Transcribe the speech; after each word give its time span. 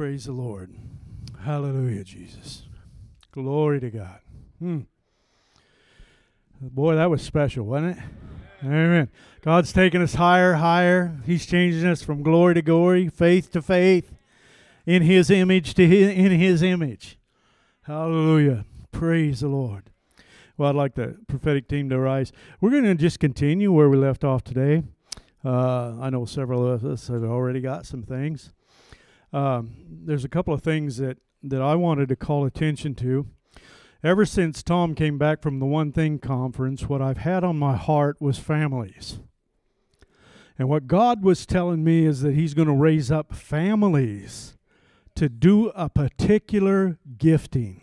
Praise 0.00 0.24
the 0.24 0.32
Lord. 0.32 0.74
Hallelujah, 1.44 2.04
Jesus. 2.04 2.62
Glory 3.32 3.80
to 3.80 3.90
God. 3.90 4.20
Hmm. 4.58 4.80
Boy, 6.58 6.94
that 6.94 7.10
was 7.10 7.20
special, 7.20 7.66
wasn't 7.66 7.98
it? 7.98 8.04
Amen. 8.64 9.10
God's 9.42 9.74
taking 9.74 10.00
us 10.00 10.14
higher, 10.14 10.54
higher. 10.54 11.18
He's 11.26 11.44
changing 11.44 11.86
us 11.86 12.02
from 12.02 12.22
glory 12.22 12.54
to 12.54 12.62
glory, 12.62 13.10
faith 13.10 13.52
to 13.52 13.60
faith, 13.60 14.10
in 14.86 15.02
His 15.02 15.30
image 15.30 15.74
to 15.74 15.86
his, 15.86 16.08
in 16.16 16.30
His 16.30 16.62
image. 16.62 17.18
Hallelujah. 17.82 18.64
Praise 18.92 19.40
the 19.40 19.48
Lord. 19.48 19.90
Well, 20.56 20.70
I'd 20.70 20.76
like 20.76 20.94
the 20.94 21.18
prophetic 21.28 21.68
team 21.68 21.90
to 21.90 21.98
rise. 21.98 22.32
We're 22.58 22.70
going 22.70 22.84
to 22.84 22.94
just 22.94 23.20
continue 23.20 23.70
where 23.70 23.90
we 23.90 23.98
left 23.98 24.24
off 24.24 24.44
today. 24.44 24.82
Uh, 25.44 26.00
I 26.00 26.08
know 26.08 26.24
several 26.24 26.66
of 26.66 26.86
us 26.86 27.08
have 27.08 27.22
already 27.22 27.60
got 27.60 27.84
some 27.84 28.02
things. 28.02 28.50
Um, 29.32 29.74
there's 29.88 30.24
a 30.24 30.28
couple 30.28 30.52
of 30.52 30.62
things 30.62 30.96
that, 30.96 31.18
that 31.42 31.62
I 31.62 31.74
wanted 31.74 32.08
to 32.08 32.16
call 32.16 32.44
attention 32.44 32.94
to. 32.96 33.26
Ever 34.02 34.24
since 34.24 34.62
Tom 34.62 34.94
came 34.94 35.18
back 35.18 35.42
from 35.42 35.58
the 35.58 35.66
One 35.66 35.92
Thing 35.92 36.18
conference, 36.18 36.88
what 36.88 37.02
I've 37.02 37.18
had 37.18 37.44
on 37.44 37.58
my 37.58 37.76
heart 37.76 38.16
was 38.20 38.38
families. 38.38 39.18
And 40.58 40.68
what 40.68 40.86
God 40.86 41.22
was 41.22 41.46
telling 41.46 41.84
me 41.84 42.06
is 42.06 42.22
that 42.22 42.34
He's 42.34 42.54
going 42.54 42.68
to 42.68 42.74
raise 42.74 43.10
up 43.10 43.34
families 43.34 44.56
to 45.16 45.28
do 45.28 45.68
a 45.70 45.88
particular 45.88 46.98
gifting. 47.18 47.82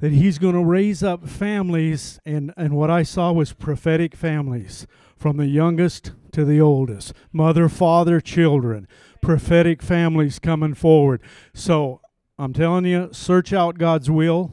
That 0.00 0.12
He's 0.12 0.38
going 0.38 0.54
to 0.54 0.64
raise 0.64 1.02
up 1.02 1.26
families, 1.26 2.20
and, 2.26 2.52
and 2.56 2.74
what 2.74 2.90
I 2.90 3.02
saw 3.02 3.32
was 3.32 3.52
prophetic 3.52 4.14
families 4.14 4.86
from 5.24 5.38
the 5.38 5.46
youngest 5.46 6.12
to 6.32 6.44
the 6.44 6.60
oldest 6.60 7.14
mother, 7.32 7.66
father, 7.66 8.20
children, 8.20 8.86
prophetic 9.22 9.80
families 9.80 10.38
coming 10.38 10.74
forward. 10.74 11.22
So 11.54 12.02
I'm 12.38 12.52
telling 12.52 12.84
you, 12.84 13.08
search 13.10 13.50
out 13.50 13.78
God's 13.78 14.10
will 14.10 14.52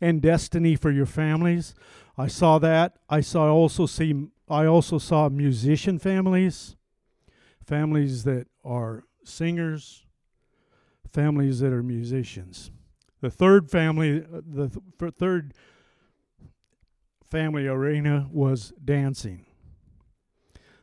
and 0.00 0.20
destiny 0.20 0.74
for 0.74 0.90
your 0.90 1.06
families. 1.06 1.72
I 2.16 2.26
saw 2.26 2.58
that. 2.58 2.98
I 3.08 3.20
saw 3.20 3.46
also 3.46 3.86
see 3.86 4.26
I 4.48 4.66
also 4.66 4.98
saw 4.98 5.28
musician 5.28 6.00
families, 6.00 6.74
families 7.64 8.24
that 8.24 8.48
are 8.64 9.04
singers, 9.22 10.04
families 11.06 11.60
that 11.60 11.72
are 11.72 11.84
musicians. 11.84 12.72
The 13.20 13.30
third 13.30 13.70
family, 13.70 14.18
the 14.18 14.68
th- 14.98 15.14
third 15.14 15.54
family 17.30 17.68
arena 17.68 18.26
was 18.32 18.72
dancing. 18.84 19.44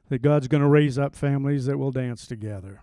That 0.10 0.22
God's 0.22 0.48
going 0.48 0.62
to 0.62 0.69
raise 0.69 1.00
up 1.00 1.16
families 1.16 1.66
that 1.66 1.78
will 1.78 1.92
dance 1.92 2.28
together. 2.28 2.81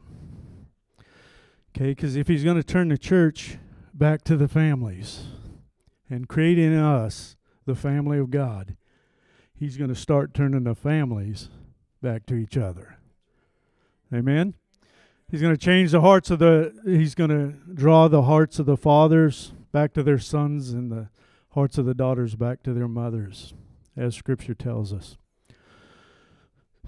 Okay, 1.75 1.91
because 1.91 2.17
if 2.17 2.29
he's 2.29 2.45
going 2.45 2.57
to 2.57 2.65
turn 2.65 2.89
the 2.89 2.99
church 2.99 3.59
back 3.95 4.23
to 4.25 4.37
the 4.37 4.49
families 4.49 5.25
and 6.11 6.29
create 6.29 6.59
in 6.59 6.77
us 6.77 7.37
the 7.65 7.75
family 7.75 8.19
of 8.19 8.31
God, 8.31 8.77
he's 9.55 9.77
going 9.77 9.89
to 9.89 9.97
start 9.97 10.35
turning 10.35 10.65
the 10.65 10.75
families 10.75 11.49
back 12.03 12.27
to 12.27 12.35
each 12.35 12.57
other. 12.57 12.99
Amen. 14.13 14.55
He's 15.31 15.41
going 15.41 15.55
to 15.55 15.61
change 15.61 15.93
the 15.93 16.03
hearts 16.03 16.31
of 16.31 16.41
the 16.41 16.75
he's 16.85 17.15
going 17.15 17.31
to 17.31 17.55
draw 17.73 18.07
the 18.09 18.23
hearts 18.23 18.59
of 18.59 18.67
the 18.67 18.77
fathers 18.77 19.55
back 19.73 19.95
to 19.95 20.03
their 20.03 20.19
sons 20.19 20.71
and 20.71 20.93
the 20.93 21.09
hearts 21.51 21.79
of 21.79 21.87
the 21.87 21.95
daughters 21.95 22.35
back 22.35 22.63
to 22.65 22.75
their 22.75 22.89
mothers 22.89 23.55
as 23.97 24.15
scripture 24.15 24.55
tells 24.55 24.93
us. 24.93 25.17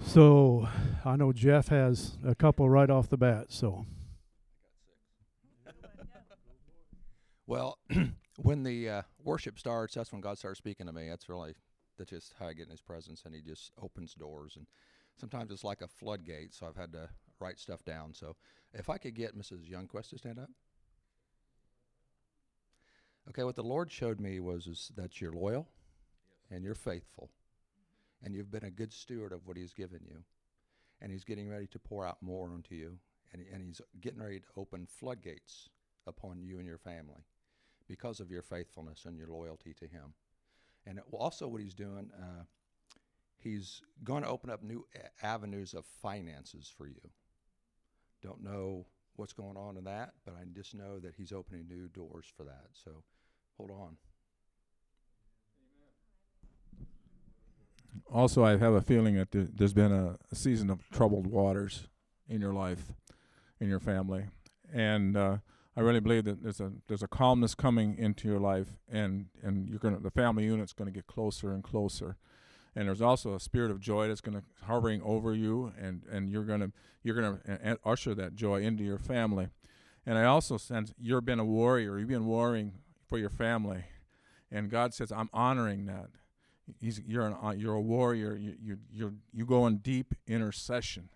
So, 0.01 0.67
I 1.03 1.15
know 1.15 1.31
Jeff 1.33 1.69
has 1.69 2.17
a 2.25 2.35
couple 2.35 2.69
right 2.69 2.89
off 2.89 3.09
the 3.09 3.17
bat, 3.17 3.47
so 3.49 3.85
Well, 7.47 7.77
when 8.37 8.63
the 8.63 8.89
uh, 8.89 9.01
worship 9.23 9.59
starts, 9.59 9.93
that's 9.93 10.11
when 10.11 10.21
God 10.21 10.37
starts 10.37 10.57
speaking 10.57 10.87
to 10.87 10.93
me. 10.93 11.07
That's 11.09 11.29
really 11.29 11.53
that's 11.97 12.09
just 12.09 12.33
how 12.39 12.47
I 12.47 12.53
get 12.53 12.65
in 12.65 12.71
His 12.71 12.81
presence, 12.81 13.23
and 13.25 13.35
He 13.35 13.41
just 13.41 13.71
opens 13.81 14.13
doors. 14.13 14.55
And 14.57 14.65
sometimes 15.15 15.51
it's 15.51 15.63
like 15.63 15.81
a 15.81 15.87
floodgate, 15.87 16.53
so 16.53 16.65
I've 16.67 16.75
had 16.75 16.91
to 16.93 17.09
write 17.39 17.59
stuff 17.59 17.83
down. 17.85 18.13
So 18.13 18.35
if 18.73 18.89
I 18.89 18.97
could 18.97 19.15
get 19.15 19.37
Mrs. 19.37 19.69
Youngquist 19.71 20.09
to 20.09 20.17
stand 20.17 20.39
up. 20.39 20.49
Okay, 23.29 23.43
what 23.43 23.55
the 23.55 23.63
Lord 23.63 23.91
showed 23.91 24.19
me 24.19 24.39
was 24.39 24.67
is 24.67 24.91
that 24.95 25.19
you're 25.19 25.33
loyal, 25.33 25.67
and 26.51 26.63
you're 26.63 26.75
faithful, 26.75 27.31
and 28.25 28.33
you've 28.33 28.51
been 28.51 28.65
a 28.65 28.71
good 28.71 28.91
steward 28.91 29.31
of 29.31 29.45
what 29.45 29.55
He's 29.55 29.71
given 29.71 30.01
you, 30.03 30.23
and 30.99 31.11
He's 31.11 31.23
getting 31.23 31.47
ready 31.47 31.67
to 31.67 31.79
pour 31.79 32.05
out 32.05 32.17
more 32.21 32.49
onto 32.49 32.73
you, 32.73 32.97
and, 33.31 33.45
and 33.53 33.63
He's 33.63 33.79
getting 34.01 34.21
ready 34.21 34.39
to 34.39 34.47
open 34.57 34.87
floodgates 34.87 35.69
upon 36.07 36.41
you 36.41 36.57
and 36.57 36.67
your 36.67 36.79
family 36.79 37.23
because 37.87 38.19
of 38.19 38.31
your 38.31 38.41
faithfulness 38.41 39.05
and 39.05 39.15
your 39.17 39.27
loyalty 39.27 39.73
to 39.79 39.85
Him. 39.85 40.15
And 40.87 40.99
also, 41.11 41.47
what 41.47 41.61
He's 41.61 41.75
doing, 41.75 42.09
uh, 42.19 42.43
He's 43.37 43.83
going 44.03 44.23
to 44.23 44.29
open 44.29 44.49
up 44.49 44.63
new 44.63 44.85
avenues 45.21 45.75
of 45.75 45.85
finances 45.85 46.73
for 46.75 46.87
you. 46.87 47.09
Don't 48.23 48.43
know 48.43 48.87
what's 49.17 49.33
going 49.33 49.55
on 49.55 49.77
in 49.77 49.83
that, 49.83 50.13
but 50.25 50.33
I 50.33 50.45
just 50.51 50.73
know 50.73 50.99
that 50.99 51.13
He's 51.15 51.31
opening 51.31 51.67
new 51.67 51.87
doors 51.89 52.25
for 52.35 52.43
that. 52.43 52.69
So 52.73 53.03
hold 53.57 53.69
on. 53.69 53.97
Also, 58.11 58.43
I 58.43 58.57
have 58.57 58.73
a 58.73 58.81
feeling 58.81 59.15
that 59.15 59.31
there- 59.31 59.49
there's 59.53 59.73
been 59.73 59.91
a, 59.91 60.17
season 60.33 60.69
of 60.69 60.89
troubled 60.89 61.27
waters 61.27 61.87
in 62.27 62.41
your 62.41 62.53
life, 62.53 62.93
in 63.59 63.69
your 63.69 63.79
family, 63.79 64.25
and 64.73 65.15
uh, 65.15 65.37
I 65.77 65.81
really 65.81 65.99
believe 65.99 66.25
that 66.25 66.41
there's 66.43 66.59
a 66.61 66.71
there's 66.87 67.03
a 67.03 67.07
calmness 67.07 67.55
coming 67.55 67.97
into 67.97 68.27
your 68.27 68.39
life, 68.39 68.77
and 68.89 69.27
and 69.43 69.67
you're 69.69 69.79
gonna 69.79 69.99
the 69.99 70.11
family 70.11 70.43
unit's 70.45 70.73
gonna 70.73 70.91
get 70.91 71.07
closer 71.07 71.51
and 71.53 71.63
closer, 71.63 72.17
and 72.75 72.87
there's 72.87 73.01
also 73.01 73.33
a 73.35 73.39
spirit 73.39 73.71
of 73.71 73.79
joy 73.79 74.07
that's 74.07 74.21
gonna 74.21 74.43
hovering 74.63 75.01
over 75.03 75.33
you, 75.33 75.71
and 75.79 76.03
and 76.11 76.29
you're 76.29 76.43
gonna 76.45 76.71
you're 77.03 77.15
gonna 77.15 77.39
uh, 77.63 77.75
usher 77.85 78.13
that 78.15 78.35
joy 78.35 78.61
into 78.61 78.83
your 78.83 78.97
family, 78.97 79.47
and 80.05 80.17
I 80.17 80.23
also 80.25 80.57
sense 80.57 80.93
you've 80.97 81.25
been 81.25 81.39
a 81.39 81.45
warrior, 81.45 81.99
you've 81.99 82.09
been 82.09 82.25
warring 82.25 82.73
for 83.07 83.17
your 83.17 83.29
family, 83.29 83.85
and 84.51 84.69
God 84.69 84.93
says 84.93 85.11
I'm 85.11 85.29
honoring 85.33 85.85
that. 85.85 86.09
He's 86.79 86.99
you're 87.05 87.27
an 87.27 87.35
uh, 87.43 87.51
you're 87.51 87.75
a 87.75 87.81
warrior. 87.81 88.35
You 88.35 88.55
you 88.61 88.77
you 88.91 89.13
you 89.31 89.45
go 89.45 89.67
in 89.67 89.77
deep 89.77 90.13
intercession 90.27 91.09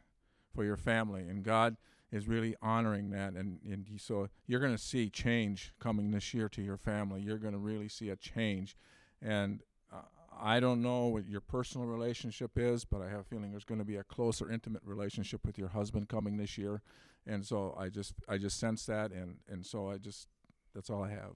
for 0.53 0.63
your 0.63 0.77
family, 0.77 1.27
and 1.27 1.43
God 1.43 1.77
is 2.11 2.27
really 2.27 2.55
honoring 2.61 3.11
that 3.11 3.33
and, 3.33 3.59
and 3.63 3.85
so 3.97 4.29
you're 4.47 4.59
going 4.59 4.75
to 4.75 4.81
see 4.81 5.09
change 5.09 5.73
coming 5.79 6.11
this 6.11 6.33
year 6.33 6.49
to 6.49 6.61
your 6.61 6.77
family 6.77 7.21
you're 7.21 7.37
going 7.37 7.53
to 7.53 7.59
really 7.59 7.87
see 7.87 8.09
a 8.09 8.15
change 8.15 8.75
and 9.21 9.61
uh, 9.93 10.01
i 10.39 10.59
don't 10.59 10.81
know 10.81 11.07
what 11.07 11.27
your 11.27 11.41
personal 11.41 11.85
relationship 11.85 12.51
is 12.55 12.83
but 12.83 13.01
i 13.01 13.09
have 13.09 13.19
a 13.19 13.23
feeling 13.23 13.51
there's 13.51 13.65
going 13.65 13.79
to 13.79 13.85
be 13.85 13.97
a 13.97 14.03
closer 14.03 14.51
intimate 14.51 14.81
relationship 14.83 15.45
with 15.45 15.57
your 15.57 15.69
husband 15.69 16.09
coming 16.09 16.37
this 16.37 16.57
year 16.57 16.81
and 17.27 17.45
so 17.45 17.75
i 17.77 17.89
just 17.89 18.13
i 18.27 18.37
just 18.37 18.59
sense 18.59 18.85
that 18.85 19.11
and 19.11 19.37
and 19.47 19.65
so 19.65 19.89
i 19.89 19.97
just 19.97 20.27
that's 20.73 20.89
all 20.89 21.03
i 21.03 21.09
have 21.09 21.35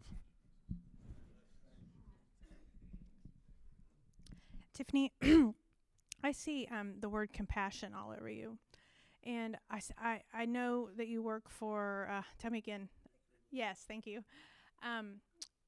Tiffany, 4.73 5.11
I 6.23 6.31
see 6.31 6.67
um, 6.71 6.95
the 6.99 7.09
word 7.09 7.33
compassion 7.33 7.93
all 7.93 8.13
over 8.17 8.29
you. 8.29 8.57
And 9.23 9.57
I, 9.69 9.81
I, 9.97 10.21
I 10.33 10.45
know 10.45 10.89
that 10.97 11.07
you 11.07 11.21
work 11.21 11.49
for, 11.49 12.09
uh, 12.11 12.23
tell 12.39 12.51
me 12.51 12.57
again. 12.57 12.89
Yes, 13.51 13.85
thank 13.87 14.05
you. 14.05 14.23
Um, 14.83 15.15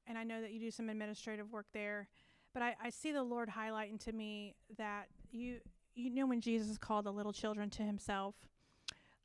and 0.06 0.18
I 0.18 0.24
know 0.24 0.40
that 0.40 0.52
you 0.52 0.60
do 0.60 0.70
some 0.70 0.88
administrative 0.88 1.52
work 1.52 1.66
there. 1.72 2.08
But 2.52 2.62
I, 2.62 2.74
I 2.82 2.90
see 2.90 3.12
the 3.12 3.22
Lord 3.22 3.50
highlighting 3.50 4.02
to 4.04 4.12
me 4.12 4.54
that 4.78 5.08
you, 5.30 5.58
you 5.94 6.10
know, 6.10 6.26
when 6.26 6.40
Jesus 6.40 6.78
called 6.78 7.04
the 7.04 7.12
little 7.12 7.32
children 7.32 7.70
to 7.70 7.82
himself, 7.82 8.34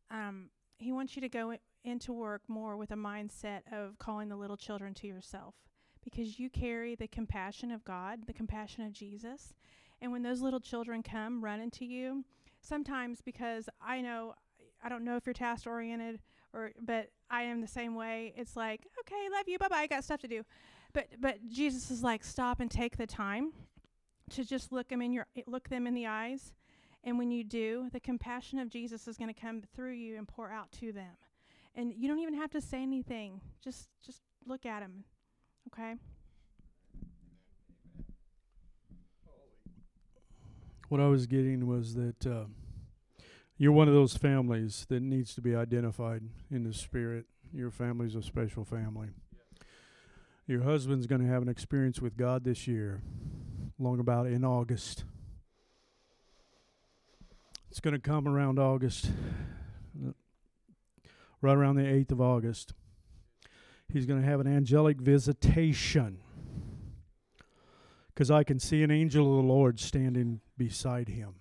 um, 0.09 0.50
he 0.77 0.91
wants 0.91 1.15
you 1.15 1.21
to 1.21 1.29
go 1.29 1.55
into 1.83 2.13
work 2.13 2.41
more 2.47 2.77
with 2.77 2.91
a 2.91 2.95
mindset 2.95 3.61
of 3.71 3.97
calling 4.00 4.29
the 4.29 4.35
little 4.35 4.57
children 4.57 4.93
to 4.95 5.07
yourself 5.07 5.55
because 6.03 6.39
you 6.39 6.50
carry 6.50 6.96
the 6.96 7.08
compassion 7.08 7.72
of 7.72 7.84
God, 7.84 8.27
the 8.27 8.34
compassion 8.34 8.86
of 8.86 8.93
Jesus. 8.93 9.53
And 10.01 10.12
when 10.12 10.24
those 10.24 10.41
little 10.41 10.60
children 10.60 11.03
come 11.03 11.43
running 11.43 11.72
to 11.72 11.86
you, 11.86 12.24
sometimes 12.62 13.22
because 13.22 13.70
I 13.81 14.01
know 14.01 14.36
I 14.84 14.89
don't 14.89 15.03
know 15.03 15.15
if 15.15 15.25
you're 15.25 15.34
task 15.34 15.67
oriented 15.67 16.20
or 16.53 16.72
but 16.81 17.10
I 17.29 17.43
am 17.43 17.62
the 17.62 17.67
same 17.67 17.96
way. 17.96 18.34
It's 18.36 18.55
like, 18.55 18.88
okay, 19.01 19.29
love 19.31 19.48
you, 19.48 19.58
bye 19.58 19.67
bye, 19.67 19.77
I 19.77 19.88
got 19.88 20.03
stuff 20.03 20.22
to 20.22 20.27
do. 20.27 20.43
But 20.93 21.08
but 21.20 21.48
Jesus 21.48 21.91
is 21.91 22.03
like, 22.03 22.24
stop 22.24 22.60
and 22.60 22.70
take 22.70 22.98
the 22.98 23.08
time 23.08 23.53
to 24.31 24.43
just 24.46 24.72
look 24.72 24.89
them 24.89 25.01
in 25.01 25.12
your 25.12 25.27
look 25.46 25.70
them 25.70 25.88
in 25.88 25.93
the 25.93 26.08
eyes. 26.08 26.53
And 27.03 27.17
when 27.17 27.31
you 27.31 27.43
do, 27.43 27.89
the 27.91 28.00
compassion 28.00 28.60
of 28.60 28.70
Jesus 28.70 29.08
is 29.08 29.17
going 29.17 29.34
to 29.34 29.39
come 29.39 29.63
through 29.75 29.93
you 29.93 30.17
and 30.17 30.27
pour 30.27 30.51
out 30.51 30.72
to 30.74 30.91
them. 30.91 31.17
And 31.74 31.93
you 31.96 32.08
don't 32.08 32.20
even 32.20 32.36
have 32.36 32.51
to 32.51 32.62
say 32.62 32.81
anything. 32.81 33.41
Just 33.63 33.89
just 34.05 34.22
look 34.46 34.65
at 34.65 34.81
them. 34.81 35.05
Okay? 35.68 35.96
what 40.91 41.00
I 41.00 41.08
was 41.08 41.25
getting 41.25 41.68
was 41.68 41.94
that 41.94 42.27
uh, 42.27 42.44
You're 43.58 43.72
one 43.72 43.88
of 43.88 43.94
those 43.94 44.18
families 44.18 44.86
that 44.89 45.01
needs 45.01 45.34
to 45.36 45.41
be 45.41 45.56
identified 45.56 46.24
in 46.51 46.65
the 46.65 46.74
spirit. 46.74 47.27
Your 47.53 47.72
family's 47.72 48.13
a 48.13 48.22
special 48.22 48.65
family. 48.65 49.08
Your 50.48 50.63
husband's 50.63 51.08
going 51.08 51.22
to 51.22 51.27
have 51.27 51.44
an 51.44 51.48
experience 51.48 52.01
with 52.01 52.18
God 52.18 52.44
this 52.44 52.68
year, 52.68 53.03
long 53.80 54.01
about 54.01 54.27
in 54.27 54.44
August. 54.44 55.06
It's 57.70 57.80
going 57.80 57.94
to 57.94 58.00
come 58.00 58.27
around 58.27 58.60
August, 58.60 59.12
right 61.39 61.56
around 61.56 61.77
the 61.77 61.84
8th 61.84 62.12
of 62.12 62.20
August. 62.20 62.74
He's 63.91 64.05
going 64.05 64.21
to 64.21 64.27
have 64.27 64.39
an 64.39 64.48
angelic 64.48 65.01
visitation 65.01 66.19
because 68.13 68.31
I 68.31 68.43
can 68.43 68.60
see 68.60 68.83
an 68.83 68.91
angel 68.91 69.38
of 69.38 69.43
the 69.43 69.51
Lord 69.51 69.79
standing 69.79 70.39
beside 70.57 71.10
him. 71.10 71.36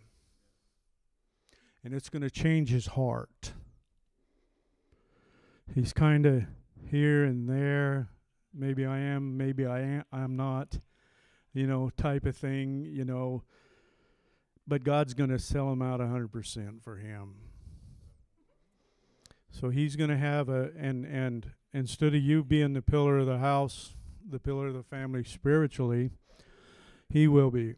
And 1.84 1.94
it's 1.94 2.08
going 2.08 2.22
to 2.22 2.30
change 2.30 2.70
his 2.70 2.88
heart. 2.88 3.52
He's 5.74 5.92
kind 5.92 6.26
of 6.26 6.44
here 6.90 7.24
and 7.24 7.48
there. 7.48 8.08
Maybe 8.52 8.84
I 8.84 8.98
am, 8.98 9.36
maybe 9.36 9.64
I 9.64 9.80
am, 9.80 10.04
I'm 10.12 10.36
not, 10.36 10.78
you 11.54 11.66
know, 11.66 11.90
type 11.96 12.26
of 12.26 12.36
thing, 12.36 12.84
you 12.84 13.04
know. 13.04 13.44
But 14.66 14.82
God's 14.82 15.14
going 15.14 15.30
to 15.30 15.38
sell 15.38 15.72
him 15.72 15.82
out 15.82 16.00
a 16.00 16.04
100% 16.04 16.82
for 16.82 16.96
him. 16.96 17.34
So 19.50 19.70
he's 19.70 19.96
going 19.96 20.10
to 20.10 20.16
have 20.16 20.48
a, 20.48 20.70
and, 20.78 21.04
and 21.04 21.52
instead 21.72 22.14
of 22.14 22.22
you 22.22 22.44
being 22.44 22.72
the 22.72 22.82
pillar 22.82 23.18
of 23.18 23.26
the 23.26 23.38
house, 23.38 23.94
the 24.28 24.38
pillar 24.38 24.68
of 24.68 24.74
the 24.74 24.82
family 24.82 25.24
spiritually, 25.24 26.10
he 27.08 27.26
will 27.26 27.50
be. 27.50 27.74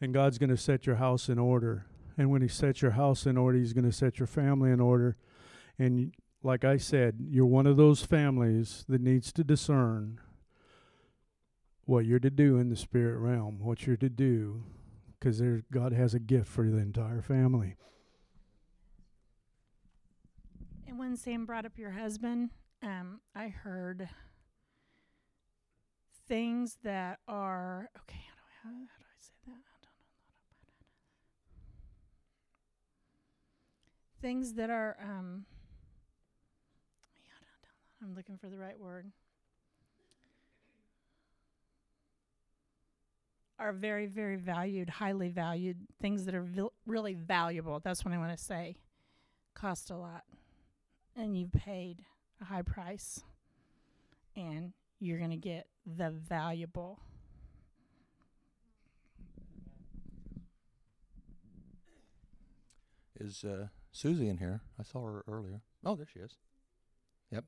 And 0.00 0.12
God's 0.12 0.38
going 0.38 0.50
to 0.50 0.56
set 0.56 0.86
your 0.86 0.96
house 0.96 1.28
in 1.28 1.38
order. 1.38 1.86
And 2.18 2.30
when 2.30 2.42
He 2.42 2.48
sets 2.48 2.82
your 2.82 2.92
house 2.92 3.26
in 3.26 3.36
order, 3.36 3.58
He's 3.58 3.72
going 3.72 3.84
to 3.84 3.92
set 3.92 4.18
your 4.18 4.26
family 4.26 4.70
in 4.70 4.80
order. 4.80 5.16
And 5.78 6.14
like 6.42 6.64
I 6.64 6.76
said, 6.76 7.16
you're 7.28 7.46
one 7.46 7.66
of 7.66 7.76
those 7.76 8.04
families 8.04 8.84
that 8.88 9.00
needs 9.00 9.32
to 9.32 9.44
discern 9.44 10.20
what 11.84 12.04
you're 12.04 12.18
to 12.18 12.30
do 12.30 12.58
in 12.58 12.68
the 12.68 12.76
spirit 12.76 13.18
realm, 13.18 13.58
what 13.60 13.86
you're 13.86 13.96
to 13.96 14.08
do, 14.08 14.64
because 15.18 15.40
God 15.70 15.92
has 15.92 16.14
a 16.14 16.18
gift 16.18 16.48
for 16.48 16.68
the 16.68 16.78
entire 16.78 17.22
family. 17.22 17.76
And 20.86 20.98
when 20.98 21.16
Sam 21.16 21.46
brought 21.46 21.64
up 21.64 21.78
your 21.78 21.90
husband, 21.90 22.50
um, 22.82 23.20
I 23.34 23.48
heard 23.48 24.08
things 26.28 26.78
that 26.84 27.18
are 27.26 27.90
okay. 28.02 28.20
How 28.62 28.70
do 28.70 28.76
I, 28.76 28.76
how, 28.78 28.84
do 28.84 29.04
I 29.04 29.18
say 29.18 29.32
that? 29.46 29.52
I 29.52 29.76
don't 29.82 29.90
know. 29.90 30.06
Things 34.22 34.54
that 34.54 34.70
are 34.70 34.96
um. 35.02 35.44
I'm 38.02 38.14
looking 38.14 38.36
for 38.36 38.48
the 38.48 38.58
right 38.58 38.78
word. 38.78 39.10
Are 43.58 43.72
very, 43.72 44.06
very 44.06 44.36
valued, 44.36 44.90
highly 44.90 45.30
valued 45.30 45.78
things 46.00 46.26
that 46.26 46.34
are 46.34 46.42
vil- 46.42 46.74
really 46.86 47.14
valuable. 47.14 47.80
That's 47.80 48.04
what 48.04 48.12
I 48.12 48.18
want 48.18 48.36
to 48.36 48.42
say. 48.42 48.76
Cost 49.54 49.90
a 49.90 49.96
lot, 49.96 50.24
and 51.16 51.36
you've 51.36 51.52
paid 51.52 52.04
a 52.40 52.44
high 52.44 52.62
price, 52.62 53.22
and 54.36 54.72
you're 55.00 55.18
going 55.18 55.30
to 55.30 55.36
get 55.36 55.66
the 55.86 56.10
valuable. 56.10 57.00
Is 63.18 63.44
uh, 63.44 63.68
Susie 63.92 64.28
in 64.28 64.38
here? 64.38 64.60
I 64.78 64.82
saw 64.82 65.04
her 65.04 65.24
earlier. 65.26 65.62
Oh, 65.84 65.94
there 65.94 66.06
she 66.12 66.20
is. 66.20 66.36
Yep. 67.30 67.44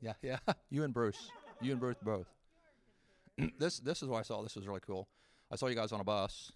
Yeah, 0.00 0.12
yeah. 0.22 0.38
you 0.70 0.84
and 0.84 0.92
Bruce. 0.92 1.30
You 1.62 1.72
and 1.72 1.80
Bruce 1.80 1.96
both. 2.02 2.26
this 3.58 3.78
this 3.80 4.02
is 4.02 4.08
what 4.08 4.18
I 4.18 4.22
saw. 4.22 4.42
This 4.42 4.56
was 4.56 4.66
really 4.66 4.80
cool. 4.86 5.08
I 5.50 5.56
saw 5.56 5.66
you 5.66 5.74
guys 5.74 5.92
on 5.92 6.00
a 6.00 6.04
bus, 6.04 6.52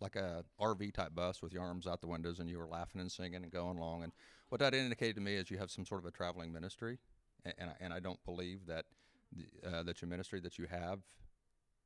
like 0.00 0.16
a 0.16 0.44
RV 0.60 0.94
type 0.94 1.14
bus 1.14 1.42
with 1.42 1.52
your 1.52 1.62
arms 1.62 1.86
out 1.86 2.00
the 2.00 2.06
windows, 2.06 2.38
and 2.38 2.48
you 2.48 2.58
were 2.58 2.66
laughing 2.66 3.00
and 3.00 3.10
singing 3.10 3.42
and 3.42 3.50
going 3.50 3.76
along. 3.76 4.04
And 4.04 4.12
what 4.48 4.60
that 4.60 4.74
indicated 4.74 5.16
to 5.16 5.20
me 5.20 5.34
is 5.34 5.50
you 5.50 5.58
have 5.58 5.70
some 5.70 5.84
sort 5.84 6.00
of 6.00 6.06
a 6.06 6.10
traveling 6.10 6.52
ministry, 6.52 6.98
and 7.44 7.54
and 7.58 7.70
I, 7.70 7.74
and 7.80 7.92
I 7.92 8.00
don't 8.00 8.22
believe 8.24 8.66
that 8.66 8.86
uh, 9.66 9.82
that 9.82 10.00
your 10.00 10.08
ministry 10.08 10.40
that 10.40 10.58
you 10.58 10.66
have 10.66 11.00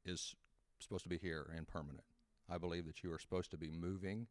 is 0.04 0.34
supposed 0.78 1.04
to 1.04 1.08
be 1.08 1.18
here 1.18 1.52
and 1.56 1.66
permanent. 1.66 2.04
I 2.50 2.58
believe 2.58 2.86
that 2.86 3.02
you 3.02 3.12
are 3.12 3.18
supposed 3.18 3.50
to 3.52 3.56
be 3.56 3.70
moving 3.70 4.26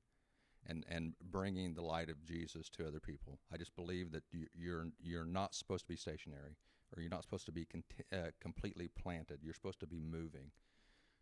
and 0.68 0.86
and 0.90 1.14
bringing 1.32 1.74
the 1.74 1.82
light 1.82 2.10
of 2.10 2.24
Jesus 2.24 2.70
to 2.70 2.88
other 2.88 3.00
people. 3.00 3.40
I 3.52 3.58
just 3.58 3.76
believe 3.76 4.12
that 4.12 4.24
you, 4.32 4.48
you're 4.54 4.88
you're 5.02 5.26
not 5.26 5.56
supposed 5.56 5.86
to 5.86 5.90
be 5.90 5.96
stationary, 5.96 6.56
or 6.96 7.02
you're 7.02 7.12
not 7.12 7.24
supposed 7.24 7.46
to 7.46 7.52
be 7.52 7.66
conti- 7.66 8.06
uh, 8.14 8.32
completely 8.40 8.90
planted. 8.90 9.40
You're 9.42 9.54
supposed 9.54 9.80
to 9.82 9.88
be 9.88 10.00
moving. 10.00 10.52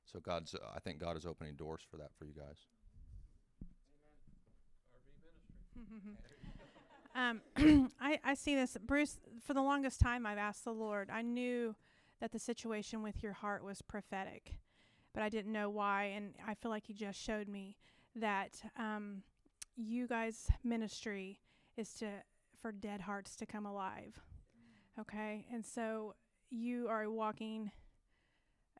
So 0.06 0.20
God's, 0.20 0.56
uh, 0.56 0.60
I 0.76 0.80
think 0.80 1.00
God 1.00 1.18
is 1.18 1.26
opening 1.26 1.56
doors 1.56 1.82
for 1.90 1.98
that 1.98 2.10
for 2.18 2.26
you 2.26 2.34
guys. 2.34 2.66
Um, 7.20 7.42
I, 8.00 8.18
I 8.24 8.34
see 8.34 8.56
this, 8.56 8.78
Bruce. 8.82 9.20
For 9.46 9.54
the 9.54 9.62
longest 9.62 10.00
time, 10.00 10.26
I've 10.26 10.38
asked 10.38 10.64
the 10.64 10.72
Lord. 10.72 11.10
I 11.12 11.22
knew 11.22 11.76
that 12.22 12.32
the 12.32 12.40
situation 12.40 13.04
with 13.04 13.22
your 13.22 13.34
heart 13.34 13.64
was 13.64 13.82
prophetic, 13.82 14.54
but 15.14 15.22
I 15.22 15.28
didn't 15.28 15.52
know 15.52 15.70
why. 15.70 16.14
And 16.16 16.34
I 16.48 16.54
feel 16.54 16.72
like 16.72 16.86
He 16.88 16.94
just 16.94 17.22
showed 17.22 17.50
me 17.50 17.76
that 18.16 18.62
um, 18.78 19.24
you 19.76 20.08
guys' 20.08 20.48
ministry 20.64 21.40
is 21.76 21.94
to 21.96 22.08
for 22.62 22.72
dead 22.72 23.02
hearts 23.02 23.36
to 23.38 23.46
come 23.46 23.66
alive. 23.66 24.20
Okay, 24.98 25.46
and 25.52 25.66
so 25.66 26.16
you 26.50 26.88
are 26.88 27.04
a 27.04 27.12
walking, 27.12 27.72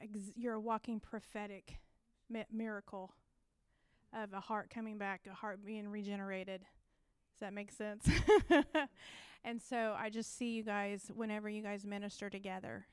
ex- 0.02 0.32
you're 0.36 0.56
a 0.56 0.60
walking 0.60 1.00
prophetic 1.02 1.80
mi- 2.30 2.46
miracle 2.52 3.14
of 4.14 4.34
a 4.34 4.40
heart 4.40 4.70
coming 4.70 4.98
back, 4.98 5.28
a 5.30 5.34
heart 5.34 5.66
being 5.66 5.88
regenerated. 5.90 6.66
Does 7.40 7.48
that 7.48 7.54
make 7.54 7.72
sense? 7.72 8.06
and 9.46 9.62
so 9.62 9.96
I 9.98 10.10
just 10.10 10.38
see 10.38 10.56
you 10.56 10.64
guys, 10.64 11.10
whenever 11.16 11.48
you 11.48 11.64
guys 11.64 11.86
minister 11.86 12.30
together, 12.30 12.86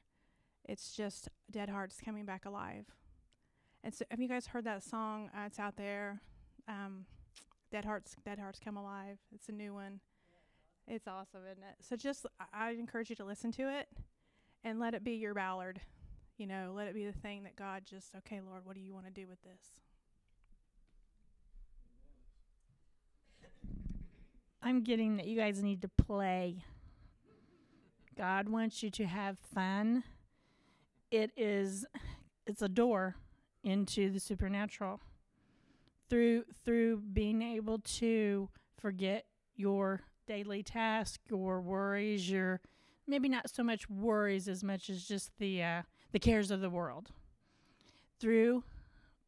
it's 0.65 0.93
just 0.93 1.29
dead 1.51 1.69
hearts 1.69 1.97
coming 2.05 2.25
back 2.25 2.45
alive. 2.45 2.87
And 3.83 3.93
so, 3.93 4.05
have 4.09 4.21
you 4.21 4.29
guys 4.29 4.47
heard 4.47 4.63
that 4.65 4.85
song? 4.85 5.31
Uh, 5.37 5.47
it's 5.47 5.59
out 5.59 5.77
there. 5.77 6.21
Um, 6.69 7.07
dead 7.73 7.85
hearts, 7.85 8.15
dead 8.25 8.39
hearts 8.39 8.61
come 8.65 8.77
alive. 8.77 9.19
It's 9.35 9.49
a 9.49 9.53
new 9.53 9.75
one. 9.75 9.99
It's 10.87 11.09
awesome, 11.09 11.41
isn't 11.51 11.65
it? 11.65 11.75
So 11.81 11.97
just, 11.97 12.25
I, 12.39 12.69
I 12.69 12.71
encourage 12.75 13.11
you 13.11 13.17
to 13.17 13.25
listen 13.25 13.51
to 13.53 13.63
it, 13.63 13.89
and 14.63 14.79
let 14.79 14.95
it 14.95 15.03
be 15.03 15.15
your 15.15 15.35
ballad. 15.35 15.81
You 16.39 16.47
know, 16.47 16.73
let 16.73 16.87
it 16.87 16.95
be 16.95 17.05
the 17.05 17.19
thing 17.19 17.43
that 17.43 17.57
God 17.57 17.83
just, 17.85 18.15
okay, 18.19 18.41
Lord, 18.41 18.65
what 18.65 18.77
do 18.77 18.81
you 18.81 18.95
want 18.95 19.07
to 19.07 19.13
do 19.13 19.27
with 19.27 19.43
this? 19.43 19.81
I'm 24.67 24.83
getting 24.83 25.17
that 25.19 25.29
you 25.29 25.37
guys 25.37 25.63
need 25.63 25.81
to 25.83 25.89
play. 25.89 26.65
God 28.19 28.49
wants 28.49 28.83
you 28.83 28.91
to 28.91 29.07
have 29.07 29.39
fun. 29.39 30.03
It 31.13 31.31
is 31.37 31.87
it's 32.49 32.63
a 32.63 32.69
door 32.69 33.15
into 33.63 34.11
the 34.11 34.19
supernatural. 34.19 35.01
Through 36.11 36.47
through 36.65 36.97
being 37.13 37.43
able 37.43 37.79
to 37.79 38.49
forget 38.77 39.27
your 39.55 40.01
daily 40.27 40.65
task, 40.65 41.21
your 41.31 41.61
worries, 41.61 42.29
your 42.29 42.61
maybe 43.07 43.29
not 43.29 43.49
so 43.49 43.63
much 43.63 43.89
worries 43.89 44.49
as 44.49 44.65
much 44.65 44.91
as 44.91 45.05
just 45.05 45.31
the 45.39 45.63
uh, 45.63 45.83
the 46.11 46.19
cares 46.19 46.51
of 46.51 46.61
the 46.61 46.71
world. 46.71 47.13
Through 48.19 48.65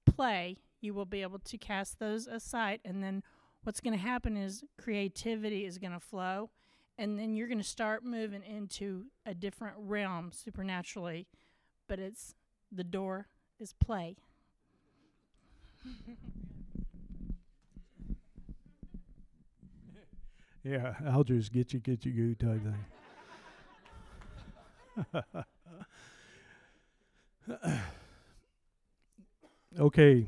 play, 0.04 0.56
you 0.80 0.94
will 0.94 1.06
be 1.06 1.22
able 1.22 1.38
to 1.38 1.56
cast 1.56 2.00
those 2.00 2.26
aside 2.26 2.80
and 2.84 3.04
then 3.04 3.22
what's 3.68 3.80
going 3.82 3.92
to 3.92 4.02
happen 4.02 4.34
is 4.34 4.64
creativity 4.78 5.66
is 5.66 5.76
going 5.76 5.92
to 5.92 6.00
flow 6.00 6.48
and 6.96 7.18
then 7.18 7.34
you're 7.34 7.48
going 7.48 7.58
to 7.58 7.62
start 7.62 8.02
moving 8.02 8.42
into 8.42 9.04
a 9.26 9.34
different 9.34 9.74
realm 9.76 10.30
supernaturally 10.32 11.26
but 11.86 11.98
it's 11.98 12.34
the 12.72 12.82
door 12.82 13.26
is 13.60 13.74
play. 13.74 14.16
Yeah 20.64 20.94
just 21.22 21.52
get 21.52 21.74
you 21.74 21.80
get 21.80 22.06
you 22.06 22.12
goo 22.12 22.34
type 22.36 22.62
thing 27.52 27.66
okay 29.78 30.26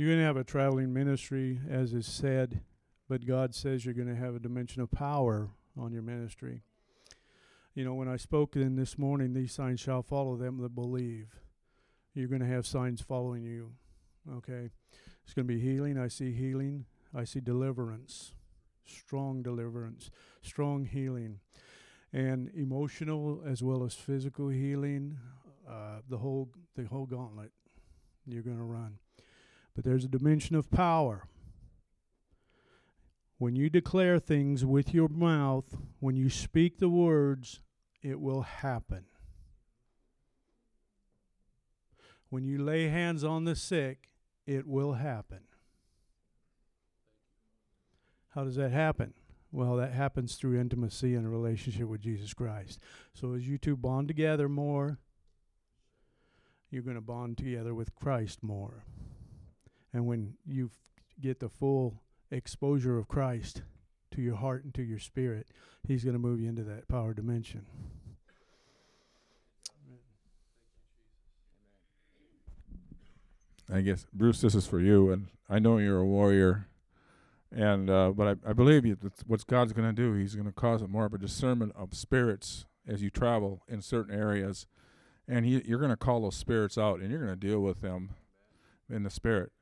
you're 0.00 0.08
going 0.08 0.18
to 0.18 0.24
have 0.24 0.38
a 0.38 0.44
traveling 0.44 0.94
ministry, 0.94 1.60
as 1.68 1.92
is 1.92 2.06
said, 2.06 2.62
but 3.06 3.26
God 3.26 3.54
says 3.54 3.84
you're 3.84 3.92
going 3.92 4.08
to 4.08 4.14
have 4.14 4.34
a 4.34 4.38
dimension 4.38 4.80
of 4.80 4.90
power 4.90 5.50
on 5.76 5.92
your 5.92 6.00
ministry. 6.00 6.62
You 7.74 7.84
know, 7.84 7.92
when 7.92 8.08
I 8.08 8.16
spoke 8.16 8.56
in 8.56 8.76
this 8.76 8.96
morning, 8.96 9.34
these 9.34 9.52
signs 9.52 9.78
shall 9.78 10.02
follow 10.02 10.36
them 10.36 10.56
that 10.62 10.74
believe. 10.74 11.26
You're 12.14 12.28
going 12.28 12.40
to 12.40 12.46
have 12.46 12.66
signs 12.66 13.02
following 13.02 13.42
you. 13.42 13.72
Okay? 14.38 14.70
It's 15.22 15.34
going 15.34 15.46
to 15.46 15.52
be 15.52 15.60
healing. 15.60 15.98
I 15.98 16.08
see 16.08 16.32
healing. 16.32 16.86
I 17.14 17.24
see 17.24 17.40
deliverance, 17.40 18.32
strong 18.86 19.42
deliverance, 19.42 20.10
strong 20.40 20.86
healing, 20.86 21.40
and 22.10 22.50
emotional 22.54 23.42
as 23.46 23.62
well 23.62 23.84
as 23.84 23.96
physical 23.96 24.48
healing. 24.48 25.18
Uh, 25.68 25.98
the 26.08 26.16
whole 26.16 26.48
the 26.74 26.84
whole 26.84 27.04
gauntlet 27.04 27.50
you're 28.26 28.42
going 28.42 28.56
to 28.56 28.62
run. 28.62 28.98
But 29.80 29.88
there's 29.88 30.04
a 30.04 30.08
dimension 30.08 30.56
of 30.56 30.70
power. 30.70 31.26
When 33.38 33.56
you 33.56 33.70
declare 33.70 34.18
things 34.18 34.62
with 34.62 34.92
your 34.92 35.08
mouth, 35.08 35.74
when 36.00 36.16
you 36.16 36.28
speak 36.28 36.76
the 36.76 36.90
words, 36.90 37.62
it 38.02 38.20
will 38.20 38.42
happen. 38.42 39.06
When 42.28 42.44
you 42.44 42.62
lay 42.62 42.88
hands 42.88 43.24
on 43.24 43.46
the 43.46 43.56
sick, 43.56 44.10
it 44.46 44.66
will 44.66 44.92
happen. 44.92 45.44
How 48.34 48.44
does 48.44 48.56
that 48.56 48.72
happen? 48.72 49.14
Well, 49.50 49.76
that 49.76 49.94
happens 49.94 50.34
through 50.34 50.60
intimacy 50.60 51.14
and 51.14 51.24
a 51.24 51.30
relationship 51.30 51.88
with 51.88 52.02
Jesus 52.02 52.34
Christ. 52.34 52.80
So 53.14 53.32
as 53.32 53.48
you 53.48 53.56
two 53.56 53.78
bond 53.78 54.08
together 54.08 54.46
more, 54.46 54.98
you're 56.70 56.82
going 56.82 56.96
to 56.96 57.00
bond 57.00 57.38
together 57.38 57.74
with 57.74 57.94
Christ 57.94 58.42
more. 58.42 58.84
And 59.92 60.06
when 60.06 60.34
you 60.46 60.70
get 61.20 61.40
the 61.40 61.48
full 61.48 62.00
exposure 62.30 62.98
of 62.98 63.08
Christ 63.08 63.62
to 64.12 64.22
your 64.22 64.36
heart 64.36 64.64
and 64.64 64.74
to 64.74 64.82
your 64.82 64.98
spirit, 64.98 65.48
He's 65.86 66.04
going 66.04 66.14
to 66.14 66.20
move 66.20 66.40
you 66.40 66.48
into 66.48 66.62
that 66.64 66.88
power 66.88 67.14
dimension. 67.14 67.66
I 73.72 73.82
guess 73.82 74.04
Bruce, 74.12 74.40
this 74.40 74.54
is 74.54 74.66
for 74.66 74.80
you, 74.80 75.12
and 75.12 75.28
I 75.48 75.60
know 75.60 75.78
you're 75.78 76.00
a 76.00 76.06
warrior, 76.06 76.66
and 77.52 77.88
uh, 77.88 78.10
but 78.10 78.38
I, 78.44 78.50
I 78.50 78.52
believe 78.52 78.84
you. 78.84 78.96
That's 79.00 79.22
what 79.26 79.46
God's 79.46 79.72
going 79.72 79.88
to 79.88 79.94
do. 79.94 80.14
He's 80.14 80.34
going 80.34 80.48
to 80.48 80.52
cause 80.52 80.82
more 80.88 81.06
of 81.06 81.14
a 81.14 81.18
discernment 81.18 81.72
of 81.76 81.94
spirits 81.94 82.66
as 82.88 83.00
you 83.00 83.10
travel 83.10 83.62
in 83.68 83.80
certain 83.80 84.12
areas, 84.12 84.66
and 85.28 85.44
he, 85.44 85.62
you're 85.64 85.78
going 85.78 85.90
to 85.90 85.96
call 85.96 86.22
those 86.22 86.36
spirits 86.36 86.76
out, 86.76 86.98
and 86.98 87.10
you're 87.10 87.24
going 87.24 87.38
to 87.38 87.46
deal 87.46 87.60
with 87.60 87.80
them 87.80 88.10
in 88.88 89.04
the 89.04 89.10
spirit. 89.10 89.52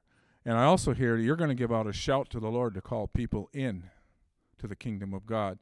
And 0.45 0.57
I 0.57 0.65
also 0.65 0.95
hear 0.95 1.17
you're 1.17 1.37
going 1.37 1.49
to 1.49 1.55
give 1.55 1.73
out 1.73 1.87
a 1.87 1.93
shout 1.93 2.31
to 2.31 2.41
the 2.41 2.51
Lord 2.51 2.75
to 2.75 2.81
call 2.81 3.07
people 3.07 3.51
in 3.53 3.91
to 4.59 4.67
the 4.67 4.77
kingdom 4.77 5.13
of 5.15 5.27
God. 5.27 5.59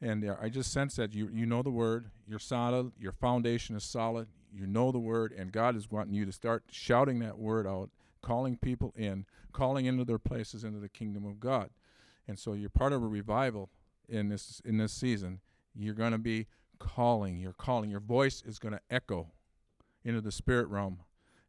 And 0.00 0.24
uh, 0.24 0.36
I 0.40 0.48
just 0.48 0.72
sense 0.72 0.96
that 0.96 1.12
you 1.12 1.28
you 1.32 1.44
know 1.44 1.62
the 1.62 1.70
word, 1.70 2.10
you're 2.26 2.38
solid, 2.38 2.92
your 2.98 3.12
foundation 3.12 3.74
is 3.74 3.84
solid, 3.84 4.28
you 4.52 4.66
know 4.66 4.92
the 4.92 4.98
word, 4.98 5.32
and 5.32 5.50
God 5.50 5.76
is 5.76 5.90
wanting 5.90 6.14
you 6.14 6.24
to 6.24 6.32
start 6.32 6.64
shouting 6.70 7.18
that 7.20 7.38
word 7.38 7.66
out, 7.66 7.90
calling 8.22 8.56
people 8.56 8.94
in, 8.96 9.26
calling 9.52 9.86
into 9.86 10.04
their 10.04 10.18
places 10.18 10.62
into 10.62 10.78
the 10.78 10.88
kingdom 10.88 11.26
of 11.26 11.40
God. 11.40 11.70
And 12.28 12.38
so 12.38 12.52
you're 12.52 12.70
part 12.70 12.92
of 12.92 13.02
a 13.02 13.08
revival 13.08 13.70
in 14.08 14.28
this 14.28 14.62
in 14.64 14.78
this 14.78 14.92
season. 14.92 15.40
You're 15.74 15.94
going 15.94 16.12
to 16.12 16.18
be 16.18 16.46
calling. 16.78 17.38
You're 17.38 17.52
calling. 17.52 17.90
Your 17.90 18.00
voice 18.00 18.42
is 18.46 18.58
going 18.58 18.74
to 18.74 18.80
echo 18.90 19.28
into 20.04 20.20
the 20.20 20.32
spirit 20.32 20.68
realm, 20.68 21.00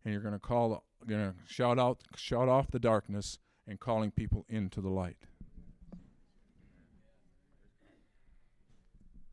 and 0.03 0.13
you're 0.13 0.21
going 0.21 0.33
to 0.33 0.39
call. 0.39 0.83
Going 1.07 1.31
to 1.31 1.53
shout 1.53 1.79
out, 1.79 1.99
shout 2.15 2.49
off 2.49 2.71
the 2.71 2.79
darkness, 2.79 3.39
and 3.67 3.79
calling 3.79 4.11
people 4.11 4.45
into 4.49 4.81
the 4.81 4.89
light. 4.89 5.17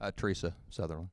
Uh, 0.00 0.12
Teresa 0.14 0.54
Sutherland. 0.68 1.08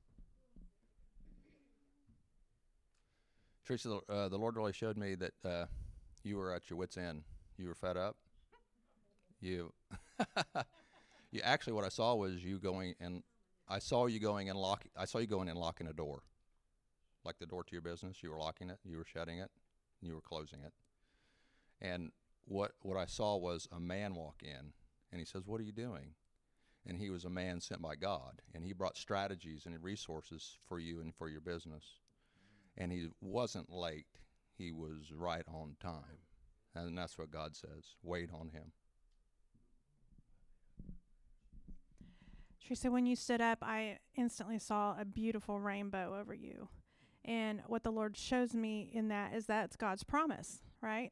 Teresa, 3.65 3.87
the, 3.87 4.13
uh, 4.13 4.29
the 4.29 4.37
Lord 4.37 4.55
really 4.57 4.73
showed 4.73 4.97
me 4.97 5.15
that 5.15 5.33
uh, 5.45 5.65
you 6.23 6.37
were 6.37 6.53
at 6.53 6.69
your 6.69 6.77
wits' 6.77 6.97
end. 6.97 7.23
You 7.57 7.67
were 7.67 7.75
fed 7.75 7.97
up. 7.97 8.17
You, 9.39 9.73
you 11.31 11.41
actually, 11.41 11.73
what 11.73 11.85
I 11.85 11.89
saw 11.89 12.15
was 12.15 12.43
you 12.43 12.59
going 12.59 12.95
and 12.99 13.23
I 13.67 13.79
saw 13.79 14.07
you 14.07 14.19
going 14.19 14.49
and 14.49 14.59
lock. 14.59 14.85
I 14.97 15.05
saw 15.05 15.19
you 15.19 15.27
going 15.27 15.49
and 15.49 15.57
locking 15.57 15.87
a 15.87 15.93
door, 15.93 16.23
like 17.25 17.39
the 17.39 17.45
door 17.45 17.63
to 17.63 17.71
your 17.71 17.81
business. 17.81 18.21
You 18.21 18.31
were 18.31 18.39
locking 18.39 18.69
it. 18.69 18.79
You 18.83 18.97
were 18.97 19.05
shutting 19.05 19.39
it. 19.39 19.51
You 20.01 20.15
were 20.15 20.21
closing 20.21 20.59
it. 20.61 20.73
And 21.81 22.11
what 22.45 22.71
what 22.81 22.97
I 22.97 23.05
saw 23.05 23.37
was 23.37 23.67
a 23.71 23.79
man 23.79 24.15
walk 24.15 24.41
in, 24.43 24.73
and 25.11 25.19
he 25.19 25.25
says, 25.25 25.43
"What 25.45 25.59
are 25.59 25.65
you 25.65 25.71
doing?" 25.71 26.15
and 26.85 26.97
he 26.97 27.09
was 27.09 27.25
a 27.25 27.29
man 27.29 27.61
sent 27.61 27.81
by 27.81 27.95
God, 27.95 28.41
and 28.53 28.63
he 28.63 28.73
brought 28.73 28.97
strategies 28.97 29.65
and 29.65 29.81
resources 29.81 30.57
for 30.67 30.79
you 30.79 30.99
and 30.99 31.15
for 31.15 31.29
your 31.29 31.41
business. 31.41 31.99
And 32.77 32.91
he 32.91 33.07
wasn't 33.21 33.71
late; 33.71 34.19
he 34.57 34.71
was 34.71 35.11
right 35.15 35.45
on 35.47 35.75
time, 35.79 36.19
and 36.75 36.97
that's 36.97 37.17
what 37.17 37.31
God 37.31 37.55
says: 37.55 37.95
wait 38.01 38.29
on 38.33 38.49
him. 38.49 38.71
Teresa, 42.65 42.89
when 42.89 43.05
you 43.05 43.15
stood 43.15 43.41
up, 43.41 43.59
I 43.61 43.99
instantly 44.15 44.57
saw 44.57 44.95
a 44.99 45.03
beautiful 45.03 45.59
rainbow 45.59 46.17
over 46.19 46.33
you. 46.33 46.69
And 47.25 47.61
what 47.67 47.83
the 47.83 47.91
Lord 47.91 48.17
shows 48.17 48.53
me 48.53 48.89
in 48.93 49.07
that 49.07 49.33
is 49.33 49.45
that's 49.45 49.75
God's 49.75 50.03
promise, 50.03 50.61
right? 50.81 51.11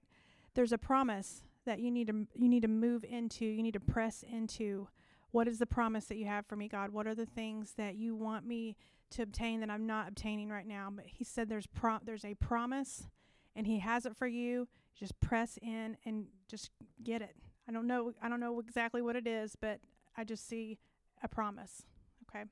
There's 0.54 0.74
a 0.74 0.78
promise 0.78 1.44
that 1.66 1.80
you 1.80 1.92
need 1.92 2.08
to 2.08 2.28
you 2.36 2.50
need 2.50 2.64
to 2.64 2.68
move 2.68 3.04
into, 3.04 3.46
you 3.46 3.64
need 3.64 3.74
to 3.74 3.80
press 3.80 4.24
into. 4.30 4.88
What 5.32 5.48
is 5.48 5.60
the 5.60 5.66
promise 5.66 6.06
that 6.06 6.18
you 6.18 6.26
have 6.26 6.46
for 6.46 6.58
me, 6.58 6.68
God? 6.68 6.90
What 6.92 7.08
are 7.08 7.16
the 7.16 7.26
things 7.26 7.74
that 7.78 7.96
you 7.96 8.14
want 8.16 8.46
me 8.46 8.76
to 9.12 9.22
obtain 9.22 9.62
that 9.62 9.70
I'm 9.70 9.88
not 9.88 10.10
obtaining 10.10 10.50
right 10.50 10.68
now? 10.68 10.90
But 10.94 11.06
he 11.08 11.24
said 11.24 11.48
there's 11.48 11.68
pro- 11.68 12.00
there's 12.04 12.26
a 12.26 12.34
promise 12.36 13.08
and 13.56 13.66
he 13.66 13.80
has 13.80 14.06
it 14.06 14.18
for 14.18 14.28
you. 14.28 14.68
Just 15.00 15.18
press 15.22 15.58
in 15.62 15.98
and 16.06 16.26
just 16.50 16.72
get 17.02 17.22
it. 17.22 17.36
I 17.70 17.72
don't 17.72 17.88
know 17.88 18.14
I 18.22 18.28
don't 18.28 18.42
know 18.42 18.60
exactly 18.60 19.02
what 19.02 19.16
it 19.16 19.28
is, 19.28 19.56
but 19.56 19.80
I 20.18 20.26
just 20.26 20.48
see 20.48 20.78
a 21.24 21.30
promise. 21.30 21.84
Okay. 22.30 22.46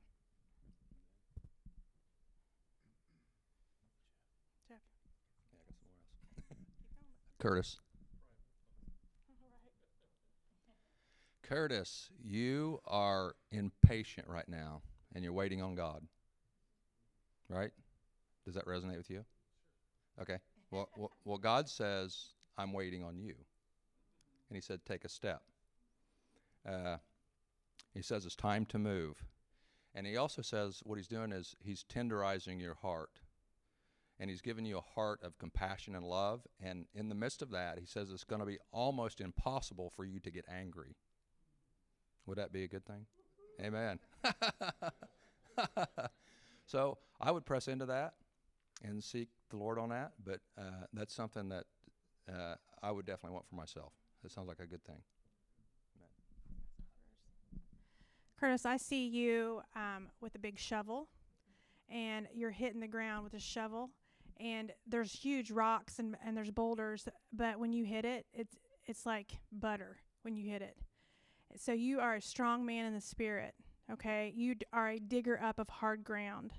Curtis. 7.39 7.79
Curtis, 11.41 12.09
you 12.23 12.79
are 12.85 13.35
impatient 13.51 14.27
right 14.27 14.47
now, 14.47 14.81
and 15.15 15.23
you're 15.23 15.33
waiting 15.33 15.61
on 15.61 15.73
God. 15.73 16.03
Right? 17.49 17.71
Does 18.45 18.53
that 18.53 18.67
resonate 18.67 18.97
with 18.97 19.09
you? 19.09 19.25
Okay. 20.21 20.37
Well, 20.69 20.89
well, 20.97 21.11
well, 21.25 21.37
God 21.37 21.67
says, 21.67 22.33
"I'm 22.57 22.73
waiting 22.73 23.03
on 23.03 23.17
you," 23.17 23.35
and 24.49 24.55
He 24.55 24.61
said, 24.61 24.81
"Take 24.85 25.05
a 25.05 25.09
step." 25.09 25.41
Uh, 26.67 26.97
he 27.93 28.01
says 28.01 28.25
it's 28.25 28.35
time 28.35 28.65
to 28.67 28.77
move, 28.77 29.23
and 29.95 30.05
He 30.05 30.17
also 30.17 30.41
says 30.41 30.81
what 30.83 30.97
He's 30.97 31.07
doing 31.07 31.31
is 31.31 31.55
He's 31.63 31.83
tenderizing 31.83 32.61
your 32.61 32.75
heart, 32.75 33.21
and 34.19 34.29
He's 34.29 34.41
given 34.41 34.65
you 34.65 34.77
a 34.77 34.81
heart 34.81 35.19
of 35.23 35.37
compassion 35.37 35.95
and 35.95 36.05
love. 36.05 36.41
And 36.61 36.85
in 36.93 37.09
the 37.09 37.15
midst 37.15 37.41
of 37.41 37.51
that, 37.51 37.79
He 37.79 37.85
says 37.85 38.11
it's 38.11 38.23
going 38.23 38.41
to 38.41 38.45
be 38.45 38.57
almost 38.71 39.21
impossible 39.21 39.91
for 39.95 40.05
you 40.05 40.19
to 40.19 40.31
get 40.31 40.45
angry. 40.49 40.95
Would 42.25 42.37
that 42.37 42.51
be 42.51 42.63
a 42.63 42.67
good 42.67 42.85
thing? 42.85 43.05
Amen. 43.61 43.99
so 46.65 46.97
I 47.19 47.31
would 47.31 47.45
press 47.45 47.67
into 47.67 47.85
that 47.87 48.13
and 48.83 49.03
seek 49.03 49.29
the 49.49 49.57
Lord 49.57 49.77
on 49.79 49.89
that, 49.89 50.11
but 50.23 50.39
uh, 50.57 50.85
that's 50.93 51.13
something 51.13 51.49
that 51.49 51.65
uh, 52.31 52.55
I 52.81 52.91
would 52.91 53.05
definitely 53.05 53.33
want 53.33 53.47
for 53.47 53.55
myself. 53.55 53.93
That 54.23 54.31
sounds 54.31 54.47
like 54.47 54.59
a 54.59 54.67
good 54.67 54.83
thing. 54.83 55.01
Curtis, 58.39 58.65
I 58.65 58.77
see 58.77 59.05
you 59.05 59.61
um, 59.75 60.07
with 60.21 60.35
a 60.35 60.39
big 60.39 60.57
shovel, 60.57 61.09
and 61.89 62.27
you're 62.33 62.51
hitting 62.51 62.79
the 62.79 62.87
ground 62.87 63.25
with 63.25 63.33
a 63.33 63.39
shovel, 63.39 63.89
and 64.39 64.71
there's 64.87 65.11
huge 65.11 65.51
rocks 65.51 65.99
and, 65.99 66.15
and 66.25 66.35
there's 66.35 66.51
boulders, 66.51 67.07
but 67.33 67.59
when 67.59 67.73
you 67.73 67.85
hit 67.85 68.05
it, 68.05 68.25
it's 68.33 68.55
it's 68.85 69.05
like 69.05 69.33
butter 69.51 69.97
when 70.23 70.35
you 70.35 70.49
hit 70.49 70.61
it. 70.61 70.77
So 71.55 71.73
you 71.73 71.99
are 71.99 72.15
a 72.15 72.21
strong 72.21 72.65
man 72.65 72.85
in 72.85 72.93
the 72.93 73.01
spirit. 73.01 73.53
Okay, 73.91 74.31
you 74.35 74.55
d- 74.55 74.65
are 74.71 74.89
a 74.89 74.99
digger 74.99 75.39
up 75.41 75.59
of 75.59 75.69
hard 75.69 76.03
ground. 76.03 76.53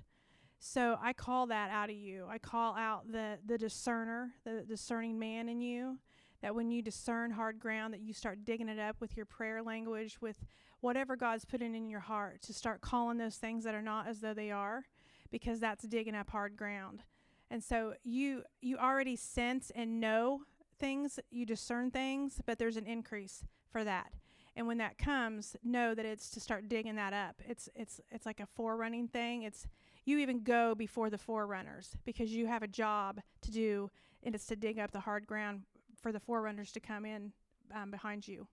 So 0.59 0.97
I 1.01 1.13
call 1.13 1.47
that 1.47 1.71
out 1.71 1.89
of 1.89 1.95
you. 1.95 2.27
I 2.29 2.37
call 2.37 2.75
out 2.75 3.11
the 3.11 3.39
the 3.45 3.57
discerner, 3.57 4.31
the 4.43 4.63
discerning 4.67 5.17
man 5.17 5.49
in 5.49 5.61
you. 5.61 5.97
That 6.41 6.55
when 6.55 6.71
you 6.71 6.81
discern 6.81 7.31
hard 7.31 7.59
ground, 7.59 7.93
that 7.93 8.01
you 8.01 8.13
start 8.13 8.45
digging 8.45 8.69
it 8.69 8.79
up 8.79 8.99
with 8.99 9.15
your 9.15 9.27
prayer 9.27 9.61
language, 9.61 10.19
with 10.21 10.43
whatever 10.79 11.15
God's 11.15 11.45
putting 11.45 11.75
in 11.75 11.87
your 11.87 11.99
heart, 11.99 12.41
to 12.43 12.53
start 12.53 12.81
calling 12.81 13.17
those 13.17 13.35
things 13.35 13.63
that 13.63 13.75
are 13.75 13.81
not 13.81 14.07
as 14.07 14.21
though 14.21 14.33
they 14.33 14.49
are, 14.49 14.85
because 15.29 15.59
that's 15.59 15.83
digging 15.83 16.15
up 16.15 16.31
hard 16.31 16.57
ground. 16.57 17.03
And 17.51 17.61
so 17.61 17.93
you 18.05 18.43
you 18.61 18.77
already 18.77 19.17
sense 19.17 19.71
and 19.75 19.99
know 19.99 20.43
things, 20.79 21.19
you 21.29 21.45
discern 21.45 21.91
things, 21.91 22.41
but 22.45 22.57
there's 22.57 22.77
an 22.77 22.87
increase 22.87 23.43
for 23.69 23.83
that. 23.83 24.13
And 24.55 24.67
when 24.67 24.77
that 24.77 24.97
comes, 24.97 25.57
know 25.61 25.93
that 25.93 26.05
it's 26.05 26.29
to 26.31 26.39
start 26.39 26.69
digging 26.69 26.95
that 26.95 27.11
up. 27.11 27.35
It's 27.45 27.67
it's 27.75 27.99
it's 28.09 28.25
like 28.25 28.39
a 28.39 28.47
forerunning 28.55 29.09
thing. 29.09 29.43
It's 29.43 29.67
you 30.05 30.19
even 30.19 30.43
go 30.43 30.73
before 30.73 31.09
the 31.09 31.17
forerunners 31.17 31.97
because 32.05 32.31
you 32.31 32.47
have 32.47 32.63
a 32.63 32.67
job 32.67 33.19
to 33.41 33.51
do 33.51 33.91
and 34.23 34.33
it's 34.33 34.47
to 34.47 34.55
dig 34.55 34.79
up 34.79 34.91
the 34.91 35.01
hard 35.01 35.27
ground 35.27 35.63
for 36.01 36.13
the 36.13 36.19
forerunners 36.21 36.71
to 36.71 36.79
come 36.79 37.05
in 37.05 37.33
um, 37.75 37.91
behind 37.91 38.27
you. 38.27 38.47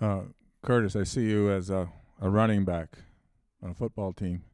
Uh, 0.00 0.22
Curtis, 0.62 0.94
I 0.94 1.02
see 1.02 1.28
you 1.28 1.50
as 1.50 1.70
a, 1.70 1.88
a 2.20 2.30
running 2.30 2.64
back 2.64 2.98
on 3.62 3.70
a 3.70 3.74
football 3.74 4.12
team. 4.12 4.44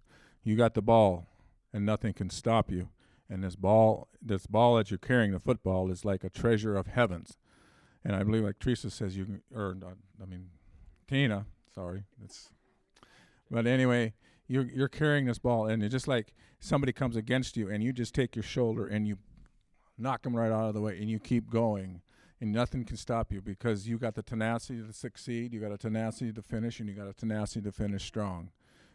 You 0.42 0.56
got 0.56 0.74
the 0.74 0.82
ball, 0.82 1.26
and 1.72 1.84
nothing 1.84 2.12
can 2.12 2.30
stop 2.30 2.70
you. 2.70 2.88
And 3.28 3.44
this 3.44 3.56
ball, 3.56 4.08
this 4.20 4.46
ball 4.46 4.76
that 4.76 4.90
you're 4.90 4.98
carrying, 4.98 5.32
the 5.32 5.38
football, 5.38 5.90
is 5.90 6.04
like 6.04 6.24
a 6.24 6.30
treasure 6.30 6.76
of 6.76 6.88
heavens. 6.88 7.36
And 8.04 8.16
I 8.16 8.22
believe, 8.22 8.44
like 8.44 8.58
Teresa 8.58 8.90
says, 8.90 9.16
you 9.16 9.24
can, 9.24 9.42
or 9.54 9.74
not, 9.74 9.94
I 10.20 10.26
mean, 10.26 10.46
Tina, 11.06 11.46
sorry, 11.74 12.04
it's. 12.24 12.50
But 13.50 13.66
anyway, 13.66 14.14
you're 14.48 14.64
you're 14.64 14.88
carrying 14.88 15.26
this 15.26 15.38
ball, 15.38 15.66
and 15.66 15.82
it's 15.82 15.92
just 15.92 16.08
like 16.08 16.32
somebody 16.58 16.92
comes 16.92 17.16
against 17.16 17.56
you, 17.56 17.68
and 17.68 17.84
you 17.84 17.92
just 17.92 18.14
take 18.14 18.34
your 18.34 18.42
shoulder 18.42 18.86
and 18.86 19.06
you 19.06 19.18
knock 19.98 20.22
them 20.22 20.34
right 20.34 20.50
out 20.50 20.68
of 20.68 20.74
the 20.74 20.80
way, 20.80 20.98
and 20.98 21.10
you 21.10 21.18
keep 21.18 21.50
going 21.50 22.00
and 22.40 22.52
nothing 22.52 22.84
can 22.84 22.96
stop 22.96 23.32
you 23.32 23.40
because 23.40 23.86
you 23.86 23.98
got 23.98 24.14
the 24.14 24.22
tenacity 24.22 24.82
to 24.82 24.92
succeed, 24.92 25.52
you 25.52 25.60
got 25.60 25.72
a 25.72 25.78
tenacity 25.78 26.32
to 26.32 26.42
finish, 26.42 26.80
and 26.80 26.88
you 26.88 26.94
got 26.94 27.06
a 27.06 27.12
tenacity 27.12 27.60
to 27.60 27.72
finish 27.72 28.04
strong. 28.04 28.50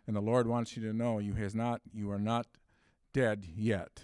And 0.07 0.15
the 0.15 0.21
Lord 0.21 0.47
wants 0.47 0.77
you 0.77 0.83
to 0.83 0.93
know 0.93 1.19
you 1.19 1.33
has 1.33 1.55
not 1.55 1.81
you 1.93 2.11
are 2.11 2.19
not 2.19 2.47
dead 3.13 3.45
yet. 3.55 4.03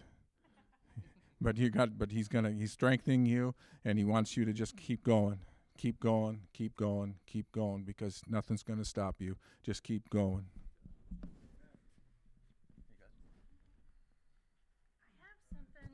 but 1.41 1.57
you 1.57 1.69
got 1.69 1.97
but 1.97 2.11
he's 2.11 2.27
gonna 2.27 2.51
he's 2.51 2.71
strengthening 2.71 3.25
you 3.25 3.53
and 3.85 3.97
he 3.97 4.05
wants 4.05 4.35
you 4.35 4.45
to 4.45 4.53
just 4.53 4.77
keep 4.77 5.03
going. 5.03 5.39
Keep 5.77 5.99
going, 5.99 6.41
keep 6.53 6.75
going, 6.75 7.15
keep 7.25 7.51
going 7.51 7.83
because 7.83 8.21
nothing's 8.27 8.63
gonna 8.63 8.85
stop 8.85 9.15
you. 9.19 9.35
Just 9.63 9.83
keep 9.83 10.09
going. 10.09 10.45
I 15.03 15.25
have 15.25 15.37
something, 15.49 15.91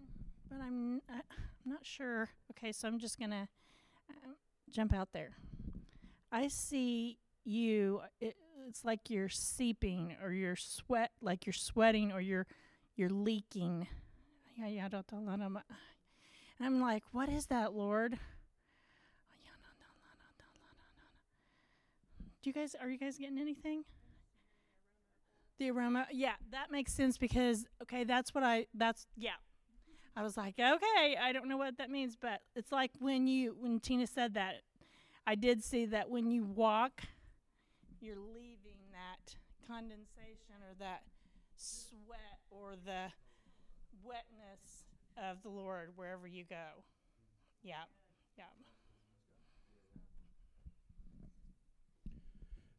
but 0.49 0.61
I'm 0.61 1.01
uh, 1.09 1.21
I'm 1.65 1.71
not 1.71 1.85
sure. 1.85 2.29
Okay, 2.51 2.71
so 2.71 2.87
I'm 2.87 2.99
just 2.99 3.19
gonna 3.19 3.47
uh, 4.09 4.31
jump 4.69 4.93
out 4.93 5.09
there. 5.13 5.37
I 6.31 6.49
see 6.49 7.17
you. 7.47 8.01
It, 8.19 8.35
it's 8.67 8.83
like 8.83 9.09
you're 9.09 9.29
seeping, 9.29 10.15
or 10.21 10.31
you're 10.31 10.55
sweat, 10.55 11.11
like 11.21 11.45
you're 11.45 11.53
sweating, 11.53 12.11
or 12.11 12.19
you're 12.19 12.47
you're 12.95 13.09
leaking. 13.09 13.87
And 16.59 16.65
I'm 16.65 16.81
like, 16.81 17.03
what 17.11 17.29
is 17.29 17.45
that, 17.47 17.73
Lord? 17.73 18.17
Do 22.41 22.49
you 22.49 22.53
guys 22.53 22.75
are 22.79 22.89
you 22.89 22.97
guys 22.97 23.17
getting 23.17 23.39
anything? 23.39 23.83
The 25.59 25.71
aroma, 25.71 26.07
yeah, 26.11 26.33
that 26.51 26.71
makes 26.71 26.93
sense 26.93 27.17
because 27.17 27.65
okay, 27.81 28.03
that's 28.03 28.33
what 28.33 28.43
I 28.43 28.67
that's 28.73 29.05
yeah, 29.17 29.31
I 30.15 30.23
was 30.23 30.37
like, 30.37 30.55
okay, 30.59 31.17
I 31.21 31.31
don't 31.33 31.47
know 31.47 31.57
what 31.57 31.77
that 31.77 31.89
means, 31.89 32.15
but 32.15 32.41
it's 32.55 32.71
like 32.71 32.91
when 32.99 33.27
you 33.27 33.55
when 33.59 33.79
Tina 33.79 34.07
said 34.07 34.33
that, 34.35 34.61
I 35.25 35.35
did 35.35 35.63
see 35.63 35.85
that 35.87 36.09
when 36.09 36.31
you 36.31 36.43
walk, 36.43 37.01
you're 38.07 38.15
leaving 38.15 38.79
that 38.93 39.35
condensation 39.67 40.55
or 40.63 40.73
that 40.79 41.01
sweat 41.57 42.39
or 42.49 42.75
the 42.85 43.11
wetness 44.01 44.85
of 45.17 45.43
the 45.43 45.49
Lord 45.49 45.89
wherever 45.97 46.25
you 46.25 46.45
go. 46.49 46.83
Yeah. 47.63 47.83
Yeah. 48.37 48.45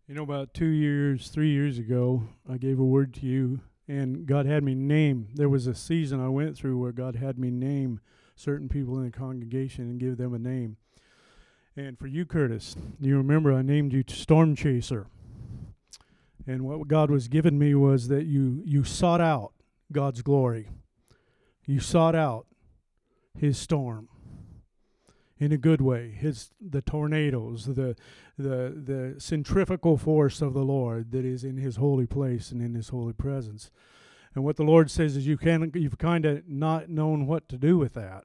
You 0.07 0.15
know, 0.15 0.23
about 0.23 0.55
two 0.55 0.65
years, 0.65 1.29
three 1.29 1.51
years 1.51 1.79
ago, 1.79 2.23
I 2.51 2.57
gave 2.57 2.79
a 2.79 2.85
word 2.85 3.13
to 3.15 3.27
you 3.27 3.61
and 3.87 4.25
God 4.25 4.47
had 4.47 4.65
me 4.65 4.75
name. 4.75 5.29
There 5.35 5.51
was 5.51 5.67
a 5.67 5.75
season 5.75 6.25
I 6.25 6.31
went 6.31 6.57
through 6.57 6.79
where 6.79 6.93
God 6.93 7.17
had 7.17 7.39
me 7.39 7.51
name 7.51 8.01
certain 8.35 8.71
people 8.71 8.97
in 8.97 9.05
the 9.05 9.11
congregation 9.11 9.91
and 9.91 10.01
give 10.01 10.17
them 10.17 10.33
a 10.33 10.39
name. 10.39 10.79
And 11.77 11.99
for 11.99 12.07
you, 12.07 12.25
Curtis, 12.25 12.77
you 12.99 13.19
remember 13.19 13.53
I 13.53 13.61
named 13.61 13.93
you 13.93 14.05
Storm 14.09 14.57
Chaser. 14.57 15.07
And 16.49 16.63
what 16.63 16.89
God 16.89 17.11
was 17.11 17.29
giving 17.29 17.59
me 17.59 17.75
was 17.75 18.09
that 18.09 18.25
you 18.25 18.63
you 18.65 18.83
sought 18.83 19.21
out 19.21 19.53
God's 19.93 20.23
glory. 20.23 20.71
You 21.67 21.79
sought 21.79 22.15
out 22.15 22.47
His 23.39 23.59
storm 23.59 24.09
in 25.39 25.53
a 25.53 25.59
good 25.59 25.83
way. 25.83 26.11
His 26.11 26.51
the 26.59 26.81
tornadoes, 26.81 27.67
the 27.67 27.95
the 28.39 28.75
the 28.75 29.15
centrifugal 29.19 29.99
force 29.99 30.41
of 30.41 30.55
the 30.55 30.65
Lord 30.65 31.13
that 31.13 31.27
is 31.27 31.45
in 31.45 31.59
His 31.59 31.77
holy 31.77 32.07
place 32.07 32.51
and 32.51 32.63
in 32.63 32.75
His 32.75 32.89
holy 32.89 33.13
presence. 33.13 33.71
And 34.35 34.43
what 34.43 34.57
the 34.57 34.65
Lord 34.65 34.91
says 34.91 35.17
is 35.19 35.27
you 35.27 35.37
can 35.37 35.71
you've 35.75 35.99
kind 35.99 36.25
of 36.25 36.49
not 36.49 36.89
known 36.89 37.27
what 37.27 37.47
to 37.51 37.59
do 37.59 37.77
with 37.77 37.93
that. 37.93 38.25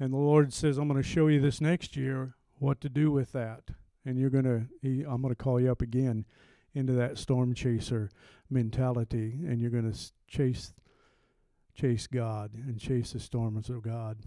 And 0.00 0.10
the 0.10 0.16
Lord 0.16 0.54
says, 0.54 0.78
I'm 0.78 0.88
going 0.88 1.02
to 1.02 1.06
show 1.06 1.26
you 1.26 1.40
this 1.40 1.60
next 1.60 1.96
year 1.96 2.34
what 2.58 2.80
to 2.80 2.88
do 2.88 3.10
with 3.10 3.32
that. 3.32 3.64
And 4.06 4.16
you're 4.16 4.30
going 4.30 4.44
to, 4.44 4.66
I'm 5.06 5.20
going 5.20 5.34
to 5.34 5.42
call 5.42 5.60
you 5.60 5.70
up 5.70 5.82
again 5.82 6.24
into 6.74 6.92
that 6.94 7.18
storm 7.18 7.54
chaser 7.54 8.10
mentality, 8.50 9.38
and 9.46 9.60
you're 9.60 9.70
going 9.70 9.90
to 9.90 9.98
chase, 10.26 10.72
chase 11.74 12.06
God 12.06 12.52
and 12.54 12.78
chase 12.78 13.12
the 13.12 13.20
storms 13.20 13.68
of 13.68 13.82
God. 13.82 14.18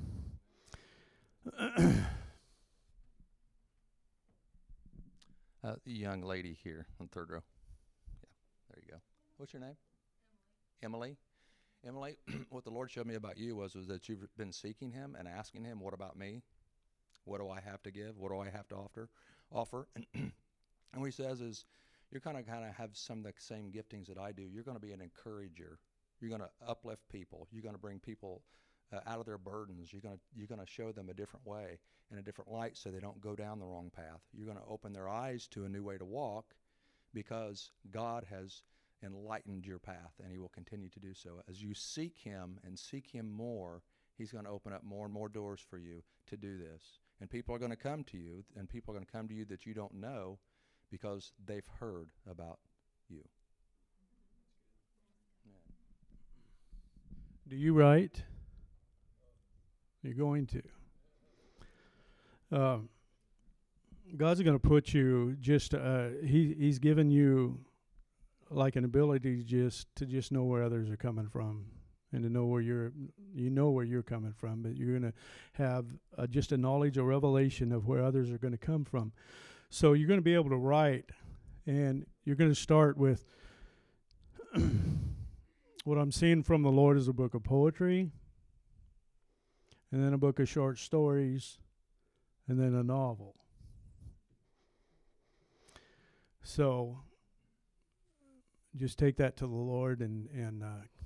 uh, 5.64 5.76
young 5.86 6.22
lady 6.22 6.58
here 6.64 6.86
on 7.00 7.08
third 7.08 7.32
row. 7.32 7.42
Yeah, 8.22 8.30
there 8.70 8.84
you 8.86 8.92
go. 8.92 9.00
What's 9.38 9.54
your 9.54 9.62
name? 9.62 9.78
Emily. 10.84 11.18
Emily, 11.86 12.18
what 12.50 12.64
the 12.64 12.70
Lord 12.70 12.92
showed 12.92 13.08
me 13.08 13.16
about 13.16 13.38
you 13.38 13.56
was 13.56 13.76
was 13.76 13.88
that 13.88 14.08
you've 14.08 14.28
been 14.38 14.52
seeking 14.52 14.92
Him 14.92 15.16
and 15.18 15.28
asking 15.28 15.64
Him, 15.64 15.80
"What 15.80 15.94
about 15.94 16.18
me? 16.18 16.44
What 17.26 17.40
do 17.40 17.50
I 17.50 17.60
have 17.60 17.82
to 17.84 17.92
give? 17.92 18.18
What 18.18 18.32
do 18.32 18.40
I 18.40 18.50
have 18.50 18.68
to 18.70 18.76
offer?" 18.76 19.10
Offer. 19.52 19.88
and 20.14 20.32
what 20.94 21.06
He 21.06 21.12
says 21.12 21.42
is, 21.42 21.66
you're 22.12 22.22
kind 22.22 22.38
of 22.38 22.46
kind 22.46 22.66
of 22.66 22.76
have 22.76 22.92
some 22.94 23.20
of 23.20 23.24
the 23.24 23.34
same 23.38 23.72
giftings 23.72 24.08
that 24.08 24.18
I 24.18 24.32
do. 24.32 24.44
You're 24.44 24.64
going 24.64 24.78
to 24.78 24.86
be 24.86 24.92
an 24.92 25.02
encourager. 25.02 25.80
You're 26.20 26.30
going 26.30 26.42
to 26.42 26.50
uplift 26.68 27.08
people. 27.10 27.48
You're 27.52 27.64
going 27.64 27.76
to 27.76 27.82
bring 27.82 28.00
people 28.00 28.44
uh, 28.94 29.00
out 29.08 29.20
of 29.20 29.26
their 29.26 29.38
burdens. 29.38 29.92
You're 29.92 30.02
going 30.02 30.16
to 30.16 30.22
you're 30.36 30.48
going 30.48 30.62
to 30.62 30.72
show 30.72 30.92
them 30.92 31.10
a 31.10 31.14
different 31.14 31.46
way 31.46 31.80
and 32.10 32.20
a 32.20 32.24
different 32.24 32.52
light 32.52 32.76
so 32.78 32.90
they 32.90 33.00
don't 33.00 33.22
go 33.22 33.36
down 33.36 33.60
the 33.60 33.66
wrong 33.66 33.92
path. 33.96 34.22
You're 34.34 34.46
going 34.46 34.58
to 34.58 34.70
open 34.70 34.94
their 34.94 35.10
eyes 35.10 35.48
to 35.52 35.66
a 35.66 35.70
new 35.70 35.84
way 35.84 35.98
to 35.98 36.06
walk 36.06 36.54
because 37.14 37.72
God 37.90 38.26
has 38.30 38.64
enlightened 39.04 39.66
your 39.66 39.80
path 39.80 40.14
and 40.22 40.32
he 40.32 40.38
will 40.38 40.50
continue 40.50 40.90
to 40.90 41.00
do 41.00 41.14
so. 41.14 41.42
As 41.50 41.62
you 41.62 41.74
seek 41.74 42.18
him 42.18 42.60
and 42.64 42.78
seek 42.78 43.08
him 43.08 43.32
more, 43.32 43.82
he's 44.18 44.32
going 44.32 44.46
to 44.46 44.52
open 44.52 44.74
up 44.74 44.84
more 44.84 45.06
and 45.06 45.14
more 45.14 45.30
doors 45.30 45.62
for 45.68 45.78
you 45.78 46.04
to 46.28 46.38
do 46.38 46.58
this. 46.58 47.00
And 47.20 47.30
people 47.30 47.56
are 47.56 47.60
going 47.60 47.72
to 47.72 47.78
come 47.78 48.04
to 48.06 48.18
you 48.18 48.44
and 48.56 48.70
people 48.70 48.94
are 48.94 48.98
going 48.98 49.06
to 49.06 49.12
come 49.12 49.28
to 49.28 49.34
you 49.34 49.46
that 49.46 49.66
you 49.66 49.74
don't 49.74 49.94
know 49.94 50.38
because 50.92 51.32
they've 51.46 51.66
heard 51.80 52.10
about 52.30 52.60
you. 53.10 53.24
Do 57.48 57.56
you 57.56 57.74
write? 57.74 58.24
You're 60.04 60.14
going 60.14 60.48
to. 60.48 60.62
Um, 62.52 62.90
God's 64.16 64.42
going 64.42 64.60
to 64.60 64.68
put 64.68 64.94
you 64.94 65.36
just. 65.40 65.74
Uh, 65.74 66.10
he 66.24 66.56
He's 66.58 66.80
given 66.80 67.10
you 67.10 67.60
like 68.50 68.76
an 68.76 68.84
ability 68.84 69.44
just 69.44 69.88
to 69.96 70.06
just 70.06 70.32
know 70.32 70.44
where 70.44 70.64
others 70.64 70.90
are 70.90 70.98
coming 70.98 71.28
from 71.28 71.66
and 72.12 72.24
to 72.24 72.30
know 72.30 72.46
where 72.46 72.62
you're 72.62 72.92
you 73.34 73.50
know 73.50 73.70
where 73.70 73.86
you're 73.86 74.04
coming 74.04 74.34
from 74.34 74.62
but 74.62 74.76
you're 74.76 75.00
going 75.00 75.10
to 75.10 75.14
have 75.54 75.86
uh, 76.18 76.28
just 76.28 76.52
a 76.52 76.58
knowledge 76.58 76.98
or 76.98 77.06
revelation 77.06 77.72
of 77.72 77.88
where 77.88 78.04
others 78.04 78.30
are 78.30 78.38
going 78.38 78.52
to 78.52 78.58
come 78.58 78.84
from 78.84 79.14
so 79.72 79.94
you're 79.94 80.08
going 80.08 80.20
to 80.20 80.24
be 80.24 80.36
able 80.36 80.52
to 80.52 80.58
write 80.58 81.06
and 81.66 82.06
you're 82.24 82.36
going 82.36 82.52
to 82.52 82.56
start 82.56 82.96
with 82.96 83.26
what 85.86 85.98
i'm 85.98 86.12
seeing 86.12 86.44
from 86.44 86.62
the 86.62 86.70
lord 86.70 86.96
is 86.96 87.08
a 87.08 87.14
book 87.14 87.34
of 87.34 87.44
poetry 87.44 88.12
and 89.92 90.04
then 90.04 90.14
a 90.14 90.18
book 90.18 90.40
of 90.40 90.48
short 90.48 90.80
stories, 90.80 91.58
and 92.48 92.60
then 92.60 92.74
a 92.74 92.84
novel. 92.84 93.36
So 96.44 97.00
just 98.76 98.98
take 98.98 99.18
that 99.18 99.38
to 99.38 99.48
the 99.48 99.54
Lord, 99.54 100.00
and 100.00 100.30
and 100.30 100.64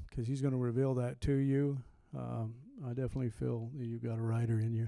because 0.10 0.26
uh, 0.26 0.30
He's 0.30 0.42
going 0.42 0.54
to 0.54 0.60
reveal 0.60 0.94
that 0.96 1.20
to 1.22 1.34
you. 1.34 1.80
Um, 2.16 2.56
I 2.86 2.90
definitely 2.90 3.32
feel 3.32 3.70
that 3.78 3.86
you've 3.86 4.04
got 4.04 4.20
a 4.20 4.22
writer 4.22 4.60
in 4.60 4.74
you. 4.74 4.88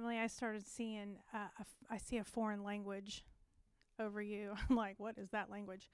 Emily, 0.00 0.18
I 0.18 0.28
started 0.28 0.66
seeing, 0.66 1.16
uh, 1.34 1.48
a 1.58 1.60
f- 1.60 1.74
I 1.90 1.98
see 1.98 2.16
a 2.16 2.24
foreign 2.24 2.64
language 2.64 3.22
over 3.98 4.22
you. 4.22 4.54
I'm 4.70 4.74
like, 4.74 4.94
what 4.96 5.18
is 5.18 5.28
that 5.30 5.50
language? 5.50 5.90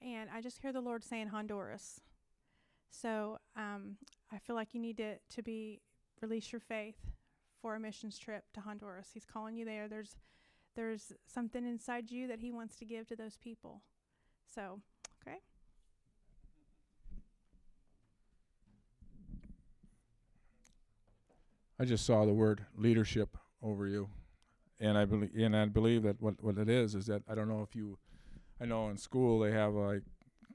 And 0.00 0.30
I 0.34 0.40
just 0.40 0.62
hear 0.62 0.72
the 0.72 0.80
Lord 0.80 1.04
saying 1.04 1.28
Honduras. 1.28 2.00
So 2.88 3.36
um, 3.54 3.96
I 4.32 4.38
feel 4.38 4.56
like 4.56 4.72
you 4.72 4.80
need 4.80 4.96
to, 4.96 5.16
to 5.34 5.42
be, 5.42 5.82
release 6.22 6.50
your 6.50 6.60
faith 6.60 6.96
for 7.60 7.74
a 7.74 7.80
missions 7.80 8.18
trip 8.18 8.44
to 8.54 8.60
Honduras. 8.60 9.08
He's 9.12 9.26
calling 9.26 9.54
you 9.54 9.66
there. 9.66 9.86
There's, 9.86 10.16
there's 10.74 11.12
something 11.26 11.66
inside 11.66 12.10
you 12.10 12.28
that 12.28 12.40
he 12.40 12.52
wants 12.52 12.76
to 12.76 12.86
give 12.86 13.06
to 13.08 13.16
those 13.16 13.36
people. 13.36 13.82
So, 14.54 14.80
okay. 15.20 15.36
I 21.78 21.84
just 21.84 22.06
saw 22.06 22.24
the 22.24 22.32
word 22.32 22.64
leadership 22.78 23.36
over 23.62 23.86
you, 23.86 24.08
and 24.80 24.98
I 24.98 25.04
believe 25.04 25.30
and 25.36 25.56
I 25.56 25.66
believe 25.66 26.02
that 26.02 26.20
what 26.20 26.42
what 26.42 26.58
it 26.58 26.68
is 26.68 26.94
is 26.94 27.06
that 27.06 27.22
I 27.28 27.34
don't 27.34 27.48
know 27.48 27.62
if 27.62 27.74
you, 27.74 27.98
I 28.60 28.66
know 28.66 28.88
in 28.88 28.96
school 28.96 29.38
they 29.40 29.52
have 29.52 29.74
like 29.74 30.02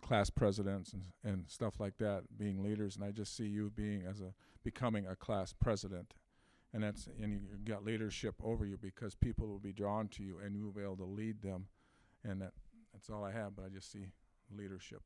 class 0.01 0.29
presidents 0.29 0.93
and 0.93 1.03
and 1.23 1.45
stuff 1.47 1.79
like 1.79 1.97
that 1.97 2.23
being 2.37 2.63
leaders, 2.63 2.95
and 2.95 3.05
I 3.05 3.11
just 3.11 3.35
see 3.35 3.45
you 3.45 3.71
being 3.75 4.03
as 4.09 4.21
a 4.21 4.33
becoming 4.63 5.07
a 5.07 5.15
class 5.15 5.53
president, 5.53 6.13
and 6.73 6.83
that's 6.83 7.07
and 7.21 7.33
you 7.33 7.39
got 7.63 7.85
leadership 7.85 8.35
over 8.43 8.65
you 8.65 8.77
because 8.77 9.15
people 9.15 9.47
will 9.47 9.59
be 9.59 9.73
drawn 9.73 10.07
to 10.09 10.23
you 10.23 10.39
and 10.43 10.55
you 10.55 10.65
will 10.65 10.73
be 10.73 10.83
able 10.83 10.97
to 10.97 11.05
lead 11.05 11.41
them, 11.41 11.67
and 12.23 12.41
that 12.41 12.53
that's 12.93 13.09
all 13.09 13.23
I 13.23 13.31
have. 13.31 13.55
But 13.55 13.65
I 13.65 13.69
just 13.69 13.91
see 13.91 14.07
leadership. 14.55 15.01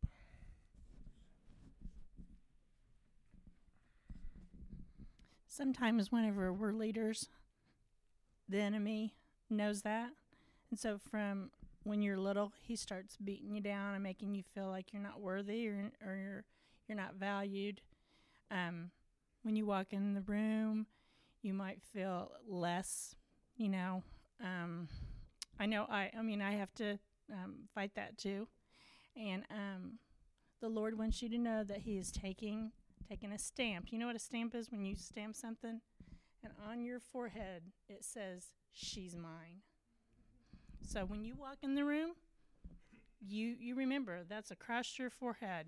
Sometimes, 5.48 6.14
whenever 6.14 6.54
we're 6.54 6.72
leaders, 6.72 7.28
the 8.48 8.60
enemy 8.60 9.14
knows 9.50 9.82
that. 9.82 10.12
And 10.70 10.80
so, 10.80 10.98
from 10.98 11.52
when 11.84 12.02
you're 12.02 12.18
little, 12.18 12.54
he 12.62 12.76
starts 12.76 13.18
beating 13.18 13.56
you 13.56 13.62
down 13.62 13.94
and 13.94 14.04
making 14.04 14.36
you 14.36 14.44
feel 14.54 14.68
like 14.68 14.94
you're 14.94 15.02
not 15.02 15.20
worthy 15.20 15.68
or, 15.68 15.92
or 16.06 16.16
you're, 16.16 16.46
you're 16.88 16.98
not 16.98 17.16
valued. 17.16 17.82
Um, 18.52 18.92
when 19.44 19.56
you 19.56 19.66
walk 19.66 19.88
in 19.92 20.14
the 20.14 20.22
room, 20.22 20.86
you 21.42 21.54
might 21.54 21.82
feel 21.82 22.32
less, 22.48 23.16
you 23.58 23.70
know. 23.70 24.04
Um, 24.44 24.88
I 25.60 25.66
know 25.66 25.86
I, 25.90 26.12
I 26.18 26.22
mean, 26.22 26.42
I 26.42 26.54
have 26.54 26.74
to 26.76 27.00
um, 27.32 27.68
fight 27.74 27.92
that 27.96 28.18
too. 28.18 28.48
And 29.16 29.44
um, 29.50 30.00
the 30.62 30.70
Lord 30.70 30.98
wants 30.98 31.22
you 31.22 31.30
to 31.30 31.38
know 31.38 31.64
that 31.64 31.80
He 31.80 31.98
is 31.98 32.12
taking 32.12 32.72
taking 33.10 33.32
a 33.32 33.38
stamp. 33.38 33.92
You 33.92 34.00
know 34.00 34.08
what 34.08 34.16
a 34.16 34.20
stamp 34.20 34.56
is 34.56 34.72
when 34.72 34.86
you 34.86 34.96
stamp 34.96 35.36
something? 35.36 35.82
And 36.44 36.54
on 36.70 36.84
your 36.84 37.00
forehead 37.00 37.64
it 37.88 38.04
says, 38.04 38.48
She's 38.74 39.16
mine. 39.16 39.62
So 40.88 41.06
when 41.06 41.24
you 41.24 41.36
walk 41.36 41.58
in 41.62 41.76
the 41.76 41.86
room, 41.86 42.12
you 43.20 43.56
you 43.60 43.76
remember 43.76 44.22
that's 44.28 44.52
across 44.52 44.98
your 44.98 45.10
forehead. 45.10 45.68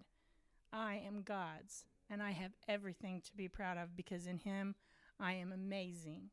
I 0.72 1.02
am 1.06 1.22
God's 1.22 1.86
and 2.10 2.22
I 2.22 2.32
have 2.32 2.52
everything 2.68 3.22
to 3.22 3.36
be 3.36 3.48
proud 3.48 3.78
of 3.78 3.96
because 3.96 4.28
in 4.28 4.38
him 4.38 4.76
I 5.20 5.34
am 5.34 5.52
amazing. 5.52 6.30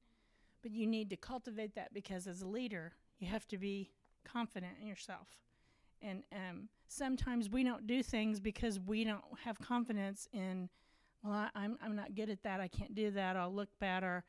But 0.62 0.72
you 0.72 0.86
need 0.86 1.10
to 1.10 1.16
cultivate 1.16 1.74
that 1.74 1.94
because 1.94 2.26
as 2.26 2.42
a 2.42 2.46
leader, 2.46 2.92
you 3.18 3.28
have 3.28 3.46
to 3.48 3.58
be 3.58 3.90
confident 4.24 4.72
in 4.80 4.86
yourself. 4.86 5.28
And 6.02 6.22
um, 6.32 6.68
sometimes 6.88 7.48
we 7.48 7.62
don't 7.62 7.86
do 7.86 8.02
things 8.02 8.40
because 8.40 8.80
we 8.80 9.04
don't 9.04 9.22
have 9.44 9.58
confidence 9.58 10.28
in, 10.32 10.68
well, 11.22 11.32
I, 11.32 11.48
I'm, 11.54 11.78
I'm 11.82 11.96
not 11.96 12.14
good 12.14 12.30
at 12.30 12.42
that. 12.42 12.60
I 12.60 12.68
can't 12.68 12.94
do 12.94 13.10
that. 13.12 13.36
I'll 13.36 13.52
look 13.52 13.68
better. 13.78 14.24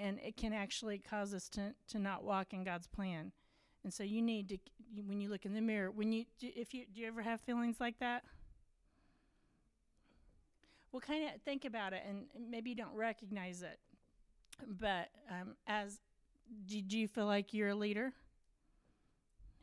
And 0.00 0.18
it 0.20 0.36
can 0.36 0.52
actually 0.52 0.98
cause 0.98 1.32
us 1.32 1.48
to, 1.50 1.74
to 1.88 1.98
not 1.98 2.24
walk 2.24 2.52
in 2.52 2.64
God's 2.64 2.86
plan. 2.86 3.32
And 3.84 3.92
so 3.92 4.02
you 4.02 4.22
need 4.22 4.48
to, 4.48 4.58
when 5.06 5.20
you 5.20 5.28
look 5.28 5.44
in 5.44 5.54
the 5.54 5.60
mirror, 5.60 5.90
when 5.90 6.12
you, 6.12 6.24
if 6.40 6.74
you, 6.74 6.84
do 6.92 7.00
you 7.00 7.06
ever 7.06 7.22
have 7.22 7.40
feelings 7.40 7.76
like 7.80 7.98
that? 8.00 8.24
Well, 10.90 11.00
kind 11.00 11.24
of 11.24 11.42
think 11.42 11.64
about 11.64 11.92
it, 11.92 12.02
and 12.08 12.26
maybe 12.48 12.70
you 12.70 12.76
don't 12.76 12.94
recognize 12.94 13.62
it. 13.62 13.78
But 14.66 15.08
um, 15.28 15.56
as, 15.66 15.98
did 16.66 16.92
you 16.92 17.08
feel 17.08 17.26
like 17.26 17.52
you're 17.52 17.70
a 17.70 17.74
leader? 17.74 18.12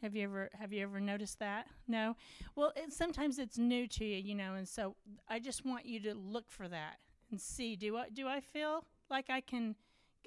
Have 0.02 0.16
you 0.16 0.24
ever 0.24 0.50
have 0.60 0.74
you 0.74 0.82
ever 0.82 1.00
noticed 1.00 1.40
that? 1.40 1.68
No. 1.88 2.16
Well, 2.56 2.74
it, 2.76 2.92
sometimes 2.92 3.38
it's 3.38 3.58
new 3.58 3.88
to 3.88 4.06
you, 4.06 4.18
you 4.18 4.36
know, 4.36 4.56
and 4.56 4.68
so 4.68 4.96
I 5.30 5.40
just 5.40 5.66
want 5.66 5.86
you 5.86 6.00
to 6.02 6.16
look 6.16 6.50
for 6.50 6.68
that 6.68 6.98
and 7.30 7.40
see 7.40 7.76
do 7.76 7.98
I 7.98 8.10
do 8.10 8.28
I 8.28 8.40
feel 8.40 8.86
like 9.10 9.30
I 9.30 9.42
can 9.42 9.76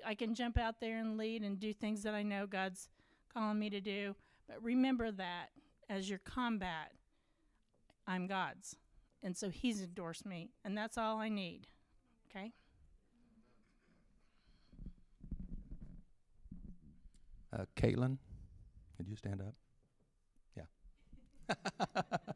I 0.06 0.14
can 0.14 0.34
jump 0.34 0.58
out 0.58 0.80
there 0.80 0.98
and 0.98 1.18
lead 1.18 1.42
and 1.42 1.58
do 1.58 1.72
things 1.72 2.02
that 2.04 2.14
I 2.14 2.22
know 2.22 2.46
God's 2.46 2.88
calling 3.32 3.58
me 3.58 3.70
to 3.70 3.80
do. 3.80 4.14
But 4.46 4.62
remember 4.62 5.10
that 5.10 5.48
as 5.88 6.08
your 6.08 6.20
combat, 6.20 6.92
I'm 8.06 8.26
God's. 8.26 8.76
And 9.22 9.36
so 9.36 9.48
He's 9.50 9.82
endorsed 9.82 10.26
me. 10.26 10.50
And 10.64 10.76
that's 10.76 10.98
all 10.98 11.18
I 11.18 11.28
need. 11.28 11.66
Okay? 12.30 12.52
Uh, 17.52 17.64
Caitlin, 17.76 18.18
could 18.96 19.08
you 19.08 19.16
stand 19.16 19.40
up? 19.40 19.54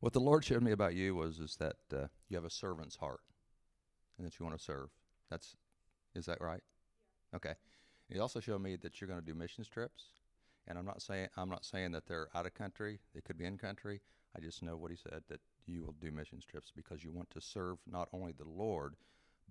What 0.00 0.14
the 0.14 0.20
Lord 0.20 0.44
showed 0.44 0.62
me 0.62 0.72
about 0.72 0.94
you 0.94 1.14
was 1.14 1.38
is 1.38 1.56
that 1.56 1.76
uh, 1.94 2.06
you 2.28 2.36
have 2.36 2.46
a 2.46 2.50
servant's 2.50 2.96
heart, 2.96 3.20
and 4.16 4.26
that 4.26 4.38
you 4.38 4.46
want 4.46 4.58
to 4.58 4.64
serve. 4.64 4.88
That's, 5.30 5.56
is 6.14 6.24
that 6.24 6.40
right? 6.40 6.62
Yeah. 7.32 7.36
Okay. 7.36 7.54
He 8.08 8.18
also 8.18 8.40
showed 8.40 8.62
me 8.62 8.76
that 8.76 9.00
you're 9.00 9.08
going 9.08 9.20
to 9.20 9.26
do 9.26 9.34
missions 9.34 9.68
trips, 9.68 10.04
and 10.66 10.78
I'm 10.78 10.86
not 10.86 11.02
saying 11.02 11.28
I'm 11.36 11.50
not 11.50 11.64
saying 11.64 11.92
that 11.92 12.06
they're 12.06 12.28
out 12.34 12.46
of 12.46 12.54
country. 12.54 12.98
They 13.14 13.20
could 13.20 13.38
be 13.38 13.44
in 13.44 13.58
country. 13.58 14.00
I 14.34 14.40
just 14.40 14.62
know 14.62 14.76
what 14.76 14.90
he 14.90 14.96
said 14.96 15.22
that 15.28 15.40
you 15.66 15.84
will 15.84 15.94
do 16.00 16.10
missions 16.10 16.44
trips 16.44 16.72
because 16.74 17.04
you 17.04 17.12
want 17.12 17.30
to 17.30 17.40
serve 17.40 17.78
not 17.86 18.08
only 18.12 18.32
the 18.32 18.48
Lord, 18.48 18.94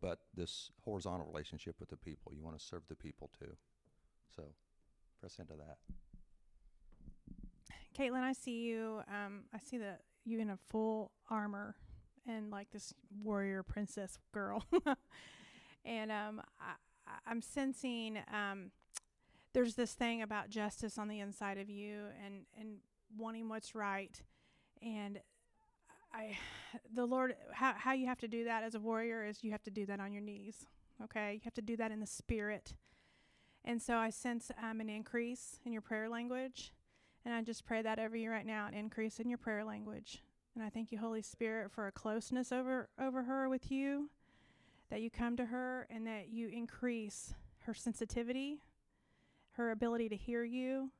but 0.02 0.20
this 0.36 0.72
horizontal 0.84 1.28
relationship 1.28 1.76
with 1.80 1.90
the 1.90 1.98
people. 1.98 2.34
You 2.36 2.44
want 2.44 2.58
to 2.58 2.66
serve 2.66 2.82
the 2.90 2.96
people 2.96 3.30
too. 3.40 3.56
So, 4.36 4.44
press 5.22 5.38
into 5.38 5.54
that. 5.54 5.78
Caitlin, 8.00 8.24
I 8.24 8.34
see 8.34 8.62
you. 8.62 9.02
Um, 9.10 9.44
I 9.54 9.60
see 9.60 9.78
that 9.80 10.02
you 10.24 10.40
in 10.40 10.50
a 10.50 10.58
full 10.70 11.12
armor 11.30 11.76
and 12.28 12.50
like 12.50 12.70
this 12.72 12.94
warrior 13.24 13.62
princess 13.62 14.18
girl. 14.32 14.64
and 15.86 16.12
um, 16.12 16.42
I, 16.62 16.76
I'm 17.28 17.42
sensing 17.42 18.20
um, 18.34 18.72
there's 19.54 19.76
this 19.76 19.94
thing 19.94 20.22
about 20.22 20.50
justice 20.50 20.98
on 20.98 21.08
the 21.08 21.20
inside 21.20 21.58
of 21.58 21.70
you 21.70 22.06
and, 22.24 22.46
and 22.58 22.78
wanting 23.18 23.50
what's 23.50 23.76
right. 23.76 24.22
And 24.82 25.20
I, 26.14 26.38
the 26.94 27.06
Lord, 27.06 27.36
how, 27.52 27.74
how 27.76 27.94
you 27.94 28.06
have 28.06 28.20
to 28.20 28.28
do 28.28 28.46
that 28.46 28.64
as 28.64 28.76
a 28.76 28.80
warrior 28.80 29.26
is 29.26 29.44
you 29.44 29.52
have 29.52 29.64
to 29.64 29.72
do 29.72 29.86
that 29.88 30.00
on 30.00 30.14
your 30.14 30.22
knees. 30.22 30.68
Okay. 31.04 31.34
You 31.34 31.42
have 31.44 31.54
to 31.56 31.62
do 31.62 31.76
that 31.78 31.92
in 31.92 32.00
the 32.00 32.08
spirit. 32.08 32.76
And 33.66 33.82
so 33.82 33.98
I 33.98 34.10
sense 34.10 34.52
um, 34.64 34.80
an 34.80 34.90
increase 34.90 35.60
in 35.66 35.74
your 35.74 35.82
prayer 35.82 36.08
language. 36.08 36.72
And 37.26 37.34
I 37.34 37.42
just 37.42 37.66
pray 37.66 37.82
that 37.82 38.00
over 38.00 38.16
you 38.16 38.32
right 38.32 38.46
now, 38.46 38.68
an 38.68 38.74
increase 38.74 39.20
in 39.20 39.30
your 39.30 39.38
prayer 39.38 39.64
language. 39.64 40.24
And 40.56 40.64
I 40.64 40.70
thank 40.70 40.92
you, 40.92 40.98
Holy 40.98 41.22
Spirit, 41.22 41.72
for 41.72 41.88
a 41.88 41.92
closeness 41.92 42.52
over, 42.52 42.90
over 43.00 43.24
her 43.24 43.50
with 43.50 43.72
you 43.72 44.10
that 44.90 45.02
you 45.02 45.10
come 45.10 45.38
to 45.38 45.46
her 45.46 45.88
and 45.90 46.08
that 46.08 46.30
you 46.30 46.48
increase 46.50 47.34
her 47.66 47.74
sensitivity, 47.74 48.62
her 49.52 49.72
ability 49.72 50.10
to 50.10 50.16
hear 50.16 50.44
you, 50.44 50.92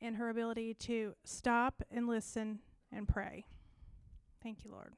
and 0.00 0.16
her 0.16 0.28
ability 0.28 0.74
to 0.74 1.14
stop 1.24 1.82
and 1.90 2.06
listen 2.06 2.60
and 2.92 3.08
pray. 3.08 3.44
Thank 4.42 4.64
you, 4.64 4.70
Lord. 4.70 4.92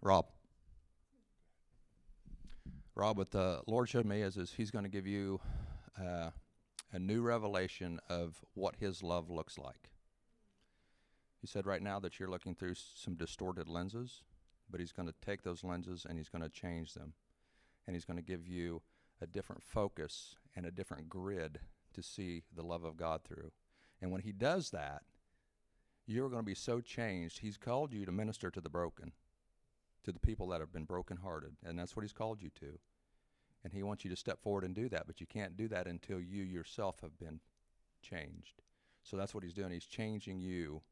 Rob. 0.00 0.26
Rob, 2.94 3.16
what 3.16 3.30
the 3.30 3.62
Lord 3.66 3.88
showed 3.88 4.06
me 4.06 4.22
is, 4.22 4.36
is 4.36 4.52
He's 4.52 4.70
going 4.70 4.84
to 4.84 4.90
give 4.90 5.06
you 5.06 5.40
uh, 5.98 6.30
a 6.92 6.98
new 6.98 7.22
revelation 7.22 8.00
of 8.08 8.44
what 8.54 8.76
His 8.76 9.02
love 9.02 9.30
looks 9.30 9.58
like. 9.58 9.92
He 11.42 11.48
said 11.48 11.66
right 11.66 11.82
now 11.82 11.98
that 11.98 12.20
you're 12.20 12.30
looking 12.30 12.54
through 12.54 12.74
some 12.76 13.14
distorted 13.14 13.68
lenses, 13.68 14.22
but 14.70 14.78
he's 14.78 14.92
going 14.92 15.08
to 15.08 15.14
take 15.20 15.42
those 15.42 15.64
lenses 15.64 16.06
and 16.08 16.16
he's 16.16 16.28
going 16.28 16.42
to 16.42 16.48
change 16.48 16.94
them. 16.94 17.14
And 17.84 17.96
he's 17.96 18.04
going 18.04 18.16
to 18.16 18.22
give 18.22 18.46
you 18.46 18.80
a 19.20 19.26
different 19.26 19.62
focus 19.62 20.36
and 20.54 20.64
a 20.64 20.70
different 20.70 21.08
grid 21.08 21.58
to 21.94 22.02
see 22.02 22.44
the 22.54 22.62
love 22.62 22.84
of 22.84 22.96
God 22.96 23.22
through. 23.24 23.50
And 24.00 24.12
when 24.12 24.20
he 24.20 24.30
does 24.30 24.70
that, 24.70 25.02
you're 26.06 26.28
going 26.28 26.42
to 26.42 26.46
be 26.46 26.54
so 26.54 26.80
changed. 26.80 27.40
He's 27.40 27.56
called 27.56 27.92
you 27.92 28.06
to 28.06 28.12
minister 28.12 28.48
to 28.50 28.60
the 28.60 28.68
broken, 28.68 29.10
to 30.04 30.12
the 30.12 30.18
people 30.18 30.48
that 30.48 30.60
have 30.60 30.72
been 30.72 30.84
brokenhearted, 30.84 31.56
and 31.64 31.78
that's 31.78 31.96
what 31.96 32.02
he's 32.02 32.12
called 32.12 32.42
you 32.42 32.50
to. 32.60 32.78
And 33.64 33.72
he 33.72 33.82
wants 33.82 34.04
you 34.04 34.10
to 34.10 34.16
step 34.16 34.42
forward 34.42 34.64
and 34.64 34.74
do 34.74 34.88
that, 34.88 35.06
but 35.06 35.20
you 35.20 35.26
can't 35.26 35.56
do 35.56 35.68
that 35.68 35.86
until 35.86 36.20
you 36.20 36.42
yourself 36.42 37.00
have 37.00 37.16
been 37.18 37.40
changed. 38.02 38.60
So 39.04 39.16
that's 39.16 39.34
what 39.34 39.44
he's 39.44 39.54
doing. 39.54 39.70
He's 39.70 39.86
changing 39.86 40.40
you 40.40 40.82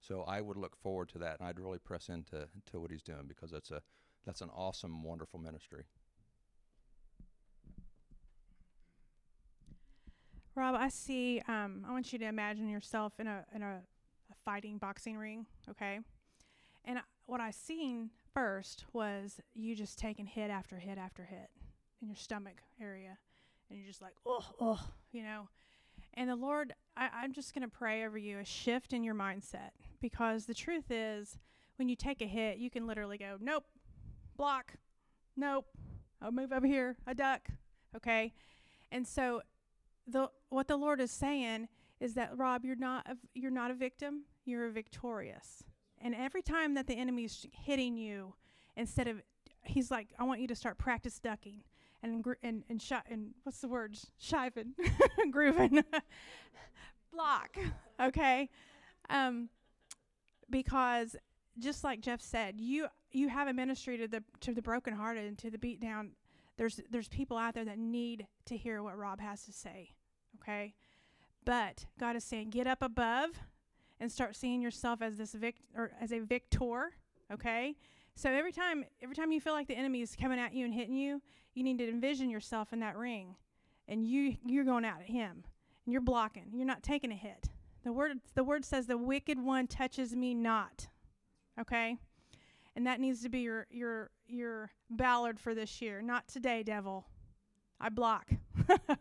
so 0.00 0.22
I 0.22 0.40
would 0.40 0.56
look 0.56 0.76
forward 0.76 1.08
to 1.10 1.18
that, 1.18 1.38
and 1.38 1.48
I'd 1.48 1.58
really 1.58 1.78
press 1.78 2.08
into 2.08 2.48
to 2.70 2.80
what 2.80 2.90
he's 2.90 3.02
doing 3.02 3.24
because 3.26 3.50
that's 3.50 3.70
a 3.70 3.82
that's 4.24 4.40
an 4.40 4.50
awesome, 4.54 5.02
wonderful 5.02 5.38
ministry. 5.38 5.84
Rob, 10.54 10.74
I 10.74 10.88
see. 10.88 11.42
Um, 11.48 11.84
I 11.86 11.92
want 11.92 12.12
you 12.12 12.18
to 12.18 12.24
imagine 12.26 12.68
yourself 12.68 13.14
in 13.18 13.26
a 13.26 13.44
in 13.54 13.62
a, 13.62 13.80
a 14.30 14.34
fighting 14.44 14.78
boxing 14.78 15.16
ring, 15.16 15.46
okay? 15.70 16.00
And 16.84 17.00
what 17.26 17.40
I've 17.40 17.54
seen 17.54 18.10
first 18.36 18.84
was 18.92 19.40
you 19.54 19.74
just 19.74 19.98
taking 19.98 20.26
hit 20.26 20.50
after 20.50 20.76
hit 20.76 20.98
after 20.98 21.24
hit 21.24 21.48
in 22.02 22.08
your 22.08 22.16
stomach 22.16 22.60
area, 22.78 23.16
and 23.70 23.78
you're 23.78 23.88
just 23.88 24.02
like, 24.02 24.12
oh, 24.26 24.44
oh, 24.60 24.80
you 25.10 25.22
know. 25.22 25.48
And 26.12 26.28
the 26.28 26.36
Lord, 26.36 26.74
I, 26.98 27.08
I'm 27.14 27.32
just 27.32 27.54
going 27.54 27.62
to 27.62 27.74
pray 27.74 28.04
over 28.04 28.18
you 28.18 28.38
a 28.38 28.44
shift 28.44 28.92
in 28.92 29.02
your 29.02 29.14
mindset. 29.14 29.70
Because 30.02 30.44
the 30.44 30.52
truth 30.52 30.90
is, 30.90 31.38
when 31.76 31.88
you 31.88 31.96
take 31.96 32.20
a 32.20 32.26
hit, 32.26 32.58
you 32.58 32.68
can 32.68 32.86
literally 32.86 33.16
go, 33.16 33.38
nope, 33.40 33.64
block, 34.36 34.74
nope, 35.34 35.64
I'll 36.20 36.30
move 36.30 36.52
over 36.52 36.66
here, 36.66 36.98
a 37.06 37.14
duck, 37.14 37.48
okay? 37.96 38.34
And 38.92 39.06
so, 39.06 39.40
the 40.06 40.28
what 40.50 40.68
the 40.68 40.76
Lord 40.76 41.00
is 41.00 41.10
saying 41.10 41.68
is 42.00 42.12
that 42.14 42.36
Rob, 42.36 42.66
you're 42.66 42.76
not 42.76 43.06
a, 43.08 43.16
you're 43.34 43.50
not 43.50 43.70
a 43.70 43.74
victim, 43.74 44.24
you're 44.44 44.66
a 44.66 44.70
victorious. 44.70 45.64
And 46.00 46.14
every 46.14 46.42
time 46.42 46.74
that 46.74 46.86
the 46.86 46.94
enemy's 46.94 47.46
hitting 47.52 47.96
you, 47.96 48.34
instead 48.76 49.08
of 49.08 49.22
he's 49.62 49.90
like, 49.90 50.08
I 50.18 50.24
want 50.24 50.40
you 50.40 50.46
to 50.48 50.54
start 50.54 50.78
practice 50.78 51.18
ducking 51.18 51.62
and 52.02 52.22
gr- 52.22 52.34
and 52.42 52.64
and 52.68 52.80
shot 52.80 53.06
and 53.10 53.34
what's 53.42 53.60
the 53.60 53.68
word? 53.68 53.98
Shiving, 54.18 54.74
grooving, 55.30 55.82
block. 57.12 57.56
Okay, 58.00 58.48
um, 59.10 59.48
because 60.50 61.16
just 61.58 61.84
like 61.84 62.00
Jeff 62.00 62.20
said, 62.20 62.60
you 62.60 62.88
you 63.10 63.28
have 63.28 63.48
a 63.48 63.52
ministry 63.52 63.96
to 63.98 64.08
the 64.08 64.22
to 64.40 64.54
the 64.54 64.62
brokenhearted 64.62 65.24
and 65.24 65.38
to 65.38 65.50
the 65.50 65.58
beat 65.58 65.80
down. 65.80 66.12
There's 66.56 66.80
there's 66.90 67.08
people 67.08 67.36
out 67.36 67.54
there 67.54 67.64
that 67.64 67.78
need 67.78 68.26
to 68.46 68.56
hear 68.56 68.82
what 68.82 68.96
Rob 68.96 69.20
has 69.20 69.44
to 69.44 69.52
say. 69.52 69.90
Okay, 70.40 70.74
but 71.44 71.86
God 71.98 72.16
is 72.16 72.24
saying, 72.24 72.50
get 72.50 72.66
up 72.66 72.82
above 72.82 73.30
and 74.00 74.10
start 74.10 74.36
seeing 74.36 74.60
yourself 74.60 75.02
as 75.02 75.16
this 75.16 75.32
vict 75.32 75.60
or 75.74 75.92
as 76.00 76.12
a 76.12 76.20
victor. 76.20 76.92
Okay, 77.32 77.76
so 78.14 78.30
every 78.30 78.52
time 78.52 78.84
every 79.02 79.14
time 79.14 79.32
you 79.32 79.40
feel 79.40 79.52
like 79.52 79.68
the 79.68 79.76
enemy 79.76 80.00
is 80.00 80.16
coming 80.16 80.38
at 80.38 80.54
you 80.54 80.64
and 80.64 80.74
hitting 80.74 80.94
you, 80.94 81.20
you 81.54 81.62
need 81.62 81.78
to 81.78 81.88
envision 81.88 82.30
yourself 82.30 82.72
in 82.72 82.80
that 82.80 82.96
ring, 82.96 83.36
and 83.88 84.06
you 84.06 84.36
you're 84.44 84.64
going 84.64 84.84
out 84.84 85.00
at 85.00 85.06
him, 85.06 85.44
and 85.84 85.92
you're 85.92 86.00
blocking. 86.00 86.46
You're 86.54 86.66
not 86.66 86.82
taking 86.82 87.12
a 87.12 87.16
hit. 87.16 87.48
The 87.84 87.92
word 87.92 88.18
the 88.34 88.44
word 88.44 88.64
says 88.64 88.86
the 88.86 88.98
wicked 88.98 89.38
one 89.38 89.66
touches 89.66 90.14
me 90.14 90.34
not. 90.34 90.88
Okay? 91.60 91.96
And 92.74 92.86
that 92.86 93.00
needs 93.00 93.22
to 93.22 93.28
be 93.28 93.40
your 93.40 93.66
your 93.70 94.10
your 94.26 94.70
ballad 94.90 95.38
for 95.38 95.54
this 95.54 95.80
year. 95.80 96.02
Not 96.02 96.28
today, 96.28 96.62
devil. 96.62 97.06
I 97.80 97.90
block. 97.90 98.30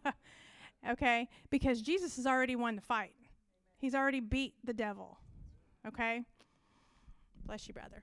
okay? 0.89 1.29
Because 1.49 1.81
Jesus 1.81 2.15
has 2.17 2.27
already 2.27 2.55
won 2.55 2.75
the 2.75 2.81
fight. 2.81 3.15
He's 3.85 3.93
already 3.93 4.19
beat 4.19 4.55
the 4.63 4.73
devil. 4.73 5.19
Okay? 5.87 6.23
Bless 7.45 7.67
you, 7.67 7.73
brother. 7.75 8.01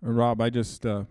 Rob, 0.00 0.40
I 0.40 0.48
just 0.48 0.86
uh, 0.86 1.04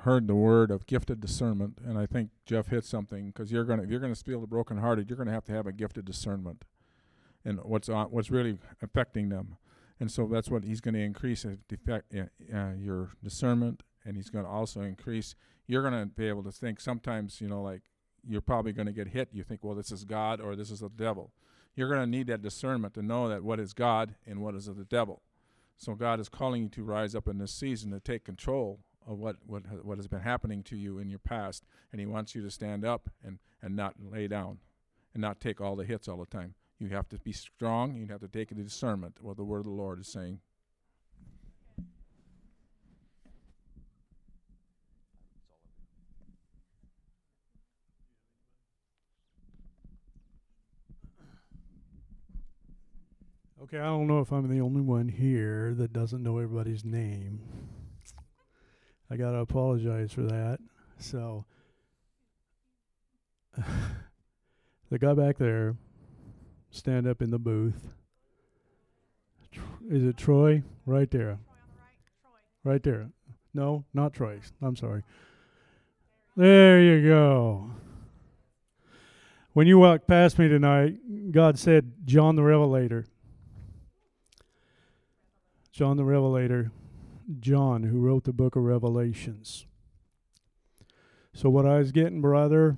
heard 0.00 0.26
the 0.26 0.34
word 0.34 0.72
of 0.72 0.88
gifted 0.88 1.20
discernment, 1.20 1.78
and 1.86 1.96
I 1.96 2.06
think 2.06 2.30
Jeff 2.44 2.66
hit 2.66 2.84
something 2.84 3.28
because 3.28 3.52
you're 3.52 3.62
gonna 3.62 3.84
if 3.84 3.88
you're 3.88 4.00
gonna 4.00 4.16
steal 4.16 4.40
the 4.40 4.48
brokenhearted, 4.48 5.08
you're 5.08 5.16
gonna 5.16 5.30
have 5.30 5.44
to 5.44 5.52
have 5.52 5.68
a 5.68 5.72
gifted 5.72 6.06
discernment, 6.06 6.64
and 7.44 7.60
what's 7.62 7.88
on, 7.88 8.06
what's 8.06 8.32
really 8.32 8.58
affecting 8.82 9.28
them, 9.28 9.58
and 10.00 10.10
so 10.10 10.26
that's 10.26 10.50
what 10.50 10.64
he's 10.64 10.80
to 10.94 11.00
increase 11.00 11.44
uh, 11.44 11.54
defect, 11.68 12.12
uh, 12.16 12.22
uh, 12.52 12.72
your 12.76 13.10
discernment, 13.22 13.84
and 14.04 14.16
he's 14.16 14.28
to 14.44 14.50
also 14.50 14.80
increase. 14.80 15.36
You're 15.68 15.82
to 15.92 16.06
be 16.06 16.26
able 16.26 16.42
to 16.42 16.50
think 16.50 16.80
sometimes, 16.80 17.40
you 17.40 17.46
know, 17.46 17.62
like 17.62 17.82
you're 18.26 18.40
probably 18.40 18.72
going 18.72 18.86
to 18.86 18.92
get 18.92 19.08
hit. 19.08 19.28
You 19.32 19.42
think, 19.42 19.62
well, 19.62 19.74
this 19.74 19.92
is 19.92 20.04
God 20.04 20.40
or 20.40 20.56
this 20.56 20.70
is 20.70 20.80
the 20.80 20.88
devil. 20.88 21.32
You're 21.76 21.88
going 21.88 22.00
to 22.00 22.06
need 22.06 22.26
that 22.26 22.42
discernment 22.42 22.94
to 22.94 23.02
know 23.02 23.28
that 23.28 23.42
what 23.42 23.60
is 23.60 23.72
God 23.72 24.14
and 24.26 24.40
what 24.40 24.54
is 24.54 24.66
the 24.66 24.84
devil. 24.84 25.22
So 25.76 25.94
God 25.94 26.20
is 26.20 26.28
calling 26.28 26.64
you 26.64 26.68
to 26.70 26.82
rise 26.82 27.14
up 27.14 27.28
in 27.28 27.38
this 27.38 27.52
season 27.52 27.90
to 27.92 28.00
take 28.00 28.24
control 28.24 28.80
of 29.06 29.18
what 29.18 29.36
what 29.46 29.62
what 29.84 29.96
has 29.96 30.06
been 30.08 30.20
happening 30.20 30.62
to 30.64 30.76
you 30.76 30.98
in 30.98 31.08
your 31.08 31.18
past, 31.18 31.64
and 31.90 32.00
He 32.00 32.06
wants 32.06 32.34
you 32.34 32.42
to 32.42 32.50
stand 32.50 32.84
up 32.84 33.08
and 33.24 33.38
and 33.62 33.74
not 33.74 33.94
lay 33.98 34.28
down, 34.28 34.58
and 35.14 35.22
not 35.22 35.40
take 35.40 35.60
all 35.60 35.76
the 35.76 35.84
hits 35.84 36.06
all 36.06 36.18
the 36.18 36.26
time. 36.26 36.54
You 36.78 36.88
have 36.88 37.08
to 37.10 37.18
be 37.18 37.32
strong. 37.32 37.96
You 37.96 38.06
have 38.08 38.20
to 38.20 38.28
take 38.28 38.48
the 38.50 38.56
discernment 38.56 39.18
what 39.22 39.36
the 39.36 39.44
word 39.44 39.60
of 39.60 39.64
the 39.64 39.70
Lord 39.70 40.00
is 40.00 40.08
saying. 40.08 40.40
Okay, 53.62 53.78
I 53.78 53.84
don't 53.84 54.06
know 54.06 54.20
if 54.20 54.32
I'm 54.32 54.48
the 54.48 54.62
only 54.62 54.80
one 54.80 55.06
here 55.06 55.74
that 55.74 55.92
doesn't 55.92 56.22
know 56.22 56.38
everybody's 56.38 56.82
name. 56.82 57.40
I 59.10 59.16
got 59.16 59.32
to 59.32 59.38
apologize 59.38 60.12
for 60.12 60.22
that. 60.22 60.60
So, 60.98 61.44
the 64.90 64.98
guy 64.98 65.12
back 65.12 65.36
there, 65.36 65.76
stand 66.70 67.06
up 67.06 67.20
in 67.20 67.30
the 67.30 67.38
booth. 67.38 67.90
Is 69.90 70.04
it 70.04 70.16
Troy? 70.16 70.62
Right 70.86 71.10
there. 71.10 71.38
Right 72.64 72.82
there. 72.82 73.10
No, 73.52 73.84
not 73.92 74.14
Troy. 74.14 74.40
I'm 74.62 74.76
sorry. 74.76 75.02
There 76.34 76.80
you 76.80 77.06
go. 77.06 77.72
When 79.52 79.66
you 79.66 79.78
walked 79.78 80.06
past 80.06 80.38
me 80.38 80.48
tonight, 80.48 80.94
God 81.30 81.58
said, 81.58 81.92
John 82.06 82.36
the 82.36 82.42
Revelator. 82.42 83.04
John 85.72 85.96
the 85.96 86.04
Revelator, 86.04 86.72
John, 87.38 87.84
who 87.84 88.00
wrote 88.00 88.24
the 88.24 88.32
book 88.32 88.56
of 88.56 88.64
Revelations. 88.64 89.66
So, 91.32 91.48
what 91.48 91.64
I 91.64 91.78
was 91.78 91.92
getting, 91.92 92.20
brother, 92.20 92.76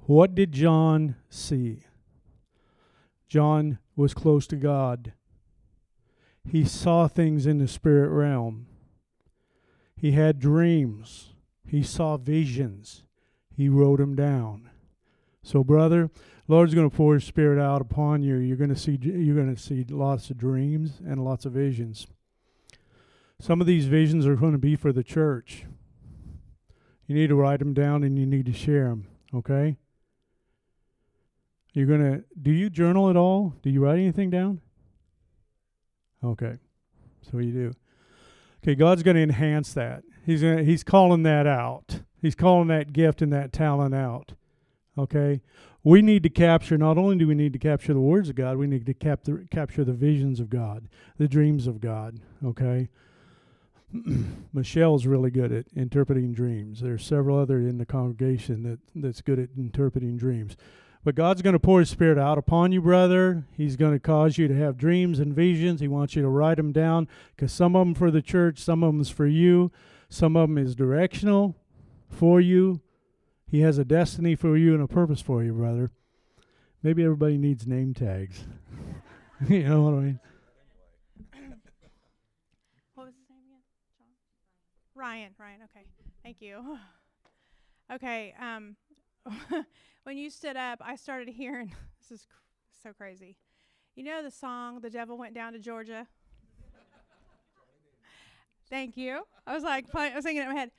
what 0.00 0.34
did 0.34 0.52
John 0.52 1.16
see? 1.30 1.84
John 3.28 3.78
was 3.94 4.12
close 4.12 4.46
to 4.48 4.56
God. 4.56 5.12
He 6.44 6.64
saw 6.64 7.06
things 7.06 7.46
in 7.46 7.58
the 7.58 7.68
spirit 7.68 8.08
realm. 8.08 8.66
He 9.96 10.12
had 10.12 10.40
dreams. 10.40 11.30
He 11.64 11.82
saw 11.84 12.16
visions. 12.16 13.04
He 13.56 13.68
wrote 13.68 14.00
them 14.00 14.16
down. 14.16 14.70
So, 15.44 15.62
brother, 15.62 16.10
Lord's 16.48 16.74
going 16.74 16.88
to 16.90 16.96
pour 16.96 17.14
His 17.14 17.24
Spirit 17.24 17.62
out 17.62 17.80
upon 17.80 18.22
you. 18.22 18.36
You're 18.36 18.56
going 18.56 18.70
to 18.74 18.76
see 18.76 18.98
you're 19.00 19.36
going 19.36 19.54
to 19.54 19.60
see 19.60 19.84
lots 19.88 20.30
of 20.30 20.38
dreams 20.38 21.00
and 21.06 21.24
lots 21.24 21.44
of 21.46 21.52
visions. 21.52 22.06
Some 23.40 23.60
of 23.60 23.66
these 23.66 23.86
visions 23.86 24.26
are 24.26 24.36
going 24.36 24.52
to 24.52 24.58
be 24.58 24.76
for 24.76 24.92
the 24.92 25.02
church. 25.02 25.64
You 27.06 27.14
need 27.14 27.28
to 27.28 27.34
write 27.34 27.58
them 27.58 27.74
down 27.74 28.04
and 28.04 28.18
you 28.18 28.26
need 28.26 28.46
to 28.46 28.52
share 28.52 28.88
them. 28.88 29.06
Okay. 29.34 29.76
You're 31.72 31.86
going 31.86 32.00
to 32.00 32.24
do 32.40 32.50
you 32.50 32.68
journal 32.68 33.08
at 33.08 33.16
all? 33.16 33.54
Do 33.62 33.70
you 33.70 33.82
write 33.82 33.98
anything 33.98 34.30
down? 34.30 34.60
Okay, 36.24 36.58
so 37.28 37.38
you 37.38 37.52
do. 37.52 37.72
Okay, 38.62 38.74
God's 38.74 39.02
going 39.02 39.16
to 39.16 39.22
enhance 39.22 39.72
that. 39.72 40.04
He's 40.24 40.42
gonna, 40.42 40.62
He's 40.62 40.84
calling 40.84 41.24
that 41.24 41.46
out. 41.46 42.02
He's 42.20 42.36
calling 42.36 42.68
that 42.68 42.92
gift 42.92 43.22
and 43.22 43.32
that 43.32 43.52
talent 43.52 43.94
out. 43.94 44.32
Okay, 44.96 45.40
we 45.84 46.02
need 46.02 46.22
to 46.22 46.28
capture. 46.28 46.78
Not 46.78 46.98
only 46.98 47.16
do 47.16 47.26
we 47.26 47.34
need 47.34 47.52
to 47.52 47.58
capture 47.58 47.92
the 47.92 48.00
words 48.00 48.28
of 48.28 48.36
God, 48.36 48.56
we 48.56 48.66
need 48.66 48.86
to 48.86 48.94
capture 48.94 49.46
capture 49.50 49.84
the 49.84 49.92
visions 49.92 50.40
of 50.40 50.48
God, 50.50 50.88
the 51.18 51.28
dreams 51.28 51.66
of 51.66 51.80
God. 51.80 52.20
Okay. 52.44 52.88
Michelle's 54.52 55.06
really 55.06 55.30
good 55.30 55.52
at 55.52 55.66
interpreting 55.76 56.32
dreams. 56.32 56.80
There's 56.80 57.04
several 57.04 57.38
other 57.38 57.58
in 57.58 57.78
the 57.78 57.86
congregation 57.86 58.62
that 58.62 58.78
that's 58.94 59.20
good 59.20 59.38
at 59.38 59.50
interpreting 59.56 60.16
dreams. 60.16 60.56
But 61.04 61.16
God's 61.16 61.42
going 61.42 61.54
to 61.54 61.60
pour 61.60 61.80
His 61.80 61.90
Spirit 61.90 62.16
out 62.16 62.38
upon 62.38 62.70
you, 62.70 62.80
brother. 62.80 63.44
He's 63.56 63.74
going 63.74 63.92
to 63.92 63.98
cause 63.98 64.38
you 64.38 64.46
to 64.46 64.54
have 64.54 64.78
dreams 64.78 65.18
and 65.18 65.34
visions. 65.34 65.80
He 65.80 65.88
wants 65.88 66.14
you 66.14 66.22
to 66.22 66.28
write 66.28 66.58
them 66.58 66.70
down 66.70 67.08
because 67.34 67.52
some 67.52 67.74
of 67.74 67.84
them 67.84 67.94
for 67.94 68.10
the 68.12 68.22
church, 68.22 68.60
some 68.60 68.84
of 68.84 68.94
them's 68.94 69.10
for 69.10 69.26
you, 69.26 69.72
some 70.08 70.36
of 70.36 70.48
them 70.48 70.58
is 70.58 70.76
directional 70.76 71.56
for 72.08 72.40
you. 72.40 72.80
He 73.52 73.60
has 73.60 73.76
a 73.76 73.84
destiny 73.84 74.34
for 74.34 74.56
you 74.56 74.72
and 74.72 74.82
a 74.82 74.88
purpose 74.88 75.20
for 75.20 75.44
you, 75.44 75.52
brother. 75.52 75.90
Maybe 76.82 77.04
everybody 77.04 77.36
needs 77.36 77.66
name 77.66 77.92
tags. 77.92 78.46
you 79.46 79.64
know 79.64 79.82
what 79.82 79.92
I 79.92 79.96
mean? 79.98 80.20
What 82.94 83.08
was 83.08 83.14
his 83.14 83.28
name 83.28 83.42
again? 83.44 83.60
John? 83.98 84.06
Ryan. 84.94 85.32
Ryan. 85.38 85.60
Okay. 85.64 85.84
Thank 86.24 86.40
you. 86.40 86.78
Okay. 87.92 88.32
Um, 88.40 88.76
when 90.04 90.16
you 90.16 90.30
stood 90.30 90.56
up, 90.56 90.80
I 90.82 90.96
started 90.96 91.28
hearing. 91.28 91.74
This 92.00 92.20
is 92.20 92.26
cr- 92.26 92.88
so 92.88 92.92
crazy. 92.94 93.36
You 93.96 94.04
know 94.04 94.22
the 94.22 94.30
song 94.30 94.80
"The 94.80 94.88
Devil 94.88 95.18
Went 95.18 95.34
Down 95.34 95.52
to 95.52 95.58
Georgia." 95.58 96.06
Thank 98.70 98.96
you. 98.96 99.24
I 99.46 99.54
was 99.54 99.62
like, 99.62 99.90
play, 99.90 100.10
I 100.10 100.16
was 100.16 100.24
thinking 100.24 100.42
in 100.42 100.48
my 100.48 100.54
head. 100.54 100.70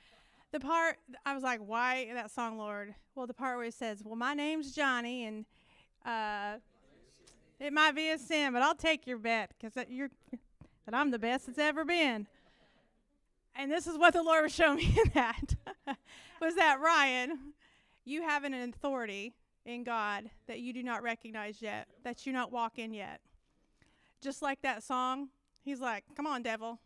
The 0.54 0.60
part 0.60 0.98
I 1.26 1.34
was 1.34 1.42
like, 1.42 1.58
why 1.58 2.08
that 2.14 2.30
song, 2.30 2.58
Lord? 2.58 2.94
Well, 3.16 3.26
the 3.26 3.34
part 3.34 3.56
where 3.56 3.66
it 3.66 3.74
says, 3.74 4.04
"Well, 4.04 4.14
my 4.14 4.34
name's 4.34 4.72
Johnny, 4.72 5.24
and 5.24 5.44
uh, 6.06 6.58
it 7.58 7.72
might 7.72 7.96
be 7.96 8.10
a 8.10 8.18
sin, 8.18 8.52
but 8.52 8.62
I'll 8.62 8.76
take 8.76 9.04
your 9.04 9.18
bet 9.18 9.50
because 9.58 9.74
that 9.74 9.90
you're 9.90 10.10
that 10.30 10.94
I'm 10.94 11.10
the 11.10 11.18
best 11.18 11.48
it's 11.48 11.58
ever 11.58 11.84
been." 11.84 12.28
And 13.56 13.68
this 13.68 13.88
is 13.88 13.98
what 13.98 14.12
the 14.12 14.22
Lord 14.22 14.44
was 14.44 14.54
showing 14.54 14.76
me 14.76 14.96
in 15.04 15.10
that 15.14 15.56
was 16.40 16.54
that 16.54 16.78
Ryan 16.80 17.54
you 18.04 18.22
have 18.22 18.44
an 18.44 18.54
authority 18.54 19.34
in 19.66 19.82
God 19.82 20.30
that 20.46 20.60
you 20.60 20.72
do 20.72 20.84
not 20.84 21.02
recognize 21.02 21.60
yet, 21.60 21.88
that 22.04 22.26
you 22.26 22.32
not 22.32 22.52
walk 22.52 22.78
in 22.78 22.94
yet. 22.94 23.20
Just 24.20 24.40
like 24.40 24.62
that 24.62 24.84
song, 24.84 25.30
he's 25.64 25.80
like, 25.80 26.04
"Come 26.14 26.28
on, 26.28 26.44
devil. 26.44 26.78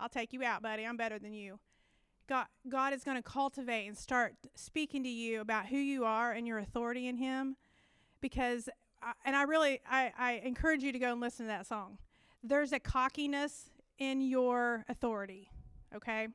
I'll 0.00 0.08
take 0.08 0.32
you 0.32 0.42
out, 0.42 0.62
buddy. 0.62 0.84
I'm 0.84 0.96
better 0.96 1.20
than 1.20 1.32
you." 1.32 1.60
God 2.28 2.46
God 2.68 2.92
is 2.92 3.04
going 3.04 3.16
to 3.16 3.22
cultivate 3.22 3.86
and 3.86 3.96
start 3.96 4.34
speaking 4.54 5.02
to 5.02 5.08
you 5.08 5.40
about 5.40 5.66
who 5.66 5.76
you 5.76 6.04
are 6.04 6.32
and 6.32 6.46
your 6.46 6.58
authority 6.58 7.06
in 7.06 7.16
him 7.16 7.56
because 8.20 8.68
I, 9.02 9.12
and 9.24 9.36
I 9.36 9.42
really 9.42 9.80
I, 9.88 10.12
I 10.18 10.32
encourage 10.44 10.82
you 10.82 10.92
to 10.92 10.98
go 10.98 11.12
and 11.12 11.20
listen 11.20 11.46
to 11.46 11.50
that 11.50 11.66
song. 11.66 11.98
There's 12.42 12.72
a 12.72 12.80
cockiness 12.80 13.70
in 13.98 14.20
your 14.20 14.84
authority, 14.88 15.50
okay? 15.94 16.28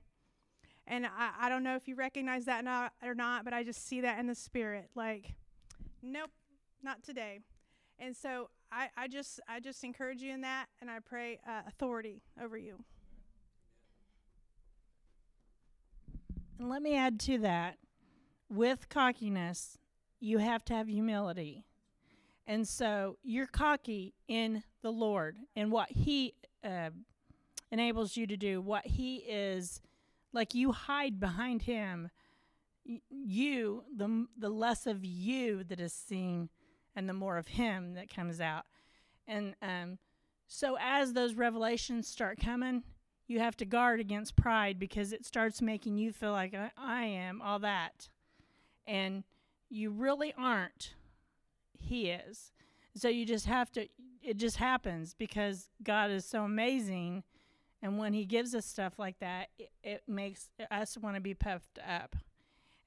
And 0.87 1.05
I, 1.05 1.31
I 1.39 1.49
don't 1.49 1.63
know 1.63 1.75
if 1.75 1.87
you 1.87 1.95
recognize 1.95 2.45
that 2.45 2.63
not, 2.63 2.93
or 3.03 3.13
not, 3.13 3.45
but 3.45 3.53
I 3.53 3.63
just 3.63 3.87
see 3.87 4.01
that 4.01 4.19
in 4.19 4.25
the 4.25 4.35
spirit. 4.35 4.89
Like, 4.95 5.35
nope, 6.01 6.31
not 6.81 7.03
today. 7.03 7.39
And 7.99 8.15
so 8.15 8.49
I, 8.71 8.89
I 8.97 9.07
just 9.07 9.39
I 9.47 9.59
just 9.59 9.83
encourage 9.83 10.21
you 10.21 10.33
in 10.33 10.41
that, 10.41 10.67
and 10.81 10.89
I 10.89 10.99
pray 10.99 11.39
uh, 11.47 11.61
authority 11.67 12.21
over 12.41 12.57
you. 12.57 12.83
And 16.60 16.68
let 16.68 16.82
me 16.82 16.97
add 16.97 17.22
to 17.22 17.38
that 17.39 17.78
with 18.49 18.89
cockiness, 18.89 19.78
you 20.20 20.39
have 20.39 20.66
to 20.66 20.74
have 20.74 20.89
humility. 20.89 21.66
And 22.45 22.68
so 22.68 23.18
you're 23.24 23.47
cocky 23.47 24.14
in 24.28 24.64
the 24.82 24.91
Lord 24.91 25.38
and 25.55 25.72
what 25.72 25.89
He 25.89 26.34
uh, 26.62 26.89
enables 27.72 28.18
you 28.18 28.28
to 28.28 28.36
do, 28.36 28.60
what 28.60 28.86
He 28.86 29.18
is 29.18 29.82
like 30.34 30.53
you 30.53 30.74
hide 30.74 31.18
behind 31.18 31.62
Him. 31.62 32.10
You, 33.10 33.84
the, 33.95 34.26
the 34.38 34.49
less 34.49 34.86
of 34.86 35.05
you 35.05 35.64
that 35.64 35.80
is 35.80 35.93
seen 35.93 36.49
and 36.93 37.07
the 37.07 37.14
more 37.14 37.38
of 37.38 37.47
Him 37.47 37.93
that 37.93 38.14
comes 38.14 38.41
out. 38.41 38.66
And 39.28 39.55
um, 39.62 39.97
so 40.47 40.76
as 40.82 41.14
those 41.14 41.36
revelations 41.36 42.07
start 42.07 42.38
coming, 42.38 42.84
you 43.30 43.39
have 43.39 43.55
to 43.55 43.63
guard 43.65 43.99
against 43.99 44.36
pride 44.36 44.80
because 44.80 45.13
it 45.13 45.23
starts 45.23 45.61
making 45.61 45.97
you 45.99 46.11
feel 46.11 46.32
like 46.32 46.55
I, 46.55 46.71
I 46.75 47.03
am 47.05 47.41
all 47.43 47.59
that. 47.59 48.09
And 48.88 49.23
you 49.69 49.91
really 49.91 50.34
aren't. 50.36 50.95
He 51.77 52.09
is. 52.09 52.51
So 52.95 53.07
you 53.07 53.25
just 53.25 53.45
have 53.45 53.71
to, 53.73 53.88
it 54.23 54.38
just 54.38 54.57
happens 54.57 55.13
because 55.13 55.69
God 55.84 56.09
is 56.09 56.25
so 56.25 56.43
amazing. 56.43 57.23
And 57.84 57.99
when 57.99 58.13
He 58.13 58.25
gives 58.25 58.55
us 58.55 58.65
stuff 58.65 58.97
like 58.97 59.19
that, 59.19 59.49
it, 59.59 59.69
it 59.84 60.03
makes 60.07 60.49
us 60.71 60.97
want 60.97 61.15
to 61.15 61.21
be 61.21 61.36
puffed 61.36 61.77
up. 61.88 62.15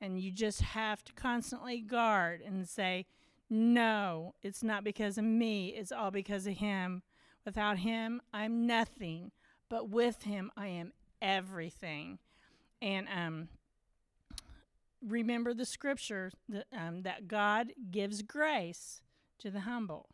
And 0.00 0.20
you 0.20 0.32
just 0.32 0.60
have 0.60 1.04
to 1.04 1.12
constantly 1.12 1.80
guard 1.80 2.40
and 2.44 2.68
say, 2.68 3.06
no, 3.48 4.34
it's 4.42 4.64
not 4.64 4.82
because 4.82 5.18
of 5.18 5.24
me, 5.24 5.68
it's 5.68 5.92
all 5.92 6.10
because 6.10 6.48
of 6.48 6.54
Him. 6.54 7.02
Without 7.44 7.78
Him, 7.78 8.20
I'm 8.34 8.66
nothing 8.66 9.30
but 9.72 9.88
with 9.88 10.24
him 10.24 10.52
I 10.54 10.66
am 10.66 10.92
everything. 11.22 12.18
And 12.82 13.08
um, 13.08 13.48
remember 15.02 15.54
the 15.54 15.64
scripture 15.64 16.30
that, 16.50 16.66
um, 16.78 17.04
that 17.04 17.26
God 17.26 17.72
gives 17.90 18.20
grace 18.20 19.00
to 19.38 19.50
the 19.50 19.60
humble, 19.60 20.10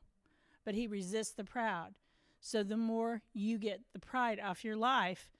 but 0.65 0.77
he 0.77 0.87
resists 0.87 1.33
the 1.33 1.43
proud. 1.43 1.95
So 2.41 2.63
the 2.63 2.77
more 2.77 3.23
you 3.35 3.59
get 3.59 3.81
the 3.93 3.99
pride 3.99 4.39
off 4.39 4.65
your 4.65 4.77
life, 4.77 5.33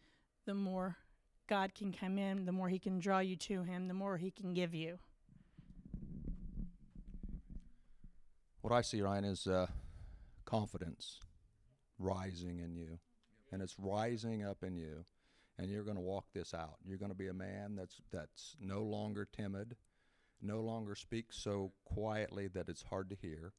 the 0.47 0.55
more 0.55 0.97
God 1.49 1.77
can 1.77 1.93
come 1.93 2.19
in, 2.19 2.45
the 2.45 2.51
more 2.51 2.69
he 2.69 2.81
can 2.81 2.99
draw 2.99 3.21
you 3.21 3.37
to 3.37 3.63
him, 3.63 3.87
the 3.87 3.95
more 3.95 4.17
he 4.17 4.33
can 4.33 4.53
give 4.53 4.75
you. 4.75 4.99
What 8.63 8.73
I 8.73 8.81
see, 8.81 9.01
Ryan, 9.01 9.27
is 9.27 9.47
uh, 9.47 9.69
confidence 10.45 11.21
rising 12.01 12.59
in 12.59 12.75
you. 12.75 12.99
And 13.53 13.63
it's 13.63 13.79
rising 13.79 14.45
up 14.45 14.63
in 14.63 14.77
you. 14.77 15.05
And 15.59 15.71
you're 15.71 15.85
going 15.85 15.97
to 15.97 16.03
walk 16.03 16.27
this 16.33 16.55
out. 16.55 16.77
You're 16.85 16.99
going 16.99 17.11
to 17.11 17.17
be 17.17 17.29
a 17.29 17.35
man 17.35 17.75
that's, 17.75 18.01
that's 18.13 18.55
no 18.61 18.83
longer 18.83 19.27
timid, 19.31 19.77
no 20.41 20.61
longer 20.61 20.95
speaks 20.95 21.37
so 21.37 21.73
quietly 21.85 22.47
that 22.49 22.69
it's 22.69 22.83
hard 22.83 23.11
to 23.11 23.17
hear. 23.17 23.53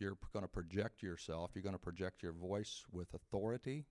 You're 0.00 0.18
going 0.32 0.44
to 0.44 0.48
project 0.48 1.02
yourself. 1.02 1.52
You're 1.54 1.62
going 1.62 1.74
to 1.74 1.80
project 1.80 2.22
your 2.22 2.32
voice 2.32 2.84
with 2.90 3.14
authority. 3.14 3.86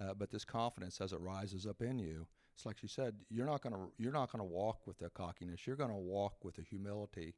Uh, 0.00 0.14
but 0.14 0.30
this 0.30 0.44
confidence, 0.44 1.00
as 1.00 1.12
it 1.12 1.20
rises 1.20 1.66
up 1.66 1.80
in 1.80 1.98
you, 1.98 2.26
it's 2.54 2.66
like 2.66 2.78
she 2.78 2.88
said, 2.88 3.14
you're 3.30 3.46
not 3.46 3.62
going 3.62 3.74
to 3.74 3.92
you're 3.98 4.12
not 4.12 4.30
going 4.30 4.40
to 4.40 4.44
walk 4.44 4.86
with 4.86 4.98
the 4.98 5.10
cockiness. 5.10 5.66
You're 5.66 5.76
going 5.76 5.90
to 5.90 5.96
walk 5.96 6.44
with 6.44 6.56
the 6.56 6.62
humility, 6.62 7.34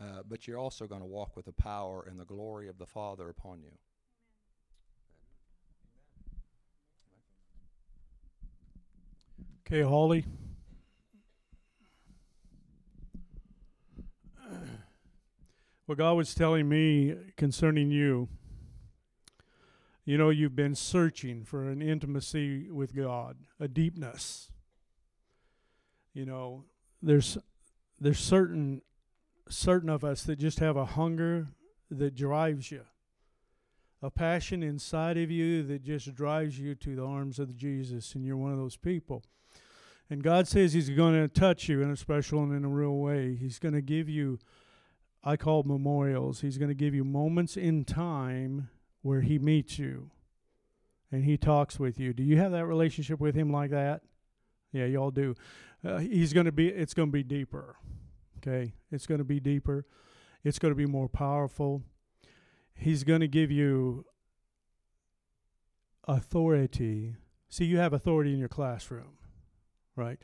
uh, 0.00 0.22
but 0.28 0.46
you're 0.46 0.58
also 0.58 0.86
going 0.86 1.00
to 1.00 1.06
walk 1.06 1.36
with 1.36 1.46
the 1.46 1.52
power 1.52 2.06
and 2.08 2.18
the 2.18 2.24
glory 2.24 2.68
of 2.68 2.78
the 2.78 2.86
Father 2.86 3.28
upon 3.28 3.62
you. 3.62 3.72
Okay, 9.72 9.80
Holly. 9.88 10.26
What 15.86 15.96
God 15.96 16.12
was 16.12 16.34
telling 16.34 16.68
me 16.68 17.14
concerning 17.38 17.90
you, 17.90 18.28
you 20.04 20.18
know, 20.18 20.28
you've 20.28 20.54
been 20.54 20.74
searching 20.74 21.42
for 21.42 21.70
an 21.70 21.80
intimacy 21.80 22.70
with 22.70 22.94
God, 22.94 23.38
a 23.58 23.66
deepness. 23.66 24.50
You 26.12 26.26
know, 26.26 26.64
there's 27.00 27.38
there's 27.98 28.18
certain 28.18 28.82
certain 29.48 29.88
of 29.88 30.04
us 30.04 30.22
that 30.24 30.38
just 30.38 30.58
have 30.58 30.76
a 30.76 30.84
hunger 30.84 31.48
that 31.90 32.14
drives 32.14 32.70
you. 32.70 32.82
A 34.02 34.10
passion 34.10 34.62
inside 34.62 35.16
of 35.16 35.30
you 35.30 35.62
that 35.62 35.82
just 35.82 36.14
drives 36.14 36.58
you 36.58 36.74
to 36.74 36.94
the 36.94 37.06
arms 37.06 37.38
of 37.38 37.56
Jesus 37.56 38.14
and 38.14 38.22
you're 38.22 38.36
one 38.36 38.52
of 38.52 38.58
those 38.58 38.76
people. 38.76 39.22
And 40.12 40.22
God 40.22 40.46
says 40.46 40.74
He's 40.74 40.90
going 40.90 41.14
to 41.14 41.26
touch 41.26 41.70
you 41.70 41.80
in 41.80 41.90
a 41.90 41.96
special 41.96 42.42
and 42.42 42.54
in 42.54 42.66
a 42.66 42.68
real 42.68 42.98
way. 42.98 43.34
He's 43.34 43.58
going 43.58 43.72
to 43.72 43.80
give 43.80 44.10
you, 44.10 44.38
I 45.24 45.38
call 45.38 45.62
memorials. 45.62 46.42
He's 46.42 46.58
going 46.58 46.68
to 46.68 46.74
give 46.74 46.94
you 46.94 47.02
moments 47.02 47.56
in 47.56 47.86
time 47.86 48.68
where 49.00 49.22
He 49.22 49.38
meets 49.38 49.78
you 49.78 50.10
and 51.10 51.24
He 51.24 51.38
talks 51.38 51.80
with 51.80 51.98
you. 51.98 52.12
Do 52.12 52.22
you 52.22 52.36
have 52.36 52.52
that 52.52 52.66
relationship 52.66 53.20
with 53.20 53.34
Him 53.34 53.50
like 53.50 53.70
that? 53.70 54.02
Yeah, 54.70 54.84
y'all 54.84 55.10
do. 55.10 55.34
Uh, 55.82 55.96
he's 55.96 56.34
going 56.34 56.44
to 56.44 56.52
be, 56.52 56.68
it's 56.68 56.92
going 56.92 57.08
to 57.08 57.12
be 57.12 57.22
deeper. 57.22 57.76
Okay? 58.36 58.74
It's 58.90 59.06
going 59.06 59.16
to 59.16 59.24
be 59.24 59.40
deeper. 59.40 59.86
It's 60.44 60.58
going 60.58 60.72
to 60.72 60.76
be 60.76 60.84
more 60.84 61.08
powerful. 61.08 61.84
He's 62.74 63.02
going 63.02 63.20
to 63.22 63.28
give 63.28 63.50
you 63.50 64.04
authority. 66.06 67.16
See, 67.48 67.64
you 67.64 67.78
have 67.78 67.94
authority 67.94 68.34
in 68.34 68.38
your 68.38 68.48
classroom 68.50 69.16
right? 69.96 70.18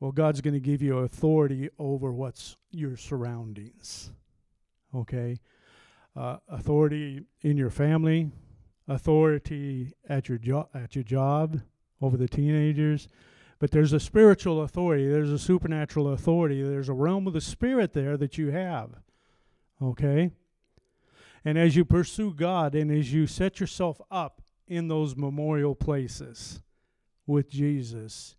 Well, 0.00 0.12
God's 0.12 0.40
going 0.40 0.54
to 0.54 0.60
give 0.60 0.82
you 0.82 0.98
authority 0.98 1.68
over 1.78 2.12
what's 2.12 2.56
your 2.70 2.96
surroundings. 2.96 4.10
Okay? 4.94 5.38
Uh, 6.16 6.38
authority 6.48 7.22
in 7.42 7.56
your 7.56 7.70
family, 7.70 8.30
authority 8.88 9.92
at 10.08 10.28
your 10.28 10.38
job 10.38 10.68
at 10.74 10.94
your 10.94 11.04
job 11.04 11.60
over 12.00 12.16
the 12.16 12.28
teenagers. 12.28 13.08
But 13.58 13.70
there's 13.70 13.92
a 13.92 14.00
spiritual 14.00 14.62
authority, 14.62 15.08
there's 15.08 15.30
a 15.30 15.38
supernatural 15.38 16.12
authority, 16.12 16.62
there's 16.62 16.88
a 16.88 16.94
realm 16.94 17.28
of 17.28 17.32
the 17.32 17.40
spirit 17.40 17.92
there 17.92 18.16
that 18.16 18.36
you 18.36 18.50
have. 18.50 18.90
Okay? 19.80 20.32
And 21.44 21.56
as 21.56 21.76
you 21.76 21.84
pursue 21.84 22.34
God 22.34 22.74
and 22.74 22.90
as 22.90 23.12
you 23.12 23.28
set 23.28 23.60
yourself 23.60 24.00
up 24.10 24.42
in 24.66 24.88
those 24.88 25.16
memorial 25.16 25.76
places 25.76 26.60
with 27.24 27.48
Jesus, 27.48 28.34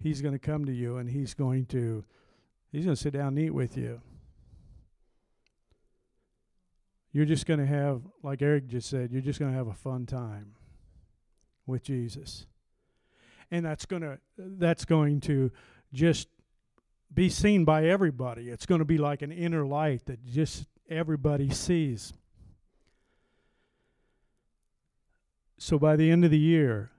he's 0.00 0.22
going 0.22 0.32
to 0.32 0.38
come 0.38 0.64
to 0.66 0.72
you 0.72 0.98
and 0.98 1.10
he's 1.10 1.34
going 1.34 1.66
to 1.66 2.04
he's 2.72 2.84
going 2.84 2.96
to 2.96 3.00
sit 3.00 3.12
down 3.12 3.28
and 3.28 3.38
eat 3.38 3.50
with 3.50 3.76
you. 3.76 4.00
You're 7.12 7.26
just 7.26 7.46
going 7.46 7.60
to 7.60 7.66
have 7.66 8.02
like 8.22 8.42
eric 8.42 8.66
just 8.68 8.88
said 8.88 9.10
you're 9.10 9.22
just 9.22 9.38
going 9.38 9.50
to 9.50 9.56
have 9.56 9.68
a 9.68 9.74
fun 9.74 10.06
time 10.06 10.54
with 11.66 11.82
jesus. 11.82 12.46
And 13.50 13.64
that's 13.64 13.86
going 13.86 14.02
to 14.02 14.18
that's 14.36 14.84
going 14.84 15.20
to 15.22 15.50
just 15.92 16.28
be 17.12 17.28
seen 17.28 17.64
by 17.64 17.86
everybody. 17.86 18.50
It's 18.50 18.66
going 18.66 18.80
to 18.80 18.84
be 18.84 18.98
like 18.98 19.22
an 19.22 19.32
inner 19.32 19.64
light 19.64 20.06
that 20.06 20.24
just 20.24 20.66
everybody 20.90 21.50
sees. 21.50 22.12
So 25.58 25.78
by 25.78 25.96
the 25.96 26.10
end 26.10 26.24
of 26.24 26.30
the 26.30 26.38
year 26.38 26.90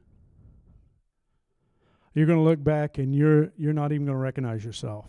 you're 2.18 2.26
going 2.26 2.40
to 2.40 2.44
look 2.44 2.64
back 2.64 2.98
and 2.98 3.14
you're 3.14 3.52
you're 3.58 3.74
not 3.74 3.92
even 3.92 4.08
going 4.08 4.16
to 4.16 4.22
recognize 4.22 4.66
yourself. 4.66 5.06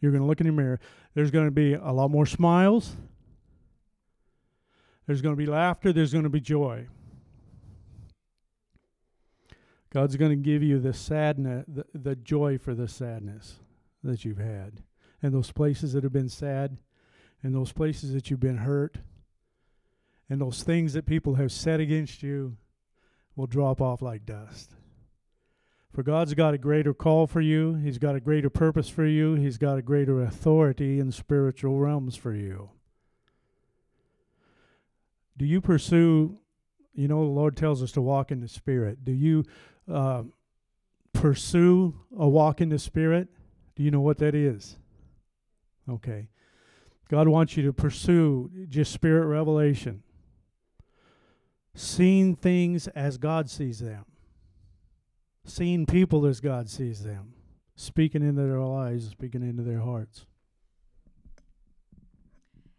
You're 0.00 0.10
going 0.10 0.22
to 0.22 0.26
look 0.26 0.40
in 0.40 0.46
the 0.48 0.52
mirror. 0.52 0.80
There's 1.14 1.30
going 1.30 1.44
to 1.44 1.52
be 1.52 1.74
a 1.74 1.92
lot 1.92 2.10
more 2.10 2.26
smiles. 2.26 2.96
There's 5.06 5.22
going 5.22 5.34
to 5.34 5.38
be 5.38 5.46
laughter, 5.46 5.92
there's 5.92 6.10
going 6.10 6.24
to 6.24 6.30
be 6.30 6.40
joy. 6.40 6.88
God's 9.92 10.16
going 10.16 10.32
to 10.32 10.36
give 10.36 10.60
you 10.60 10.80
the 10.80 10.92
sadness 10.92 11.64
the, 11.68 11.84
the 11.94 12.16
joy 12.16 12.58
for 12.58 12.74
the 12.74 12.88
sadness 12.88 13.60
that 14.02 14.24
you've 14.24 14.38
had. 14.38 14.82
and 15.22 15.32
those 15.32 15.52
places 15.52 15.92
that 15.92 16.02
have 16.02 16.12
been 16.12 16.28
sad 16.28 16.78
and 17.44 17.54
those 17.54 17.70
places 17.70 18.12
that 18.12 18.28
you've 18.28 18.40
been 18.40 18.58
hurt 18.58 18.98
and 20.28 20.40
those 20.40 20.64
things 20.64 20.94
that 20.94 21.06
people 21.06 21.36
have 21.36 21.52
said 21.52 21.78
against 21.78 22.24
you 22.24 22.56
will 23.36 23.46
drop 23.46 23.80
off 23.80 24.02
like 24.02 24.26
dust. 24.26 24.74
For 25.96 26.02
God's 26.02 26.34
got 26.34 26.52
a 26.52 26.58
greater 26.58 26.92
call 26.92 27.26
for 27.26 27.40
you, 27.40 27.72
He's 27.72 27.96
got 27.96 28.14
a 28.14 28.20
greater 28.20 28.50
purpose 28.50 28.86
for 28.86 29.06
you, 29.06 29.32
He's 29.32 29.56
got 29.56 29.78
a 29.78 29.82
greater 29.82 30.22
authority 30.22 31.00
in 31.00 31.10
spiritual 31.10 31.78
realms 31.78 32.16
for 32.16 32.34
you. 32.34 32.68
Do 35.38 35.46
you 35.46 35.62
pursue, 35.62 36.38
you 36.92 37.08
know, 37.08 37.24
the 37.24 37.30
Lord 37.30 37.56
tells 37.56 37.82
us 37.82 37.92
to 37.92 38.02
walk 38.02 38.30
in 38.30 38.40
the 38.40 38.48
Spirit. 38.48 39.06
Do 39.06 39.12
you 39.12 39.44
uh, 39.90 40.24
pursue 41.14 41.94
a 42.14 42.28
walk 42.28 42.60
in 42.60 42.68
the 42.68 42.78
Spirit? 42.78 43.28
Do 43.74 43.82
you 43.82 43.90
know 43.90 44.02
what 44.02 44.18
that 44.18 44.34
is? 44.34 44.76
Okay. 45.88 46.28
God 47.08 47.26
wants 47.26 47.56
you 47.56 47.62
to 47.62 47.72
pursue 47.72 48.50
just 48.68 48.92
spirit 48.92 49.24
revelation, 49.24 50.02
seeing 51.74 52.36
things 52.36 52.86
as 52.88 53.16
God 53.16 53.48
sees 53.48 53.78
them, 53.78 54.04
seeing 55.46 55.86
people 55.86 56.26
as 56.26 56.40
God 56.40 56.68
sees 56.68 57.02
them, 57.02 57.34
speaking 57.74 58.22
into 58.22 58.42
their 58.42 58.60
lives, 58.60 59.08
speaking 59.08 59.42
into 59.42 59.62
their 59.62 59.80
hearts. 59.80 60.26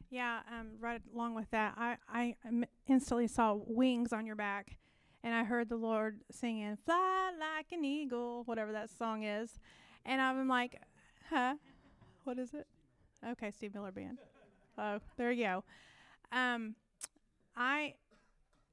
Yeah, 0.09 0.39
um, 0.51 0.71
right 0.79 1.01
along 1.13 1.35
with 1.35 1.49
that, 1.51 1.73
I, 1.77 1.97
I 2.09 2.35
instantly 2.87 3.27
saw 3.27 3.57
wings 3.65 4.13
on 4.13 4.25
your 4.25 4.35
back, 4.35 4.77
and 5.23 5.35
I 5.35 5.43
heard 5.43 5.69
the 5.69 5.75
Lord 5.75 6.21
singing 6.31 6.77
"Fly 6.85 7.31
Like 7.37 7.71
an 7.71 7.83
Eagle," 7.83 8.43
whatever 8.45 8.71
that 8.71 8.89
song 8.89 9.23
is, 9.23 9.59
and 10.05 10.21
I'm 10.21 10.47
like, 10.47 10.81
"Huh, 11.29 11.55
what 12.23 12.39
is 12.39 12.53
it?" 12.53 12.67
Okay, 13.31 13.51
Steve 13.51 13.73
Miller 13.73 13.91
Band. 13.91 14.19
Oh, 14.77 14.99
there 15.17 15.31
you 15.31 15.43
go. 15.43 15.63
Um, 16.31 16.75
I, 17.55 17.95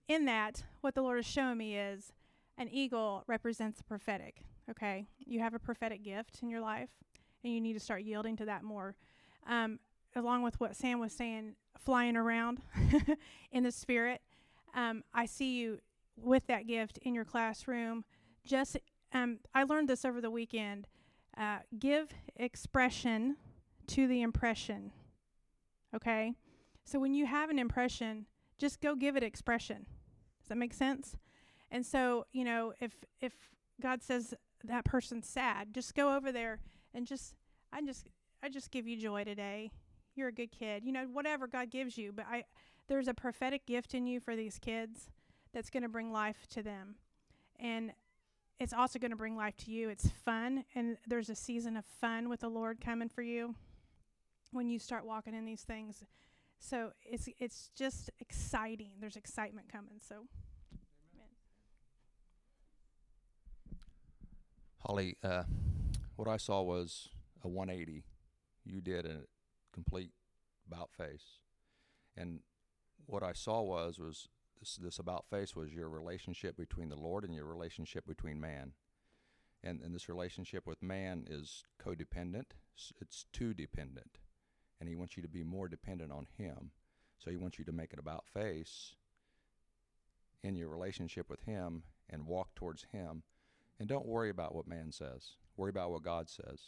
in 0.07 0.27
that, 0.27 0.63
what 0.83 0.95
the 0.95 1.03
Lord 1.03 1.19
is 1.19 1.27
showing 1.27 1.59
me 1.59 1.77
is 1.77 2.13
an 2.59 2.69
eagle 2.71 3.25
represents 3.27 3.79
the 3.79 3.85
prophetic. 3.85 4.43
Okay, 4.71 5.07
you 5.19 5.41
have 5.41 5.55
a 5.55 5.59
prophetic 5.59 6.03
gift 6.03 6.39
in 6.43 6.49
your 6.49 6.61
life, 6.61 6.89
and 7.43 7.53
you 7.53 7.61
need 7.61 7.75
to 7.75 7.81
start 7.81 8.03
yielding 8.03 8.37
to 8.37 8.45
that 8.47 8.63
more. 8.63 8.95
Um, 9.47 9.79
along 10.17 10.43
with 10.43 10.59
what 10.61 10.77
Sam 10.77 11.01
was 11.01 11.13
saying, 11.13 11.55
flying 11.79 12.17
around 12.17 12.63
in 13.53 13.65
the 13.65 13.73
spirit, 13.73 14.23
um, 14.75 15.05
I 15.13 15.27
see 15.27 15.57
you 15.59 15.81
with 16.17 16.47
that 16.47 16.67
gift 16.67 16.99
in 17.03 17.15
your 17.15 17.25
classroom. 17.25 18.05
Just, 18.45 18.77
um, 19.13 19.39
I 19.55 19.65
learned 19.65 19.89
this 19.89 20.05
over 20.05 20.21
the 20.21 20.31
weekend. 20.31 20.87
Uh, 21.37 21.59
give 21.79 22.09
expression 22.37 23.37
to 23.89 24.07
the 24.07 24.23
impression. 24.23 24.93
Okay? 25.95 26.35
So 26.85 26.99
when 26.99 27.15
you 27.15 27.27
have 27.27 27.51
an 27.51 27.59
impression, 27.59 28.27
just 28.59 28.81
go 28.81 28.95
give 28.95 29.17
it 29.17 29.23
expression. 29.23 29.87
Does 30.41 30.49
that 30.49 30.59
make 30.59 30.75
sense? 30.75 31.17
And 31.75 31.85
so, 31.85 32.25
you 32.33 32.45
know, 32.45 32.73
if 32.81 32.93
if 33.21 33.33
God 33.83 34.01
says 34.01 34.33
that 34.63 34.85
person's 34.85 35.29
sad, 35.29 35.75
just 35.75 35.97
go 35.97 36.15
over 36.15 36.31
there 36.31 36.61
and 36.95 37.05
just 37.05 37.35
I 37.73 37.83
just 37.83 38.07
I 38.45 38.49
just 38.49 38.71
give 38.71 38.87
you 38.87 38.97
joy 38.97 39.25
today. 39.25 39.73
You're 40.15 40.29
a 40.29 40.33
good 40.33 40.53
kid. 40.53 40.85
You 40.85 40.93
know, 40.93 41.09
whatever 41.13 41.49
God 41.49 41.73
gives 41.73 41.99
you, 41.99 42.13
but 42.13 42.27
I 42.31 42.45
there's 42.87 43.09
a 43.09 43.15
prophetic 43.15 43.67
gift 43.67 43.93
in 43.93 44.07
you 44.07 44.21
for 44.21 44.37
these 44.37 44.57
kids 44.61 45.11
that's 45.53 45.69
going 45.69 45.83
to 45.83 45.89
bring 45.89 46.13
life 46.13 46.47
to 46.51 46.63
them. 46.63 46.95
And 47.59 47.91
it's 48.61 48.73
also 48.73 49.01
going 49.01 49.11
to 49.11 49.17
bring 49.17 49.37
life 49.37 49.57
to 49.65 49.73
you. 49.73 49.89
It's 49.89 50.09
fun 50.09 50.65
and 50.77 50.97
there's 51.09 51.29
a 51.29 51.35
season 51.35 51.77
of 51.77 51.85
fun 51.85 52.29
with 52.29 52.39
the 52.39 52.49
Lord 52.49 52.81
coming 52.81 53.09
for 53.09 53.23
you 53.23 53.57
when 54.53 54.69
you 54.69 54.79
start 54.79 55.05
walking 55.05 55.35
in 55.35 55.45
these 55.45 55.63
things. 55.63 56.05
So 56.61 56.93
it's 57.05 57.29
it's 57.41 57.71
just 57.75 58.11
exciting. 58.21 58.93
There's 59.01 59.17
excitement 59.17 59.73
coming. 59.73 59.95
So 60.01 60.29
Holly, 64.87 65.17
uh, 65.23 65.45
what 66.17 66.29
I 66.29 66.37
saw 66.37 66.61
was 66.61 67.09
a 67.43 67.49
180. 67.49 68.05
You 68.67 68.81
did 68.83 69.07
a 69.07 69.21
complete 69.73 70.11
about 70.67 70.91
face, 70.93 71.39
and 72.17 72.41
what 73.07 73.23
I 73.23 73.33
saw 73.33 73.63
was 73.63 73.99
was 73.99 74.29
this 74.61 74.77
this 74.77 74.99
about 74.99 75.25
face 75.31 75.57
was 75.57 75.73
your 75.73 75.89
relationship 75.89 76.57
between 76.57 76.91
the 76.91 76.97
Lord 76.97 77.25
and 77.25 77.35
your 77.35 77.47
relationship 77.47 78.07
between 78.07 78.39
man, 78.39 78.73
and 79.63 79.81
and 79.81 79.95
this 79.95 80.09
relationship 80.09 80.67
with 80.67 80.83
man 80.83 81.25
is 81.31 81.65
codependent. 81.83 82.53
It's 83.01 83.25
too 83.33 83.55
dependent, 83.55 84.19
and 84.81 84.89
he 84.89 84.97
wants 84.97 85.17
you 85.17 85.23
to 85.23 85.29
be 85.29 85.45
more 85.45 85.69
dependent 85.69 86.13
on 86.13 86.27
him. 86.37 86.73
So 87.19 87.31
he 87.31 87.39
wants 87.39 87.59
you 87.59 87.65
to 87.65 87.73
make 87.73 87.95
it 87.95 87.99
about 87.99 88.27
face 88.27 88.97
in 90.43 90.57
your 90.57 90.69
relationship 90.69 91.31
with 91.31 91.41
him 91.41 91.85
and 92.11 92.27
walk 92.27 92.55
towards 92.55 92.87
him 92.93 93.23
and 93.79 93.89
don't 93.89 94.07
worry 94.07 94.31
about 94.31 94.55
what 94.55 94.69
man 94.69 94.93
says. 94.93 95.33
Worry 95.57 95.71
about 95.71 95.91
what 95.91 96.03
God 96.03 96.29
says. 96.29 96.61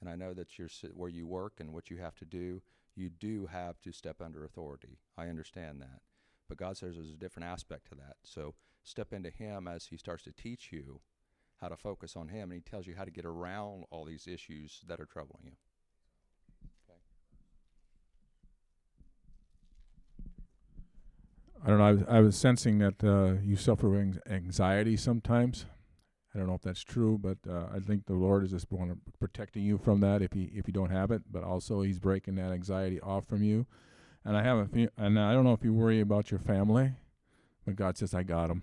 And 0.00 0.10
I 0.10 0.16
know 0.16 0.34
that 0.34 0.58
you're 0.58 0.68
where 0.94 1.08
you 1.08 1.26
work 1.26 1.54
and 1.58 1.72
what 1.72 1.90
you 1.90 1.96
have 1.98 2.16
to 2.16 2.24
do, 2.24 2.62
you 2.94 3.10
do 3.10 3.46
have 3.46 3.80
to 3.82 3.92
step 3.92 4.20
under 4.20 4.44
authority. 4.44 4.98
I 5.16 5.28
understand 5.28 5.80
that. 5.80 6.00
But 6.48 6.58
God 6.58 6.76
says 6.76 6.94
there's 6.94 7.10
a 7.10 7.16
different 7.16 7.48
aspect 7.48 7.88
to 7.88 7.94
that. 7.96 8.16
So 8.24 8.54
step 8.84 9.12
into 9.12 9.30
Him 9.30 9.66
as 9.66 9.86
He 9.86 9.96
starts 9.96 10.22
to 10.24 10.32
teach 10.32 10.70
you 10.72 11.00
how 11.60 11.68
to 11.68 11.76
focus 11.76 12.16
on 12.16 12.28
Him, 12.28 12.50
and 12.50 12.54
He 12.54 12.60
tells 12.60 12.86
you 12.86 12.94
how 12.96 13.04
to 13.04 13.10
get 13.10 13.24
around 13.24 13.84
all 13.90 14.04
these 14.04 14.26
issues 14.26 14.80
that 14.86 15.00
are 15.00 15.06
troubling 15.06 15.42
you. 15.44 15.52
I 21.64 21.68
don't 21.68 21.78
know. 21.78 21.84
I 21.84 21.92
was, 21.92 22.02
I 22.08 22.20
was 22.20 22.36
sensing 22.36 22.78
that 22.78 23.02
uh, 23.02 23.40
you 23.42 23.56
suffer 23.56 23.96
anxiety 24.30 24.96
sometimes. 24.96 25.66
I 26.36 26.38
don't 26.38 26.48
know 26.48 26.54
if 26.54 26.60
that's 26.60 26.84
true, 26.84 27.16
but 27.16 27.38
uh, 27.48 27.64
I 27.74 27.78
think 27.78 28.04
the 28.04 28.12
Lord 28.12 28.44
is 28.44 28.50
just 28.50 28.70
want 28.70 29.00
protecting 29.18 29.62
you 29.62 29.78
from 29.78 30.00
that 30.00 30.20
if 30.20 30.36
you 30.36 30.50
if 30.52 30.66
you 30.66 30.72
don't 30.74 30.90
have 30.90 31.10
it, 31.10 31.22
but 31.32 31.42
also 31.42 31.80
He's 31.80 31.98
breaking 31.98 32.34
that 32.34 32.52
anxiety 32.52 33.00
off 33.00 33.24
from 33.24 33.42
you. 33.42 33.64
And 34.22 34.36
I 34.36 34.42
have 34.42 34.58
a 34.58 34.66
few, 34.66 34.90
and 34.98 35.18
I 35.18 35.32
don't 35.32 35.44
know 35.44 35.54
if 35.54 35.64
you 35.64 35.72
worry 35.72 35.98
about 35.98 36.30
your 36.30 36.40
family, 36.40 36.92
but 37.64 37.76
God 37.76 37.96
says 37.96 38.12
I 38.12 38.22
got 38.22 38.48
them. 38.48 38.60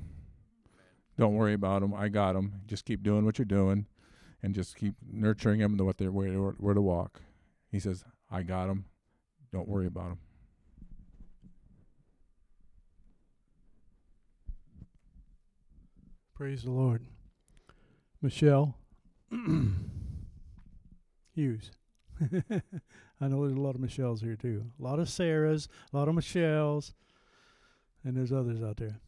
Don't 1.17 1.33
worry 1.33 1.53
about 1.53 1.81
them. 1.81 1.95
I 1.95 2.09
got 2.09 2.33
them. 2.33 2.61
Just 2.67 2.85
keep 2.85 3.01
doing 3.01 3.25
what 3.25 3.39
you're 3.39 3.45
doing, 3.45 3.87
and 4.43 4.53
just 4.53 4.75
keep 4.75 4.93
nurturing 5.11 5.59
them 5.59 5.75
to 5.79 5.83
what 5.83 5.97
they're 5.97 6.11
where, 6.11 6.31
where 6.31 6.75
to 6.75 6.81
walk. 6.81 7.21
He 7.71 7.79
says 7.79 8.05
I 8.29 8.43
got 8.43 8.67
them. 8.67 8.85
Don't 9.51 9.67
worry 9.67 9.87
about 9.87 10.09
them. 10.09 10.19
Praise 16.35 16.61
the 16.61 16.71
Lord. 16.71 17.07
Michelle 18.23 18.75
Hughes. 21.35 21.71
I 22.21 23.27
know 23.27 23.45
there's 23.45 23.57
a 23.57 23.61
lot 23.61 23.75
of 23.75 23.81
Michelles 23.81 24.21
here 24.21 24.37
too. 24.37 24.65
A 24.79 24.83
lot 24.83 24.99
of 24.99 25.07
Sarahs, 25.07 25.67
a 25.91 25.97
lot 25.97 26.07
of 26.07 26.15
Michelles, 26.15 26.93
and 28.03 28.15
there's 28.15 28.31
others 28.31 28.63
out 28.63 28.77
there. 28.77 28.99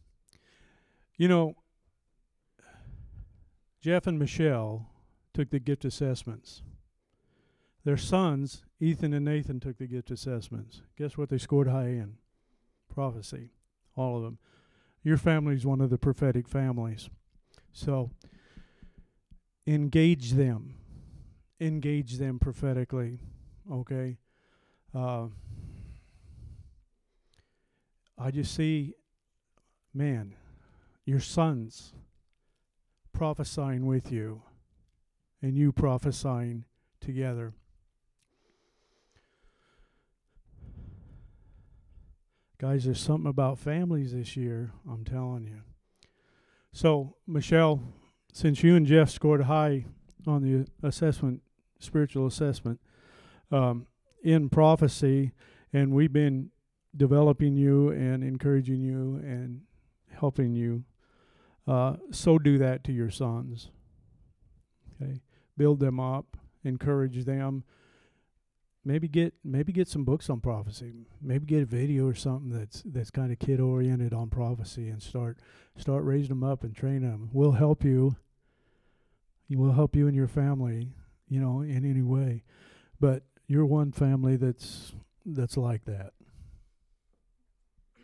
You 1.16 1.28
know, 1.28 1.54
Jeff 3.80 4.06
and 4.06 4.18
Michelle 4.18 4.90
took 5.32 5.48
the 5.50 5.60
gift 5.60 5.86
assessments. 5.86 6.62
Their 7.84 7.96
sons, 7.96 8.64
Ethan 8.80 9.14
and 9.14 9.24
Nathan, 9.24 9.60
took 9.60 9.78
the 9.78 9.86
gift 9.86 10.10
assessments. 10.10 10.82
Guess 10.98 11.16
what 11.16 11.30
they 11.30 11.38
scored 11.38 11.68
high 11.68 11.88
in? 11.88 12.16
Prophecy. 12.92 13.50
All 13.94 14.16
of 14.18 14.24
them. 14.24 14.38
Your 15.02 15.16
family's 15.16 15.64
one 15.64 15.80
of 15.80 15.88
the 15.88 15.98
prophetic 15.98 16.48
families. 16.48 17.08
So 17.72 18.10
engage 19.66 20.32
them. 20.32 20.74
Engage 21.60 22.18
them 22.18 22.38
prophetically. 22.38 23.20
Okay? 23.70 24.18
Uh, 24.94 25.26
I 28.18 28.30
just 28.30 28.54
see, 28.54 28.94
man, 29.92 30.34
your 31.04 31.20
sons 31.20 31.92
prophesying 33.12 33.86
with 33.86 34.12
you 34.12 34.42
and 35.42 35.56
you 35.56 35.72
prophesying 35.72 36.64
together. 37.00 37.54
Guys, 42.58 42.84
there's 42.84 43.00
something 43.00 43.28
about 43.28 43.58
families 43.58 44.14
this 44.14 44.34
year, 44.34 44.72
I'm 44.90 45.04
telling 45.04 45.44
you. 45.46 45.60
So, 46.72 47.16
Michelle, 47.26 47.82
since 48.36 48.62
you 48.62 48.76
and 48.76 48.84
Jeff 48.84 49.08
scored 49.08 49.44
high 49.44 49.86
on 50.26 50.42
the 50.42 50.66
assessment, 50.86 51.40
spiritual 51.78 52.26
assessment, 52.26 52.78
um, 53.50 53.86
in 54.22 54.50
prophecy, 54.50 55.32
and 55.72 55.94
we've 55.94 56.12
been 56.12 56.50
developing 56.94 57.56
you 57.56 57.88
and 57.88 58.22
encouraging 58.22 58.82
you 58.82 59.16
and 59.22 59.62
helping 60.12 60.54
you, 60.54 60.84
uh, 61.66 61.96
so 62.10 62.38
do 62.38 62.58
that 62.58 62.84
to 62.84 62.92
your 62.92 63.08
sons. 63.08 63.70
Okay? 65.00 65.22
Build 65.56 65.80
them 65.80 65.98
up, 65.98 66.36
encourage 66.62 67.24
them, 67.24 67.64
maybe 68.84 69.08
get 69.08 69.32
maybe 69.44 69.72
get 69.72 69.88
some 69.88 70.04
books 70.04 70.28
on 70.28 70.40
prophecy. 70.40 70.92
Maybe 71.22 71.46
get 71.46 71.62
a 71.62 71.66
video 71.66 72.06
or 72.06 72.14
something 72.14 72.50
that's 72.50 72.82
that's 72.84 73.10
kind 73.10 73.32
of 73.32 73.38
kid 73.38 73.60
oriented 73.60 74.12
on 74.12 74.28
prophecy 74.28 74.90
and 74.90 75.02
start 75.02 75.38
start 75.78 76.04
raising 76.04 76.28
them 76.28 76.44
up 76.44 76.64
and 76.64 76.76
training 76.76 77.10
them. 77.10 77.30
We'll 77.32 77.52
help 77.52 77.82
you. 77.82 78.16
We'll 79.48 79.72
help 79.72 79.94
you 79.94 80.06
and 80.08 80.16
your 80.16 80.26
family, 80.26 80.90
you 81.28 81.40
know, 81.40 81.60
in 81.60 81.88
any 81.88 82.02
way. 82.02 82.42
But 82.98 83.22
you're 83.46 83.66
one 83.66 83.92
family 83.92 84.36
that's 84.36 84.92
that's 85.24 85.56
like 85.56 85.84
that. 85.84 86.12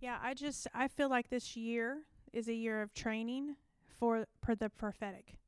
Yeah, 0.00 0.18
I 0.22 0.34
just 0.34 0.68
I 0.74 0.86
feel 0.86 1.08
like 1.08 1.28
this 1.28 1.56
year 1.56 2.02
is 2.32 2.48
a 2.48 2.54
year 2.54 2.82
of 2.82 2.94
training 2.94 3.56
for 3.98 4.26
for 4.40 4.54
the 4.54 4.70
prophetic 4.70 5.38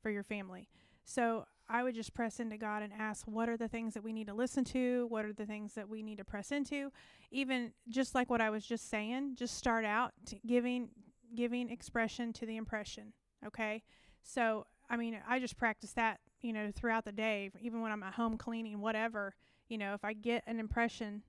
for 0.00 0.10
your 0.10 0.22
family. 0.22 0.68
So 1.04 1.46
I 1.68 1.82
would 1.82 1.94
just 1.94 2.14
press 2.14 2.38
into 2.38 2.56
God 2.56 2.82
and 2.82 2.92
ask 2.92 3.26
what 3.26 3.48
are 3.48 3.56
the 3.56 3.68
things 3.68 3.94
that 3.94 4.04
we 4.04 4.12
need 4.12 4.28
to 4.28 4.34
listen 4.34 4.64
to? 4.66 5.06
What 5.08 5.24
are 5.24 5.32
the 5.32 5.46
things 5.46 5.74
that 5.74 5.88
we 5.88 6.02
need 6.02 6.18
to 6.18 6.24
press 6.24 6.52
into? 6.52 6.92
Even 7.30 7.72
just 7.88 8.14
like 8.14 8.30
what 8.30 8.40
I 8.40 8.50
was 8.50 8.64
just 8.64 8.88
saying, 8.88 9.34
just 9.36 9.56
start 9.56 9.84
out 9.84 10.12
giving 10.46 10.90
giving 11.34 11.70
expression 11.70 12.32
to 12.34 12.46
the 12.46 12.56
impression, 12.56 13.12
okay? 13.46 13.82
So, 14.22 14.66
I 14.90 14.96
mean, 14.96 15.18
I 15.28 15.38
just 15.38 15.56
practice 15.56 15.92
that, 15.92 16.20
you 16.42 16.52
know, 16.52 16.70
throughout 16.74 17.04
the 17.04 17.12
day, 17.12 17.50
even 17.60 17.80
when 17.80 17.92
I'm 17.92 18.02
at 18.02 18.14
home 18.14 18.36
cleaning, 18.36 18.80
whatever, 18.80 19.34
you 19.68 19.78
know, 19.78 19.94
if 19.94 20.04
I 20.04 20.12
get 20.12 20.44
an 20.46 20.60
impression 20.60 21.22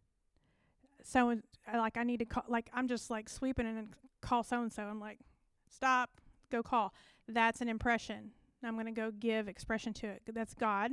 so 1.04 1.30
and 1.30 1.44
uh, 1.72 1.78
like 1.78 1.98
I 1.98 2.04
need 2.04 2.20
to 2.20 2.26
call 2.26 2.44
like 2.48 2.70
I'm 2.74 2.88
just 2.88 3.10
like 3.10 3.30
sweeping 3.30 3.66
and 3.66 3.94
call 4.22 4.44
so 4.44 4.62
and 4.62 4.72
so. 4.72 4.84
I'm 4.84 5.00
like, 5.00 5.20
stop, 5.70 6.10
go 6.52 6.62
call. 6.62 6.94
That's 7.28 7.62
an 7.62 7.70
impression. 7.70 8.32
I'm 8.64 8.76
gonna 8.76 8.92
go 8.92 9.12
give 9.12 9.48
expression 9.48 9.94
to 9.94 10.08
it. 10.08 10.24
That's 10.34 10.54
God, 10.54 10.92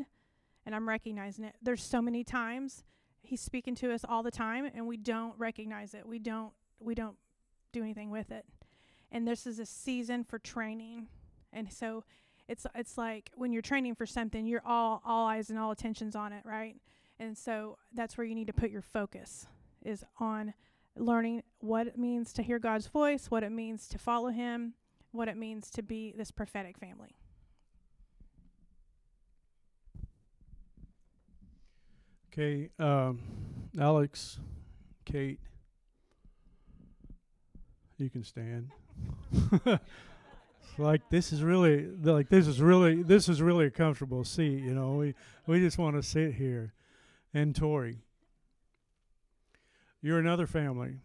and 0.64 0.74
I'm 0.74 0.88
recognizing 0.88 1.44
it. 1.44 1.56
There's 1.62 1.82
so 1.82 2.00
many 2.00 2.24
times 2.24 2.84
He's 3.22 3.40
speaking 3.40 3.74
to 3.76 3.92
us 3.92 4.04
all 4.06 4.22
the 4.22 4.30
time, 4.30 4.70
and 4.74 4.86
we 4.86 4.98
don't 4.98 5.34
recognize 5.38 5.94
it. 5.94 6.06
We 6.06 6.18
don't 6.18 6.52
we 6.78 6.94
don't 6.94 7.16
do 7.72 7.82
anything 7.82 8.10
with 8.10 8.30
it. 8.30 8.44
And 9.14 9.28
this 9.28 9.46
is 9.46 9.60
a 9.60 9.64
season 9.64 10.24
for 10.24 10.40
training, 10.40 11.06
and 11.52 11.72
so 11.72 12.02
it's 12.48 12.66
it's 12.74 12.98
like 12.98 13.30
when 13.36 13.52
you're 13.52 13.62
training 13.62 13.94
for 13.94 14.06
something, 14.06 14.44
you're 14.44 14.66
all 14.66 15.00
all 15.06 15.28
eyes 15.28 15.50
and 15.50 15.58
all 15.58 15.70
attentions 15.70 16.16
on 16.16 16.32
it, 16.32 16.42
right? 16.44 16.74
And 17.20 17.38
so 17.38 17.78
that's 17.94 18.18
where 18.18 18.26
you 18.26 18.34
need 18.34 18.48
to 18.48 18.52
put 18.52 18.70
your 18.70 18.82
focus 18.82 19.46
is 19.84 20.02
on 20.18 20.52
learning 20.96 21.44
what 21.60 21.86
it 21.86 21.96
means 21.96 22.32
to 22.32 22.42
hear 22.42 22.58
God's 22.58 22.88
voice, 22.88 23.30
what 23.30 23.44
it 23.44 23.52
means 23.52 23.86
to 23.88 23.98
follow 23.98 24.30
Him, 24.30 24.74
what 25.12 25.28
it 25.28 25.36
means 25.36 25.70
to 25.70 25.82
be 25.82 26.12
this 26.16 26.32
prophetic 26.32 26.76
family. 26.76 27.14
Okay, 32.32 32.68
um, 32.80 33.20
Alex, 33.78 34.40
Kate, 35.04 35.38
you 37.96 38.10
can 38.10 38.24
stand. 38.24 38.72
like 40.78 41.08
this 41.10 41.32
is 41.32 41.42
really 41.42 41.86
like 42.02 42.28
this 42.28 42.46
is 42.46 42.60
really 42.60 43.02
this 43.02 43.28
is 43.28 43.40
really 43.42 43.66
a 43.66 43.70
comfortable 43.70 44.24
seat. 44.24 44.62
You 44.62 44.74
know, 44.74 44.94
we 44.94 45.14
we 45.46 45.60
just 45.60 45.78
want 45.78 45.96
to 45.96 46.02
sit 46.02 46.34
here. 46.34 46.72
And 47.32 47.54
Tori, 47.54 47.98
you're 50.00 50.20
another 50.20 50.46
family 50.46 50.98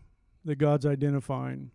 that 0.46 0.58
God's 0.58 0.86
identifying. 0.86 1.72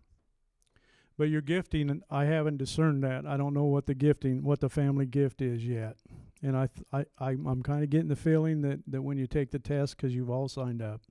But 1.17 1.29
your 1.29 1.41
gifting, 1.41 1.89
and 1.89 2.03
I 2.09 2.25
haven't 2.25 2.57
discerned 2.57 3.03
that. 3.03 3.25
I 3.25 3.37
don't 3.37 3.53
know 3.53 3.63
what 3.63 3.85
the 3.85 3.95
gifting, 3.95 4.43
what 4.43 4.59
the 4.59 4.69
family 4.69 5.05
gift 5.05 5.41
is 5.41 5.65
yet. 5.65 5.95
And 6.41 6.57
I, 6.57 6.67
th- 6.67 6.85
I, 6.91 7.05
I 7.25 7.29
I'm 7.31 7.63
kind 7.63 7.83
of 7.83 7.89
getting 7.89 8.09
the 8.09 8.15
feeling 8.15 8.61
that 8.61 8.79
that 8.87 9.01
when 9.01 9.17
you 9.17 9.27
take 9.27 9.51
the 9.51 9.59
test, 9.59 9.95
because 9.95 10.13
you've 10.13 10.29
all 10.29 10.49
signed 10.49 10.81
up, 10.81 11.01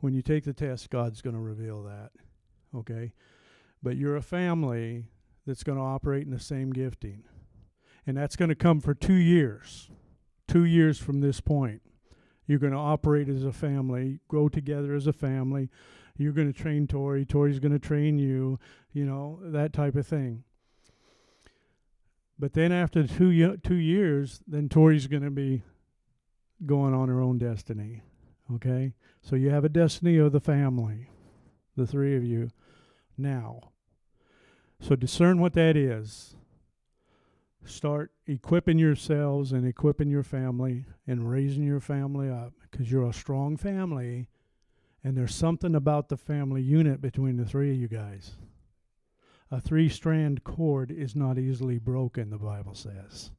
when 0.00 0.12
you 0.12 0.22
take 0.22 0.44
the 0.44 0.52
test, 0.52 0.90
God's 0.90 1.22
going 1.22 1.36
to 1.36 1.42
reveal 1.42 1.84
that. 1.84 2.10
Okay, 2.74 3.12
but 3.86 3.96
you're 3.96 4.16
a 4.16 4.20
family 4.20 5.04
that's 5.46 5.62
going 5.62 5.78
to 5.78 5.84
operate 5.84 6.24
in 6.24 6.32
the 6.32 6.40
same 6.40 6.72
gifting, 6.72 7.22
and 8.04 8.16
that's 8.16 8.34
going 8.34 8.48
to 8.48 8.56
come 8.56 8.80
for 8.80 8.94
two 8.94 9.14
years, 9.14 9.88
two 10.48 10.64
years 10.64 10.98
from 10.98 11.20
this 11.20 11.40
point. 11.40 11.82
You're 12.48 12.58
going 12.58 12.72
to 12.72 12.78
operate 12.80 13.28
as 13.28 13.44
a 13.44 13.52
family, 13.52 14.18
grow 14.26 14.48
together 14.48 14.92
as 14.96 15.06
a 15.06 15.12
family. 15.12 15.70
You're 16.16 16.32
going 16.32 16.52
to 16.52 16.62
train 16.62 16.88
Tori. 16.88 17.24
Tori's 17.24 17.60
going 17.60 17.74
to 17.74 17.78
train 17.78 18.18
you. 18.18 18.58
You 18.92 19.04
know 19.04 19.38
that 19.40 19.72
type 19.72 19.94
of 19.94 20.04
thing. 20.04 20.42
But 22.40 22.54
then 22.54 22.72
after 22.72 23.06
two 23.06 23.56
two 23.58 23.76
years, 23.76 24.40
then 24.48 24.68
Tori's 24.68 25.06
going 25.06 25.22
to 25.22 25.30
be 25.30 25.62
going 26.66 26.92
on 26.92 27.08
her 27.08 27.20
own 27.20 27.38
destiny. 27.38 28.02
Okay, 28.52 28.94
so 29.22 29.36
you 29.36 29.50
have 29.50 29.64
a 29.64 29.68
destiny 29.68 30.16
of 30.16 30.32
the 30.32 30.40
family, 30.40 31.08
the 31.76 31.86
three 31.86 32.16
of 32.16 32.24
you, 32.24 32.50
now. 33.16 33.60
So 34.80 34.94
discern 34.96 35.40
what 35.40 35.54
that 35.54 35.76
is. 35.76 36.36
Start 37.64 38.12
equipping 38.26 38.78
yourselves 38.78 39.52
and 39.52 39.66
equipping 39.66 40.08
your 40.08 40.22
family 40.22 40.84
and 41.06 41.28
raising 41.28 41.64
your 41.64 41.80
family 41.80 42.30
up 42.30 42.52
because 42.62 42.90
you're 42.90 43.08
a 43.08 43.12
strong 43.12 43.56
family, 43.56 44.28
and 45.02 45.16
there's 45.16 45.34
something 45.34 45.74
about 45.74 46.08
the 46.08 46.16
family 46.16 46.62
unit 46.62 47.00
between 47.00 47.36
the 47.36 47.44
three 47.44 47.72
of 47.72 47.76
you 47.76 47.88
guys. 47.88 48.36
A 49.50 49.60
three 49.60 49.88
strand 49.88 50.44
cord 50.44 50.90
is 50.90 51.16
not 51.16 51.38
easily 51.38 51.78
broken, 51.78 52.30
the 52.30 52.38
Bible 52.38 52.74
says. 52.74 53.30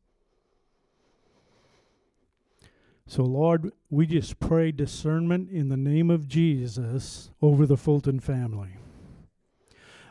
So, 3.05 3.23
Lord, 3.23 3.71
we 3.89 4.05
just 4.05 4.39
pray 4.39 4.73
discernment 4.73 5.49
in 5.49 5.69
the 5.69 5.77
name 5.77 6.09
of 6.09 6.27
Jesus 6.27 7.29
over 7.41 7.65
the 7.65 7.77
Fulton 7.77 8.19
family. 8.19 8.75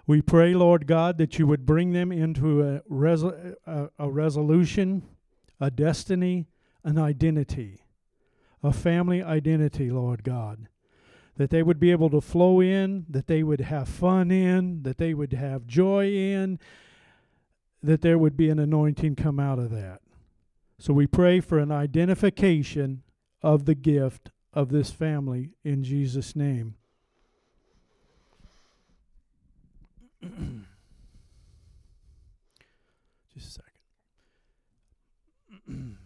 We 0.06 0.22
pray, 0.22 0.54
Lord 0.54 0.86
God, 0.86 1.18
that 1.18 1.38
you 1.38 1.46
would 1.48 1.66
bring 1.66 1.92
them 1.92 2.12
into 2.12 2.62
a, 2.62 2.80
resol- 2.90 3.56
a, 3.66 3.90
a 3.98 4.08
resolution, 4.08 5.02
a 5.60 5.70
destiny, 5.70 6.46
an 6.84 6.96
identity, 6.96 7.80
a 8.62 8.72
family 8.72 9.22
identity, 9.22 9.90
Lord 9.90 10.22
God. 10.22 10.68
That 11.36 11.50
they 11.50 11.62
would 11.62 11.80
be 11.80 11.90
able 11.90 12.08
to 12.10 12.20
flow 12.20 12.60
in, 12.60 13.04
that 13.10 13.26
they 13.26 13.42
would 13.42 13.60
have 13.60 13.88
fun 13.88 14.30
in, 14.30 14.84
that 14.84 14.98
they 14.98 15.12
would 15.12 15.32
have 15.32 15.66
joy 15.66 16.06
in, 16.06 16.60
that 17.82 18.00
there 18.00 18.16
would 18.16 18.36
be 18.36 18.48
an 18.48 18.58
anointing 18.58 19.16
come 19.16 19.40
out 19.40 19.58
of 19.58 19.70
that. 19.70 20.00
So 20.78 20.92
we 20.92 21.06
pray 21.06 21.40
for 21.40 21.58
an 21.58 21.72
identification 21.72 23.02
of 23.42 23.64
the 23.64 23.74
gift 23.74 24.30
of 24.52 24.70
this 24.70 24.90
family 24.90 25.50
in 25.64 25.82
Jesus' 25.82 26.36
name. 26.36 26.76
Just 33.34 33.48
a 33.48 33.50
second. 33.50 33.72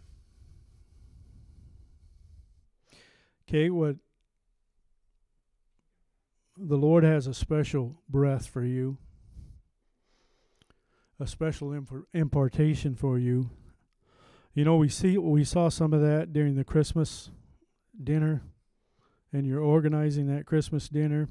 okay, 3.48 3.70
what 3.70 3.96
the 6.56 6.76
Lord 6.76 7.04
has 7.04 7.26
a 7.26 7.34
special 7.34 8.02
breath 8.08 8.46
for 8.46 8.64
you, 8.64 8.98
a 11.18 11.26
special 11.26 11.68
impar- 11.68 12.04
impartation 12.12 12.94
for 12.94 13.18
you. 13.18 13.50
You 14.54 14.64
know, 14.64 14.76
we 14.76 14.88
see 14.88 15.16
we 15.16 15.44
saw 15.44 15.68
some 15.68 15.92
of 15.92 16.00
that 16.02 16.32
during 16.32 16.56
the 16.56 16.64
Christmas 16.64 17.30
dinner, 18.02 18.42
and 19.32 19.46
you're 19.46 19.62
organizing 19.62 20.26
that 20.26 20.46
Christmas 20.46 20.88
dinner. 20.88 21.28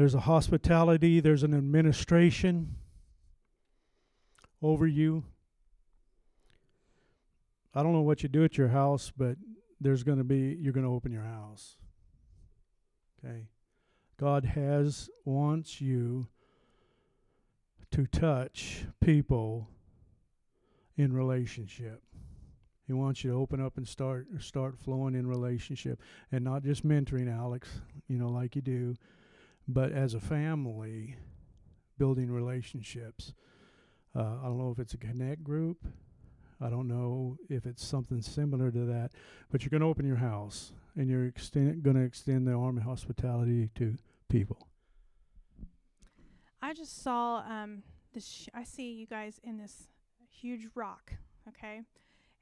There's 0.00 0.14
a 0.14 0.20
hospitality, 0.20 1.20
there's 1.20 1.42
an 1.42 1.52
administration 1.52 2.76
over 4.62 4.86
you. 4.86 5.24
I 7.74 7.82
don't 7.82 7.92
know 7.92 8.00
what 8.00 8.22
you 8.22 8.30
do 8.30 8.42
at 8.42 8.56
your 8.56 8.68
house, 8.68 9.12
but 9.14 9.36
there's 9.78 10.02
going 10.02 10.16
to 10.16 10.24
be, 10.24 10.56
you're 10.58 10.72
going 10.72 10.86
to 10.86 10.90
open 10.90 11.12
your 11.12 11.24
house. 11.24 11.76
Okay? 13.22 13.48
God 14.18 14.46
has, 14.46 15.10
wants 15.26 15.82
you 15.82 16.28
to 17.90 18.06
touch 18.06 18.86
people 19.02 19.68
in 20.96 21.12
relationship. 21.12 22.00
He 22.86 22.94
wants 22.94 23.22
you 23.22 23.32
to 23.32 23.36
open 23.36 23.60
up 23.60 23.76
and 23.76 23.86
start 23.86 24.28
start 24.38 24.78
flowing 24.78 25.14
in 25.14 25.26
relationship 25.26 26.00
and 26.32 26.42
not 26.42 26.62
just 26.62 26.88
mentoring 26.88 27.30
Alex, 27.30 27.68
you 28.08 28.16
know, 28.16 28.30
like 28.30 28.56
you 28.56 28.62
do, 28.62 28.94
but 29.72 29.92
as 29.92 30.14
a 30.14 30.20
family, 30.20 31.16
building 31.98 32.30
relationships. 32.30 33.34
Uh, 34.16 34.38
I 34.42 34.44
don't 34.44 34.58
know 34.58 34.70
if 34.70 34.78
it's 34.78 34.94
a 34.94 34.98
connect 34.98 35.44
group. 35.44 35.84
I 36.60 36.68
don't 36.68 36.88
know 36.88 37.36
if 37.48 37.66
it's 37.66 37.84
something 37.84 38.20
similar 38.20 38.70
to 38.70 38.84
that, 38.86 39.12
but 39.50 39.62
you're 39.62 39.70
going 39.70 39.82
to 39.82 39.86
open 39.86 40.06
your 40.06 40.16
house 40.16 40.72
and 40.96 41.08
you're 41.08 41.24
extend, 41.26 41.82
going 41.82 41.96
to 41.96 42.02
extend 42.02 42.46
the 42.46 42.52
arm 42.52 42.76
of 42.76 42.84
hospitality 42.84 43.70
to 43.76 43.96
people. 44.28 44.66
I 46.62 46.74
just 46.74 47.02
saw 47.02 47.42
um 47.48 47.82
this. 48.12 48.26
Sh- 48.26 48.48
I 48.52 48.64
see 48.64 48.92
you 48.92 49.06
guys 49.06 49.40
in 49.42 49.56
this 49.56 49.88
huge 50.28 50.68
rock, 50.74 51.12
okay, 51.48 51.80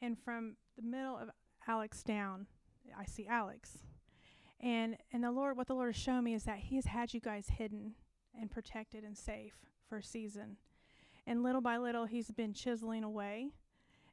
and 0.02 0.18
from 0.18 0.56
the 0.76 0.82
middle 0.82 1.16
of 1.16 1.30
Alex 1.68 2.02
down, 2.02 2.46
I 2.98 3.04
see 3.04 3.26
Alex. 3.28 3.78
And 4.60 4.96
and 5.12 5.22
the 5.22 5.30
Lord, 5.30 5.56
what 5.56 5.68
the 5.68 5.74
Lord 5.74 5.94
has 5.94 6.02
shown 6.02 6.24
me 6.24 6.34
is 6.34 6.44
that 6.44 6.58
He 6.58 6.76
has 6.76 6.86
had 6.86 7.14
you 7.14 7.20
guys 7.20 7.48
hidden 7.58 7.94
and 8.38 8.50
protected 8.50 9.04
and 9.04 9.16
safe 9.16 9.54
for 9.88 9.98
a 9.98 10.02
season. 10.02 10.56
And 11.26 11.42
little 11.42 11.60
by 11.60 11.76
little, 11.76 12.06
He's 12.06 12.30
been 12.30 12.52
chiseling 12.52 13.04
away, 13.04 13.50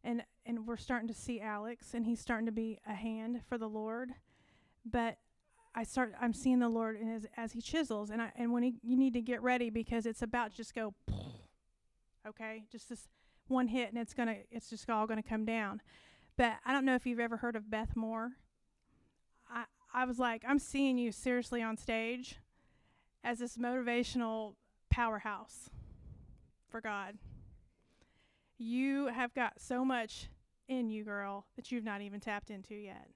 and 0.03 0.23
and 0.45 0.67
we're 0.67 0.77
starting 0.77 1.07
to 1.07 1.13
see 1.13 1.41
Alex, 1.41 1.93
and 1.93 2.05
he's 2.05 2.19
starting 2.19 2.45
to 2.45 2.51
be 2.51 2.79
a 2.87 2.93
hand 2.93 3.41
for 3.47 3.57
the 3.57 3.67
Lord. 3.67 4.11
But 4.85 5.17
I 5.73 5.83
start, 5.83 6.13
I'm 6.21 6.33
seeing 6.33 6.59
the 6.59 6.69
Lord 6.69 6.97
as 7.01 7.25
as 7.35 7.53
He 7.53 7.61
chisels, 7.61 8.09
and 8.09 8.21
I 8.21 8.31
and 8.35 8.53
when 8.53 8.63
he, 8.63 8.75
you 8.83 8.95
need 8.95 9.13
to 9.13 9.21
get 9.21 9.41
ready 9.41 9.69
because 9.69 10.05
it's 10.05 10.21
about 10.21 10.51
to 10.51 10.57
just 10.57 10.75
go, 10.75 10.93
okay, 12.27 12.63
just 12.71 12.89
this 12.89 13.07
one 13.47 13.67
hit, 13.67 13.89
and 13.89 13.97
it's 13.97 14.13
gonna, 14.13 14.37
it's 14.51 14.69
just 14.69 14.89
all 14.89 15.07
gonna 15.07 15.23
come 15.23 15.45
down. 15.45 15.81
But 16.37 16.53
I 16.65 16.73
don't 16.73 16.85
know 16.85 16.95
if 16.95 17.05
you've 17.05 17.19
ever 17.19 17.37
heard 17.37 17.55
of 17.55 17.69
Beth 17.69 17.95
Moore. 17.95 18.31
I 19.95 20.03
was 20.03 20.19
like, 20.19 20.43
I'm 20.45 20.59
seeing 20.59 20.97
you 20.97 21.13
seriously 21.13 21.63
on 21.63 21.77
stage 21.77 22.35
as 23.23 23.39
this 23.39 23.57
motivational 23.57 24.55
powerhouse 24.89 25.69
for 26.67 26.81
God. 26.81 27.15
You 28.57 29.07
have 29.07 29.33
got 29.33 29.53
so 29.57 29.85
much 29.85 30.27
in 30.67 30.89
you, 30.89 31.05
girl, 31.05 31.45
that 31.55 31.71
you've 31.71 31.85
not 31.85 32.01
even 32.01 32.19
tapped 32.19 32.49
into 32.49 32.75
yet. 32.75 33.07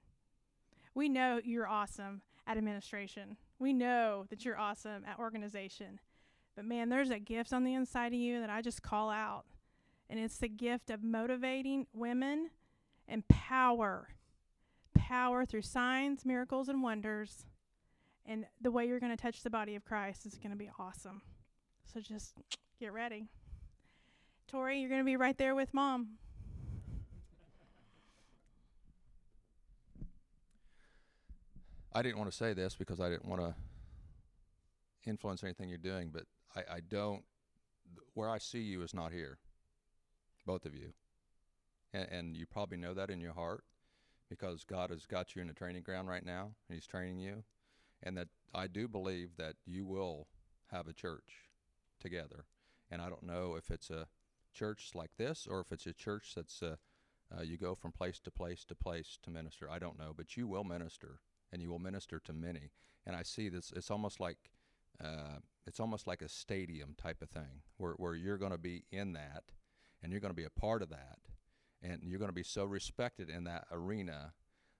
We 0.94 1.10
know 1.10 1.38
you're 1.44 1.68
awesome 1.68 2.22
at 2.46 2.56
administration. 2.56 3.36
We 3.58 3.74
know 3.74 4.24
that 4.30 4.46
you're 4.46 4.58
awesome 4.58 5.04
at 5.06 5.18
organization. 5.18 6.00
But 6.56 6.64
man, 6.64 6.88
there's 6.88 7.10
a 7.10 7.18
gift 7.18 7.52
on 7.52 7.62
the 7.62 7.74
inside 7.74 8.14
of 8.14 8.18
you 8.18 8.40
that 8.40 8.48
I 8.48 8.62
just 8.62 8.82
call 8.82 9.10
out. 9.10 9.44
And 10.08 10.18
it's 10.18 10.38
the 10.38 10.48
gift 10.48 10.88
of 10.88 11.02
motivating 11.04 11.88
women 11.92 12.48
and 13.06 13.28
power. 13.28 14.08
Power 14.94 15.44
through 15.44 15.62
signs, 15.62 16.24
miracles, 16.24 16.68
and 16.68 16.82
wonders. 16.82 17.46
And 18.26 18.46
the 18.60 18.70
way 18.70 18.86
you're 18.86 19.00
going 19.00 19.16
to 19.16 19.20
touch 19.20 19.42
the 19.42 19.50
body 19.50 19.74
of 19.74 19.84
Christ 19.84 20.26
is 20.26 20.38
going 20.38 20.50
to 20.50 20.56
be 20.56 20.70
awesome. 20.78 21.22
So 21.92 22.00
just 22.00 22.34
get 22.78 22.92
ready. 22.92 23.28
Tori, 24.46 24.80
you're 24.80 24.88
going 24.88 25.00
to 25.00 25.04
be 25.04 25.16
right 25.16 25.36
there 25.36 25.54
with 25.54 25.72
mom. 25.74 26.18
I 31.92 32.02
didn't 32.02 32.18
want 32.18 32.30
to 32.30 32.36
say 32.36 32.52
this 32.52 32.76
because 32.76 33.00
I 33.00 33.08
didn't 33.08 33.26
want 33.26 33.40
to 33.42 33.54
influence 35.06 35.42
anything 35.42 35.68
you're 35.68 35.78
doing, 35.78 36.10
but 36.12 36.24
I, 36.54 36.76
I 36.76 36.80
don't. 36.80 37.22
Where 38.14 38.30
I 38.30 38.38
see 38.38 38.60
you 38.60 38.82
is 38.82 38.94
not 38.94 39.12
here. 39.12 39.38
Both 40.46 40.64
of 40.66 40.74
you, 40.74 40.92
and, 41.92 42.08
and 42.10 42.36
you 42.36 42.46
probably 42.46 42.78
know 42.78 42.94
that 42.94 43.10
in 43.10 43.20
your 43.20 43.34
heart, 43.34 43.64
because 44.30 44.64
God 44.64 44.90
has 44.90 45.04
got 45.04 45.34
you 45.34 45.42
in 45.42 45.48
the 45.48 45.54
training 45.54 45.82
ground 45.82 46.08
right 46.08 46.24
now, 46.24 46.52
and 46.68 46.74
He's 46.74 46.86
training 46.86 47.18
you, 47.18 47.44
and 48.02 48.16
that 48.16 48.28
I 48.54 48.68
do 48.68 48.88
believe 48.88 49.36
that 49.36 49.56
you 49.66 49.84
will 49.84 50.28
have 50.70 50.88
a 50.88 50.94
church 50.94 51.50
together, 52.00 52.46
and 52.90 53.02
I 53.02 53.10
don't 53.10 53.24
know 53.24 53.56
if 53.56 53.70
it's 53.70 53.90
a 53.90 54.06
church 54.52 54.90
like 54.94 55.10
this 55.16 55.46
or 55.48 55.60
if 55.60 55.72
it's 55.72 55.86
a 55.86 55.92
church 55.92 56.32
that's 56.34 56.62
uh, 56.62 56.76
uh, 57.36 57.42
you 57.42 57.56
go 57.56 57.74
from 57.74 57.92
place 57.92 58.18
to 58.20 58.30
place 58.30 58.64
to 58.64 58.74
place 58.74 59.18
to 59.22 59.30
minister. 59.30 59.70
I 59.70 59.78
don't 59.78 59.98
know, 59.98 60.12
but 60.16 60.36
you 60.36 60.48
will 60.48 60.64
minister 60.64 61.20
and 61.52 61.62
you 61.62 61.70
will 61.70 61.78
minister 61.78 62.20
to 62.20 62.32
many. 62.32 62.70
And 63.06 63.16
I 63.16 63.22
see 63.22 63.48
this. 63.48 63.72
It's 63.74 63.90
almost 63.90 64.20
like 64.20 64.38
uh, 65.02 65.38
it's 65.66 65.80
almost 65.80 66.06
like 66.06 66.22
a 66.22 66.28
stadium 66.28 66.94
type 67.00 67.22
of 67.22 67.30
thing, 67.30 67.62
where 67.76 67.92
where 67.92 68.14
you're 68.14 68.38
going 68.38 68.52
to 68.52 68.58
be 68.58 68.84
in 68.90 69.12
that, 69.14 69.44
and 70.02 70.12
you're 70.12 70.20
going 70.20 70.32
to 70.32 70.36
be 70.36 70.44
a 70.44 70.60
part 70.60 70.82
of 70.82 70.90
that, 70.90 71.18
and 71.82 72.00
you're 72.04 72.18
going 72.18 72.28
to 72.30 72.34
be 72.34 72.42
so 72.42 72.64
respected 72.64 73.30
in 73.30 73.44
that 73.44 73.64
arena 73.70 74.32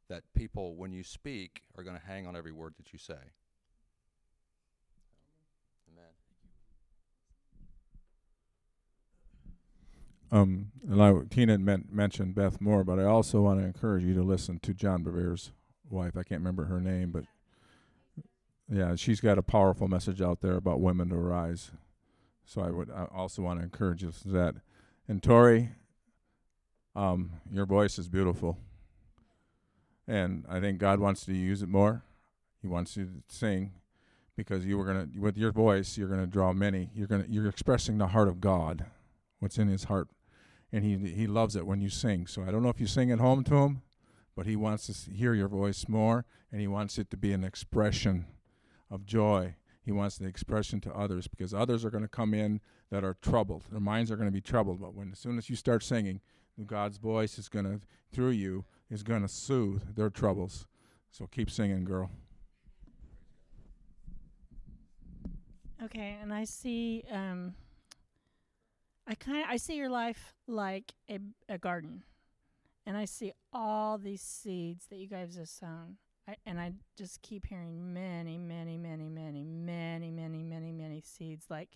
that 0.08 0.22
people, 0.34 0.74
when 0.74 0.92
you 0.92 1.02
speak, 1.02 1.62
are 1.76 1.84
going 1.84 1.96
to 1.96 2.02
hang 2.04 2.26
on 2.26 2.36
every 2.36 2.52
word 2.52 2.74
that 2.76 2.92
you 2.92 2.98
say. 2.98 3.14
Amen. 5.92 6.10
Um, 10.32 10.72
like 10.84 11.30
Tina 11.30 11.58
men- 11.58 11.88
mentioned 11.90 12.34
Beth 12.34 12.60
Moore, 12.60 12.84
but 12.84 12.98
I 12.98 13.04
also 13.04 13.40
want 13.40 13.60
to 13.60 13.66
encourage 13.66 14.04
you 14.04 14.14
to 14.14 14.22
listen 14.22 14.58
to 14.60 14.74
John 14.74 15.02
Bevere's 15.02 15.52
wife. 15.88 16.16
I 16.16 16.22
can't 16.22 16.40
remember 16.40 16.64
her 16.64 16.80
name, 16.80 17.10
but 17.10 17.24
yeah, 18.70 18.94
she's 18.94 19.20
got 19.20 19.38
a 19.38 19.42
powerful 19.42 19.88
message 19.88 20.20
out 20.20 20.40
there 20.40 20.56
about 20.56 20.80
women 20.80 21.08
to 21.08 21.16
rise. 21.16 21.72
So 22.44 22.62
I 22.62 22.70
would 22.70 22.90
I 22.90 23.06
also 23.14 23.42
want 23.42 23.60
to 23.60 23.64
encourage 23.64 24.02
you 24.02 24.12
to 24.22 24.28
that. 24.28 24.54
And 25.08 25.22
Tori, 25.22 25.70
um, 26.94 27.30
your 27.52 27.66
voice 27.66 27.98
is 27.98 28.08
beautiful, 28.08 28.58
and 30.06 30.44
I 30.48 30.60
think 30.60 30.78
God 30.78 31.00
wants 31.00 31.24
to 31.26 31.32
use 31.32 31.62
it 31.62 31.68
more. 31.68 32.02
He 32.60 32.68
wants 32.68 32.96
you 32.96 33.04
to 33.06 33.34
sing 33.34 33.72
because 34.36 34.64
you 34.64 34.76
were 34.78 34.84
gonna 34.84 35.08
with 35.18 35.36
your 35.36 35.52
voice 35.52 35.96
you're 35.96 36.08
gonna 36.08 36.26
draw 36.26 36.52
many. 36.52 36.90
You're 36.94 37.06
gonna 37.06 37.26
you're 37.28 37.48
expressing 37.48 37.98
the 37.98 38.08
heart 38.08 38.28
of 38.28 38.40
God, 38.40 38.86
what's 39.38 39.58
in 39.58 39.68
His 39.68 39.84
heart, 39.84 40.08
and 40.72 40.84
He 40.84 40.96
He 41.12 41.26
loves 41.26 41.56
it 41.56 41.66
when 41.66 41.80
you 41.80 41.88
sing. 41.88 42.26
So 42.26 42.42
I 42.42 42.50
don't 42.50 42.62
know 42.62 42.68
if 42.68 42.80
you 42.80 42.86
sing 42.86 43.10
at 43.10 43.20
home 43.20 43.44
to 43.44 43.56
Him 43.56 43.82
but 44.40 44.46
he 44.46 44.56
wants 44.56 44.86
to 44.86 45.10
hear 45.10 45.34
your 45.34 45.48
voice 45.48 45.86
more 45.86 46.24
and 46.50 46.62
he 46.62 46.66
wants 46.66 46.98
it 46.98 47.10
to 47.10 47.16
be 47.18 47.32
an 47.32 47.44
expression 47.44 48.24
of 48.90 49.04
joy 49.04 49.54
he 49.84 49.92
wants 49.92 50.16
the 50.16 50.26
expression 50.26 50.80
to 50.80 50.90
others 50.94 51.28
because 51.28 51.52
others 51.52 51.84
are 51.84 51.90
going 51.90 52.02
to 52.02 52.08
come 52.08 52.32
in 52.32 52.60
that 52.90 53.04
are 53.04 53.16
troubled 53.20 53.64
their 53.70 53.80
minds 53.80 54.10
are 54.10 54.16
going 54.16 54.28
to 54.28 54.32
be 54.32 54.40
troubled 54.40 54.80
but 54.80 54.94
when 54.94 55.12
as 55.12 55.18
soon 55.18 55.36
as 55.36 55.50
you 55.50 55.56
start 55.56 55.82
singing 55.82 56.22
god's 56.66 56.98
voice 56.98 57.38
is 57.38 57.48
going 57.48 57.64
to 57.64 57.80
through 58.12 58.30
you 58.30 58.64
is 58.90 59.02
going 59.02 59.22
to 59.22 59.28
soothe 59.28 59.94
their 59.94 60.10
troubles 60.10 60.66
so 61.10 61.26
keep 61.26 61.50
singing 61.50 61.84
girl 61.84 62.10
Okay, 65.82 66.18
and 66.20 66.32
I 66.32 66.44
see 66.44 67.04
um 67.10 67.54
I 69.06 69.14
kind 69.14 69.42
of 69.42 69.44
I 69.48 69.56
see 69.56 69.76
your 69.76 69.88
life 69.88 70.34
like 70.46 70.92
a 71.10 71.18
a 71.48 71.58
garden. 71.58 72.04
And 72.86 72.96
I 72.96 73.04
see 73.04 73.32
all 73.52 73.98
these 73.98 74.22
seeds 74.22 74.86
that 74.86 74.96
you 74.96 75.06
guys 75.06 75.36
have 75.36 75.48
sown. 75.48 75.96
I, 76.26 76.36
and 76.46 76.58
I 76.58 76.72
just 76.96 77.22
keep 77.22 77.46
hearing 77.46 77.92
many, 77.92 78.38
many, 78.38 78.78
many, 78.78 79.08
many, 79.08 79.44
many, 79.44 80.10
many, 80.10 80.42
many, 80.42 80.72
many 80.72 81.00
seeds. 81.04 81.46
Like 81.50 81.68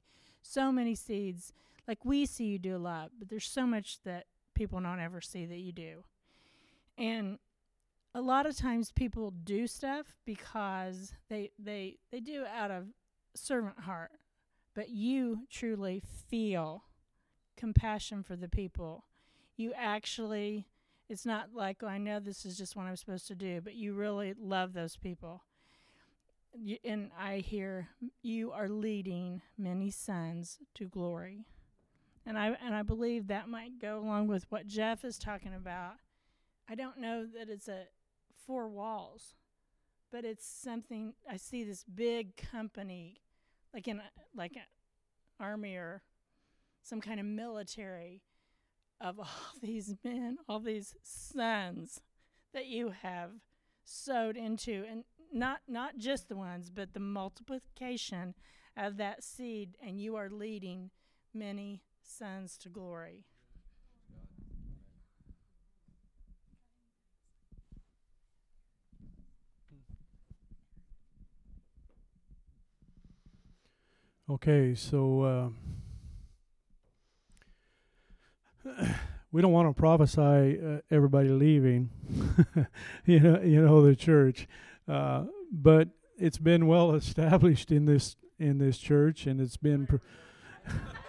so 0.43 0.73
many 0.73 0.95
seeds. 0.95 1.53
Like 1.87 2.05
we 2.05 2.27
see 2.27 2.45
you 2.47 2.59
do 2.59 2.77
a 2.77 2.79
lot, 2.79 3.11
but 3.19 3.29
there's 3.29 3.47
so 3.47 3.67
much 3.67 3.99
that 4.05 4.27
people 4.55 4.81
don't 4.81 5.01
ever 5.01 5.21
see 5.21 5.47
that 5.47 5.59
you 5.59 5.73
do. 5.73 6.05
And 6.97 7.39
a 8.15 8.21
lot 8.21 8.47
of 8.47 8.57
times 8.57 8.93
people 8.93 9.31
do 9.31 9.67
stuff 9.67 10.15
because 10.25 11.13
they 11.29 11.51
they 11.59 11.99
they 12.13 12.21
do 12.21 12.45
out 12.47 12.71
of 12.71 12.87
servant 13.35 13.81
heart. 13.81 14.13
But 14.75 14.91
you 14.91 15.41
truly 15.51 16.03
feel 16.29 16.85
compassion 17.57 18.23
for 18.23 18.37
the 18.37 18.49
people. 18.49 19.05
You 19.57 19.73
actually 19.77 20.67
it's 21.09 21.27
not 21.27 21.55
like 21.55 21.79
oh, 21.83 21.89
I 21.89 21.99
know 21.99 22.21
this 22.21 22.47
is 22.47 22.57
just 22.57 22.77
what 22.77 22.87
I'm 22.87 22.97
supposed 22.97 23.27
to 23.29 23.35
do, 23.35 23.61
but 23.61 23.75
you 23.75 23.95
really 23.95 24.35
love 24.39 24.73
those 24.73 24.97
people. 24.97 25.43
You, 26.57 26.79
and 26.85 27.11
I 27.19 27.39
hear 27.39 27.89
you 28.23 28.53
are 28.53 28.69
leading 28.69 29.43
many 29.59 29.91
sons 29.91 30.59
to 30.77 30.87
glory, 30.87 31.47
and 32.27 32.39
I 32.39 32.57
and 32.65 32.75
I 32.75 32.83
believe 32.83 33.27
that 33.27 33.49
might 33.49 33.79
go 33.81 33.99
along 33.99 34.29
with 34.29 34.47
what 34.51 34.67
Jeff 34.67 35.05
is 35.05 35.19
talking 35.19 35.55
about. 35.55 35.95
I 36.69 36.75
don't 36.75 36.99
know 36.99 37.27
that 37.27 37.49
it's 37.49 37.69
a 37.69 37.85
four 38.47 38.69
walls, 38.69 39.35
but 40.11 40.25
it's 40.25 40.47
something. 40.47 41.15
I 41.31 41.37
see 41.37 41.65
this 41.65 41.85
big 41.85 42.37
company, 42.37 43.21
like 43.73 43.89
in 43.89 43.99
a, 43.99 44.11
like 44.35 44.57
an 44.57 44.63
army 45.39 45.77
or 45.77 46.03
some 46.83 47.01
kind 47.01 47.21
of 47.21 47.27
military 47.27 48.23
of 49.01 49.19
all 49.19 49.29
these 49.63 49.95
men, 50.05 50.39
all 50.49 50.61
these 50.61 50.95
sons 51.03 52.01
that 52.53 52.67
you 52.67 52.95
have 53.03 53.33
sowed 53.85 54.37
into 54.37 54.85
and 54.91 55.05
not 55.33 55.61
not 55.69 55.99
just 55.99 56.29
the 56.29 56.37
ones 56.37 56.71
but 56.71 56.95
the 56.95 57.01
multiplication 57.01 58.35
of 58.77 58.97
that 58.97 59.23
seed 59.23 59.77
and 59.85 60.01
you 60.01 60.17
are 60.17 60.31
leading 60.31 60.91
many 61.35 61.83
sons 62.05 62.57
to 62.59 62.69
glory. 62.69 63.25
Okay, 74.31 74.75
so 74.75 75.53
uh, 78.67 78.81
we 79.33 79.43
don't 79.43 79.53
want 79.53 79.69
to 79.69 79.79
prophesy 79.79 80.59
uh, 80.59 80.79
everybody 80.91 81.29
leaving, 81.29 81.91
you 83.05 83.21
know, 83.21 83.41
you 83.43 83.61
know 83.61 83.83
the 83.83 83.95
church, 83.95 84.49
uh, 84.89 85.25
but 85.53 85.89
it's 86.17 86.39
been 86.39 86.67
well 86.67 86.93
established 86.95 87.71
in 87.71 87.85
this 87.85 88.17
in 88.39 88.57
this 88.59 88.79
church, 88.79 89.27
and 89.27 89.43
it's 89.43 89.59
been 89.59 89.87
pr- 89.87 89.97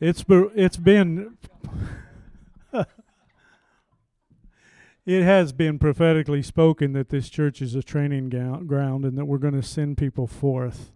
it's 0.00 0.24
it's 0.28 0.76
been 0.78 1.36
it 5.06 5.22
has 5.22 5.52
been 5.52 5.78
prophetically 5.78 6.42
spoken 6.42 6.92
that 6.92 7.08
this 7.08 7.28
church 7.28 7.60
is 7.60 7.74
a 7.74 7.82
training 7.82 8.28
ground 8.30 9.04
and 9.04 9.18
that 9.18 9.24
we're 9.24 9.38
going 9.38 9.54
to 9.54 9.62
send 9.62 9.98
people 9.98 10.26
forth. 10.26 10.92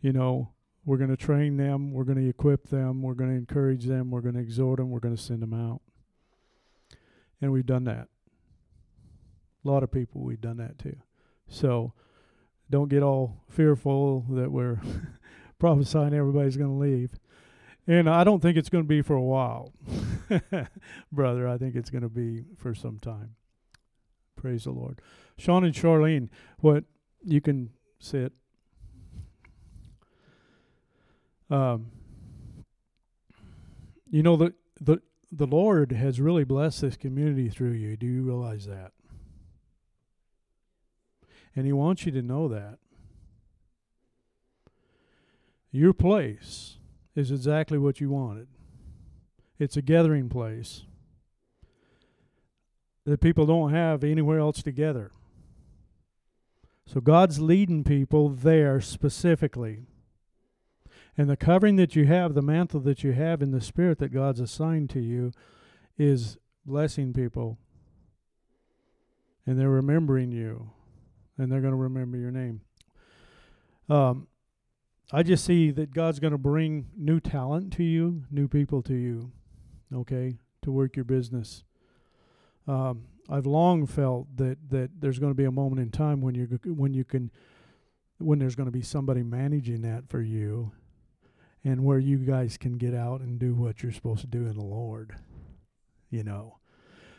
You 0.00 0.12
know, 0.12 0.50
we're 0.84 0.96
going 0.96 1.10
to 1.10 1.16
train 1.16 1.56
them, 1.56 1.92
we're 1.92 2.04
going 2.04 2.18
to 2.18 2.28
equip 2.28 2.68
them, 2.68 3.02
we're 3.02 3.14
going 3.14 3.30
to 3.30 3.36
encourage 3.36 3.84
them, 3.84 4.10
we're 4.10 4.20
going 4.20 4.34
to 4.34 4.40
exhort 4.40 4.78
them, 4.78 4.90
we're 4.90 4.98
going 4.98 5.14
to 5.14 5.22
send 5.22 5.40
them 5.40 5.54
out. 5.54 5.80
And 7.40 7.52
we've 7.52 7.66
done 7.66 7.84
that. 7.84 8.08
A 9.64 9.68
lot 9.68 9.84
of 9.84 9.92
people 9.92 10.22
we've 10.22 10.40
done 10.40 10.56
that 10.56 10.78
too. 10.78 10.96
So 11.48 11.92
don't 12.70 12.88
get 12.88 13.02
all 13.02 13.44
fearful 13.48 14.26
that 14.30 14.50
we're 14.50 14.80
prophesying 15.60 16.14
everybody's 16.14 16.56
going 16.56 16.70
to 16.70 16.76
leave. 16.76 17.10
And 17.86 18.08
I 18.08 18.22
don't 18.22 18.40
think 18.40 18.56
it's 18.56 18.68
going 18.68 18.84
to 18.84 18.88
be 18.88 19.02
for 19.02 19.14
a 19.14 19.22
while, 19.22 19.72
brother. 21.12 21.48
I 21.48 21.58
think 21.58 21.74
it's 21.74 21.90
going 21.90 22.02
to 22.02 22.08
be 22.08 22.44
for 22.56 22.74
some 22.74 22.98
time. 22.98 23.34
Praise 24.36 24.64
the 24.64 24.70
Lord. 24.70 25.00
Sean 25.36 25.64
and 25.64 25.74
Charlene, 25.74 26.28
what 26.58 26.84
you 27.24 27.40
can 27.40 27.70
sit. 27.98 28.32
Um, 31.50 31.90
you 34.10 34.22
know 34.22 34.36
the 34.36 34.54
the 34.80 34.98
the 35.30 35.46
Lord 35.46 35.92
has 35.92 36.20
really 36.20 36.44
blessed 36.44 36.82
this 36.82 36.96
community 36.96 37.48
through 37.48 37.72
you. 37.72 37.96
Do 37.96 38.06
you 38.06 38.22
realize 38.22 38.66
that? 38.66 38.92
And 41.56 41.66
He 41.66 41.72
wants 41.72 42.06
you 42.06 42.12
to 42.12 42.22
know 42.22 42.48
that. 42.48 42.78
Your 45.70 45.92
place 45.92 46.78
is 47.14 47.30
exactly 47.30 47.78
what 47.78 48.00
you 48.00 48.10
wanted. 48.10 48.48
It's 49.58 49.76
a 49.76 49.82
gathering 49.82 50.28
place 50.28 50.82
that 53.04 53.20
people 53.20 53.46
don't 53.46 53.72
have 53.72 54.04
anywhere 54.04 54.38
else 54.38 54.62
together. 54.62 55.10
So 56.86 57.00
God's 57.00 57.40
leading 57.40 57.84
people 57.84 58.28
there 58.28 58.80
specifically. 58.80 59.80
And 61.16 61.28
the 61.28 61.36
covering 61.36 61.76
that 61.76 61.94
you 61.94 62.06
have, 62.06 62.34
the 62.34 62.42
mantle 62.42 62.80
that 62.80 63.04
you 63.04 63.12
have 63.12 63.42
in 63.42 63.50
the 63.50 63.60
spirit 63.60 63.98
that 63.98 64.12
God's 64.12 64.40
assigned 64.40 64.90
to 64.90 65.00
you 65.00 65.32
is 65.98 66.38
blessing 66.64 67.12
people. 67.12 67.58
And 69.46 69.58
they're 69.58 69.68
remembering 69.68 70.32
you. 70.32 70.70
And 71.36 71.50
they're 71.50 71.60
going 71.60 71.72
to 71.72 71.78
remember 71.78 72.16
your 72.16 72.30
name. 72.30 72.60
Um, 73.88 74.26
I 75.14 75.22
just 75.22 75.44
see 75.44 75.70
that 75.72 75.92
God's 75.92 76.20
going 76.20 76.32
to 76.32 76.38
bring 76.38 76.86
new 76.96 77.20
talent 77.20 77.72
to 77.74 77.84
you, 77.84 78.24
new 78.30 78.48
people 78.48 78.80
to 78.82 78.94
you, 78.94 79.30
okay, 79.94 80.38
to 80.62 80.72
work 80.72 80.96
your 80.96 81.04
business. 81.04 81.64
Um, 82.66 83.04
I've 83.28 83.44
long 83.44 83.86
felt 83.86 84.34
that 84.36 84.70
that 84.70 84.90
there's 85.00 85.18
going 85.18 85.30
to 85.30 85.36
be 85.36 85.44
a 85.44 85.50
moment 85.50 85.82
in 85.82 85.90
time 85.90 86.22
when 86.22 86.34
you 86.34 86.58
when 86.64 86.94
you 86.94 87.04
can 87.04 87.30
when 88.18 88.38
there's 88.38 88.54
going 88.54 88.66
to 88.66 88.72
be 88.72 88.82
somebody 88.82 89.22
managing 89.22 89.82
that 89.82 90.08
for 90.08 90.22
you, 90.22 90.72
and 91.62 91.84
where 91.84 91.98
you 91.98 92.18
guys 92.18 92.56
can 92.56 92.78
get 92.78 92.94
out 92.94 93.20
and 93.20 93.38
do 93.38 93.54
what 93.54 93.82
you're 93.82 93.92
supposed 93.92 94.22
to 94.22 94.26
do 94.26 94.46
in 94.46 94.56
the 94.56 94.64
Lord, 94.64 95.16
you 96.10 96.24
know. 96.24 96.58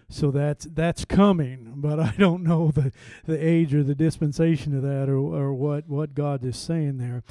So 0.09 0.31
that's 0.31 0.65
that's 0.65 1.05
coming, 1.05 1.73
but 1.75 1.99
I 1.99 2.15
don't 2.17 2.43
know 2.43 2.71
the 2.71 2.91
the 3.25 3.37
age 3.37 3.75
or 3.75 3.83
the 3.83 3.95
dispensation 3.95 4.75
of 4.75 4.81
that 4.81 5.09
or 5.09 5.17
or 5.17 5.53
what 5.53 5.87
what 5.87 6.15
God 6.15 6.43
is 6.43 6.57
saying 6.57 6.97
there. 6.97 7.23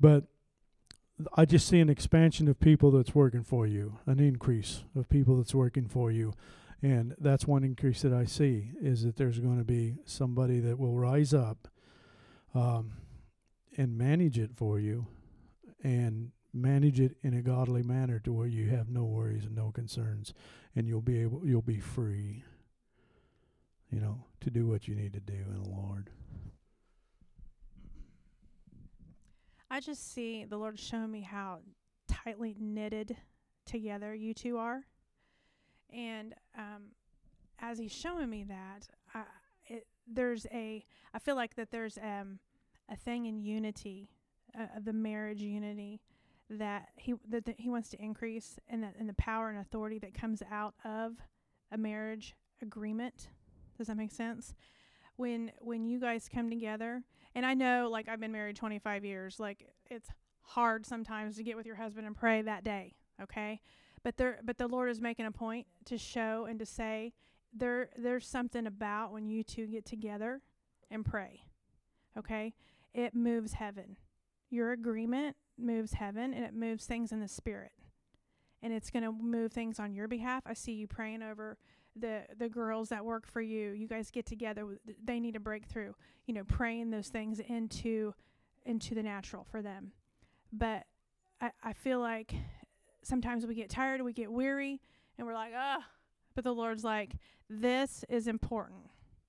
But 0.00 0.24
I 1.36 1.44
just 1.44 1.68
see 1.68 1.80
an 1.80 1.90
expansion 1.90 2.48
of 2.48 2.58
people 2.58 2.90
that's 2.90 3.14
working 3.14 3.42
for 3.42 3.66
you, 3.66 3.98
an 4.06 4.18
increase 4.18 4.84
of 4.96 5.08
people 5.08 5.36
that's 5.36 5.54
working 5.54 5.86
for 5.86 6.10
you. 6.10 6.32
And 6.82 7.14
that's 7.18 7.46
one 7.46 7.62
increase 7.62 8.00
that 8.02 8.12
I 8.12 8.24
see 8.24 8.70
is 8.80 9.04
that 9.04 9.16
there's 9.16 9.38
going 9.38 9.58
to 9.58 9.64
be 9.64 9.96
somebody 10.06 10.60
that 10.60 10.78
will 10.78 10.94
rise 10.94 11.34
up 11.34 11.68
um, 12.54 12.92
and 13.76 13.98
manage 13.98 14.38
it 14.38 14.52
for 14.56 14.80
you 14.80 15.06
and 15.84 16.30
manage 16.54 16.98
it 16.98 17.16
in 17.22 17.34
a 17.34 17.42
godly 17.42 17.82
manner 17.82 18.18
to 18.20 18.32
where 18.32 18.46
you 18.46 18.70
have 18.70 18.88
no 18.88 19.04
worries 19.04 19.44
and 19.44 19.54
no 19.54 19.70
concerns 19.70 20.32
and 20.74 20.88
you'll 20.88 21.00
be 21.00 21.20
able 21.20 21.46
you'll 21.46 21.62
be 21.62 21.78
free 21.78 22.42
you 23.90 24.00
know 24.00 24.24
to 24.40 24.50
do 24.50 24.66
what 24.66 24.88
you 24.88 24.94
need 24.94 25.12
to 25.12 25.20
do 25.20 25.34
in 25.34 25.62
the 25.62 25.68
Lord. 25.68 26.10
I 29.70 29.78
just 29.80 30.12
see 30.12 30.44
the 30.44 30.56
Lord 30.56 30.78
showing 30.78 31.12
me 31.12 31.20
how 31.20 31.60
tightly 32.08 32.56
knitted 32.58 33.16
together 33.66 34.12
you 34.14 34.34
two 34.34 34.58
are. 34.58 34.84
And 35.94 36.34
um, 36.58 36.90
as 37.60 37.78
He's 37.78 37.92
showing 37.92 38.28
me 38.28 38.44
that, 38.44 38.88
I, 39.14 39.22
it, 39.66 39.86
there's 40.06 40.46
a, 40.52 40.84
I 41.14 41.18
feel 41.20 41.36
like 41.36 41.54
that 41.54 41.70
there's 41.70 41.98
um, 41.98 42.40
a 42.90 42.96
thing 42.96 43.26
in 43.26 43.38
unity, 43.38 44.10
uh, 44.58 44.66
the 44.82 44.92
marriage 44.92 45.40
unity, 45.40 46.00
that 46.50 46.88
He 46.96 47.14
that, 47.28 47.44
that 47.44 47.60
He 47.60 47.68
wants 47.68 47.90
to 47.90 48.02
increase, 48.02 48.58
and 48.68 48.82
that 48.82 48.94
and 48.98 49.08
the 49.08 49.14
power 49.14 49.50
and 49.50 49.58
authority 49.60 50.00
that 50.00 50.14
comes 50.14 50.42
out 50.50 50.74
of 50.84 51.12
a 51.70 51.78
marriage 51.78 52.34
agreement. 52.60 53.28
Does 53.78 53.86
that 53.86 53.96
make 53.96 54.10
sense? 54.10 54.54
When 55.14 55.52
when 55.60 55.86
you 55.86 56.00
guys 56.00 56.28
come 56.32 56.50
together 56.50 57.04
and 57.34 57.46
I 57.46 57.54
know, 57.54 57.88
like, 57.90 58.08
I've 58.08 58.20
been 58.20 58.32
married 58.32 58.56
25 58.56 59.04
years. 59.04 59.38
Like, 59.38 59.66
it's 59.90 60.08
hard 60.40 60.84
sometimes 60.84 61.36
to 61.36 61.42
get 61.42 61.56
with 61.56 61.66
your 61.66 61.76
husband 61.76 62.06
and 62.06 62.16
pray 62.16 62.42
that 62.42 62.64
day, 62.64 62.94
okay? 63.22 63.60
But 64.02 64.16
there, 64.16 64.40
but 64.44 64.58
the 64.58 64.66
Lord 64.66 64.90
is 64.90 65.00
making 65.00 65.26
a 65.26 65.30
point 65.30 65.66
to 65.86 65.98
show 65.98 66.46
and 66.48 66.58
to 66.58 66.66
say 66.66 67.12
there, 67.52 67.90
there's 67.96 68.26
something 68.26 68.66
about 68.66 69.12
when 69.12 69.28
you 69.28 69.42
two 69.42 69.66
get 69.66 69.84
together 69.84 70.40
and 70.90 71.04
pray, 71.04 71.42
okay? 72.18 72.54
It 72.94 73.14
moves 73.14 73.54
heaven. 73.54 73.96
Your 74.48 74.72
agreement 74.72 75.36
moves 75.56 75.92
heaven, 75.92 76.34
and 76.34 76.44
it 76.44 76.54
moves 76.54 76.84
things 76.86 77.12
in 77.12 77.20
the 77.20 77.28
spirit, 77.28 77.72
and 78.62 78.72
it's 78.72 78.90
going 78.90 79.04
to 79.04 79.12
move 79.12 79.52
things 79.52 79.78
on 79.78 79.94
your 79.94 80.08
behalf. 80.08 80.42
I 80.46 80.54
see 80.54 80.72
you 80.72 80.88
praying 80.88 81.22
over 81.22 81.58
the 81.96 82.22
the 82.38 82.48
girls 82.48 82.88
that 82.88 83.04
work 83.04 83.26
for 83.26 83.40
you 83.40 83.70
you 83.72 83.88
guys 83.88 84.10
get 84.10 84.24
together 84.24 84.78
they 85.04 85.18
need 85.18 85.34
a 85.34 85.40
breakthrough 85.40 85.92
you 86.26 86.34
know 86.34 86.44
praying 86.44 86.90
those 86.90 87.08
things 87.08 87.40
into 87.40 88.14
into 88.66 88.94
the 88.94 89.02
natural 89.02 89.44
for 89.50 89.62
them. 89.62 89.92
But 90.52 90.84
i 91.40 91.50
i 91.62 91.72
feel 91.72 92.00
like 92.00 92.34
sometimes 93.02 93.46
we 93.46 93.54
get 93.54 93.70
tired 93.70 94.02
we 94.02 94.12
get 94.12 94.30
weary 94.30 94.80
and 95.16 95.26
we're 95.26 95.34
like 95.34 95.52
ah 95.56 95.84
but 96.34 96.44
the 96.44 96.54
lord's 96.54 96.84
like 96.84 97.14
this 97.48 98.04
is 98.08 98.28
important. 98.28 98.82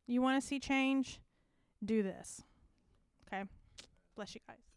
You 0.06 0.22
want 0.22 0.40
to 0.40 0.48
see 0.48 0.60
change? 0.60 1.20
Do 1.84 2.04
this. 2.04 2.44
Okay? 3.26 3.46
Bless 4.16 4.36
you 4.36 4.42
guys 4.48 4.71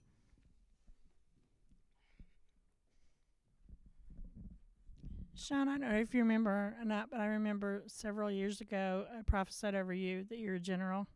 Sean, 5.36 5.68
I 5.68 5.78
don't 5.78 5.90
know 5.90 5.96
if 5.96 6.14
you 6.14 6.20
remember 6.20 6.76
or 6.78 6.84
not, 6.84 7.10
but 7.10 7.18
I 7.18 7.26
remember 7.26 7.82
several 7.86 8.30
years 8.30 8.60
ago 8.60 9.04
I 9.12 9.22
prophesied 9.22 9.74
over 9.74 9.92
you 9.92 10.24
that 10.30 10.38
you're 10.38 10.54
a 10.54 10.60
general. 10.60 11.08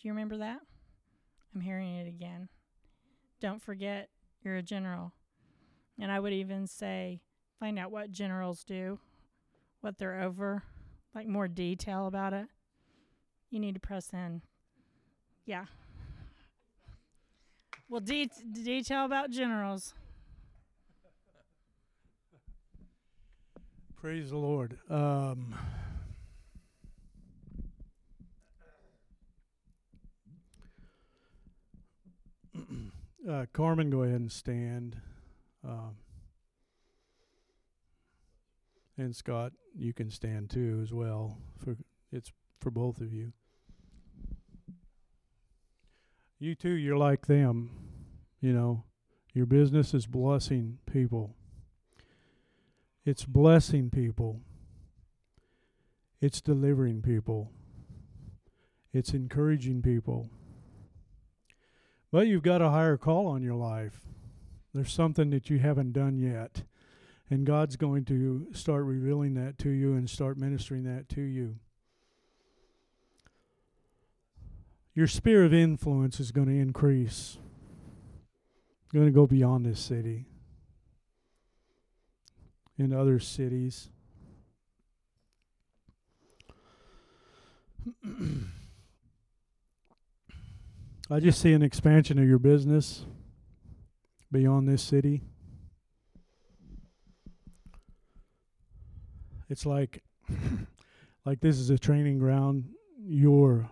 Do 0.00 0.08
you 0.08 0.12
remember 0.12 0.38
that? 0.38 0.60
I'm 1.54 1.60
hearing 1.60 1.96
it 1.96 2.08
again. 2.08 2.48
Don't 3.40 3.62
forget 3.62 4.08
you're 4.42 4.56
a 4.56 4.62
general. 4.62 5.12
And 6.00 6.10
I 6.10 6.18
would 6.18 6.32
even 6.32 6.66
say 6.66 7.20
find 7.60 7.78
out 7.78 7.92
what 7.92 8.10
generals 8.10 8.64
do, 8.64 8.98
what 9.80 9.98
they're 9.98 10.20
over, 10.20 10.62
like 11.14 11.26
more 11.26 11.46
detail 11.46 12.06
about 12.06 12.32
it. 12.32 12.46
You 13.50 13.60
need 13.60 13.74
to 13.74 13.80
press 13.80 14.12
in. 14.12 14.40
Yeah. 15.44 15.66
Well, 17.88 18.00
de- 18.00 18.30
detail 18.52 19.04
about 19.04 19.30
generals. 19.30 19.94
Praise 24.04 24.28
the 24.28 24.36
Lord. 24.36 24.76
Um, 24.90 25.54
uh, 33.26 33.46
Carmen, 33.54 33.88
go 33.88 34.02
ahead 34.02 34.20
and 34.20 34.30
stand. 34.30 35.00
Um, 35.66 35.96
and 38.98 39.16
Scott, 39.16 39.52
you 39.74 39.94
can 39.94 40.10
stand 40.10 40.50
too 40.50 40.80
as 40.82 40.92
well. 40.92 41.38
For 41.56 41.74
it's 42.12 42.30
for 42.60 42.70
both 42.70 43.00
of 43.00 43.10
you. 43.10 43.32
You 46.38 46.54
too, 46.54 46.74
you're 46.74 46.98
like 46.98 47.26
them. 47.26 47.70
You 48.42 48.52
know, 48.52 48.84
your 49.32 49.46
business 49.46 49.94
is 49.94 50.04
blessing 50.04 50.76
people. 50.84 51.36
It's 53.04 53.24
blessing 53.24 53.90
people. 53.90 54.40
It's 56.20 56.40
delivering 56.40 57.02
people. 57.02 57.50
It's 58.92 59.12
encouraging 59.12 59.82
people. 59.82 60.30
But 62.10 62.28
you've 62.28 62.42
got 62.42 62.62
a 62.62 62.70
higher 62.70 62.96
call 62.96 63.26
on 63.26 63.42
your 63.42 63.56
life. 63.56 64.00
There's 64.72 64.92
something 64.92 65.30
that 65.30 65.50
you 65.50 65.58
haven't 65.58 65.92
done 65.92 66.16
yet. 66.16 66.62
And 67.28 67.44
God's 67.44 67.76
going 67.76 68.04
to 68.06 68.46
start 68.52 68.84
revealing 68.84 69.34
that 69.34 69.58
to 69.58 69.70
you 69.70 69.94
and 69.94 70.08
start 70.08 70.38
ministering 70.38 70.84
that 70.84 71.08
to 71.10 71.20
you. 71.20 71.56
Your 74.94 75.08
sphere 75.08 75.44
of 75.44 75.52
influence 75.52 76.20
is 76.20 76.30
going 76.30 76.46
to 76.46 76.54
increase. 76.54 77.38
You're 78.92 79.02
going 79.02 79.12
to 79.12 79.16
go 79.16 79.26
beyond 79.26 79.66
this 79.66 79.80
city 79.80 80.26
in 82.78 82.92
other 82.92 83.18
cities. 83.18 83.88
I 91.10 91.20
just 91.20 91.40
see 91.40 91.52
an 91.52 91.62
expansion 91.62 92.18
of 92.18 92.26
your 92.26 92.38
business 92.38 93.04
beyond 94.32 94.68
this 94.68 94.82
city. 94.82 95.22
It's 99.48 99.66
like 99.66 100.02
like 101.24 101.40
this 101.40 101.58
is 101.58 101.70
a 101.70 101.78
training 101.78 102.18
ground. 102.18 102.64
Your 102.98 103.68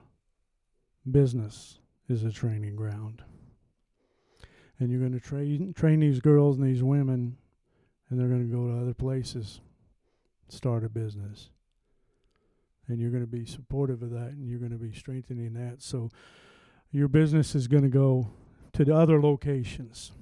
business 1.11 1.78
is 2.09 2.22
a 2.24 2.30
training 2.30 2.76
ground. 2.76 3.22
And 4.78 4.90
you're 4.90 5.00
going 5.00 5.12
to 5.12 5.20
train 5.20 5.72
train 5.72 6.00
these 6.00 6.20
girls 6.20 6.59
and 6.59 6.66
these 6.66 6.82
women 6.82 7.38
and 8.13 8.21
they're 8.21 8.29
going 8.29 8.47
to 8.47 8.55
go 8.55 8.67
to 8.67 8.79
other 8.79 8.93
places 8.93 9.63
start 10.49 10.85
a 10.85 10.89
business. 10.91 11.49
And 12.87 13.01
you're 13.01 13.11
going 13.11 13.23
to 13.23 13.27
be 13.27 13.47
supportive 13.47 14.03
of 14.03 14.11
that 14.11 14.33
and 14.33 14.47
you're 14.47 14.59
going 14.59 14.73
to 14.73 14.77
be 14.77 14.93
strengthening 14.93 15.55
that. 15.55 15.81
So 15.81 16.11
your 16.91 17.09
business 17.09 17.55
is 17.55 17.69
going 17.69 17.85
to 17.85 17.89
go 17.89 18.29
to 18.75 18.85
the 18.85 18.95
other 18.95 19.19
locations. 19.19 20.13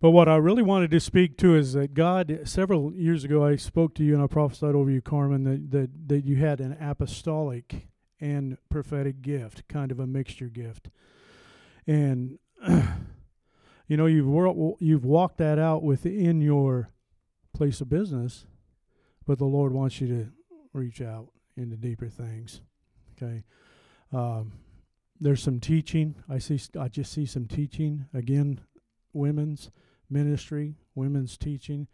But 0.00 0.10
what 0.10 0.28
I 0.28 0.34
really 0.34 0.64
wanted 0.64 0.90
to 0.90 0.98
speak 0.98 1.38
to 1.38 1.54
is 1.54 1.74
that 1.74 1.94
God, 1.94 2.40
several 2.42 2.92
years 2.92 3.22
ago, 3.22 3.46
I 3.46 3.54
spoke 3.54 3.94
to 3.94 4.02
you 4.02 4.14
and 4.14 4.24
I 4.24 4.26
prophesied 4.26 4.74
over 4.74 4.90
you, 4.90 5.00
Carmen, 5.00 5.44
that, 5.44 5.70
that, 5.70 6.08
that 6.08 6.24
you 6.24 6.38
had 6.38 6.60
an 6.60 6.76
apostolic 6.80 7.86
and 8.20 8.58
prophetic 8.68 9.22
gift, 9.22 9.68
kind 9.68 9.92
of 9.92 10.00
a 10.00 10.08
mixture 10.08 10.48
gift. 10.48 10.88
And, 11.86 12.40
you 13.92 13.98
know, 13.98 14.06
you've, 14.06 14.26
wor- 14.26 14.78
you've 14.80 15.04
walked 15.04 15.36
that 15.36 15.58
out 15.58 15.82
within 15.82 16.40
your 16.40 16.88
place 17.52 17.82
of 17.82 17.90
business, 17.90 18.46
but 19.26 19.36
the 19.36 19.44
Lord 19.44 19.74
wants 19.74 20.00
you 20.00 20.08
to 20.08 20.28
reach 20.72 21.02
out 21.02 21.28
into 21.58 21.76
deeper 21.76 22.08
things. 22.08 22.62
Okay. 23.12 23.44
Um, 24.10 24.52
there's 25.20 25.42
some 25.42 25.60
teaching. 25.60 26.14
I 26.26 26.38
see. 26.38 26.58
I 26.80 26.88
just 26.88 27.12
see 27.12 27.26
some 27.26 27.44
teaching 27.44 28.06
again. 28.14 28.60
Women's 29.12 29.70
ministry, 30.08 30.76
women's 30.94 31.36
teaching. 31.36 31.86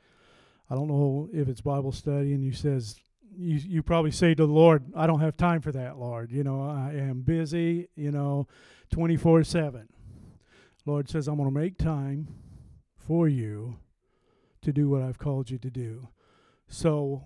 I 0.70 0.76
don't 0.76 0.86
know 0.86 1.28
if 1.32 1.48
it's 1.48 1.62
Bible 1.62 1.90
study, 1.90 2.32
and 2.32 2.44
you 2.44 2.52
says 2.52 2.94
you 3.36 3.56
you 3.56 3.82
probably 3.82 4.12
say 4.12 4.36
to 4.36 4.46
the 4.46 4.52
Lord, 4.52 4.84
"I 4.94 5.08
don't 5.08 5.18
have 5.18 5.36
time 5.36 5.62
for 5.62 5.72
that, 5.72 5.98
Lord. 5.98 6.30
You 6.30 6.44
know, 6.44 6.62
I 6.62 6.92
am 6.92 7.22
busy. 7.22 7.88
You 7.96 8.12
know, 8.12 8.46
twenty 8.88 9.16
four 9.16 9.42
seven. 9.42 9.88
Lord 10.88 11.08
says, 11.08 11.28
"I'm 11.28 11.36
going 11.36 11.48
to 11.48 11.54
make 11.54 11.78
time 11.78 12.28
for 12.96 13.28
you 13.28 13.78
to 14.62 14.72
do 14.72 14.88
what 14.88 15.02
I've 15.02 15.18
called 15.18 15.50
you 15.50 15.58
to 15.58 15.70
do." 15.70 16.08
So 16.66 17.24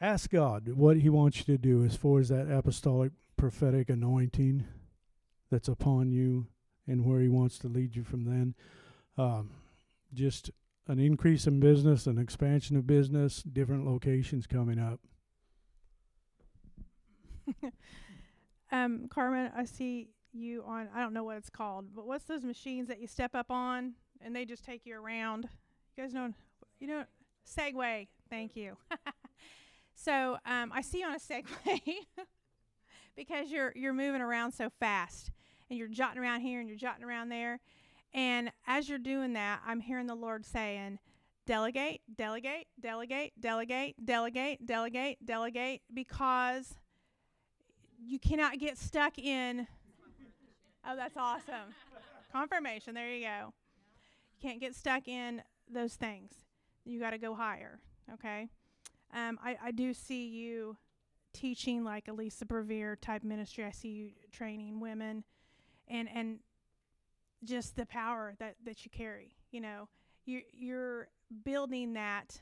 ask 0.00 0.30
God 0.30 0.68
what 0.72 0.98
He 0.98 1.08
wants 1.08 1.38
you 1.38 1.44
to 1.44 1.58
do 1.58 1.84
as 1.84 1.96
far 1.96 2.18
as 2.20 2.28
that 2.28 2.50
apostolic 2.50 3.12
prophetic 3.36 3.88
anointing 3.88 4.66
that's 5.50 5.68
upon 5.68 6.10
you 6.10 6.48
and 6.86 7.04
where 7.04 7.20
He 7.20 7.28
wants 7.28 7.58
to 7.60 7.68
lead 7.68 7.94
you 7.94 8.04
from 8.04 8.24
then. 8.24 8.54
Um, 9.16 9.50
just 10.12 10.50
an 10.88 10.98
increase 10.98 11.46
in 11.46 11.60
business, 11.60 12.06
an 12.06 12.18
expansion 12.18 12.76
of 12.76 12.86
business, 12.86 13.42
different 13.42 13.86
locations 13.86 14.46
coming 14.46 14.78
up. 14.78 15.00
um, 18.72 19.06
Carmen, 19.08 19.50
I 19.54 19.64
see 19.64 20.08
you 20.32 20.62
on. 20.66 20.88
I 20.94 21.00
don't 21.00 21.12
know 21.12 21.24
what 21.24 21.36
it's 21.36 21.50
called, 21.50 21.94
but 21.94 22.06
what's 22.06 22.24
those 22.24 22.44
machines 22.44 22.88
that 22.88 23.00
you 23.00 23.06
step 23.06 23.34
up 23.34 23.50
on 23.50 23.94
and 24.20 24.34
they 24.34 24.44
just 24.44 24.64
take 24.64 24.86
you 24.86 24.96
around? 24.96 25.48
You 25.96 26.04
guys 26.04 26.14
know, 26.14 26.32
you 26.80 26.86
know, 26.86 27.04
Segway. 27.46 28.08
Thank 28.30 28.56
you. 28.56 28.76
so 29.94 30.38
um, 30.44 30.72
I 30.74 30.82
see 30.82 31.00
you 31.00 31.06
on 31.06 31.14
a 31.14 31.18
Segway 31.18 31.80
because 33.16 33.50
you're 33.50 33.72
you're 33.74 33.94
moving 33.94 34.20
around 34.20 34.52
so 34.52 34.70
fast 34.80 35.30
and 35.68 35.78
you're 35.78 35.88
jotting 35.88 36.18
around 36.18 36.40
here 36.40 36.60
and 36.60 36.68
you're 36.68 36.78
jotting 36.78 37.04
around 37.04 37.28
there. 37.28 37.60
And 38.14 38.50
as 38.66 38.88
you're 38.88 38.98
doing 38.98 39.34
that, 39.34 39.60
I'm 39.66 39.80
hearing 39.80 40.06
the 40.06 40.14
Lord 40.14 40.46
saying, 40.46 40.98
delegate, 41.46 42.00
delegate, 42.14 42.66
delegate, 42.80 43.32
delegate, 43.38 43.94
delegate, 44.04 44.64
delegate, 44.64 45.18
delegate, 45.24 45.82
because 45.92 46.74
you 47.98 48.18
cannot 48.18 48.58
get 48.58 48.78
stuck 48.78 49.18
in. 49.18 49.66
Oh, 50.86 50.96
that's 50.96 51.16
awesome. 51.16 51.74
Confirmation. 52.32 52.94
There 52.94 53.10
you 53.10 53.24
go. 53.24 53.52
You 54.32 54.48
can't 54.48 54.60
get 54.60 54.74
stuck 54.74 55.08
in 55.08 55.42
those 55.70 55.94
things. 55.94 56.32
You 56.84 57.00
got 57.00 57.10
to 57.10 57.18
go 57.18 57.34
higher. 57.34 57.78
Okay. 58.14 58.48
Um, 59.14 59.38
I, 59.42 59.56
I 59.62 59.70
do 59.70 59.92
see 59.94 60.26
you 60.28 60.76
teaching 61.32 61.84
like 61.84 62.08
Elisa 62.08 62.44
Bevere 62.44 62.96
type 63.00 63.22
ministry. 63.22 63.64
I 63.64 63.70
see 63.70 63.88
you 63.88 64.10
training 64.32 64.80
women 64.80 65.24
and 65.90 66.08
and 66.14 66.38
just 67.44 67.76
the 67.76 67.86
power 67.86 68.34
that 68.38 68.56
that 68.64 68.84
you 68.84 68.90
carry 68.90 69.36
you 69.50 69.60
know 69.60 69.88
you 70.24 70.42
you're 70.52 71.08
building 71.44 71.92
that 71.92 72.40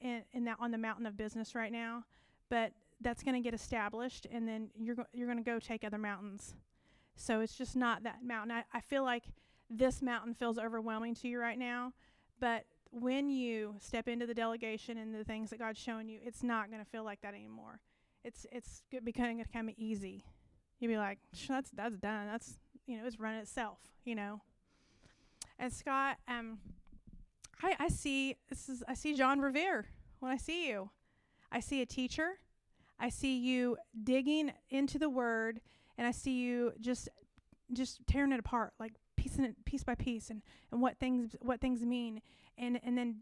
in, 0.00 0.22
in 0.32 0.44
that 0.44 0.56
on 0.60 0.70
the 0.70 0.78
mountain 0.78 1.06
of 1.06 1.16
business 1.16 1.54
right 1.54 1.72
now 1.72 2.04
but 2.48 2.72
that's 3.00 3.22
going 3.22 3.34
to 3.34 3.40
get 3.40 3.54
established 3.54 4.26
and 4.32 4.46
then 4.46 4.68
you're 4.76 4.96
go- 4.96 5.06
you're 5.12 5.26
going 5.26 5.38
to 5.38 5.44
go 5.44 5.58
take 5.58 5.84
other 5.84 5.98
mountains 5.98 6.54
so 7.22 7.40
it's 7.40 7.56
just 7.56 7.76
not 7.76 8.02
that 8.02 8.24
mountain 8.24 8.50
I, 8.50 8.64
I 8.72 8.80
feel 8.80 9.04
like 9.04 9.24
this 9.70 10.02
mountain 10.02 10.34
feels 10.34 10.58
overwhelming 10.58 11.14
to 11.16 11.28
you 11.28 11.38
right 11.40 11.58
now 11.58 11.92
but 12.40 12.64
when 12.90 13.30
you 13.30 13.76
step 13.80 14.08
into 14.08 14.26
the 14.26 14.34
delegation 14.34 14.98
and 14.98 15.14
the 15.14 15.24
things 15.24 15.50
that 15.50 15.58
God's 15.58 15.78
showing 15.78 16.08
you 16.08 16.18
it's 16.22 16.42
not 16.42 16.70
going 16.70 16.84
to 16.84 16.90
feel 16.90 17.04
like 17.04 17.20
that 17.22 17.34
anymore 17.34 17.80
it's 18.24 18.46
it's 18.52 18.82
becoming 19.04 19.44
kind 19.52 19.68
of 19.68 19.74
easy 19.78 20.24
you'd 20.78 20.88
be 20.88 20.98
like 20.98 21.18
that's 21.48 21.70
that's 21.70 21.96
done 21.96 22.26
that's 22.26 22.58
you 22.86 22.98
know, 22.98 23.06
it's 23.06 23.18
run 23.18 23.34
itself, 23.34 23.78
you 24.04 24.14
know. 24.14 24.40
And 25.58 25.72
Scott, 25.72 26.18
um, 26.28 26.58
I, 27.62 27.76
I 27.78 27.88
see 27.88 28.36
this 28.48 28.68
is 28.68 28.82
I 28.88 28.94
see 28.94 29.14
John 29.14 29.40
Bevere 29.40 29.84
when 30.20 30.32
I 30.32 30.36
see 30.36 30.68
you. 30.68 30.90
I 31.50 31.60
see 31.60 31.82
a 31.82 31.86
teacher. 31.86 32.38
I 32.98 33.08
see 33.08 33.36
you 33.36 33.76
digging 34.04 34.52
into 34.70 34.98
the 34.98 35.10
word 35.10 35.60
and 36.02 36.08
I 36.08 36.10
see 36.10 36.32
you 36.32 36.72
just 36.80 37.08
just 37.72 38.00
tearing 38.08 38.32
it 38.32 38.40
apart, 38.40 38.72
like 38.80 38.94
piecing 39.16 39.44
it 39.44 39.64
piece 39.64 39.84
by 39.84 39.94
piece 39.94 40.30
and, 40.30 40.42
and 40.72 40.82
what 40.82 40.98
things 40.98 41.36
what 41.40 41.60
things 41.60 41.82
mean 41.82 42.20
and 42.58 42.80
and 42.82 42.98
then 42.98 43.18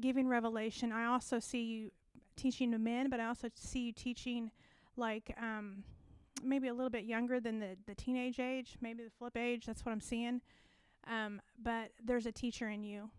giving 0.00 0.26
revelation. 0.26 0.92
I 0.92 1.04
also 1.04 1.38
see 1.38 1.62
you 1.62 1.90
teaching 2.34 2.72
to 2.72 2.78
men, 2.78 3.10
but 3.10 3.20
I 3.20 3.26
also 3.26 3.48
see 3.54 3.80
you 3.80 3.92
teaching 3.92 4.50
like 4.96 5.36
um 5.38 5.84
maybe 6.42 6.68
a 6.68 6.72
little 6.72 6.88
bit 6.88 7.04
younger 7.04 7.38
than 7.38 7.60
the, 7.60 7.76
the 7.86 7.94
teenage 7.94 8.40
age, 8.40 8.78
maybe 8.80 9.04
the 9.04 9.10
flip 9.10 9.36
age. 9.36 9.66
That's 9.66 9.84
what 9.84 9.92
I'm 9.92 10.00
seeing. 10.00 10.40
Um, 11.06 11.42
but 11.62 11.90
there's 12.02 12.24
a 12.24 12.32
teacher 12.32 12.70
in 12.70 12.82
you, 12.82 13.10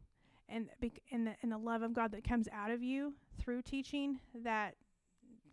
and 0.50 0.70
bec- 0.82 1.04
and 1.12 1.28
the 1.28 1.36
and 1.44 1.52
the 1.52 1.60
love 1.60 1.84
of 1.84 1.94
God 1.94 2.14
that 2.14 2.24
comes 2.24 2.48
out 2.52 2.72
of 2.72 2.82
you 2.82 3.14
through 3.40 3.62
teaching 3.62 4.22
that 4.44 4.74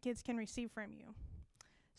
kids 0.01 0.23
can 0.23 0.39
receive 0.39 0.71
from 0.71 0.95
you. 0.95 1.15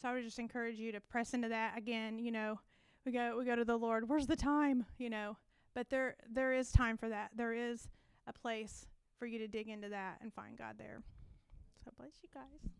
So 0.01 0.07
I 0.07 0.13
would 0.13 0.23
just 0.23 0.39
encourage 0.39 0.79
you 0.79 0.91
to 0.93 0.99
press 0.99 1.33
into 1.33 1.49
that 1.49 1.77
again. 1.77 2.17
You 2.17 2.31
know, 2.31 2.59
we 3.05 3.11
go 3.11 3.35
we 3.37 3.45
go 3.45 3.55
to 3.55 3.65
the 3.65 3.77
Lord. 3.77 4.09
Where's 4.09 4.27
the 4.27 4.35
time? 4.35 4.85
You 4.97 5.09
know, 5.09 5.37
but 5.75 5.89
there 5.89 6.15
there 6.31 6.53
is 6.53 6.71
time 6.71 6.97
for 6.97 7.09
that. 7.09 7.31
There 7.35 7.53
is 7.53 7.87
a 8.25 8.33
place 8.33 8.87
for 9.19 9.27
you 9.27 9.37
to 9.39 9.47
dig 9.47 9.69
into 9.69 9.89
that 9.89 10.17
and 10.21 10.33
find 10.33 10.57
God 10.57 10.75
there. 10.79 11.03
So 11.85 11.91
bless 11.97 12.11
you 12.23 12.29
guys. 12.33 12.71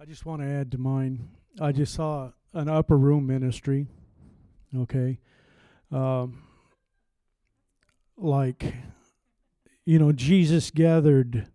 I 0.00 0.04
just 0.04 0.24
want 0.24 0.40
to 0.42 0.48
add 0.48 0.70
to 0.72 0.78
mine. 0.78 1.28
I 1.60 1.72
just 1.72 1.92
saw 1.92 2.30
an 2.54 2.68
upper 2.68 2.96
room 2.96 3.26
ministry. 3.26 3.88
Okay. 4.74 5.18
Um, 5.90 6.42
like, 8.16 8.74
you 9.84 9.98
know, 9.98 10.12
Jesus 10.12 10.70
gathered 10.70 11.48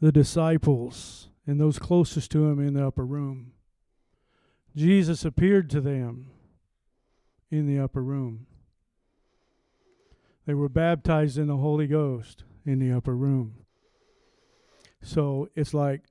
the 0.00 0.12
disciples 0.12 1.30
and 1.46 1.60
those 1.60 1.78
closest 1.78 2.30
to 2.32 2.46
him 2.46 2.58
in 2.58 2.74
the 2.74 2.86
upper 2.86 3.04
room. 3.04 3.52
Jesus 4.76 5.24
appeared 5.24 5.70
to 5.70 5.80
them 5.80 6.30
in 7.50 7.66
the 7.66 7.78
upper 7.78 8.02
room. 8.02 8.46
They 10.46 10.54
were 10.54 10.68
baptized 10.68 11.38
in 11.38 11.46
the 11.46 11.56
Holy 11.56 11.86
Ghost 11.86 12.44
in 12.66 12.78
the 12.78 12.92
upper 12.92 13.14
room. 13.14 13.54
So 15.02 15.48
it's 15.54 15.74
like 15.74 16.02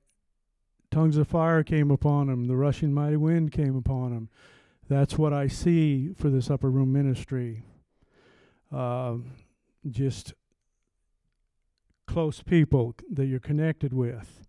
tongues 0.90 1.16
of 1.16 1.28
fire 1.28 1.62
came 1.62 1.90
upon 1.90 2.28
him, 2.28 2.46
the 2.46 2.56
rushing 2.56 2.92
mighty 2.92 3.16
wind 3.16 3.52
came 3.52 3.76
upon 3.76 4.12
him. 4.12 4.28
That's 4.88 5.18
what 5.18 5.32
I 5.32 5.48
see 5.48 6.12
for 6.16 6.28
this 6.28 6.50
upper 6.50 6.70
room 6.70 6.92
ministry. 6.92 7.64
Uh, 8.72 9.16
just 9.88 10.34
close 12.06 12.42
people 12.42 12.94
that 13.10 13.26
you're 13.26 13.40
connected 13.40 13.92
with. 13.92 14.46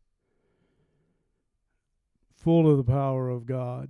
Full 2.35 2.69
of 2.69 2.77
the 2.77 2.83
power 2.83 3.29
of 3.29 3.45
God, 3.45 3.89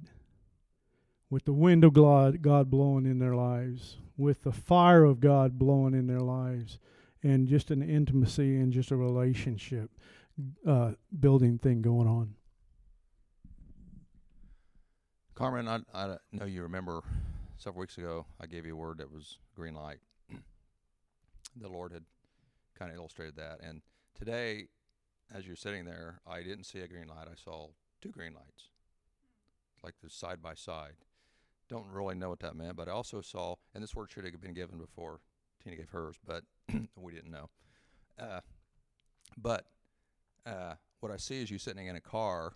with 1.30 1.46
the 1.46 1.54
wind 1.54 1.84
of 1.84 1.94
God, 1.94 2.42
God 2.42 2.70
blowing 2.70 3.06
in 3.06 3.20
their 3.20 3.36
lives, 3.36 3.98
with 4.18 4.44
the 4.44 4.52
fire 4.52 5.04
of 5.04 5.20
God 5.20 5.60
blowing 5.60 5.94
in 5.94 6.08
their 6.08 6.22
lives, 6.22 6.80
and 7.24 7.48
just 7.48 7.72
an 7.72 7.82
intimacy 7.82 8.56
and 8.56 8.72
just 8.72 8.92
a 8.92 8.96
relationship 8.96 9.90
uh, 10.68 10.92
building 11.20 11.58
thing 11.58 11.82
going 11.82 12.08
on. 12.08 12.36
Carmen, 15.34 15.68
I, 15.68 15.80
I 15.94 16.16
know 16.32 16.46
you 16.46 16.62
remember 16.62 17.04
several 17.58 17.82
weeks 17.82 17.98
ago 17.98 18.26
I 18.40 18.46
gave 18.46 18.66
you 18.66 18.74
a 18.74 18.78
word 18.78 19.00
that 19.00 19.12
was 19.12 19.38
green 19.56 19.74
light. 19.74 19.98
the 21.62 21.68
Lord 21.68 21.92
had 21.92 22.04
kind 22.78 22.92
of 22.92 22.98
illustrated 22.98 23.36
that. 23.38 23.60
And 23.62 23.82
today, 24.18 24.68
as 25.34 25.46
you're 25.46 25.56
sitting 25.56 25.86
there, 25.86 26.22
I 26.28 26.42
didn't 26.44 26.66
see 26.66 26.80
a 26.80 26.88
green 26.88 27.08
light. 27.08 27.28
I 27.30 27.36
saw 27.36 27.70
two 28.06 28.12
green 28.12 28.34
lights, 28.34 28.70
like 29.84 29.94
they're 30.02 30.10
side 30.10 30.42
by 30.42 30.54
side. 30.54 30.94
Don't 31.68 31.88
really 31.92 32.16
know 32.16 32.30
what 32.30 32.40
that 32.40 32.56
meant, 32.56 32.76
but 32.76 32.88
I 32.88 32.92
also 32.92 33.22
saw, 33.22 33.56
and 33.74 33.84
this 33.84 33.96
word 33.96 34.12
should 34.12 34.24
have 34.26 34.42
been 34.42 34.54
given 34.54 34.78
before 34.78 35.20
Tina 35.64 35.76
gave 35.76 35.90
hers, 35.90 36.16
but 36.24 36.44
we 36.96 37.12
didn't 37.12 37.32
know. 37.32 37.50
Uh, 38.20 38.42
but 39.38 39.66
uh, 40.46 40.76
what 41.00 41.12
I 41.12 41.18
see 41.18 41.42
is 41.42 41.50
you 41.50 41.58
sitting 41.58 41.88
in 41.88 41.96
a 41.96 42.02
car, 42.02 42.54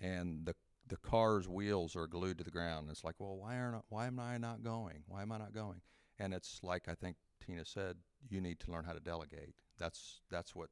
and 0.00 0.46
the 0.46 0.54
the 0.88 0.96
car's 0.96 1.48
wheels 1.48 1.94
are 1.94 2.06
glued 2.06 2.38
to 2.38 2.44
the 2.44 2.50
ground. 2.50 2.88
It's 2.90 3.04
like, 3.04 3.14
well, 3.18 3.36
why 3.36 3.58
aren't 3.58 3.84
why 3.90 4.06
am 4.06 4.18
I 4.18 4.38
not 4.38 4.62
going? 4.62 5.04
Why 5.06 5.22
am 5.22 5.32
I 5.32 5.38
not 5.38 5.54
going? 5.54 5.82
And 6.18 6.32
it's 6.32 6.60
like 6.62 6.88
I 6.88 6.94
think 6.94 7.16
Tina 7.44 7.64
said, 7.64 7.96
you 8.28 8.40
need 8.40 8.58
to 8.60 8.70
learn 8.70 8.84
how 8.84 8.92
to 8.92 9.00
delegate. 9.00 9.54
That's 9.78 10.20
that's 10.30 10.54
what 10.56 10.70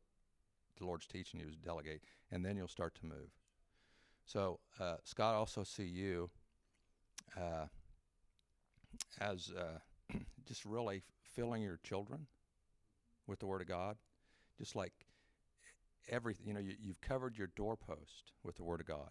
the 0.78 0.86
Lord's 0.86 1.06
teaching 1.06 1.40
you 1.40 1.46
is 1.46 1.56
delegate, 1.56 2.02
and 2.30 2.44
then 2.44 2.56
you'll 2.56 2.68
start 2.68 2.94
to 2.96 3.06
move. 3.06 3.30
So 4.30 4.60
uh, 4.78 4.94
Scott, 5.02 5.34
also 5.34 5.64
see 5.64 5.82
you 5.82 6.30
uh, 7.36 7.66
as 9.20 9.50
uh, 9.58 10.14
just 10.46 10.64
really 10.64 11.02
filling 11.34 11.62
your 11.62 11.80
children 11.82 12.28
with 13.26 13.40
the 13.40 13.46
Word 13.46 13.60
of 13.60 13.66
God, 13.66 13.96
just 14.56 14.76
like 14.76 14.92
everything. 16.08 16.46
You 16.46 16.54
know, 16.54 16.60
you, 16.60 16.74
you've 16.80 17.00
covered 17.00 17.36
your 17.36 17.48
doorpost 17.56 18.30
with 18.44 18.54
the 18.54 18.62
Word 18.62 18.80
of 18.80 18.86
God. 18.86 19.10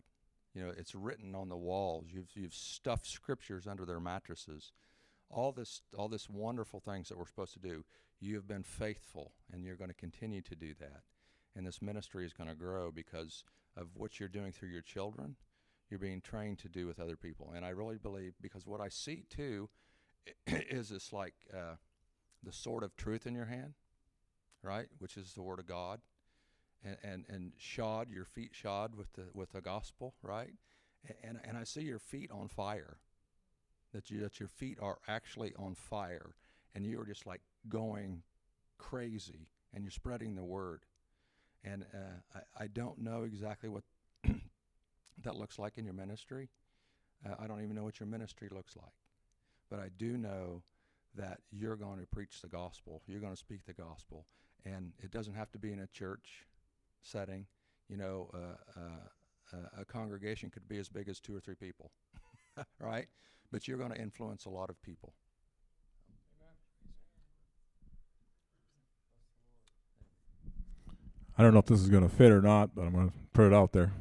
You 0.54 0.64
know, 0.64 0.72
it's 0.78 0.96
written 0.96 1.36
on 1.36 1.50
the 1.50 1.58
walls. 1.58 2.06
You've 2.10 2.30
you've 2.34 2.54
stuffed 2.54 3.06
scriptures 3.06 3.68
under 3.68 3.86
their 3.86 4.00
mattresses. 4.00 4.72
All 5.30 5.52
this 5.52 5.82
all 5.98 6.08
this 6.08 6.30
wonderful 6.30 6.80
things 6.80 7.10
that 7.10 7.18
we're 7.18 7.28
supposed 7.28 7.54
to 7.56 7.60
do. 7.60 7.84
You 8.22 8.36
have 8.36 8.48
been 8.48 8.64
faithful, 8.64 9.34
and 9.52 9.66
you're 9.66 9.76
going 9.76 9.90
to 9.90 9.94
continue 9.94 10.42
to 10.44 10.56
do 10.56 10.74
that. 10.80 11.02
And 11.58 11.68
this 11.68 11.82
ministry 11.82 12.26
is 12.26 12.32
going 12.32 12.50
to 12.50 12.56
grow 12.56 12.90
because 12.90 13.44
of 13.80 13.88
what 13.96 14.20
you're 14.20 14.30
doing 14.30 14.52
through 14.52 14.70
your 14.70 14.82
children. 14.82 15.36
You're 15.90 16.00
being 16.00 16.22
trained 16.22 16.60
to 16.60 16.70
do 16.70 16.86
with 16.86 17.00
other 17.00 17.16
people, 17.16 17.52
and 17.56 17.66
I 17.66 17.70
really 17.70 17.98
believe 17.98 18.34
because 18.40 18.68
what 18.68 18.80
I 18.80 18.90
see 18.90 19.26
too 19.30 19.70
is 20.48 20.90
this 20.90 21.12
like 21.12 21.34
uh, 21.52 21.76
the 22.44 22.54
sword 22.54 22.84
of 22.84 22.96
truth 22.96 23.26
in 23.26 23.34
your 23.34 23.46
hand, 23.46 23.74
right? 24.62 24.88
Which 25.00 25.18
is 25.18 25.34
the 25.34 25.42
word 25.42 25.60
of 25.60 25.66
God 25.66 26.02
and, 26.84 26.98
and, 27.04 27.26
and 27.30 27.52
shod, 27.58 28.10
your 28.10 28.26
feet 28.26 28.52
shod 28.54 28.96
with 28.96 29.14
the, 29.14 29.26
with 29.34 29.52
the 29.52 29.62
gospel, 29.62 30.16
right? 30.22 30.54
And, 31.24 31.40
and 31.44 31.58
I 31.58 31.64
see 31.64 31.82
your 31.82 32.00
feet 32.00 32.30
on 32.32 32.48
fire, 32.48 32.98
that, 33.94 34.10
you, 34.10 34.20
that 34.22 34.40
your 34.40 34.50
feet 34.50 34.78
are 34.82 35.00
actually 35.08 35.54
on 35.58 35.76
fire, 35.76 36.36
and 36.76 36.86
you 36.86 37.00
are 37.00 37.06
just 37.06 37.26
like 37.26 37.42
going 37.68 38.24
crazy, 38.78 39.48
and 39.74 39.84
you're 39.84 39.92
spreading 39.92 40.36
the 40.36 40.44
word. 40.44 40.84
And 41.64 41.86
uh, 41.94 42.38
I, 42.60 42.64
I 42.64 42.68
don't 42.68 43.00
know 43.00 43.24
exactly 43.24 43.70
what 43.70 43.84
that 45.24 45.36
looks 45.36 45.60
like 45.60 45.78
in 45.78 45.86
your 45.86 45.94
ministry. 45.94 46.50
Uh, 47.26 47.36
I 47.40 47.48
don't 47.48 47.62
even 47.62 47.76
know 47.76 47.84
what 47.84 48.00
your 48.00 48.08
ministry 48.08 48.50
looks 48.52 48.76
like. 48.76 48.94
But 49.70 49.80
I 49.80 49.90
do 49.98 50.18
know 50.18 50.64
that 51.16 51.40
you're 51.52 51.76
going 51.76 52.00
to 52.00 52.06
preach 52.08 52.42
the 52.42 52.48
gospel. 52.48 53.02
You're 53.08 53.20
going 53.20 53.34
to 53.34 53.40
speak 53.40 53.66
the 53.66 53.74
gospel. 53.74 54.26
And 54.66 54.94
it 55.00 55.12
doesn't 55.12 55.36
have 55.36 55.52
to 55.52 55.60
be 55.60 55.72
in 55.72 55.80
a 55.80 55.88
church 55.88 56.46
setting, 57.02 57.46
you 57.88 57.98
know, 57.98 58.30
uh, 58.34 58.80
uh, 58.80 59.58
a 59.80 59.86
congregation 59.86 60.50
could 60.50 60.68
be 60.68 60.78
as 60.78 60.90
big 60.90 61.10
as 61.10 61.20
two 61.20 61.36
or 61.36 61.40
three 61.40 61.56
people, 61.56 61.92
right? 62.80 63.08
But 63.52 63.68
you're 63.68 63.78
going 63.78 63.92
to 63.92 64.00
influence 64.00 64.46
a 64.46 64.50
lot 64.50 64.70
of 64.70 64.82
people. 64.84 65.14
I 71.40 71.42
don't 71.42 71.54
know 71.54 71.60
if 71.60 71.68
this 71.68 71.80
is 71.80 71.88
going 71.88 72.04
to 72.04 72.14
fit 72.14 72.34
or 72.34 72.42
not, 72.42 72.76
but 72.76 72.82
I'm 72.82 72.92
going 72.92 73.12
to 73.12 73.16
put 73.32 73.48
it 73.48 73.54
out 73.54 73.72
there. 73.72 73.94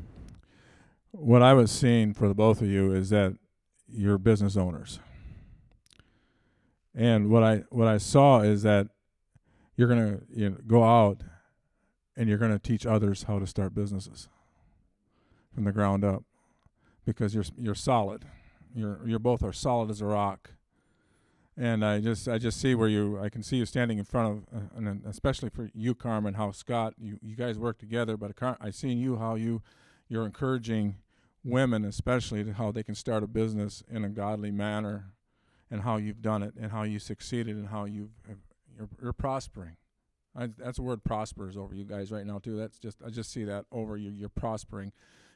What 1.12 1.40
I 1.40 1.54
was 1.54 1.70
seeing 1.70 2.12
for 2.12 2.26
the 2.26 2.34
both 2.34 2.60
of 2.60 2.66
you 2.66 2.92
is 2.92 3.10
that 3.10 3.36
you're 3.88 4.18
business 4.18 4.56
owners. 4.56 4.98
And 6.96 7.30
what 7.30 7.44
I 7.44 7.62
what 7.70 7.86
I 7.86 7.98
saw 7.98 8.40
is 8.40 8.64
that 8.64 8.88
you're 9.76 9.86
going 9.86 10.18
to 10.18 10.22
you 10.34 10.50
know, 10.50 10.56
go 10.66 10.82
out 10.82 11.20
and 12.16 12.28
you're 12.28 12.38
going 12.38 12.50
to 12.50 12.58
teach 12.58 12.84
others 12.84 13.22
how 13.22 13.38
to 13.38 13.46
start 13.46 13.72
businesses 13.72 14.28
from 15.54 15.62
the 15.62 15.70
ground 15.70 16.04
up 16.04 16.24
because 17.06 17.36
you're 17.36 17.44
you're 17.56 17.76
solid. 17.76 18.24
You're 18.74 18.98
you're 19.06 19.20
both 19.20 19.44
are 19.44 19.52
solid 19.52 19.90
as 19.90 20.00
a 20.00 20.06
rock. 20.06 20.50
And 21.60 21.84
I 21.84 22.00
just 22.00 22.28
I 22.28 22.38
just 22.38 22.60
see 22.60 22.74
where 22.74 22.88
you 22.88 23.18
I 23.20 23.28
can 23.28 23.42
see 23.42 23.56
you 23.56 23.66
standing 23.66 23.98
in 23.98 24.04
front 24.04 24.46
of 24.52 24.56
uh, 24.56 24.66
and 24.76 25.02
especially 25.06 25.50
for 25.50 25.68
you 25.74 25.94
Carmen 25.94 26.34
how 26.34 26.52
Scott 26.52 26.94
you 26.96 27.18
you 27.20 27.34
guys 27.34 27.58
work 27.58 27.78
together 27.78 28.16
but 28.16 28.32
I 28.60 28.70
seen 28.70 28.98
you 28.98 29.16
how 29.16 29.34
you 29.34 29.62
you're 30.08 30.24
encouraging 30.24 30.96
women 31.44 31.84
especially 31.84 32.44
to 32.44 32.52
how 32.52 32.70
they 32.70 32.84
can 32.84 32.94
start 32.94 33.24
a 33.24 33.26
business 33.26 33.82
in 33.90 34.04
a 34.04 34.08
godly 34.08 34.52
manner 34.52 35.12
and 35.68 35.82
how 35.82 35.96
you've 35.96 36.22
done 36.22 36.44
it 36.44 36.54
and 36.54 36.70
how 36.70 36.84
you 36.84 37.00
succeeded 37.00 37.56
and 37.56 37.68
how 37.68 37.86
you've 37.86 38.12
you're, 38.76 38.88
you're 39.02 39.12
prospering 39.12 39.76
I, 40.38 40.48
that's 40.56 40.76
the 40.76 40.82
word 40.82 41.02
prospers 41.02 41.56
over 41.56 41.74
you 41.74 41.84
guys 41.84 42.12
right 42.12 42.24
now 42.24 42.38
too. 42.38 42.56
That's 42.56 42.78
just 42.78 43.02
I 43.04 43.10
just 43.10 43.32
see 43.32 43.44
that 43.44 43.66
over 43.72 43.96
you. 43.96 44.10
You're 44.10 44.28
prospering, 44.28 44.92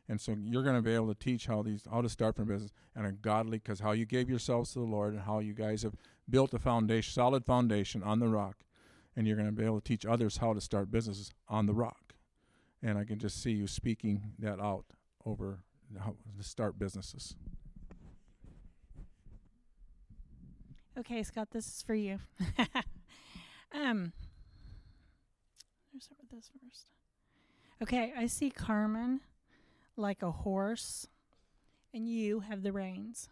and 0.09 0.21
so 0.21 0.37
you're 0.39 0.63
going 0.63 0.77
to 0.77 0.83
be 0.83 0.95
able 0.95 1.13
to 1.13 1.19
teach 1.19 1.47
how 1.47 1.63
these 1.63 1.87
how 1.91 2.03
to 2.03 2.09
start 2.09 2.37
from 2.37 2.47
business 2.47 2.73
and 2.95 3.07
a 3.07 3.13
godly 3.13 3.59
because 3.59 3.81
how 3.81 3.93
you 3.93 4.05
gave 4.05 4.29
yourselves 4.29 4.73
to 4.73 4.81
the 4.81 4.85
Lord 4.85 5.15
and 5.15 5.23
how 5.23 5.39
you 5.39 5.55
guys 5.55 5.83
have 5.83 5.95
built 6.29 6.55
a 6.55 6.59
foundation, 6.59 7.13
solid 7.13 7.45
foundation 7.45 8.03
on 8.03 8.19
the 8.19 8.29
rock, 8.29 8.59
and 9.17 9.27
you're 9.27 9.37
going 9.37 9.49
to 9.49 9.53
be 9.53 9.65
able 9.65 9.81
to 9.81 9.87
teach 9.87 10.07
others 10.07 10.39
how 10.39 10.53
to 10.53 10.61
start 10.61 10.91
businesses 10.91 11.33
on 11.49 11.67
the 11.67 11.75
rock. 11.75 12.15
And 12.83 12.99
I 12.99 13.05
can 13.05 13.19
just 13.19 13.43
see 13.43 13.53
you 13.53 13.67
speaking 13.67 14.33
that 14.39 14.61
out 14.61 14.87
over 15.25 15.61
how 15.99 16.17
to 16.37 16.45
start 16.45 16.79
businesses. 16.79 17.37
Okay, 20.99 21.23
Scott, 21.23 21.49
this 21.53 21.67
is 21.67 21.83
for 21.83 21.95
you. 21.95 22.19
um, 23.75 24.13
Let's 25.95 26.07
start 26.07 26.21
with 26.21 26.31
this 26.31 26.51
first. 26.51 26.87
Okay, 27.83 28.13
I 28.17 28.27
see 28.27 28.51
Carmen 28.51 29.21
like 29.97 30.23
a 30.23 30.31
horse, 30.31 31.07
and 31.93 32.09
you 32.09 32.41
have 32.41 32.63
the 32.63 32.73
reins. 32.73 33.29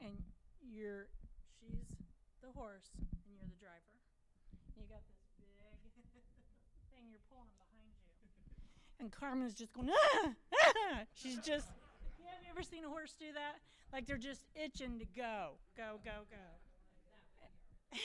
And 0.00 0.22
you're 0.60 1.06
she's 1.60 1.86
the 2.42 2.50
horse, 2.54 2.90
and 2.98 3.34
you're 3.36 3.46
the 3.46 3.58
driver. 3.60 3.94
You 4.76 4.84
got 4.88 5.02
this 5.94 6.06
big 6.12 6.24
thing 6.92 7.04
you're 7.10 7.20
pulling 7.30 7.48
behind 7.56 7.88
you, 8.02 8.12
and 9.00 9.12
Carmen's 9.12 9.54
just 9.54 9.72
going 9.72 9.90
ah, 9.90 10.30
ah! 10.54 11.00
She's 11.14 11.36
just. 11.36 11.68
Have 12.24 12.42
you 12.42 12.50
ever 12.50 12.62
seen 12.62 12.84
a 12.84 12.88
horse 12.88 13.14
do 13.18 13.32
that? 13.34 13.60
Like 13.92 14.06
they're 14.06 14.16
just 14.16 14.42
itching 14.56 14.98
to 14.98 15.04
go, 15.16 15.52
go, 15.76 16.00
go, 16.04 16.26
go. 16.30 16.36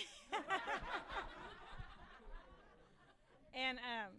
and 3.56 3.80
um, 3.80 4.14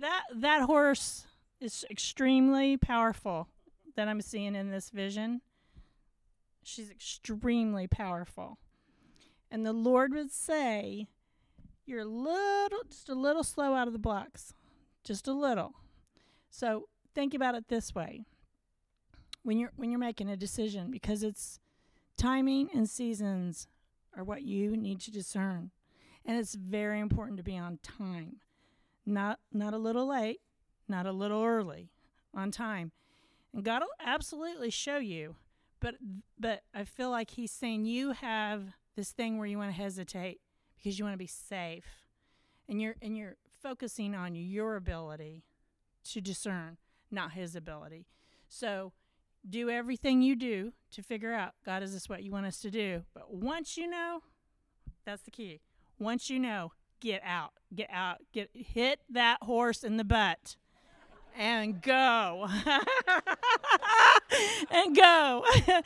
that 0.00 0.22
that 0.36 0.62
horse 0.62 1.26
is 1.60 1.84
extremely 1.90 2.76
powerful 2.76 3.48
that 3.96 4.08
I'm 4.08 4.20
seeing 4.20 4.54
in 4.54 4.70
this 4.70 4.90
vision. 4.90 5.40
She's 6.62 6.90
extremely 6.90 7.86
powerful. 7.86 8.58
And 9.50 9.64
the 9.64 9.72
Lord 9.72 10.12
would 10.14 10.32
say, 10.32 11.08
You're 11.86 12.00
a 12.00 12.04
little, 12.04 12.80
just 12.88 13.08
a 13.08 13.14
little 13.14 13.44
slow 13.44 13.74
out 13.74 13.86
of 13.86 13.92
the 13.92 13.98
blocks. 13.98 14.54
Just 15.04 15.28
a 15.28 15.32
little. 15.32 15.74
So 16.50 16.88
think 17.14 17.34
about 17.34 17.54
it 17.54 17.68
this 17.68 17.94
way. 17.94 18.24
When 19.42 19.58
you're 19.58 19.72
when 19.76 19.90
you're 19.90 19.98
making 19.98 20.30
a 20.30 20.36
decision, 20.36 20.90
because 20.90 21.22
it's 21.22 21.60
timing 22.16 22.70
and 22.74 22.88
seasons 22.88 23.68
are 24.16 24.24
what 24.24 24.42
you 24.42 24.76
need 24.76 25.00
to 25.00 25.10
discern. 25.10 25.70
And 26.24 26.38
it's 26.38 26.54
very 26.54 27.00
important 27.00 27.36
to 27.36 27.42
be 27.42 27.58
on 27.58 27.78
time. 27.82 28.40
Not 29.04 29.40
not 29.52 29.74
a 29.74 29.78
little 29.78 30.08
late, 30.08 30.40
not 30.88 31.06
a 31.06 31.12
little 31.12 31.42
early, 31.42 31.90
on 32.36 32.50
time. 32.50 32.92
And 33.52 33.64
God 33.64 33.82
will 33.82 34.06
absolutely 34.06 34.70
show 34.70 34.98
you. 34.98 35.36
But 35.80 35.96
but 36.38 36.62
I 36.74 36.84
feel 36.84 37.10
like 37.10 37.30
he's 37.30 37.52
saying 37.52 37.84
you 37.84 38.12
have 38.12 38.74
this 38.96 39.12
thing 39.12 39.38
where 39.38 39.46
you 39.46 39.58
want 39.58 39.70
to 39.70 39.76
hesitate 39.76 40.40
because 40.76 40.98
you 40.98 41.04
want 41.04 41.14
to 41.14 41.18
be 41.18 41.26
safe. 41.26 41.84
And 42.68 42.80
you're 42.80 42.96
and 43.02 43.16
you're 43.16 43.36
focusing 43.62 44.14
on 44.14 44.34
your 44.34 44.76
ability 44.76 45.44
to 46.10 46.20
discern, 46.20 46.78
not 47.10 47.32
his 47.32 47.54
ability. 47.54 48.06
So 48.48 48.92
do 49.48 49.68
everything 49.68 50.22
you 50.22 50.36
do 50.36 50.72
to 50.92 51.02
figure 51.02 51.34
out, 51.34 51.52
God, 51.64 51.82
is 51.82 51.92
this 51.92 52.08
what 52.08 52.22
you 52.22 52.30
want 52.30 52.46
us 52.46 52.60
to 52.60 52.70
do? 52.70 53.02
But 53.12 53.34
once 53.34 53.76
you 53.76 53.88
know, 53.88 54.22
that's 55.04 55.22
the 55.22 55.30
key. 55.30 55.60
Once 55.98 56.30
you 56.30 56.38
know, 56.38 56.72
get 57.00 57.22
out, 57.24 57.52
get 57.74 57.90
out, 57.92 58.18
get 58.32 58.50
hit 58.54 59.00
that 59.10 59.42
horse 59.42 59.84
in 59.84 59.96
the 59.98 60.04
butt 60.04 60.56
and 61.36 61.82
go. 61.82 62.48
and 64.70 64.96
go. 64.96 65.44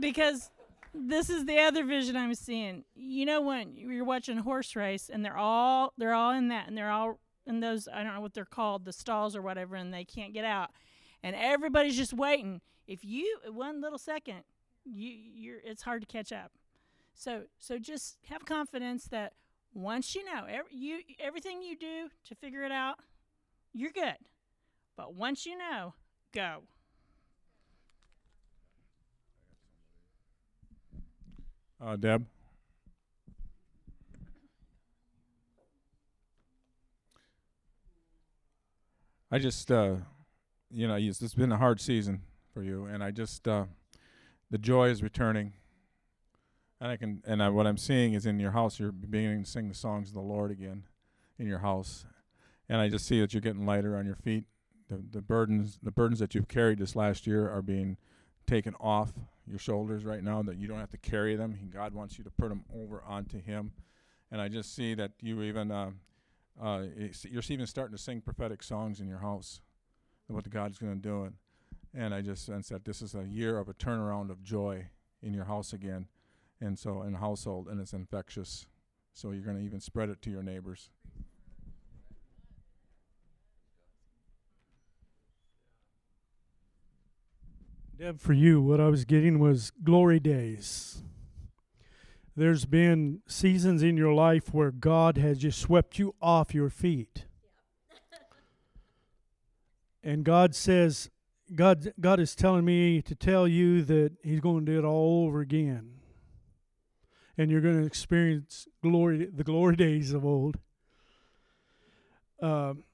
because 0.00 0.50
this 0.94 1.30
is 1.30 1.44
the 1.44 1.58
other 1.58 1.84
vision 1.84 2.16
I'm 2.16 2.34
seeing. 2.34 2.84
You 2.94 3.26
know 3.26 3.40
when 3.40 3.76
you're 3.76 4.04
watching 4.04 4.38
a 4.38 4.42
horse 4.42 4.74
race 4.74 5.10
and 5.12 5.24
they're 5.24 5.36
all 5.36 5.92
they're 5.96 6.14
all 6.14 6.32
in 6.32 6.48
that 6.48 6.68
and 6.68 6.76
they're 6.76 6.90
all 6.90 7.18
in 7.46 7.60
those 7.60 7.88
I 7.88 8.02
don't 8.02 8.14
know 8.14 8.20
what 8.20 8.34
they're 8.34 8.44
called, 8.44 8.84
the 8.84 8.92
stalls 8.92 9.36
or 9.36 9.42
whatever 9.42 9.76
and 9.76 9.92
they 9.92 10.04
can't 10.04 10.32
get 10.32 10.44
out. 10.44 10.70
And 11.22 11.36
everybody's 11.36 11.96
just 11.96 12.12
waiting. 12.12 12.60
If 12.86 13.04
you 13.04 13.38
one 13.52 13.80
little 13.80 13.98
second, 13.98 14.42
you 14.84 15.10
you're 15.10 15.58
it's 15.64 15.82
hard 15.82 16.02
to 16.02 16.06
catch 16.06 16.32
up. 16.32 16.52
So 17.14 17.42
so 17.58 17.78
just 17.78 18.18
have 18.28 18.44
confidence 18.44 19.04
that 19.04 19.34
once 19.72 20.14
you 20.14 20.24
know 20.24 20.44
every, 20.48 20.74
you 20.74 21.00
everything 21.20 21.62
you 21.62 21.76
do 21.76 22.08
to 22.24 22.34
figure 22.34 22.64
it 22.64 22.72
out, 22.72 22.98
you're 23.72 23.92
good. 23.92 24.16
But 24.96 25.14
once 25.14 25.46
you 25.46 25.56
know, 25.56 25.94
go. 26.32 26.62
Uh, 31.82 31.96
Deb? 31.96 32.26
I 39.32 39.38
just, 39.38 39.70
uh, 39.70 39.96
you 40.70 40.88
know, 40.88 40.96
it's, 40.96 41.22
it's 41.22 41.34
been 41.34 41.52
a 41.52 41.56
hard 41.56 41.80
season 41.80 42.22
for 42.52 42.62
you, 42.62 42.84
and 42.84 43.02
I 43.02 43.12
just, 43.12 43.46
uh, 43.46 43.66
the 44.50 44.58
joy 44.58 44.88
is 44.88 45.02
returning. 45.02 45.52
And 46.80 46.90
I 46.90 46.96
can, 46.96 47.22
and 47.24 47.42
I, 47.42 47.48
what 47.48 47.66
I'm 47.66 47.76
seeing 47.76 48.14
is 48.14 48.26
in 48.26 48.40
your 48.40 48.50
house, 48.50 48.80
you're 48.80 48.90
beginning 48.90 49.44
to 49.44 49.50
sing 49.50 49.68
the 49.68 49.74
songs 49.74 50.08
of 50.08 50.14
the 50.14 50.20
Lord 50.20 50.50
again 50.50 50.82
in 51.38 51.46
your 51.46 51.60
house, 51.60 52.06
and 52.70 52.80
I 52.80 52.88
just 52.88 53.04
see 53.04 53.20
that 53.20 53.34
you're 53.34 53.40
getting 53.40 53.66
lighter 53.66 53.96
on 53.96 54.06
your 54.06 54.14
feet. 54.14 54.44
The 54.88 55.02
the 55.10 55.20
burdens, 55.20 55.78
the 55.82 55.90
burdens 55.90 56.20
that 56.20 56.34
you've 56.34 56.48
carried 56.48 56.78
this 56.78 56.96
last 56.96 57.26
year 57.26 57.50
are 57.50 57.62
being 57.62 57.96
taken 58.46 58.74
off 58.80 59.12
your 59.46 59.58
shoulders 59.58 60.04
right 60.04 60.22
now. 60.22 60.40
That 60.42 60.56
you 60.56 60.68
don't 60.68 60.78
have 60.78 60.90
to 60.90 60.98
carry 60.98 61.34
them. 61.34 61.54
He, 61.60 61.66
God 61.66 61.92
wants 61.92 62.16
you 62.16 62.24
to 62.24 62.30
put 62.30 62.48
them 62.48 62.64
over 62.74 63.02
onto 63.02 63.42
Him, 63.42 63.72
and 64.30 64.40
I 64.40 64.48
just 64.48 64.74
see 64.74 64.94
that 64.94 65.10
you 65.20 65.42
even 65.42 65.72
uh, 65.72 65.90
uh, 66.62 66.84
you're 67.28 67.42
even 67.48 67.66
starting 67.66 67.96
to 67.96 68.02
sing 68.02 68.20
prophetic 68.20 68.62
songs 68.62 69.00
in 69.00 69.08
your 69.08 69.18
house, 69.18 69.60
of 70.28 70.36
what 70.36 70.48
God's 70.48 70.78
going 70.78 70.94
to 70.94 71.08
do, 71.08 71.24
It. 71.24 71.32
and 71.92 72.14
I 72.14 72.20
just 72.20 72.46
sense 72.46 72.68
that 72.68 72.84
this 72.84 73.02
is 73.02 73.16
a 73.16 73.24
year 73.24 73.58
of 73.58 73.68
a 73.68 73.74
turnaround 73.74 74.30
of 74.30 74.44
joy 74.44 74.86
in 75.22 75.34
your 75.34 75.44
house 75.44 75.72
again, 75.72 76.06
and 76.60 76.78
so 76.78 77.02
in 77.02 77.14
household, 77.14 77.66
and 77.66 77.80
it's 77.80 77.92
infectious. 77.92 78.66
So 79.12 79.32
you're 79.32 79.44
going 79.44 79.58
to 79.58 79.64
even 79.64 79.80
spread 79.80 80.08
it 80.08 80.22
to 80.22 80.30
your 80.30 80.44
neighbors. 80.44 80.90
Deb, 88.00 88.18
for 88.18 88.32
you, 88.32 88.62
what 88.62 88.80
I 88.80 88.88
was 88.88 89.04
getting 89.04 89.40
was 89.40 89.72
glory 89.84 90.20
days. 90.20 91.02
There's 92.34 92.64
been 92.64 93.20
seasons 93.26 93.82
in 93.82 93.98
your 93.98 94.14
life 94.14 94.54
where 94.54 94.70
God 94.70 95.18
has 95.18 95.36
just 95.36 95.58
swept 95.58 95.98
you 95.98 96.14
off 96.22 96.54
your 96.54 96.70
feet. 96.70 97.26
and 100.02 100.24
God 100.24 100.54
says, 100.54 101.10
God, 101.54 101.92
God 102.00 102.20
is 102.20 102.34
telling 102.34 102.64
me 102.64 103.02
to 103.02 103.14
tell 103.14 103.46
you 103.46 103.84
that 103.84 104.12
He's 104.22 104.40
going 104.40 104.64
to 104.64 104.72
do 104.72 104.78
it 104.78 104.84
all 104.86 105.26
over 105.26 105.40
again. 105.40 105.96
And 107.36 107.50
you're 107.50 107.60
going 107.60 107.80
to 107.80 107.86
experience 107.86 108.66
glory, 108.82 109.26
the 109.26 109.44
glory 109.44 109.76
days 109.76 110.14
of 110.14 110.24
old. 110.24 110.56
Um, 112.40 112.84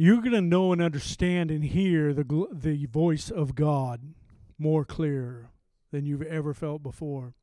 you're 0.00 0.20
going 0.20 0.30
to 0.30 0.40
know 0.40 0.72
and 0.72 0.80
understand 0.80 1.50
and 1.50 1.64
hear 1.64 2.14
the 2.14 2.46
the 2.52 2.86
voice 2.86 3.30
of 3.30 3.56
God 3.56 4.14
more 4.56 4.84
clear 4.84 5.50
than 5.90 6.06
you've 6.06 6.22
ever 6.22 6.54
felt 6.54 6.84
before. 6.84 7.34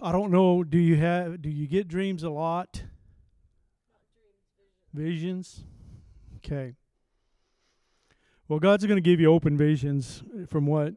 I 0.00 0.12
don't 0.12 0.30
know. 0.30 0.62
Do 0.62 0.78
you 0.78 0.94
have? 0.96 1.42
Do 1.42 1.50
you 1.50 1.66
get 1.66 1.88
dreams 1.88 2.22
a 2.22 2.30
lot? 2.30 2.84
Visions. 4.94 5.64
Okay. 6.36 6.76
Well, 8.46 8.60
God's 8.60 8.86
going 8.86 8.98
to 8.98 9.02
give 9.02 9.18
you 9.18 9.32
open 9.32 9.56
visions 9.56 10.22
from 10.48 10.64
what 10.64 10.94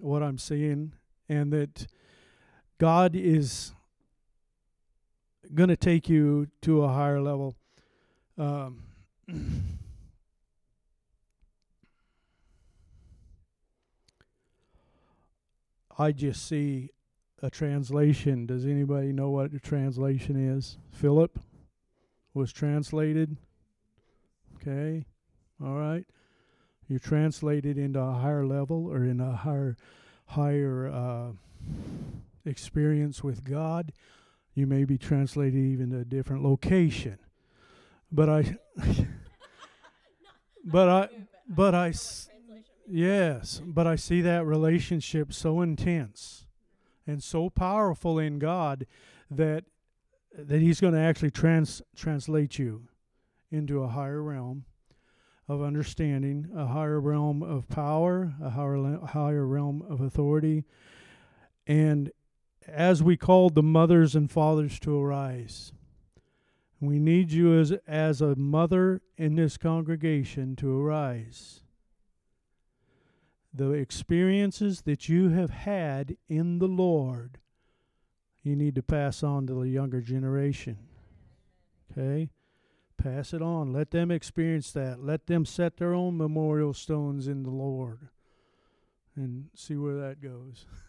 what 0.00 0.24
I'm 0.24 0.38
seeing, 0.38 0.92
and 1.28 1.52
that 1.52 1.86
God 2.78 3.14
is 3.14 3.74
going 5.54 5.68
to 5.68 5.76
take 5.76 6.08
you 6.08 6.48
to 6.62 6.82
a 6.82 6.88
higher 6.88 7.20
level. 7.20 7.54
Um, 8.36 8.82
I 15.98 16.12
just 16.12 16.46
see 16.46 16.90
a 17.42 17.50
translation. 17.50 18.46
Does 18.46 18.64
anybody 18.64 19.12
know 19.12 19.30
what 19.30 19.52
a 19.52 19.58
translation 19.58 20.36
is? 20.56 20.78
Philip 20.92 21.40
was 22.34 22.52
translated. 22.52 23.36
Okay. 24.56 25.04
All 25.62 25.76
right. 25.76 26.06
You're 26.88 26.98
translated 27.00 27.76
into 27.76 28.00
a 28.00 28.12
higher 28.12 28.46
level 28.46 28.86
or 28.86 29.04
in 29.04 29.20
a 29.20 29.32
higher 29.32 29.76
higher 30.26 30.88
uh, 30.88 31.32
experience 32.44 33.24
with 33.24 33.44
God 33.44 33.92
you 34.58 34.66
may 34.66 34.84
be 34.84 34.98
translated 34.98 35.58
even 35.58 35.90
to 35.90 35.98
a 35.98 36.04
different 36.04 36.42
location. 36.42 37.18
But 38.10 38.28
i 38.28 38.58
but 40.64 40.88
i 40.88 41.08
but 41.48 41.74
I, 41.74 41.92
yes 42.86 43.60
but 43.64 43.86
i 43.86 43.96
see 43.96 44.20
that 44.22 44.44
relationship 44.44 45.32
so 45.32 45.60
intense 45.60 46.46
and 47.06 47.22
so 47.22 47.48
powerful 47.48 48.18
in 48.18 48.38
god 48.38 48.86
that 49.30 49.64
that 50.36 50.60
he's 50.60 50.80
going 50.80 50.94
to 50.94 51.00
actually 51.00 51.30
trans 51.30 51.82
translate 51.96 52.58
you 52.58 52.88
into 53.50 53.82
a 53.82 53.88
higher 53.88 54.22
realm 54.22 54.64
of 55.48 55.62
understanding 55.62 56.50
a 56.54 56.66
higher 56.66 57.00
realm 57.00 57.42
of 57.42 57.68
power 57.68 58.34
a 58.42 58.50
higher 58.50 58.98
higher 59.06 59.46
realm 59.46 59.82
of 59.88 60.00
authority 60.00 60.64
and 61.66 62.10
as 62.68 63.02
we 63.02 63.16
called 63.16 63.54
the 63.54 63.62
mothers 63.62 64.14
and 64.14 64.30
fathers 64.30 64.78
to 64.80 65.00
arise. 65.00 65.72
We 66.80 66.98
need 66.98 67.32
you 67.32 67.58
as, 67.58 67.72
as 67.86 68.20
a 68.20 68.36
mother 68.36 69.02
in 69.16 69.34
this 69.34 69.56
congregation 69.56 70.54
to 70.56 70.80
arise. 70.80 71.62
The 73.52 73.72
experiences 73.72 74.82
that 74.82 75.08
you 75.08 75.30
have 75.30 75.50
had 75.50 76.16
in 76.28 76.58
the 76.58 76.68
Lord, 76.68 77.38
you 78.42 78.54
need 78.54 78.76
to 78.76 78.82
pass 78.82 79.22
on 79.22 79.46
to 79.48 79.54
the 79.54 79.68
younger 79.68 80.00
generation. 80.00 80.78
Okay? 81.90 82.30
Pass 82.96 83.32
it 83.32 83.42
on. 83.42 83.72
Let 83.72 83.90
them 83.90 84.10
experience 84.10 84.70
that. 84.72 85.02
Let 85.02 85.26
them 85.26 85.44
set 85.44 85.78
their 85.78 85.94
own 85.94 86.16
memorial 86.16 86.74
stones 86.74 87.26
in 87.26 87.42
the 87.42 87.50
Lord 87.50 88.08
and 89.16 89.46
see 89.54 89.76
where 89.76 89.96
that 89.96 90.22
goes. 90.22 90.66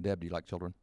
Deb, 0.00 0.20
do 0.20 0.26
you 0.26 0.32
like 0.32 0.46
children? 0.46 0.74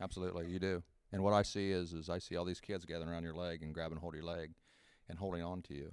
Absolutely, 0.00 0.48
you 0.50 0.58
do. 0.58 0.82
And 1.12 1.22
what 1.22 1.32
I 1.32 1.42
see 1.42 1.70
is, 1.70 1.92
is 1.92 2.10
I 2.10 2.18
see 2.18 2.36
all 2.36 2.44
these 2.44 2.60
kids 2.60 2.84
gathering 2.84 3.10
around 3.10 3.22
your 3.22 3.34
leg 3.34 3.62
and 3.62 3.72
grabbing 3.72 3.98
hold 3.98 4.14
of 4.14 4.20
your 4.20 4.26
leg, 4.26 4.54
and 5.08 5.18
holding 5.18 5.42
on 5.42 5.62
to 5.62 5.74
you. 5.74 5.92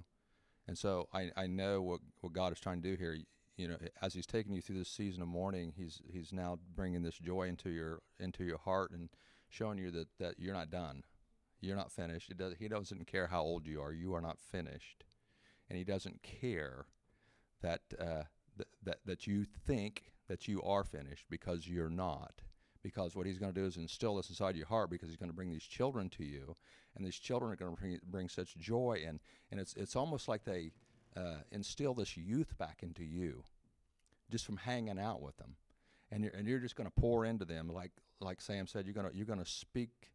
And 0.66 0.76
so 0.76 1.08
I, 1.12 1.30
I 1.36 1.46
know 1.46 1.82
what, 1.82 2.00
what 2.20 2.32
God 2.32 2.52
is 2.52 2.60
trying 2.60 2.82
to 2.82 2.90
do 2.90 2.96
here. 2.96 3.18
You 3.56 3.68
know, 3.68 3.76
as 4.00 4.14
He's 4.14 4.26
taking 4.26 4.54
you 4.54 4.62
through 4.62 4.78
this 4.78 4.88
season 4.88 5.22
of 5.22 5.28
mourning, 5.28 5.74
He's 5.76 6.00
He's 6.10 6.32
now 6.32 6.58
bringing 6.74 7.02
this 7.02 7.18
joy 7.18 7.48
into 7.48 7.70
your 7.70 8.00
into 8.18 8.44
your 8.44 8.58
heart 8.58 8.90
and 8.90 9.10
showing 9.48 9.78
you 9.78 9.90
that, 9.90 10.08
that 10.18 10.34
you're 10.38 10.54
not 10.54 10.70
done, 10.70 11.02
you're 11.60 11.76
not 11.76 11.92
finished. 11.92 12.28
He 12.28 12.34
does 12.34 12.54
He 12.58 12.68
doesn't 12.68 13.06
care 13.06 13.26
how 13.26 13.42
old 13.42 13.66
you 13.66 13.80
are. 13.82 13.92
You 13.92 14.14
are 14.14 14.20
not 14.20 14.38
finished, 14.40 15.04
and 15.68 15.76
He 15.76 15.84
doesn't 15.84 16.22
care 16.22 16.86
that 17.62 17.82
uh, 17.98 18.22
th- 18.56 18.68
that 18.84 18.98
that 19.06 19.26
you 19.26 19.44
think 19.66 20.12
that 20.28 20.46
you 20.46 20.62
are 20.62 20.84
finished 20.84 21.26
because 21.28 21.68
you're 21.68 21.90
not. 21.90 22.42
Because 22.82 23.14
what 23.14 23.26
he's 23.26 23.38
going 23.38 23.52
to 23.52 23.60
do 23.60 23.66
is 23.66 23.76
instill 23.76 24.16
this 24.16 24.30
inside 24.30 24.56
your 24.56 24.66
heart 24.66 24.88
because 24.88 25.08
he's 25.08 25.18
going 25.18 25.28
to 25.28 25.36
bring 25.36 25.50
these 25.50 25.64
children 25.64 26.08
to 26.10 26.24
you, 26.24 26.56
and 26.96 27.04
these 27.04 27.16
children 27.16 27.52
are 27.52 27.56
going 27.56 27.76
to 27.76 27.80
bring, 27.80 28.00
bring 28.08 28.28
such 28.28 28.56
joy 28.56 29.02
and 29.06 29.20
and 29.50 29.60
it's 29.60 29.74
it's 29.74 29.96
almost 29.96 30.28
like 30.28 30.44
they 30.44 30.72
uh, 31.16 31.42
instill 31.50 31.92
this 31.92 32.16
youth 32.16 32.56
back 32.56 32.78
into 32.82 33.04
you, 33.04 33.44
just 34.30 34.46
from 34.46 34.56
hanging 34.56 34.98
out 34.98 35.20
with 35.20 35.36
them, 35.36 35.56
and 36.10 36.24
you're 36.24 36.32
and 36.32 36.46
you're 36.46 36.58
just 36.58 36.76
going 36.76 36.88
to 36.88 37.00
pour 37.00 37.24
into 37.26 37.44
them 37.44 37.68
like 37.68 37.92
like 38.20 38.40
Sam 38.40 38.66
said. 38.66 38.86
You're 38.86 38.94
gonna 38.94 39.10
you're 39.12 39.26
gonna 39.26 39.44
speak 39.44 40.12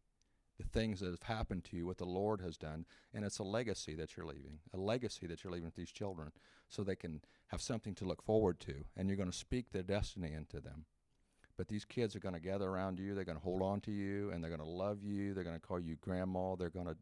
the 0.58 0.64
things 0.64 1.00
that 1.00 1.10
have 1.10 1.22
happened 1.22 1.64
to 1.64 1.76
you, 1.76 1.86
what 1.86 1.98
the 1.98 2.04
Lord 2.04 2.40
has 2.40 2.56
done, 2.56 2.86
and 3.12 3.24
it's 3.24 3.38
a 3.38 3.44
legacy 3.44 3.94
that 3.94 4.16
you're 4.16 4.26
leaving, 4.26 4.58
a 4.72 4.78
legacy 4.78 5.26
that 5.26 5.44
you're 5.44 5.52
leaving 5.52 5.66
with 5.66 5.74
these 5.74 5.92
children, 5.92 6.32
so 6.68 6.82
they 6.82 6.96
can 6.96 7.20
have 7.48 7.60
something 7.60 7.94
to 7.96 8.04
look 8.04 8.22
forward 8.22 8.58
to, 8.60 8.84
and 8.96 9.08
you're 9.08 9.16
going 9.16 9.30
to 9.30 9.36
speak 9.36 9.70
their 9.70 9.82
destiny 9.82 10.32
into 10.32 10.60
them. 10.60 10.86
But 11.56 11.68
these 11.68 11.84
kids 11.84 12.14
are 12.14 12.20
going 12.20 12.34
to 12.34 12.40
gather 12.40 12.68
around 12.68 12.98
you. 12.98 13.14
They're 13.14 13.24
going 13.24 13.38
to 13.38 13.44
hold 13.44 13.62
on 13.62 13.80
to 13.82 13.90
you, 13.90 14.30
and 14.30 14.42
they're 14.42 14.50
going 14.50 14.60
to 14.60 14.66
love 14.66 15.02
you. 15.02 15.32
They're 15.32 15.44
going 15.44 15.58
to 15.58 15.66
call 15.66 15.80
you 15.80 15.96
grandma. 16.00 16.54
They're 16.54 16.68
going 16.70 16.86
to, 16.86 16.96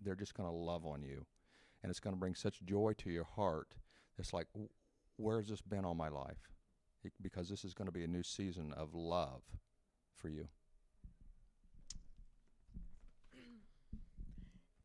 they're 0.00 0.16
just 0.16 0.34
going 0.34 0.48
to 0.48 0.54
love 0.54 0.84
on 0.84 1.02
you, 1.02 1.24
and 1.82 1.90
it's 1.90 2.00
going 2.00 2.14
to 2.14 2.20
bring 2.20 2.34
such 2.34 2.62
joy 2.64 2.94
to 2.98 3.10
your 3.10 3.24
heart. 3.36 3.76
It's 4.18 4.32
like, 4.32 4.46
"W- 4.52 4.70
where's 5.16 5.48
this 5.48 5.62
been 5.62 5.84
all 5.84 5.94
my 5.94 6.08
life? 6.08 6.50
Because 7.20 7.48
this 7.48 7.64
is 7.64 7.74
going 7.74 7.86
to 7.86 7.92
be 7.92 8.04
a 8.04 8.08
new 8.08 8.22
season 8.22 8.72
of 8.72 8.94
love 8.94 9.42
for 10.16 10.28
you. 10.28 10.48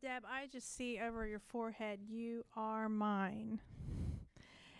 Deb, 0.02 0.22
I 0.26 0.46
just 0.50 0.74
see 0.74 0.98
over 0.98 1.26
your 1.26 1.40
forehead, 1.40 2.00
you 2.08 2.46
are 2.56 2.88
mine. 2.88 3.60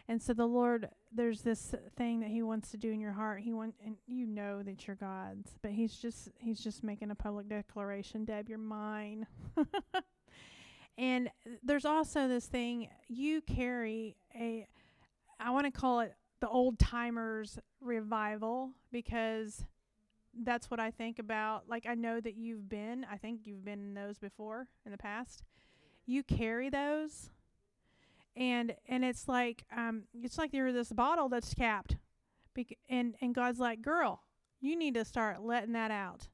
And 0.08 0.22
so 0.22 0.32
the 0.32 0.46
Lord, 0.46 0.88
there's 1.12 1.42
this 1.42 1.74
thing 1.94 2.20
that 2.20 2.30
He 2.30 2.42
wants 2.42 2.70
to 2.70 2.78
do 2.78 2.90
in 2.90 3.00
your 3.00 3.12
heart. 3.12 3.42
He 3.42 3.52
want, 3.52 3.74
and 3.84 3.96
you 4.06 4.24
know 4.24 4.62
that 4.62 4.86
you're 4.86 4.96
God's, 4.96 5.58
but 5.60 5.72
He's 5.72 5.94
just 5.94 6.30
He's 6.38 6.58
just 6.58 6.82
making 6.82 7.10
a 7.10 7.14
public 7.14 7.50
declaration. 7.50 8.24
Deb, 8.24 8.48
you're 8.48 8.56
mine. 8.56 9.26
and 10.98 11.30
there's 11.62 11.84
also 11.84 12.26
this 12.26 12.46
thing 12.46 12.88
you 13.06 13.42
carry 13.42 14.16
a, 14.34 14.66
I 15.38 15.50
want 15.50 15.66
to 15.66 15.70
call 15.70 16.00
it 16.00 16.14
the 16.40 16.48
old 16.48 16.78
timers 16.78 17.58
revival 17.82 18.70
because 18.90 19.66
that's 20.34 20.70
what 20.70 20.80
I 20.80 20.90
think 20.90 21.18
about. 21.18 21.68
Like 21.68 21.86
I 21.86 21.94
know 21.94 22.20
that 22.20 22.36
you've 22.36 22.68
been, 22.68 23.06
I 23.10 23.16
think 23.16 23.40
you've 23.44 23.64
been 23.64 23.80
in 23.80 23.94
those 23.94 24.18
before 24.18 24.68
in 24.84 24.92
the 24.92 24.98
past. 24.98 25.42
You 26.06 26.22
carry 26.22 26.70
those 26.70 27.30
and 28.36 28.74
and 28.88 29.04
it's 29.04 29.28
like 29.28 29.64
um 29.76 30.04
it's 30.14 30.38
like 30.38 30.52
you're 30.52 30.72
this 30.72 30.92
bottle 30.92 31.28
that's 31.28 31.54
capped. 31.54 31.96
Bec- 32.54 32.78
and 32.88 33.14
and 33.20 33.34
God's 33.34 33.60
like, 33.60 33.82
"Girl, 33.82 34.22
you 34.60 34.76
need 34.76 34.94
to 34.94 35.04
start 35.04 35.42
letting 35.42 35.72
that 35.72 35.90
out." 35.90 36.28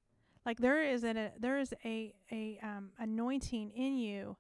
Like 0.45 0.59
there 0.61 0.83
is 0.83 1.05
an, 1.05 1.17
a 1.17 1.33
there 1.39 1.59
is 1.59 1.75
a 1.85 2.15
a 2.31 2.59
um 2.63 2.91
anointing 2.99 3.71
in 3.71 3.97
you 3.97 4.37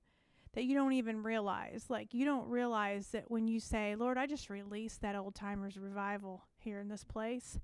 that 0.55 0.65
you 0.65 0.74
don't 0.74 0.93
even 0.93 1.23
realize. 1.23 1.87
Like 1.89 2.15
you 2.15 2.24
don't 2.24 2.49
realize 2.49 3.09
that 3.09 3.31
when 3.31 3.49
you 3.49 3.61
say, 3.61 3.95
"Lord, 3.95 4.16
I 4.19 4.27
just 4.27 4.49
release 4.51 4.97
that 4.99 5.16
old 5.16 5.35
timers 5.35 5.77
revival 5.77 6.45
here 6.59 6.78
in 6.81 6.89
this 6.89 7.05
place." 7.05 7.59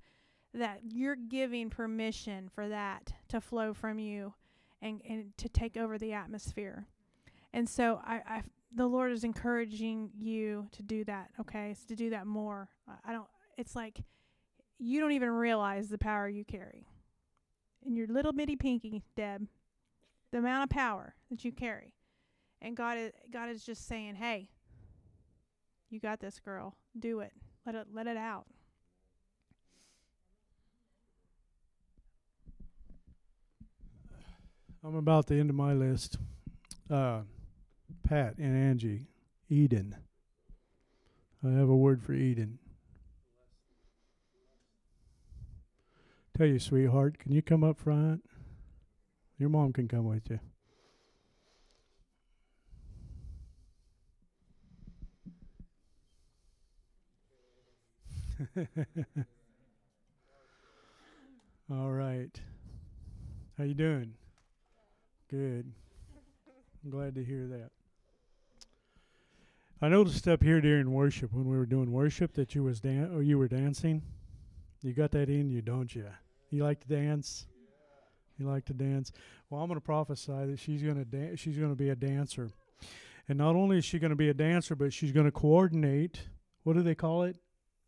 That 0.53 0.79
you're 0.83 1.15
giving 1.15 1.69
permission 1.69 2.49
for 2.53 2.67
that 2.67 3.13
to 3.29 3.41
flow 3.41 3.73
from 3.73 3.99
you 3.99 4.33
and, 4.81 5.01
and 5.07 5.35
to 5.37 5.49
take 5.49 5.77
over 5.77 5.97
the 5.97 6.13
atmosphere. 6.13 6.87
And 7.53 7.67
so 7.67 7.99
I, 8.03 8.21
I 8.27 8.43
the 8.75 8.87
Lord 8.87 9.11
is 9.11 9.23
encouraging 9.23 10.09
you 10.17 10.67
to 10.71 10.81
do 10.81 11.03
that, 11.03 11.29
okay? 11.39 11.69
It's 11.69 11.85
to 11.85 11.95
do 11.95 12.09
that 12.09 12.25
more. 12.25 12.69
I 13.05 13.13
don't 13.13 13.27
it's 13.57 13.75
like 13.75 14.01
you 14.79 14.99
don't 14.99 15.11
even 15.11 15.29
realize 15.29 15.89
the 15.89 15.97
power 15.97 16.27
you 16.27 16.43
carry. 16.43 16.87
In 17.85 17.95
your 17.95 18.07
little 18.07 18.33
bitty 18.33 18.55
pinky, 18.55 19.03
Deb, 19.15 19.47
the 20.31 20.39
amount 20.39 20.63
of 20.63 20.69
power 20.69 21.15
that 21.29 21.45
you 21.45 21.51
carry. 21.51 21.93
And 22.61 22.75
God 22.75 22.97
is 22.97 23.11
God 23.31 23.49
is 23.49 23.63
just 23.65 23.87
saying, 23.87 24.15
"Hey, 24.15 24.49
you 25.89 25.99
got 25.99 26.19
this, 26.19 26.39
girl. 26.39 26.75
Do 26.97 27.19
it. 27.19 27.33
Let 27.65 27.75
it 27.75 27.87
let 27.91 28.07
it 28.07 28.17
out." 28.17 28.47
I'm 34.85 34.95
about 34.95 35.27
the 35.27 35.35
end 35.35 35.49
of 35.49 35.55
my 35.55 35.71
list. 35.73 36.17
Uh, 36.89 37.21
Pat 38.03 38.37
and 38.37 38.57
Angie, 38.57 39.05
Eden. 39.49 39.95
I 41.45 41.51
have 41.51 41.69
a 41.69 41.75
word 41.75 42.03
for 42.03 42.11
Eden. 42.13 42.59
Tell 46.37 46.47
you, 46.47 46.59
sweetheart, 46.59 47.17
can 47.17 47.31
you 47.31 47.41
come 47.41 47.63
up 47.63 47.79
front? 47.79 48.25
Your 49.37 49.49
mom 49.49 49.71
can 49.71 49.87
come 49.87 50.05
with 50.05 50.29
you. 50.29 50.39
All 61.71 61.91
right. 61.91 62.37
How 63.57 63.63
you 63.63 63.73
doing? 63.73 64.15
Good. 65.33 65.65
I'm 66.85 66.91
glad 66.91 67.15
to 67.15 67.23
hear 67.23 67.47
that. 67.47 67.71
I 69.81 69.89
noticed 69.89 70.27
up 70.27 70.43
here 70.43 70.61
during 70.61 70.91
worship 70.91 71.33
when 71.33 71.49
we 71.49 71.57
were 71.57 71.65
doing 71.65 71.91
worship 71.91 72.33
that 72.33 72.53
you 72.53 72.61
was 72.61 72.79
dan- 72.79 73.11
or 73.11 73.23
you 73.23 73.39
were 73.39 73.47
dancing. 73.47 74.03
You 74.83 74.93
got 74.93 75.09
that 75.09 75.29
in 75.29 75.49
you, 75.49 75.63
don't 75.63 75.95
you? 75.95 76.05
You 76.51 76.63
like 76.63 76.81
to 76.81 76.87
dance. 76.87 77.47
You 78.37 78.45
like 78.45 78.65
to 78.65 78.75
dance. 78.75 79.11
Well, 79.49 79.59
I'm 79.59 79.69
going 79.69 79.79
to 79.79 79.83
prophesy 79.83 80.45
that 80.45 80.59
she's 80.59 80.83
going 80.83 80.97
to 80.97 81.05
da- 81.05 81.35
she's 81.35 81.57
going 81.57 81.71
to 81.71 81.75
be 81.75 81.89
a 81.89 81.95
dancer, 81.95 82.51
and 83.27 83.35
not 83.35 83.55
only 83.55 83.79
is 83.79 83.85
she 83.85 83.97
going 83.97 84.11
to 84.11 84.15
be 84.15 84.29
a 84.29 84.35
dancer, 84.35 84.75
but 84.75 84.93
she's 84.93 85.11
going 85.11 85.25
to 85.25 85.31
coordinate. 85.31 86.27
What 86.61 86.73
do 86.73 86.83
they 86.83 86.93
call 86.93 87.23
it? 87.23 87.37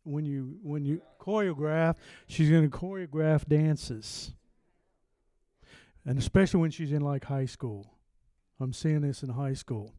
When 0.02 0.24
you 0.24 0.58
when 0.64 0.84
you 0.84 1.00
choreograph, 1.20 1.94
she's 2.26 2.50
going 2.50 2.68
to 2.68 2.76
choreograph 2.76 3.46
dances 3.46 4.32
and 6.06 6.18
especially 6.18 6.60
when 6.60 6.70
she's 6.70 6.92
in 6.92 7.02
like 7.02 7.24
high 7.24 7.46
school. 7.46 7.94
I'm 8.60 8.72
seeing 8.72 9.02
this 9.02 9.22
in 9.22 9.30
high 9.30 9.54
school. 9.54 9.92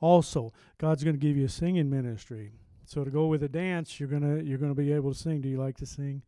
Also, 0.00 0.52
God's 0.78 1.04
going 1.04 1.16
to 1.16 1.26
give 1.26 1.36
you 1.36 1.46
a 1.46 1.48
singing 1.48 1.88
ministry. 1.88 2.52
So 2.90 3.04
to 3.04 3.10
go 3.10 3.26
with 3.26 3.44
a 3.44 3.48
dance, 3.48 4.00
you're 4.00 4.08
gonna 4.08 4.42
you're 4.42 4.58
gonna 4.58 4.74
be 4.74 4.92
able 4.92 5.12
to 5.12 5.16
sing. 5.16 5.40
Do 5.40 5.48
you 5.48 5.58
like 5.58 5.76
to 5.76 5.86
sing? 5.86 6.22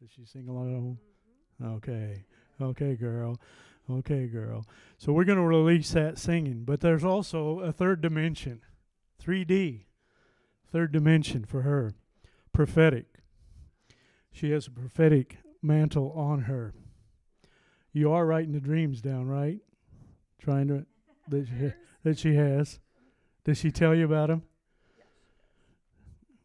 Does 0.00 0.10
she 0.10 0.24
sing 0.24 0.48
along 0.48 0.68
at 0.72 0.80
home? 0.80 0.98
Mm-hmm. 1.60 1.74
Okay, 1.74 2.24
okay, 2.58 2.94
girl, 2.94 3.38
okay, 3.90 4.26
girl. 4.26 4.64
So 4.96 5.12
we're 5.12 5.24
gonna 5.24 5.46
release 5.46 5.90
that 5.90 6.16
singing, 6.16 6.64
but 6.64 6.80
there's 6.80 7.04
also 7.04 7.60
a 7.60 7.70
third 7.70 8.00
dimension, 8.00 8.62
3D, 9.22 9.82
third 10.72 10.90
dimension 10.90 11.44
for 11.44 11.60
her, 11.62 11.92
prophetic. 12.50 13.06
She 14.32 14.52
has 14.52 14.68
a 14.68 14.70
prophetic 14.70 15.36
mantle 15.60 16.12
on 16.12 16.44
her. 16.44 16.72
You 17.96 18.12
are 18.12 18.26
writing 18.26 18.52
the 18.52 18.60
dreams 18.60 19.00
down, 19.00 19.26
right? 19.26 19.58
Trying 20.38 20.68
to 20.68 20.84
that 21.30 21.46
she, 21.46 21.72
that 22.04 22.18
she 22.18 22.34
has. 22.34 22.78
Did 23.42 23.56
she 23.56 23.70
tell 23.70 23.94
you 23.94 24.04
about 24.04 24.28
them? 24.28 24.42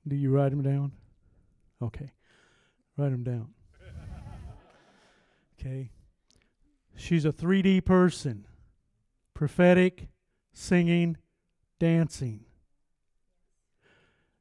Do 0.08 0.16
you 0.16 0.32
write 0.32 0.52
them 0.52 0.62
down? 0.62 0.94
Okay, 1.82 2.10
write 2.96 3.12
them 3.12 3.24
down. 3.24 3.50
Okay. 5.60 5.92
She's 6.96 7.24
a 7.24 7.32
3D 7.32 7.86
person, 7.86 8.48
prophetic, 9.36 10.08
singing, 10.54 11.18
dancing. 11.80 12.46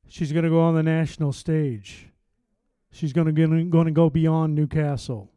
She's 0.08 0.32
going 0.32 0.44
to 0.44 0.48
go 0.50 0.60
on 0.60 0.74
the 0.74 0.82
national 0.82 1.34
stage. 1.34 2.08
She's 2.90 3.12
going 3.12 3.26
to 3.26 3.66
going 3.68 3.84
to 3.84 3.90
go 3.90 4.08
beyond 4.08 4.54
Newcastle. 4.54 5.30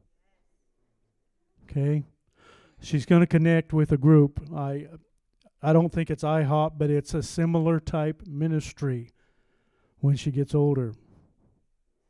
Okay. 1.75 2.03
She's 2.81 3.05
going 3.05 3.21
to 3.21 3.27
connect 3.27 3.73
with 3.73 3.91
a 3.91 3.97
group. 3.97 4.39
I 4.55 4.87
I 5.61 5.73
don't 5.73 5.91
think 5.91 6.11
it's 6.11 6.23
IHOP, 6.23 6.73
but 6.77 6.89
it's 6.89 7.13
a 7.13 7.23
similar 7.23 7.79
type 7.79 8.23
ministry 8.27 9.09
when 9.99 10.15
she 10.17 10.29
gets 10.29 10.53
older. 10.53 10.93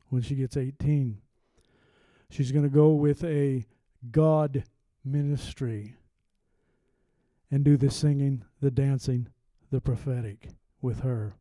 When 0.10 0.22
she 0.22 0.36
gets 0.36 0.58
18. 0.58 1.20
She's 2.30 2.52
going 2.52 2.64
to 2.64 2.70
go 2.70 2.90
with 2.94 3.24
a 3.24 3.66
God 4.12 4.64
ministry 5.06 5.96
and 7.52 7.64
do 7.64 7.78
the 7.78 7.92
singing, 7.92 8.44
the 8.60 8.72
dancing, 8.72 9.28
the 9.72 9.80
prophetic 9.80 10.50
with 10.82 11.02
her. 11.02 11.36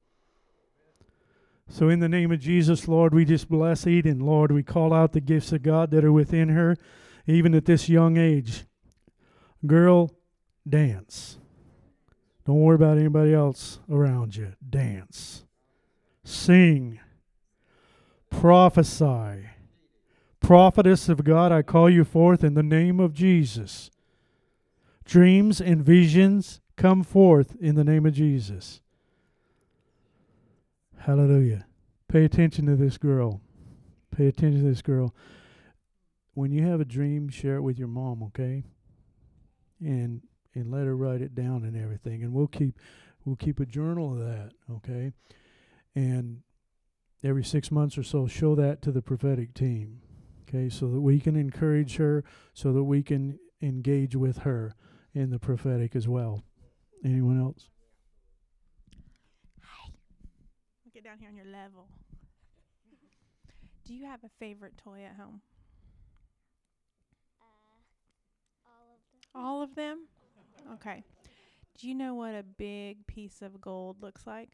So, 1.69 1.89
in 1.89 2.01
the 2.01 2.09
name 2.09 2.31
of 2.31 2.41
Jesus, 2.41 2.87
Lord, 2.87 3.15
we 3.15 3.25
just 3.25 3.49
bless 3.49 3.87
Eden. 3.87 4.21
Lord, 4.21 4.53
we 4.53 4.63
call 4.63 4.93
out 4.93 5.13
the 5.13 5.21
gifts 5.21 5.53
of 5.53 5.63
God 5.63 5.91
that 5.91 6.05
are 6.05 6.13
within 6.13 6.51
her, 6.51 6.77
even 7.27 7.55
at 7.55 7.65
this 7.65 7.89
young 7.89 8.17
age. 8.17 8.65
Girl, 9.67 10.11
dance. 10.69 11.39
Don't 12.45 12.61
worry 12.61 12.75
about 12.75 12.99
anybody 12.99 13.33
else 13.33 13.79
around 13.91 14.37
you. 14.37 14.55
Dance. 14.69 15.45
Sing. 16.25 16.99
Prophesy. 18.31 19.49
Prophetess 20.41 21.09
of 21.09 21.23
God, 21.23 21.53
I 21.53 21.63
call 21.63 21.89
you 21.89 22.05
forth 22.05 22.43
in 22.43 22.55
the 22.55 22.63
name 22.63 22.99
of 22.99 23.15
Jesus. 23.15 23.91
Dreams 25.05 25.61
and 25.61 25.85
visions 25.85 26.61
come 26.77 27.05
forth 27.05 27.55
in 27.61 27.77
the 27.77 27.85
name 27.85 28.07
of 28.07 28.15
Jesus. 28.15 28.81
Hallelujah. 30.99 31.67
Pay 32.09 32.25
attention 32.25 32.67
to 32.67 32.77
this 32.77 32.99
girl. 32.99 33.41
Pay 34.11 34.27
attention 34.27 34.63
to 34.63 34.69
this 34.69 34.83
girl. 34.83 35.15
When 36.35 36.51
you 36.51 36.67
have 36.67 36.81
a 36.81 36.85
dream, 36.85 37.29
share 37.29 37.57
it 37.57 37.63
with 37.63 37.79
your 37.79 37.89
mom, 37.89 38.23
okay? 38.25 38.65
And 39.81 40.23
and 40.55 40.71
let 40.71 40.87
her 40.87 40.97
write 40.97 41.23
it 41.23 41.35
down 41.35 41.65
and 41.65 41.77
everything. 41.77 42.23
And 42.23 42.33
we'll 42.33 42.47
keep 42.47 42.79
we'll 43.25 43.37
keep 43.37 43.61
a 43.61 43.67
journal 43.67 44.13
of 44.13 44.19
that, 44.19 44.53
okay? 44.71 45.13
And 45.95 46.43
every 47.23 47.45
6 47.45 47.71
months 47.71 47.97
or 47.97 48.03
so 48.03 48.27
show 48.27 48.55
that 48.55 48.83
to 48.83 48.93
the 48.93 49.03
prophetic 49.03 49.55
team. 49.55 50.01
Okay? 50.49 50.69
So 50.69 50.91
that 50.91 51.01
we 51.01 51.21
can 51.21 51.37
encourage 51.37 51.97
her, 51.97 52.25
so 52.53 52.73
that 52.73 52.85
we 52.85 53.03
can 53.03 53.39
engage 53.61 54.17
with 54.17 54.39
her 54.39 54.75
in 55.15 55.31
the 55.31 55.39
prophetic 55.39 55.95
as 55.97 56.09
well. 56.09 56.45
Anyone 57.05 57.41
else? 57.41 57.69
Get 60.93 61.05
down 61.05 61.19
here 61.19 61.31
on 61.31 61.37
your 61.37 61.47
level. 61.47 61.89
Do 63.87 63.95
you 63.95 64.07
have 64.07 64.23
a 64.25 64.29
favorite 64.39 64.77
toy 64.77 65.05
at 65.09 65.17
home? 65.17 65.41
All 69.35 69.63
of 69.63 69.75
them? 69.75 70.07
Okay. 70.75 71.03
Do 71.79 71.89
you 71.89 71.95
know 71.95 72.15
what 72.15 72.35
a 72.35 72.43
big 72.43 73.07
piece 73.07 73.43
of 73.43 73.61
gold 73.61 74.03
looks 74.03 74.27
like? 74.27 74.51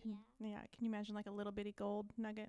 Can 0.00 0.16
yeah. 0.40 0.48
Yeah. 0.48 0.58
Can 0.74 0.84
you 0.84 0.88
imagine 0.88 1.14
like 1.14 1.28
a 1.28 1.30
little 1.30 1.52
bitty 1.52 1.72
gold 1.72 2.06
nugget? 2.18 2.48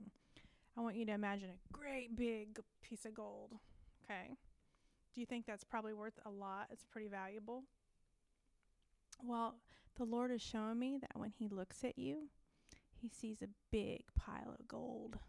I 0.75 0.81
want 0.81 0.95
you 0.95 1.05
to 1.05 1.11
imagine 1.11 1.49
a 1.49 1.73
great 1.73 2.15
big 2.15 2.59
piece 2.81 3.05
of 3.05 3.13
gold. 3.13 3.53
Okay. 4.03 4.35
Do 5.13 5.21
you 5.21 5.27
think 5.27 5.45
that's 5.45 5.63
probably 5.63 5.93
worth 5.93 6.19
a 6.25 6.29
lot? 6.29 6.67
It's 6.71 6.83
pretty 6.83 7.07
valuable. 7.07 7.63
Well, 9.23 9.55
the 9.95 10.05
Lord 10.05 10.31
is 10.31 10.41
showing 10.41 10.79
me 10.79 10.97
that 10.99 11.11
when 11.15 11.31
He 11.31 11.47
looks 11.47 11.83
at 11.83 11.99
you, 11.99 12.29
He 12.99 13.09
sees 13.09 13.41
a 13.43 13.47
big 13.71 14.01
pile 14.15 14.55
of 14.59 14.67
gold. 14.67 15.19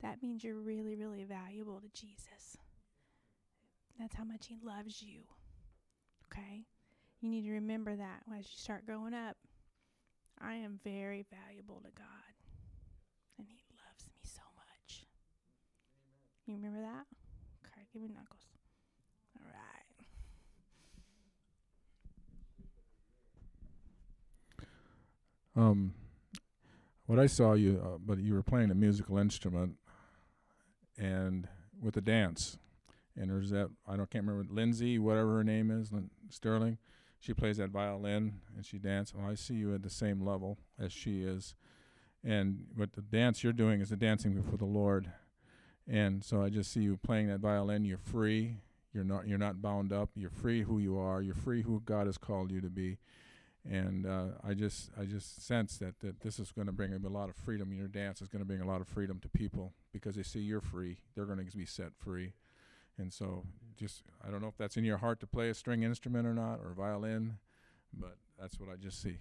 That 0.00 0.22
means 0.22 0.44
you're 0.44 0.60
really, 0.60 0.94
really 0.94 1.24
valuable 1.24 1.80
to 1.80 1.88
Jesus. 1.88 2.58
That's 3.98 4.14
how 4.14 4.24
much 4.24 4.46
He 4.48 4.56
loves 4.62 5.02
you. 5.02 5.20
Okay? 6.26 6.64
You 7.20 7.30
need 7.30 7.42
to 7.42 7.52
remember 7.52 7.94
that 7.96 8.22
as 8.32 8.44
you 8.44 8.56
start 8.56 8.86
growing 8.86 9.14
up. 9.14 9.36
I 10.40 10.54
am 10.54 10.80
very 10.84 11.24
valuable 11.30 11.76
to 11.76 11.90
God, 11.96 12.34
and 13.38 13.46
He 13.48 13.62
loves 13.70 14.04
me 14.12 14.20
so 14.22 14.42
much. 14.56 15.06
You 16.46 16.56
remember 16.56 16.80
that? 16.80 17.06
Okay, 17.66 17.86
give 17.92 18.02
me 18.02 18.08
knuckles. 18.08 18.46
All 19.38 19.46
right. 25.56 25.70
Um, 25.70 25.94
what 27.06 27.18
I 27.18 27.26
saw 27.26 27.52
you, 27.54 27.80
uh, 27.82 27.98
but 28.04 28.18
you 28.18 28.34
were 28.34 28.42
playing 28.42 28.70
a 28.70 28.74
musical 28.74 29.18
instrument, 29.18 29.76
and 30.98 31.48
with 31.80 31.96
a 31.96 32.00
dance 32.00 32.58
and 33.16 33.30
there's 33.30 33.50
that 33.50 33.70
I 33.86 33.96
don't 33.96 34.10
can't 34.10 34.26
remember 34.26 34.52
Lindsey, 34.52 34.98
whatever 34.98 35.36
her 35.36 35.44
name 35.44 35.70
is, 35.70 35.92
Lin- 35.92 36.10
Stirling. 36.30 36.78
She 37.20 37.32
plays 37.32 37.56
that 37.56 37.70
violin 37.70 38.40
and 38.54 38.66
she 38.66 38.78
dances. 38.78 39.14
Well, 39.14 39.30
I 39.30 39.34
see 39.34 39.54
you 39.54 39.74
at 39.74 39.82
the 39.82 39.90
same 39.90 40.24
level 40.24 40.58
as 40.78 40.92
she 40.92 41.22
is, 41.22 41.54
and 42.22 42.66
what 42.74 42.92
the 42.92 43.00
dance 43.00 43.42
you're 43.42 43.52
doing 43.52 43.80
is 43.80 43.90
the 43.90 43.96
dancing 43.96 44.34
before 44.34 44.58
the 44.58 44.64
Lord, 44.64 45.10
and 45.88 46.24
so 46.24 46.42
I 46.42 46.50
just 46.50 46.72
see 46.72 46.80
you 46.80 46.96
playing 46.96 47.28
that 47.28 47.40
violin. 47.40 47.84
You're 47.84 47.98
free. 47.98 48.58
You're 48.92 49.04
not. 49.04 49.26
You're 49.26 49.38
not 49.38 49.62
bound 49.62 49.92
up. 49.92 50.10
You're 50.14 50.30
free 50.30 50.62
who 50.62 50.78
you 50.78 50.98
are. 50.98 51.22
You're 51.22 51.34
free 51.34 51.62
who 51.62 51.82
God 51.84 52.06
has 52.06 52.18
called 52.18 52.50
you 52.50 52.60
to 52.60 52.70
be, 52.70 52.98
and 53.68 54.06
uh, 54.06 54.26
I 54.46 54.54
just 54.54 54.90
I 55.00 55.04
just 55.04 55.44
sense 55.44 55.78
that 55.78 56.00
that 56.00 56.20
this 56.20 56.38
is 56.38 56.52
going 56.52 56.66
to 56.66 56.72
bring 56.72 56.92
a 56.92 57.08
lot 57.08 57.28
of 57.28 57.36
freedom. 57.36 57.72
Your 57.72 57.88
dance 57.88 58.20
is 58.20 58.28
going 58.28 58.40
to 58.40 58.46
bring 58.46 58.60
a 58.60 58.66
lot 58.66 58.80
of 58.80 58.88
freedom 58.88 59.18
to 59.20 59.28
people 59.28 59.72
because 59.92 60.16
they 60.16 60.22
see 60.22 60.40
you're 60.40 60.60
free. 60.60 60.98
They're 61.14 61.26
going 61.26 61.44
to 61.44 61.56
be 61.56 61.64
set 61.64 61.92
free 61.96 62.34
and 62.98 63.12
so, 63.12 63.44
just 63.76 64.02
I 64.26 64.30
don't 64.30 64.40
know 64.40 64.48
if 64.48 64.56
that's 64.56 64.76
in 64.76 64.84
your 64.84 64.98
heart 64.98 65.20
to 65.20 65.26
play 65.26 65.48
a 65.48 65.54
string 65.54 65.82
instrument 65.82 66.26
or 66.26 66.34
not, 66.34 66.60
or 66.60 66.72
a 66.72 66.74
violin, 66.74 67.38
but 67.92 68.16
that's 68.38 68.58
what 68.58 68.68
I 68.68 68.76
just 68.76 69.00
see. 69.02 69.18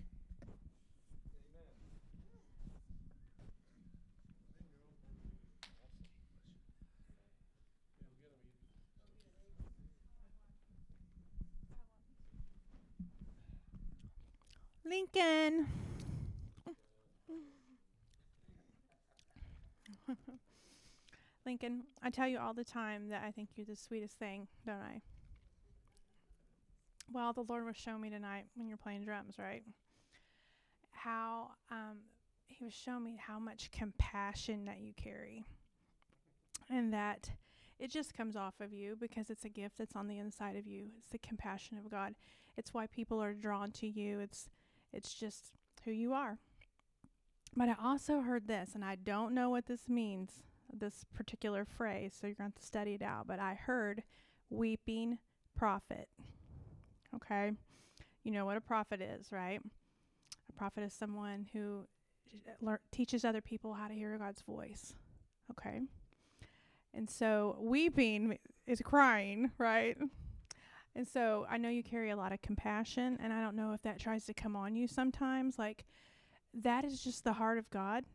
Lincoln. 14.86 15.68
Lincoln, 21.46 21.84
I 22.02 22.10
tell 22.10 22.28
you 22.28 22.40
all 22.40 22.54
the 22.54 22.64
time 22.64 23.10
that 23.10 23.24
I 23.26 23.32
think 23.32 23.50
you're 23.56 23.66
the 23.66 23.76
sweetest 23.76 24.18
thing, 24.18 24.48
don't 24.66 24.82
I? 24.82 25.02
Well, 27.12 27.34
the 27.34 27.44
Lord 27.44 27.66
was 27.66 27.76
showing 27.76 28.02
me 28.02 28.10
tonight 28.10 28.46
when 28.56 28.68
you're 28.68 28.78
playing 28.78 29.04
drums, 29.04 29.36
right? 29.38 29.64
How 30.92 31.52
um, 31.70 31.98
He 32.48 32.64
was 32.64 32.74
showing 32.74 33.04
me 33.04 33.20
how 33.20 33.40
much 33.40 33.72
compassion 33.72 34.66
that 34.66 34.80
you 34.80 34.94
carry, 34.96 35.46
and 36.70 36.94
that 36.94 37.30
it 37.78 37.92
just 37.92 38.14
comes 38.14 38.38
off 38.38 38.62
of 38.62 38.72
you 38.72 38.96
because 38.98 39.30
it's 39.30 39.44
a 39.44 39.50
gift 39.50 39.78
that's 39.78 39.96
on 39.96 40.08
the 40.08 40.20
inside 40.20 40.56
of 40.56 40.66
you. 40.66 40.86
It's 40.98 41.10
the 41.10 41.18
compassion 41.18 41.78
of 41.78 41.92
God. 41.92 42.16
It's 42.56 42.74
why 42.74 42.88
people 42.88 43.22
are 43.22 43.34
drawn 43.34 43.72
to 43.74 43.88
you. 43.88 44.20
It's 44.20 44.48
it's 44.94 45.14
just 45.14 45.52
who 45.84 45.92
you 45.92 46.14
are. 46.14 46.38
But 47.56 47.68
I 47.68 47.76
also 47.84 48.22
heard 48.22 48.48
this, 48.48 48.72
and 48.74 48.86
I 48.86 48.96
don't 48.96 49.34
know 49.34 49.50
what 49.50 49.66
this 49.66 49.90
means 49.90 50.44
this 50.74 51.06
particular 51.14 51.66
phrase, 51.66 52.16
so 52.20 52.28
you're 52.28 52.36
going 52.36 52.52
to 52.52 52.56
have 52.56 52.62
to 52.62 52.66
study 52.66 52.94
it 52.96 53.02
out. 53.02 53.28
But 53.28 53.40
I 53.40 53.54
heard 53.54 54.04
weeping 54.50 55.18
prophet. 55.56 56.10
Okay? 57.16 57.52
You 58.24 58.32
know 58.32 58.46
what 58.46 58.58
a 58.58 58.62
prophet 58.62 59.02
is, 59.02 59.32
right? 59.32 59.62
A 60.50 60.54
prophet 60.54 60.84
is 60.84 60.94
someone 60.94 61.48
who 61.54 61.86
uh, 62.48 62.52
le- 62.62 62.80
teaches 62.92 63.26
other 63.26 63.42
people 63.42 63.74
how 63.74 63.88
to 63.88 63.94
hear 63.94 64.18
God's 64.18 64.42
voice. 64.42 64.94
Okay? 65.52 65.82
And 66.94 67.10
so 67.10 67.58
weeping 67.60 68.38
is 68.68 68.82
crying, 68.84 69.52
right? 69.58 69.98
And 70.96 71.08
so 71.08 71.48
I 71.50 71.58
know 71.58 71.70
you 71.70 71.84
carry 71.84 72.12
a 72.12 72.16
lot 72.16 72.34
of 72.34 72.42
compassion, 72.42 73.18
and 73.22 73.34
I 73.34 73.42
don't 73.42 73.56
know 73.56 73.74
if 73.74 73.82
that 73.82 74.00
tries 74.00 74.26
to 74.26 74.34
come 74.34 74.56
on 74.56 74.76
you 74.76 74.88
sometimes. 74.88 75.58
Like, 75.58 75.86
that 76.54 76.86
is 76.86 77.04
just 77.04 77.24
the 77.24 77.34
heart 77.34 77.58
of 77.58 77.70
God 77.72 78.06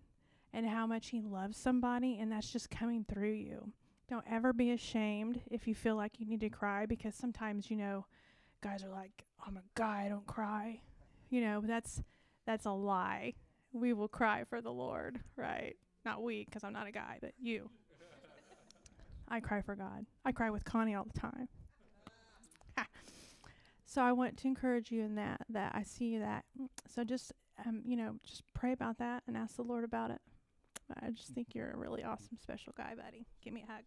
and 0.52 0.66
how 0.66 0.86
much 0.86 1.08
He 1.08 1.20
loves 1.20 1.56
somebody, 1.56 2.18
and 2.20 2.30
that's 2.32 2.50
just 2.50 2.70
coming 2.70 3.04
through 3.08 3.32
you. 3.32 3.72
Don't 4.08 4.24
ever 4.30 4.52
be 4.52 4.70
ashamed 4.70 5.40
if 5.50 5.68
you 5.68 5.74
feel 5.74 5.96
like 5.96 6.18
you 6.18 6.26
need 6.26 6.40
to 6.40 6.48
cry 6.48 6.86
because 6.86 7.14
sometimes, 7.14 7.70
you 7.70 7.76
know, 7.76 8.06
guys 8.62 8.82
are 8.82 8.88
like, 8.88 9.24
I'm 9.46 9.56
a 9.56 9.62
guy, 9.74 10.04
I 10.06 10.08
don't 10.08 10.26
cry. 10.26 10.80
You 11.30 11.42
know, 11.42 11.62
that's 11.64 12.02
that's 12.46 12.64
a 12.64 12.70
lie. 12.70 13.34
We 13.72 13.92
will 13.92 14.08
cry 14.08 14.44
for 14.44 14.62
the 14.62 14.72
Lord, 14.72 15.20
right? 15.36 15.76
Not 16.04 16.22
we, 16.22 16.44
because 16.44 16.64
I'm 16.64 16.72
not 16.72 16.86
a 16.86 16.90
guy, 16.90 17.18
but 17.20 17.32
you. 17.38 17.70
I 19.28 19.40
cry 19.40 19.60
for 19.60 19.76
God. 19.76 20.06
I 20.24 20.32
cry 20.32 20.48
with 20.48 20.64
Connie 20.64 20.94
all 20.94 21.04
the 21.04 21.20
time. 21.20 21.48
so 23.84 24.00
I 24.00 24.12
want 24.12 24.38
to 24.38 24.48
encourage 24.48 24.90
you 24.90 25.02
in 25.02 25.16
that. 25.16 25.42
That 25.50 25.72
I 25.74 25.82
see 25.82 26.16
that. 26.16 26.46
So 26.86 27.04
just 27.04 27.34
um, 27.66 27.82
you 27.84 27.96
know, 27.96 28.14
just 28.24 28.42
pray 28.54 28.72
about 28.72 28.98
that 28.98 29.22
and 29.26 29.36
ask 29.36 29.56
the 29.56 29.62
Lord 29.62 29.84
about 29.84 30.10
it. 30.10 30.20
I 31.02 31.10
just 31.10 31.30
think 31.30 31.48
you're 31.54 31.70
a 31.70 31.76
really 31.76 32.02
awesome, 32.02 32.38
special 32.40 32.72
guy, 32.76 32.94
buddy. 32.94 33.26
Give 33.42 33.52
me 33.52 33.64
a 33.68 33.72
hug. 33.72 33.82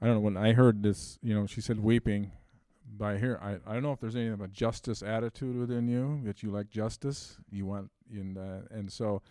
I 0.00 0.06
don't 0.06 0.16
know 0.16 0.20
when 0.20 0.36
I 0.36 0.52
heard 0.52 0.82
this, 0.82 1.18
you 1.22 1.34
know, 1.34 1.46
she 1.46 1.62
said 1.62 1.82
weeping. 1.82 2.30
By 2.96 3.16
here, 3.16 3.40
I 3.42 3.54
I 3.68 3.72
don't 3.72 3.82
know 3.82 3.92
if 3.92 4.00
there's 4.00 4.14
any 4.14 4.28
of 4.28 4.42
a 4.42 4.48
justice 4.48 5.02
attitude 5.02 5.56
within 5.56 5.88
you 5.88 6.20
that 6.24 6.42
you 6.42 6.50
like 6.50 6.68
justice. 6.68 7.38
You 7.50 7.64
want 7.64 7.90
in 8.12 8.36
uh, 8.36 8.62
and 8.70 8.92
so 8.92 9.22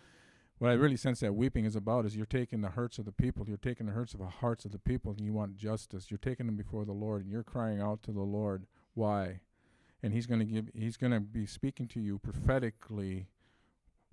what 0.58 0.70
I 0.70 0.74
really 0.74 0.96
sense 0.96 1.20
that 1.20 1.34
weeping 1.34 1.64
is 1.64 1.76
about 1.76 2.06
is 2.06 2.16
you're 2.16 2.26
taking 2.26 2.60
the 2.60 2.70
hurts 2.70 2.98
of 2.98 3.04
the 3.04 3.12
people, 3.12 3.46
you're 3.46 3.56
taking 3.56 3.86
the 3.86 3.92
hurts 3.92 4.14
of 4.14 4.20
the 4.20 4.26
hearts 4.26 4.64
of 4.64 4.72
the 4.72 4.78
people, 4.78 5.12
and 5.12 5.24
you 5.24 5.32
want 5.32 5.56
justice. 5.56 6.10
You're 6.10 6.18
taking 6.18 6.46
them 6.46 6.56
before 6.56 6.84
the 6.84 6.92
Lord, 6.92 7.22
and 7.22 7.30
you're 7.30 7.44
crying 7.44 7.80
out 7.80 8.02
to 8.02 8.12
the 8.12 8.22
Lord. 8.22 8.66
Why? 8.94 9.40
And 10.04 10.12
he's 10.12 10.26
going 10.26 10.38
to 10.38 10.44
give 10.44 10.68
he's 10.74 10.98
going 10.98 11.12
to 11.12 11.20
be 11.20 11.46
speaking 11.46 11.88
to 11.88 11.98
you 11.98 12.18
prophetically 12.18 13.26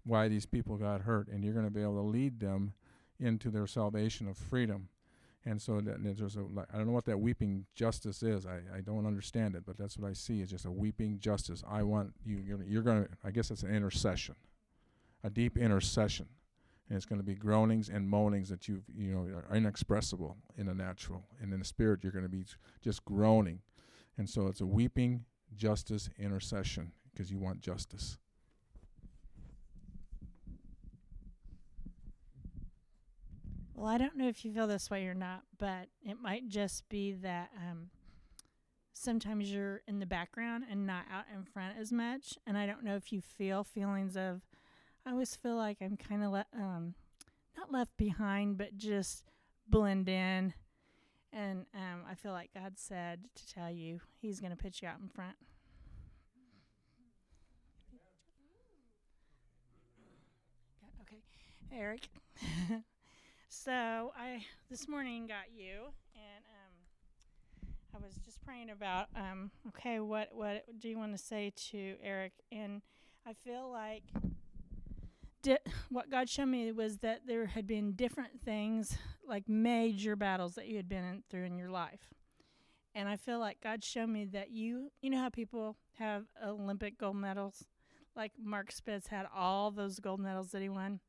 why 0.06 0.30
these 0.30 0.46
people 0.46 0.78
got 0.78 1.02
hurt 1.02 1.28
and 1.28 1.44
you're 1.44 1.54
going 1.54 1.66
to 1.66 1.72
be 1.72 1.82
able 1.82 1.96
to 1.96 2.02
lead 2.02 2.40
them 2.40 2.74
into 3.20 3.50
their 3.50 3.68
salvation 3.68 4.26
of 4.28 4.38
freedom 4.38 4.88
and 5.44 5.62
so 5.62 5.82
that 5.82 6.02
there's 6.02 6.38
a 6.38 6.46
I 6.74 6.78
don't 6.78 6.88
know 6.88 6.94
what 6.94 7.06
that 7.06 7.20
weeping 7.20 7.66
justice 7.76 8.24
is. 8.24 8.46
I, 8.46 8.60
I 8.78 8.82
don't 8.82 9.06
understand 9.06 9.56
it, 9.56 9.64
but 9.66 9.78
that's 9.78 9.98
what 9.98 10.10
I 10.10 10.14
see. 10.14 10.42
It's 10.42 10.52
just 10.52 10.66
a 10.66 10.72
weeping 10.72 11.20
justice. 11.20 11.64
I 11.68 11.84
want 11.84 12.14
you. 12.24 12.38
You're, 12.38 12.64
you're 12.64 12.84
going 12.84 13.04
to. 13.04 13.10
I 13.26 13.32
guess 13.32 13.50
it's 13.50 13.64
an 13.64 13.76
intercession, 13.76 14.36
a 15.24 15.32
deep 15.32 15.58
intercession, 15.58 16.28
and 16.88 16.96
it's 16.96 17.08
going 17.08 17.20
to 17.20 17.26
be 17.26 17.34
groanings 17.34 17.90
and 17.90 18.08
moanings 18.08 18.50
that 18.50 18.68
you 18.68 18.84
you 18.96 19.16
know 19.16 19.28
are 19.50 19.56
inexpressible 19.56 20.38
in 20.60 20.68
the 20.68 20.76
natural, 20.76 21.24
and 21.42 21.52
in 21.52 21.58
the 21.58 21.66
spirit 21.66 22.02
you're 22.04 22.12
going 22.12 22.24
to 22.26 22.30
be 22.30 22.46
just 22.82 23.04
groaning 23.04 23.62
And 24.20 24.30
so 24.30 24.46
it's 24.46 24.62
a 24.62 24.66
weeping 24.68 25.26
justice 25.56 26.10
intercession 26.18 26.92
because 27.12 27.32
you 27.32 27.38
want 27.38 27.62
justice. 27.62 28.18
Well, 33.74 33.90
I 33.90 33.98
don't 33.98 34.16
know 34.16 34.28
if 34.28 34.46
you 34.46 34.54
feel 34.54 34.68
this 34.68 34.92
way 34.92 35.08
or 35.08 35.16
not, 35.16 35.42
but 35.58 35.88
it 36.04 36.18
might 36.22 36.48
just 36.48 36.88
be 36.88 37.14
that 37.14 37.50
um, 37.58 37.90
sometimes 38.94 39.52
you're 39.52 39.82
in 39.88 40.00
the 40.00 40.06
background 40.06 40.66
and 40.70 40.86
not 40.86 41.06
out 41.12 41.26
in 41.34 41.44
front 41.46 41.80
as 41.80 41.92
much. 41.92 42.38
And 42.46 42.58
I 42.58 42.68
don't 42.68 42.84
know 42.84 42.96
if 42.96 43.12
you 43.12 43.22
feel 43.22 43.64
feelings 43.64 44.16
of, 44.16 44.42
I 45.04 45.12
always 45.12 45.36
feel 45.36 45.56
like 45.56 45.78
I'm 45.82 45.98
kind 45.98 46.24
of 46.24 46.32
le- 46.32 46.46
um, 46.56 46.94
not 47.58 47.72
left 47.72 47.98
behind, 47.98 48.60
but 48.60 48.78
just 48.78 49.24
blend 49.68 50.08
in. 50.08 50.54
And 51.34 51.66
um, 51.74 52.02
I 52.10 52.16
feel 52.16 52.34
like 52.34 52.54
God 52.54 52.74
said 52.76 53.22
to 53.36 53.54
tell 53.54 53.72
you 53.72 54.02
He's 54.22 54.40
going 54.40 54.52
to 54.52 54.58
put 54.58 54.82
you 54.82 54.88
out 54.88 55.00
in 55.02 55.08
front. 55.08 55.36
Okay, 61.02 61.22
Eric. 61.74 62.10
so 63.50 64.12
I 64.18 64.44
this 64.70 64.88
morning 64.90 65.28
got 65.28 65.56
you, 65.56 65.94
and 66.16 66.44
um, 67.64 67.74
I 67.96 68.06
was 68.06 68.16
just 68.26 68.44
praying 68.44 68.70
about 68.70 69.08
um, 69.16 69.52
okay, 69.70 70.00
what 70.00 70.30
what 70.34 70.66
do 70.80 70.90
you 70.90 70.98
want 70.98 71.14
to 71.14 71.18
say 71.18 71.54
to 71.72 71.96
Eric? 72.04 72.34
And 72.52 72.82
I 73.26 73.34
feel 73.34 73.72
like 73.72 74.04
di- 75.42 75.58
what 75.90 76.10
God 76.10 76.30
showed 76.30 76.48
me 76.48 76.72
was 76.72 76.98
that 77.00 77.22
there 77.28 77.48
had 77.48 77.68
been 77.68 77.94
different 77.94 78.42
things, 78.44 78.98
like 79.28 79.48
major 79.48 80.16
battles 80.16 80.56
that 80.56 80.68
you 80.68 80.78
had 80.78 80.90
been 80.90 81.04
in, 81.04 81.24
through 81.30 81.46
in 81.46 81.58
your 81.58 81.70
life. 81.70 82.14
And 82.94 83.08
I 83.08 83.16
feel 83.16 83.40
like 83.40 83.62
God 83.62 83.84
showed 83.84 84.10
me 84.10 84.26
that 84.26 84.52
you, 84.52 84.92
you 85.02 85.10
know 85.10 85.20
how 85.20 85.30
people 85.30 85.78
have 85.98 86.26
Olympic 86.46 86.98
gold 86.98 87.16
medals? 87.16 87.66
Like 88.16 88.34
Mark 88.42 88.72
Spitz 88.72 89.08
had 89.08 89.28
all 89.34 89.72
those 89.72 90.00
gold 90.00 90.20
medals 90.20 90.52
that 90.52 90.62
he 90.62 90.70
won. 90.70 91.00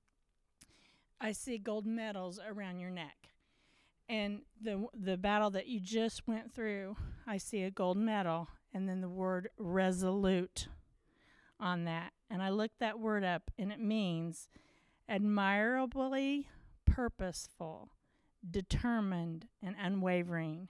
I 1.21 1.33
see 1.33 1.59
gold 1.59 1.87
medals 1.87 2.39
around 2.45 2.79
your 2.79 2.91
neck. 2.91 3.17
And 4.09 4.43
the 4.61 4.87
the 4.93 5.17
battle 5.17 5.51
that 5.51 5.69
you 5.69 5.81
just 5.81 6.27
went 6.27 6.53
through, 6.53 6.97
I 7.27 7.39
see 7.39 7.63
a 7.63 7.71
gold 7.71 7.97
medal 7.97 8.49
and 8.75 8.89
then 8.89 9.01
the 9.01 9.09
word 9.09 9.49
resolute 9.59 10.69
on 11.59 11.85
that. 11.85 12.13
And 12.33 12.43
I 12.43 12.49
looked 12.49 12.79
that 12.79 12.99
word 12.99 13.25
up 13.25 13.51
and 13.59 13.71
it 13.71 13.79
means 13.79 14.49
admirably 15.07 16.49
purposeful, 16.87 17.91
determined, 18.51 19.49
and 19.63 19.77
unwavering, 19.79 20.69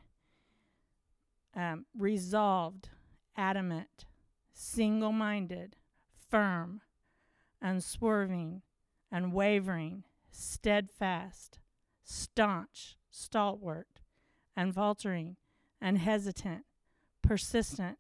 um, 1.55 1.87
resolved, 1.97 2.89
adamant, 3.37 4.07
single 4.53 5.13
minded, 5.13 5.77
firm, 6.29 6.81
unswerving, 7.61 8.63
unwavering, 9.13 10.03
steadfast, 10.33 11.61
staunch, 12.03 12.97
stalwart, 13.09 14.01
unfaltering, 14.57 15.37
unhesitant, 15.81 16.65
persistent, 17.23 17.99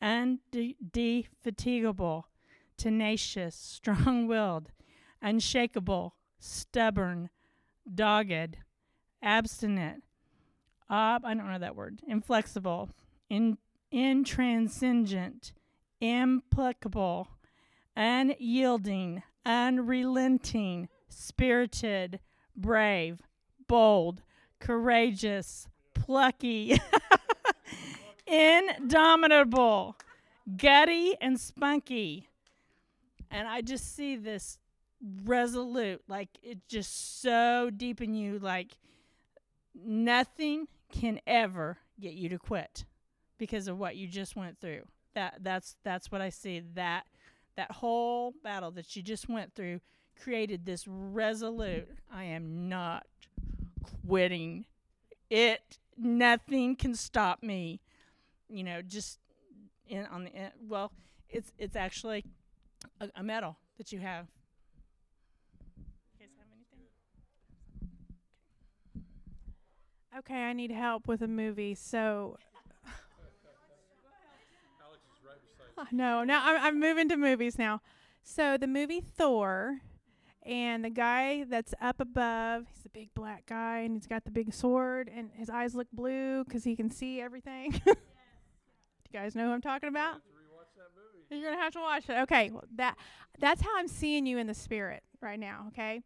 and 0.00 0.38
indefatigable, 0.54 2.28
tenacious, 2.76 3.54
strong 3.60 4.26
willed, 4.26 4.70
unshakable, 5.22 6.14
stubborn, 6.38 7.30
dogged, 7.92 8.58
abstinent, 9.22 10.04
ob, 10.88 11.24
I 11.24 11.34
don't 11.34 11.50
know 11.50 11.58
that 11.58 11.76
word, 11.76 12.00
inflexible, 12.06 12.90
in, 13.28 13.58
intransigent, 13.90 15.52
implacable, 16.00 17.28
unyielding, 17.96 19.22
unrelenting, 19.44 20.88
spirited, 21.08 22.20
brave, 22.56 23.22
bold, 23.68 24.22
courageous, 24.60 25.68
plucky, 25.94 26.78
indomitable, 28.26 29.96
gutty, 30.56 31.14
and 31.20 31.40
spunky. 31.40 32.28
And 33.36 33.46
I 33.46 33.60
just 33.60 33.94
see 33.94 34.16
this 34.16 34.58
resolute, 35.26 36.02
like 36.08 36.30
it 36.42 36.66
just 36.68 37.20
so 37.20 37.68
deep 37.68 38.00
in 38.00 38.14
you, 38.14 38.38
like 38.38 38.78
nothing 39.74 40.68
can 40.90 41.20
ever 41.26 41.76
get 42.00 42.14
you 42.14 42.30
to 42.30 42.38
quit 42.38 42.86
because 43.36 43.68
of 43.68 43.78
what 43.78 43.94
you 43.94 44.08
just 44.08 44.36
went 44.36 44.58
through. 44.58 44.84
That 45.14 45.40
that's 45.42 45.76
that's 45.84 46.10
what 46.10 46.22
I 46.22 46.30
see. 46.30 46.62
That 46.76 47.04
that 47.58 47.72
whole 47.72 48.32
battle 48.42 48.70
that 48.70 48.96
you 48.96 49.02
just 49.02 49.28
went 49.28 49.54
through 49.54 49.80
created 50.18 50.64
this 50.64 50.88
resolute. 50.88 51.90
I 52.10 52.24
am 52.24 52.70
not 52.70 53.06
quitting. 54.08 54.64
It 55.28 55.76
nothing 55.98 56.74
can 56.74 56.94
stop 56.94 57.42
me. 57.42 57.82
You 58.48 58.64
know, 58.64 58.80
just 58.80 59.18
in 59.86 60.06
on 60.06 60.24
the 60.24 60.30
well, 60.66 60.90
it's 61.28 61.52
it's 61.58 61.76
actually 61.76 62.24
a, 63.00 63.08
a 63.16 63.22
medal 63.22 63.56
that 63.78 63.92
you 63.92 64.00
have. 64.00 64.26
Okay, 70.18 70.44
I 70.44 70.54
need 70.54 70.70
help 70.70 71.06
with 71.06 71.20
a 71.20 71.28
movie. 71.28 71.74
So. 71.74 72.38
no, 75.92 76.24
now 76.24 76.42
I'm, 76.44 76.62
I'm 76.62 76.80
moving 76.80 77.08
to 77.10 77.18
movies 77.18 77.58
now. 77.58 77.82
So 78.22 78.56
the 78.56 78.66
movie 78.66 79.00
Thor, 79.00 79.80
and 80.42 80.84
the 80.84 80.90
guy 80.90 81.44
that's 81.44 81.74
up 81.82 82.00
above, 82.00 82.64
he's 82.72 82.86
a 82.86 82.88
big 82.88 83.12
black 83.14 83.44
guy, 83.46 83.80
and 83.80 83.94
he's 83.94 84.06
got 84.06 84.24
the 84.24 84.30
big 84.30 84.54
sword, 84.54 85.10
and 85.14 85.30
his 85.34 85.50
eyes 85.50 85.74
look 85.74 85.88
blue 85.92 86.44
because 86.44 86.64
he 86.64 86.76
can 86.76 86.90
see 86.90 87.20
everything. 87.20 87.72
Do 87.84 87.90
you 87.90 87.94
guys 89.12 89.34
know 89.34 89.46
who 89.46 89.52
I'm 89.52 89.60
talking 89.60 89.90
about? 89.90 90.22
You're 91.30 91.50
gonna 91.50 91.62
have 91.62 91.72
to 91.72 91.80
watch 91.80 92.08
it. 92.08 92.16
Okay, 92.22 92.50
well, 92.50 92.64
that 92.76 92.96
that's 93.38 93.62
how 93.62 93.76
I'm 93.76 93.88
seeing 93.88 94.26
you 94.26 94.38
in 94.38 94.46
the 94.46 94.54
spirit 94.54 95.02
right 95.20 95.38
now. 95.38 95.66
Okay, 95.68 96.02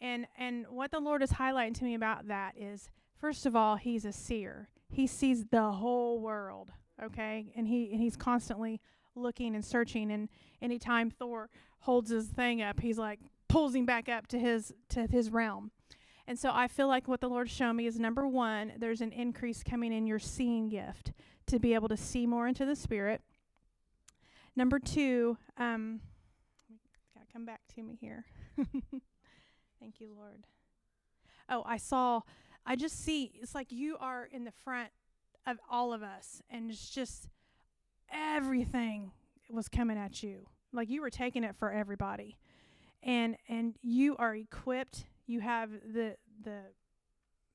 and 0.00 0.26
and 0.38 0.66
what 0.68 0.90
the 0.90 1.00
Lord 1.00 1.22
is 1.22 1.32
highlighting 1.32 1.74
to 1.78 1.84
me 1.84 1.94
about 1.94 2.28
that 2.28 2.56
is, 2.56 2.90
first 3.16 3.46
of 3.46 3.56
all, 3.56 3.76
He's 3.76 4.04
a 4.04 4.12
seer. 4.12 4.68
He 4.88 5.06
sees 5.06 5.46
the 5.46 5.72
whole 5.72 6.20
world. 6.20 6.72
Okay, 7.02 7.52
and 7.56 7.66
he 7.66 7.90
and 7.92 8.00
he's 8.00 8.16
constantly 8.16 8.80
looking 9.14 9.54
and 9.54 9.64
searching. 9.64 10.10
And 10.10 10.28
anytime 10.60 11.10
Thor 11.10 11.48
holds 11.80 12.10
his 12.10 12.26
thing 12.26 12.60
up, 12.60 12.80
he's 12.80 12.98
like 12.98 13.20
pulls 13.48 13.74
him 13.74 13.86
back 13.86 14.08
up 14.08 14.26
to 14.28 14.38
his 14.38 14.72
to 14.90 15.06
his 15.06 15.30
realm. 15.30 15.70
And 16.26 16.38
so 16.38 16.50
I 16.52 16.68
feel 16.68 16.86
like 16.86 17.08
what 17.08 17.20
the 17.20 17.28
Lord's 17.28 17.50
shown 17.50 17.76
me 17.76 17.86
is 17.86 17.98
number 17.98 18.28
one, 18.28 18.72
there's 18.78 19.00
an 19.00 19.10
increase 19.10 19.64
coming 19.64 19.92
in 19.92 20.06
your 20.06 20.20
seeing 20.20 20.68
gift 20.68 21.12
to 21.46 21.58
be 21.58 21.74
able 21.74 21.88
to 21.88 21.96
see 21.96 22.26
more 22.26 22.46
into 22.46 22.64
the 22.64 22.76
spirit. 22.76 23.22
Number 24.56 24.78
two, 24.78 25.38
um, 25.56 26.00
gotta 27.14 27.26
come 27.32 27.44
back 27.44 27.60
to 27.74 27.82
me 27.82 27.96
here. 28.00 28.24
Thank 29.80 30.00
you, 30.00 30.12
Lord. 30.16 30.44
Oh, 31.48 31.62
I 31.66 31.76
saw. 31.76 32.20
I 32.66 32.76
just 32.76 33.02
see. 33.02 33.32
It's 33.40 33.54
like 33.54 33.72
you 33.72 33.96
are 33.98 34.28
in 34.30 34.44
the 34.44 34.52
front 34.64 34.90
of 35.46 35.58
all 35.70 35.92
of 35.92 36.02
us, 36.02 36.42
and 36.50 36.70
it's 36.70 36.90
just 36.90 37.28
everything 38.12 39.12
was 39.48 39.68
coming 39.68 39.98
at 39.98 40.22
you. 40.22 40.46
Like 40.72 40.88
you 40.88 41.00
were 41.00 41.10
taking 41.10 41.44
it 41.44 41.56
for 41.56 41.72
everybody, 41.72 42.36
and 43.02 43.36
and 43.48 43.76
you 43.82 44.16
are 44.16 44.34
equipped. 44.34 45.04
You 45.26 45.40
have 45.40 45.70
the 45.70 46.16
the 46.42 46.60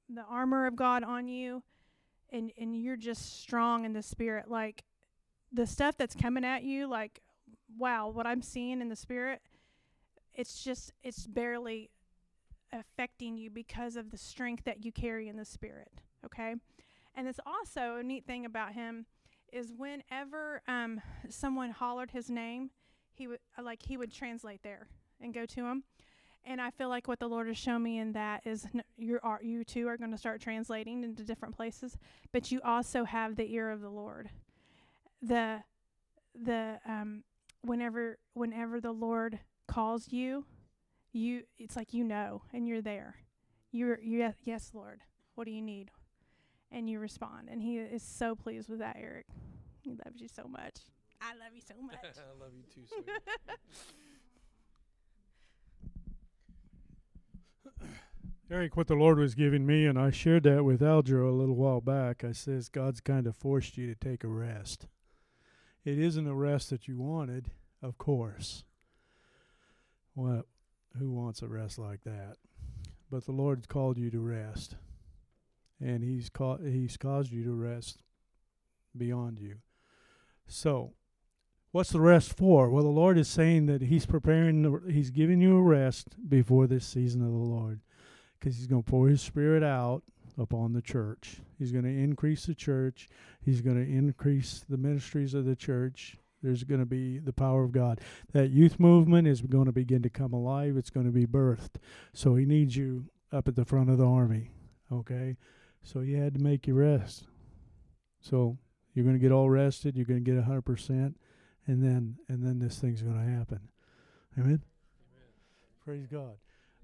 the 0.09 0.23
armor 0.23 0.65
of 0.65 0.75
God 0.75 1.03
on 1.03 1.27
you, 1.27 1.63
and 2.31 2.51
and 2.59 2.75
you're 2.75 2.97
just 2.97 3.41
strong 3.41 3.85
in 3.85 3.93
the 3.93 4.01
spirit. 4.01 4.49
Like 4.49 4.83
the 5.55 5.65
stuff 5.65 5.95
that's 5.97 6.15
coming 6.15 6.45
at 6.45 6.63
you, 6.63 6.87
like 6.87 7.21
wow, 7.77 8.09
what 8.09 8.27
I'm 8.27 8.41
seeing 8.41 8.81
in 8.81 8.89
the 8.89 8.95
spirit, 8.95 9.41
it's 10.33 10.63
just 10.63 10.93
it's 11.03 11.25
barely 11.27 11.89
affecting 12.71 13.37
you 13.37 13.49
because 13.49 13.95
of 13.95 14.11
the 14.11 14.17
strength 14.17 14.65
that 14.65 14.83
you 14.83 14.91
carry 14.91 15.27
in 15.27 15.37
the 15.37 15.45
spirit. 15.45 15.91
Okay, 16.25 16.55
and 17.15 17.27
it's 17.27 17.39
also 17.45 17.97
a 17.97 18.03
neat 18.03 18.25
thing 18.25 18.45
about 18.45 18.73
him 18.73 19.05
is 19.51 19.71
whenever 19.71 20.61
um, 20.67 21.01
someone 21.29 21.71
hollered 21.71 22.11
his 22.11 22.29
name, 22.29 22.71
he 23.13 23.27
would 23.27 23.39
uh, 23.57 23.63
like 23.63 23.81
he 23.81 23.97
would 23.97 24.11
translate 24.11 24.61
there 24.63 24.87
and 25.21 25.33
go 25.33 25.45
to 25.45 25.65
him. 25.65 25.83
And 26.47 26.61
I 26.61 26.69
feel 26.69 26.89
like 26.89 27.07
what 27.07 27.19
the 27.19 27.27
Lord 27.27 27.47
has 27.47 27.57
shown 27.57 27.81
me 27.81 27.97
in 27.97 28.11
that 28.11 28.41
is 28.45 28.67
n- 28.73 28.83
you 28.97 29.19
are 29.23 29.39
you 29.41 29.63
too 29.63 29.87
are 29.87 29.97
going 29.97 30.11
to 30.11 30.17
start 30.17 30.41
translating 30.41 31.03
into 31.03 31.23
different 31.23 31.55
places, 31.55 31.97
but 32.31 32.51
you 32.51 32.59
also 32.63 33.03
have 33.03 33.35
the 33.35 33.51
ear 33.51 33.71
of 33.71 33.81
the 33.81 33.89
Lord. 33.89 34.29
The 35.25 35.63
the 36.33 36.79
um 36.87 37.23
whenever 37.61 38.19
whenever 38.33 38.79
the 38.79 38.91
Lord 38.91 39.39
calls 39.67 40.11
you, 40.11 40.45
you 41.13 41.43
it's 41.57 41.75
like 41.75 41.93
you 41.93 42.03
know 42.03 42.43
and 42.53 42.67
you're 42.67 42.81
there. 42.81 43.15
You're 43.71 43.99
you 44.01 44.33
yes 44.43 44.71
Lord. 44.73 45.01
What 45.35 45.45
do 45.45 45.51
you 45.51 45.61
need? 45.61 45.91
and 46.71 46.89
you 46.89 46.99
respond. 46.99 47.47
And 47.49 47.61
He 47.61 47.77
is 47.77 48.03
so 48.03 48.35
pleased 48.35 48.69
with 48.69 48.79
that, 48.79 48.97
Eric. 48.99 49.27
He 49.81 49.91
loves 49.91 50.19
you 50.19 50.27
so 50.27 50.43
much. 50.47 50.79
I 51.21 51.33
love 51.35 51.53
you 51.55 51.61
so 51.61 51.73
much. 51.81 51.95
I 52.03 52.43
love 52.43 52.51
you 52.53 52.63
too, 52.73 52.81
sweetie. 52.87 53.11
Eric, 58.51 58.77
what 58.77 58.85
the 58.87 58.95
Lord 58.95 59.17
was 59.17 59.33
giving 59.33 59.65
me, 59.65 59.87
and 59.87 59.97
I 59.97 60.11
shared 60.11 60.43
that 60.43 60.63
with 60.63 60.81
Aljo 60.81 61.27
a 61.27 61.31
little 61.31 61.55
while 61.55 61.81
back. 61.81 62.23
I 62.23 62.31
says 62.31 62.69
God's 62.69 63.01
kind 63.01 63.25
of 63.25 63.35
forced 63.35 63.75
you 63.75 63.87
to 63.87 63.95
take 63.95 64.23
a 64.23 64.27
rest. 64.27 64.85
It 65.85 65.99
isn't 65.99 66.27
a 66.27 66.33
rest 66.33 66.71
that 66.71 66.87
you 66.87 66.97
wanted, 66.97 67.51
of 67.81 67.97
course. 67.97 68.63
Well, 70.15 70.43
Who 70.97 71.11
wants 71.11 71.41
a 71.41 71.47
rest 71.47 71.77
like 71.77 72.03
that? 72.05 72.37
But 73.11 73.25
the 73.25 73.31
Lord's 73.31 73.67
called 73.67 73.97
you 73.97 74.09
to 74.09 74.19
rest, 74.19 74.75
and 75.79 76.03
He's 76.03 76.29
ca- 76.29 76.57
He's 76.57 76.97
caused 76.97 77.31
you 77.31 77.43
to 77.43 77.53
rest 77.53 78.01
beyond 78.97 79.39
you. 79.39 79.57
So, 80.47 80.93
what's 81.71 81.91
the 81.91 82.01
rest 82.01 82.35
for? 82.35 82.69
Well, 82.69 82.83
the 82.83 82.89
Lord 82.89 83.17
is 83.17 83.27
saying 83.27 83.67
that 83.67 83.81
He's 83.81 84.05
preparing. 84.05 84.61
The, 84.63 84.91
he's 84.91 85.11
giving 85.11 85.41
you 85.41 85.57
a 85.57 85.61
rest 85.61 86.15
before 86.27 86.65
this 86.65 86.85
season 86.85 87.21
of 87.21 87.31
the 87.31 87.37
Lord 87.37 87.81
because 88.39 88.57
he's 88.57 88.67
going 88.67 88.83
to 88.83 88.89
pour 88.89 89.07
his 89.07 89.21
spirit 89.21 89.63
out 89.63 90.03
upon 90.37 90.73
the 90.73 90.81
church. 90.81 91.37
He's 91.57 91.71
going 91.71 91.85
to 91.85 91.89
increase 91.89 92.45
the 92.45 92.55
church. 92.55 93.07
He's 93.41 93.61
going 93.61 93.77
to 93.77 93.91
increase 93.91 94.63
the 94.67 94.77
ministries 94.77 95.33
of 95.33 95.45
the 95.45 95.55
church. 95.55 96.17
There's 96.43 96.63
going 96.63 96.81
to 96.81 96.85
be 96.85 97.17
the 97.17 97.33
power 97.33 97.63
of 97.63 97.71
God. 97.71 98.01
That 98.33 98.51
youth 98.51 98.79
movement 98.79 99.27
is 99.27 99.41
going 99.41 99.65
to 99.65 99.71
begin 99.71 100.03
to 100.03 100.09
come 100.09 100.33
alive. 100.33 100.77
It's 100.77 100.89
going 100.89 101.05
to 101.05 101.11
be 101.11 101.25
birthed. 101.25 101.77
So 102.13 102.35
he 102.35 102.45
needs 102.45 102.75
you 102.75 103.05
up 103.31 103.47
at 103.47 103.55
the 103.55 103.65
front 103.65 103.89
of 103.89 103.97
the 103.97 104.05
army. 104.05 104.51
Okay? 104.91 105.37
So 105.81 106.01
you 106.01 106.17
had 106.17 106.35
to 106.35 106.39
make 106.39 106.67
your 106.67 106.77
rest. 106.77 107.25
So 108.21 108.57
you're 108.93 109.05
going 109.05 109.15
to 109.15 109.21
get 109.21 109.31
all 109.31 109.49
rested. 109.49 109.95
You're 109.95 110.05
going 110.05 110.23
to 110.23 110.31
get 110.31 110.43
100%. 110.43 111.15
And 111.67 111.83
then, 111.83 112.17
and 112.27 112.45
then 112.45 112.59
this 112.59 112.77
thing's 112.77 113.01
going 113.01 113.17
to 113.17 113.37
happen. 113.37 113.59
Amen? 114.37 114.45
Amen. 114.45 114.61
Praise 115.83 116.05
God. 116.05 116.35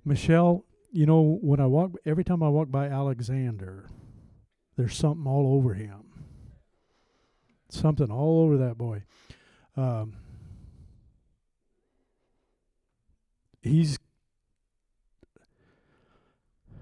Michelle, 0.03 0.65
you 0.91 1.05
know, 1.05 1.39
when 1.41 1.59
I 1.59 1.65
walk, 1.65 1.91
every 2.05 2.23
time 2.23 2.43
I 2.43 2.49
walk 2.49 2.69
by 2.69 2.87
Alexander, 2.87 3.89
there's 4.75 4.95
something 4.95 5.25
all 5.25 5.55
over 5.55 5.73
him. 5.73 6.03
Something 7.69 8.11
all 8.11 8.41
over 8.41 8.57
that 8.57 8.77
boy. 8.77 9.03
Um, 9.77 10.17
he's, 13.61 13.97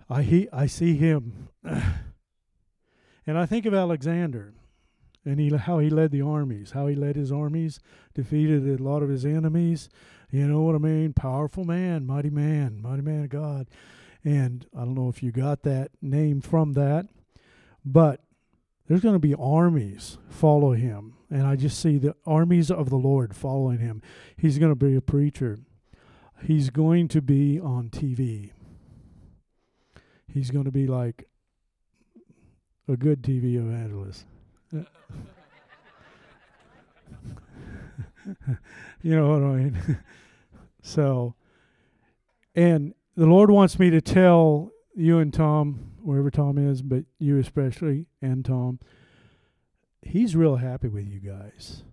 I 0.09 0.23
he 0.23 0.49
I 0.51 0.65
see 0.65 0.95
him, 0.95 1.49
and 1.63 3.37
I 3.37 3.45
think 3.45 3.67
of 3.67 3.75
Alexander, 3.75 4.55
and 5.23 5.39
he 5.39 5.55
how 5.55 5.77
he 5.77 5.91
led 5.91 6.09
the 6.09 6.23
armies, 6.23 6.71
how 6.71 6.87
he 6.87 6.95
led 6.95 7.15
his 7.15 7.31
armies, 7.31 7.79
defeated 8.15 8.67
a 8.67 8.81
lot 8.81 9.03
of 9.03 9.09
his 9.09 9.23
enemies. 9.23 9.89
You 10.31 10.47
know 10.47 10.61
what 10.61 10.73
I 10.73 10.79
mean? 10.79 11.13
Powerful 11.13 11.65
man, 11.65 12.07
mighty 12.07 12.31
man, 12.31 12.81
mighty 12.81 13.03
man 13.03 13.25
of 13.25 13.29
God. 13.29 13.67
And 14.23 14.65
I 14.75 14.79
don't 14.79 14.95
know 14.95 15.09
if 15.09 15.23
you 15.23 15.31
got 15.31 15.63
that 15.63 15.91
name 16.01 16.41
from 16.41 16.73
that, 16.73 17.07
but 17.85 18.21
there's 18.87 19.01
going 19.01 19.15
to 19.15 19.19
be 19.19 19.35
armies 19.35 20.17
follow 20.29 20.73
him. 20.73 21.13
And 21.29 21.45
I 21.45 21.55
just 21.55 21.79
see 21.79 21.97
the 21.97 22.15
armies 22.25 22.71
of 22.71 22.89
the 22.89 22.97
Lord 22.97 23.35
following 23.35 23.77
him. 23.77 24.01
He's 24.35 24.57
going 24.57 24.71
to 24.71 24.75
be 24.75 24.95
a 24.95 25.01
preacher. 25.01 25.59
He's 26.41 26.69
going 26.69 27.07
to 27.09 27.21
be 27.21 27.59
on 27.59 27.89
TV. 27.89 28.51
He's 30.27 30.51
going 30.51 30.65
to 30.65 30.71
be 30.71 30.87
like 30.87 31.27
a 32.87 32.97
good 32.97 33.21
TV 33.21 33.55
evangelist. 33.55 34.25
you 39.01 39.15
know 39.15 39.29
what 39.29 39.43
I 39.43 39.55
mean? 39.55 39.99
so, 40.81 41.35
and 42.55 42.93
the 43.19 43.25
Lord 43.25 43.51
wants 43.51 43.77
me 43.77 43.89
to 43.89 43.99
tell 43.99 44.71
you 44.95 45.19
and 45.19 45.33
Tom, 45.33 45.91
wherever 46.01 46.31
Tom 46.31 46.57
is, 46.57 46.81
but 46.81 47.03
you 47.19 47.37
especially, 47.37 48.05
and 48.21 48.45
Tom, 48.45 48.79
He's 50.01 50.37
real 50.37 50.55
happy 50.55 50.87
with 50.87 51.05
you 51.05 51.19
guys. 51.19 51.83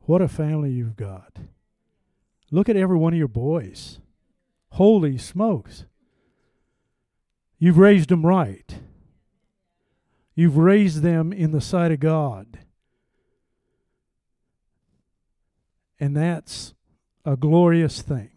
What 0.00 0.22
a 0.22 0.28
family 0.28 0.70
you've 0.70 0.96
got. 0.96 1.36
Look 2.50 2.70
at 2.70 2.76
every 2.76 2.96
one 2.96 3.12
of 3.12 3.18
your 3.18 3.28
boys. 3.28 4.00
Holy 4.70 5.18
smokes. 5.18 5.84
You've 7.58 7.76
raised 7.76 8.08
them 8.08 8.24
right. 8.24 8.80
You've 10.34 10.56
raised 10.56 11.02
them 11.02 11.34
in 11.34 11.50
the 11.50 11.60
sight 11.60 11.92
of 11.92 12.00
God. 12.00 12.60
And 16.00 16.16
that's 16.16 16.72
a 17.26 17.36
glorious 17.36 18.00
thing. 18.00 18.30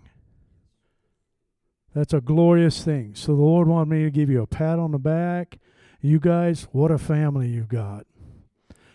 That's 1.95 2.13
a 2.13 2.19
glorious 2.19 2.83
thing. 2.83 3.15
So 3.15 3.27
the 3.27 3.41
Lord 3.41 3.69
wanted 3.69 3.89
me 3.89 4.03
to 4.03 4.11
give 4.11 4.29
you 4.29 4.41
a 4.41 4.47
pat 4.47 4.79
on 4.79 4.91
the 4.91 4.99
back. 4.99 5.59
You 6.01 6.19
guys, 6.19 6.67
what 6.73 6.91
a 6.91 6.97
family 6.97 7.47
you've 7.47 7.69
got. 7.69 8.05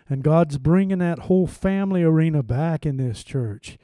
And 0.06 0.22
God's 0.22 0.58
bringing 0.58 0.98
that 0.98 1.20
whole 1.20 1.46
family 1.46 2.02
arena 2.02 2.42
back 2.42 2.84
in 2.84 2.98
this 2.98 3.24
church. 3.24 3.78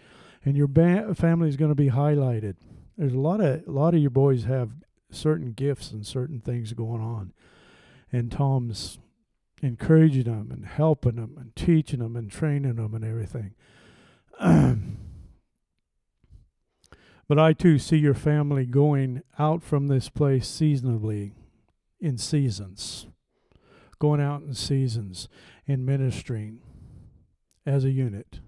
And 0.44 0.54
your 0.54 0.66
ba- 0.66 1.14
family 1.14 1.48
is 1.48 1.56
going 1.56 1.70
to 1.70 1.74
be 1.74 1.88
highlighted. 1.88 2.56
There's 2.98 3.14
a 3.14 3.18
lot 3.18 3.40
of 3.40 3.66
a 3.66 3.70
lot 3.70 3.94
of 3.94 4.00
your 4.00 4.10
boys 4.10 4.44
have 4.44 4.72
certain 5.10 5.52
gifts 5.52 5.92
and 5.92 6.06
certain 6.06 6.40
things 6.40 6.74
going 6.74 7.00
on. 7.00 7.32
And 8.12 8.30
Tom's 8.30 8.98
encouraging 9.62 10.24
them 10.24 10.50
and 10.52 10.66
helping 10.66 11.16
them 11.16 11.36
and 11.38 11.56
teaching 11.56 12.00
them 12.00 12.16
and 12.16 12.30
training 12.30 12.76
them 12.76 12.94
and 12.94 13.04
everything. 13.04 13.54
But 17.28 17.38
I 17.40 17.52
too 17.52 17.78
see 17.78 17.96
your 17.96 18.14
family 18.14 18.66
going 18.66 19.22
out 19.38 19.62
from 19.62 19.88
this 19.88 20.08
place 20.08 20.46
seasonably 20.46 21.34
in 22.00 22.18
seasons, 22.18 23.06
going 23.98 24.20
out 24.20 24.42
in 24.42 24.54
seasons 24.54 25.28
and 25.66 25.84
ministering 25.84 26.60
as 27.64 27.84
a 27.84 27.90
unit, 27.90 28.38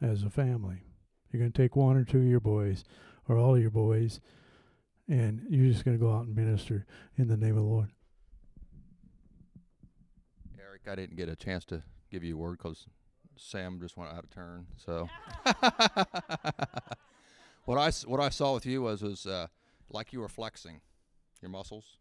as 0.00 0.24
a 0.24 0.30
family. 0.30 0.82
You're 1.30 1.40
going 1.40 1.52
to 1.52 1.62
take 1.62 1.76
one 1.76 1.96
or 1.96 2.04
two 2.04 2.18
of 2.18 2.26
your 2.26 2.40
boys 2.40 2.82
or 3.28 3.38
all 3.38 3.54
of 3.54 3.60
your 3.60 3.70
boys, 3.70 4.18
and 5.08 5.42
you're 5.48 5.72
just 5.72 5.84
going 5.84 5.96
to 5.96 6.04
go 6.04 6.12
out 6.12 6.26
and 6.26 6.34
minister 6.34 6.86
in 7.16 7.28
the 7.28 7.36
name 7.36 7.56
of 7.56 7.62
the 7.62 7.70
Lord. 7.70 7.90
Eric, 10.60 10.82
I 10.88 10.96
didn't 10.96 11.16
get 11.16 11.28
a 11.28 11.36
chance 11.36 11.64
to 11.66 11.84
give 12.10 12.24
you 12.24 12.34
a 12.34 12.38
word 12.38 12.58
because 12.58 12.88
Sam 13.36 13.78
just 13.80 13.96
went 13.96 14.10
out 14.10 14.24
of 14.24 14.30
turn. 14.30 14.66
So. 14.76 15.08
what 17.64 17.78
I 17.78 17.90
what 18.06 18.20
I 18.20 18.28
saw 18.28 18.54
with 18.54 18.66
you 18.66 18.82
was 18.82 19.02
was 19.02 19.26
uh, 19.26 19.46
like 19.90 20.12
you 20.12 20.20
were 20.20 20.28
flexing 20.28 20.80
your 21.40 21.50
muscles, 21.50 21.98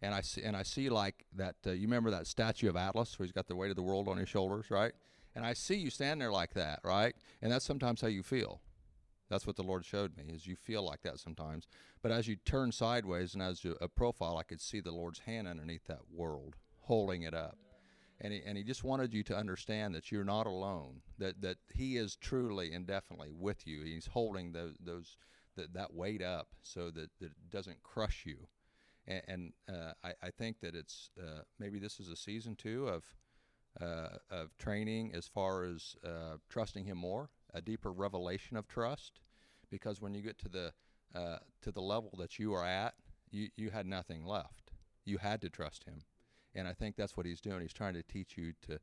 and 0.00 0.14
I 0.14 0.20
see 0.20 0.42
and 0.42 0.56
I 0.56 0.62
see 0.62 0.88
like 0.88 1.26
that. 1.34 1.56
Uh, 1.66 1.70
you 1.70 1.82
remember 1.82 2.10
that 2.10 2.26
statue 2.26 2.68
of 2.68 2.76
Atlas 2.76 3.18
where 3.18 3.26
he's 3.26 3.32
got 3.32 3.46
the 3.46 3.56
weight 3.56 3.70
of 3.70 3.76
the 3.76 3.82
world 3.82 4.08
on 4.08 4.16
his 4.16 4.28
shoulders, 4.28 4.70
right? 4.70 4.92
And 5.34 5.46
I 5.46 5.54
see 5.54 5.76
you 5.76 5.90
stand 5.90 6.20
there 6.20 6.30
like 6.30 6.54
that, 6.54 6.80
right? 6.84 7.14
And 7.40 7.50
that's 7.50 7.64
sometimes 7.64 8.02
how 8.02 8.08
you 8.08 8.22
feel. 8.22 8.60
That's 9.30 9.46
what 9.46 9.56
the 9.56 9.62
Lord 9.62 9.82
showed 9.86 10.14
me 10.14 10.24
is 10.28 10.46
you 10.46 10.56
feel 10.56 10.82
like 10.82 11.00
that 11.02 11.18
sometimes. 11.18 11.66
But 12.02 12.12
as 12.12 12.28
you 12.28 12.36
turn 12.36 12.70
sideways 12.70 13.32
and 13.32 13.42
as 13.42 13.64
you, 13.64 13.74
a 13.80 13.88
profile, 13.88 14.36
I 14.36 14.42
could 14.42 14.60
see 14.60 14.80
the 14.80 14.92
Lord's 14.92 15.20
hand 15.20 15.48
underneath 15.48 15.86
that 15.86 16.00
world, 16.12 16.56
holding 16.82 17.22
it 17.22 17.32
up 17.32 17.56
and 18.22 18.32
he, 18.32 18.40
and 18.46 18.56
he 18.56 18.62
just 18.62 18.84
wanted 18.84 19.12
you 19.12 19.22
to 19.24 19.36
understand 19.36 19.94
that 19.94 20.10
you're 20.10 20.24
not 20.24 20.46
alone 20.46 21.02
that 21.18 21.42
that 21.42 21.56
he 21.74 21.96
is 21.96 22.16
truly 22.16 22.72
and 22.72 22.86
definitely 22.86 23.30
with 23.30 23.66
you. 23.66 23.82
He's 23.82 24.06
holding 24.06 24.52
those 24.52 24.74
those 24.80 25.18
that, 25.56 25.74
that 25.74 25.92
weight 25.92 26.22
up 26.22 26.48
so 26.62 26.90
that, 26.90 27.10
that 27.20 27.26
it 27.26 27.50
doesn't 27.50 27.82
crush 27.82 28.24
you. 28.24 28.38
And, 29.06 29.22
and 29.28 29.52
uh, 29.68 29.92
I, 30.02 30.12
I 30.22 30.30
think 30.30 30.60
that 30.60 30.74
it's 30.74 31.10
uh, 31.20 31.42
maybe 31.58 31.78
this 31.78 32.00
is 32.00 32.08
a 32.08 32.16
season 32.16 32.56
two 32.56 32.88
of 32.88 33.04
uh, 33.80 34.18
of 34.30 34.56
training 34.56 35.12
as 35.14 35.26
far 35.26 35.64
as 35.64 35.96
uh, 36.04 36.36
trusting 36.48 36.84
him 36.84 36.98
more 36.98 37.30
a 37.52 37.60
deeper 37.60 37.92
revelation 37.92 38.56
of 38.56 38.68
trust. 38.68 39.20
Because 39.70 40.00
when 40.00 40.14
you 40.14 40.22
get 40.22 40.38
to 40.38 40.48
the 40.48 40.72
uh, 41.14 41.38
to 41.62 41.72
the 41.72 41.82
level 41.82 42.14
that 42.18 42.38
you 42.38 42.54
are 42.54 42.64
at 42.64 42.94
you, 43.30 43.48
you 43.56 43.70
had 43.70 43.86
nothing 43.86 44.24
left. 44.24 44.70
You 45.04 45.18
had 45.18 45.40
to 45.40 45.50
trust 45.50 45.84
him 45.84 46.04
and 46.54 46.68
I 46.68 46.72
think 46.72 46.96
that's 46.96 47.16
what 47.16 47.26
he's 47.26 47.40
doing. 47.40 47.60
He's 47.60 47.72
trying 47.72 47.94
to 47.94 48.02
teach 48.02 48.36
you 48.36 48.52
to, 48.66 48.74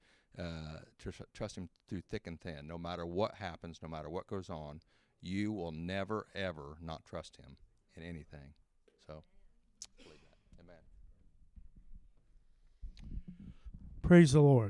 uh, 0.42 0.80
to 1.00 1.12
tr- 1.12 1.24
trust 1.34 1.58
him 1.58 1.70
through 1.88 2.02
thick 2.02 2.28
and 2.28 2.40
thin. 2.40 2.68
No 2.68 2.78
matter 2.78 3.06
what 3.06 3.36
happens, 3.36 3.80
no 3.82 3.90
matter 3.90 4.10
what 4.10 4.28
goes 4.28 4.50
on, 4.50 4.82
you 5.22 5.52
will 5.52 5.72
never 5.72 6.28
ever 6.34 6.78
not 6.82 7.06
trust 7.06 7.38
him 7.38 7.58
in 7.96 8.04
anything. 8.04 8.54
So, 9.06 9.24
believe 9.98 10.20
that. 10.22 10.64
Amen. 10.64 10.84
Praise 14.02 14.32
the 14.34 14.42
Lord. 14.42 14.68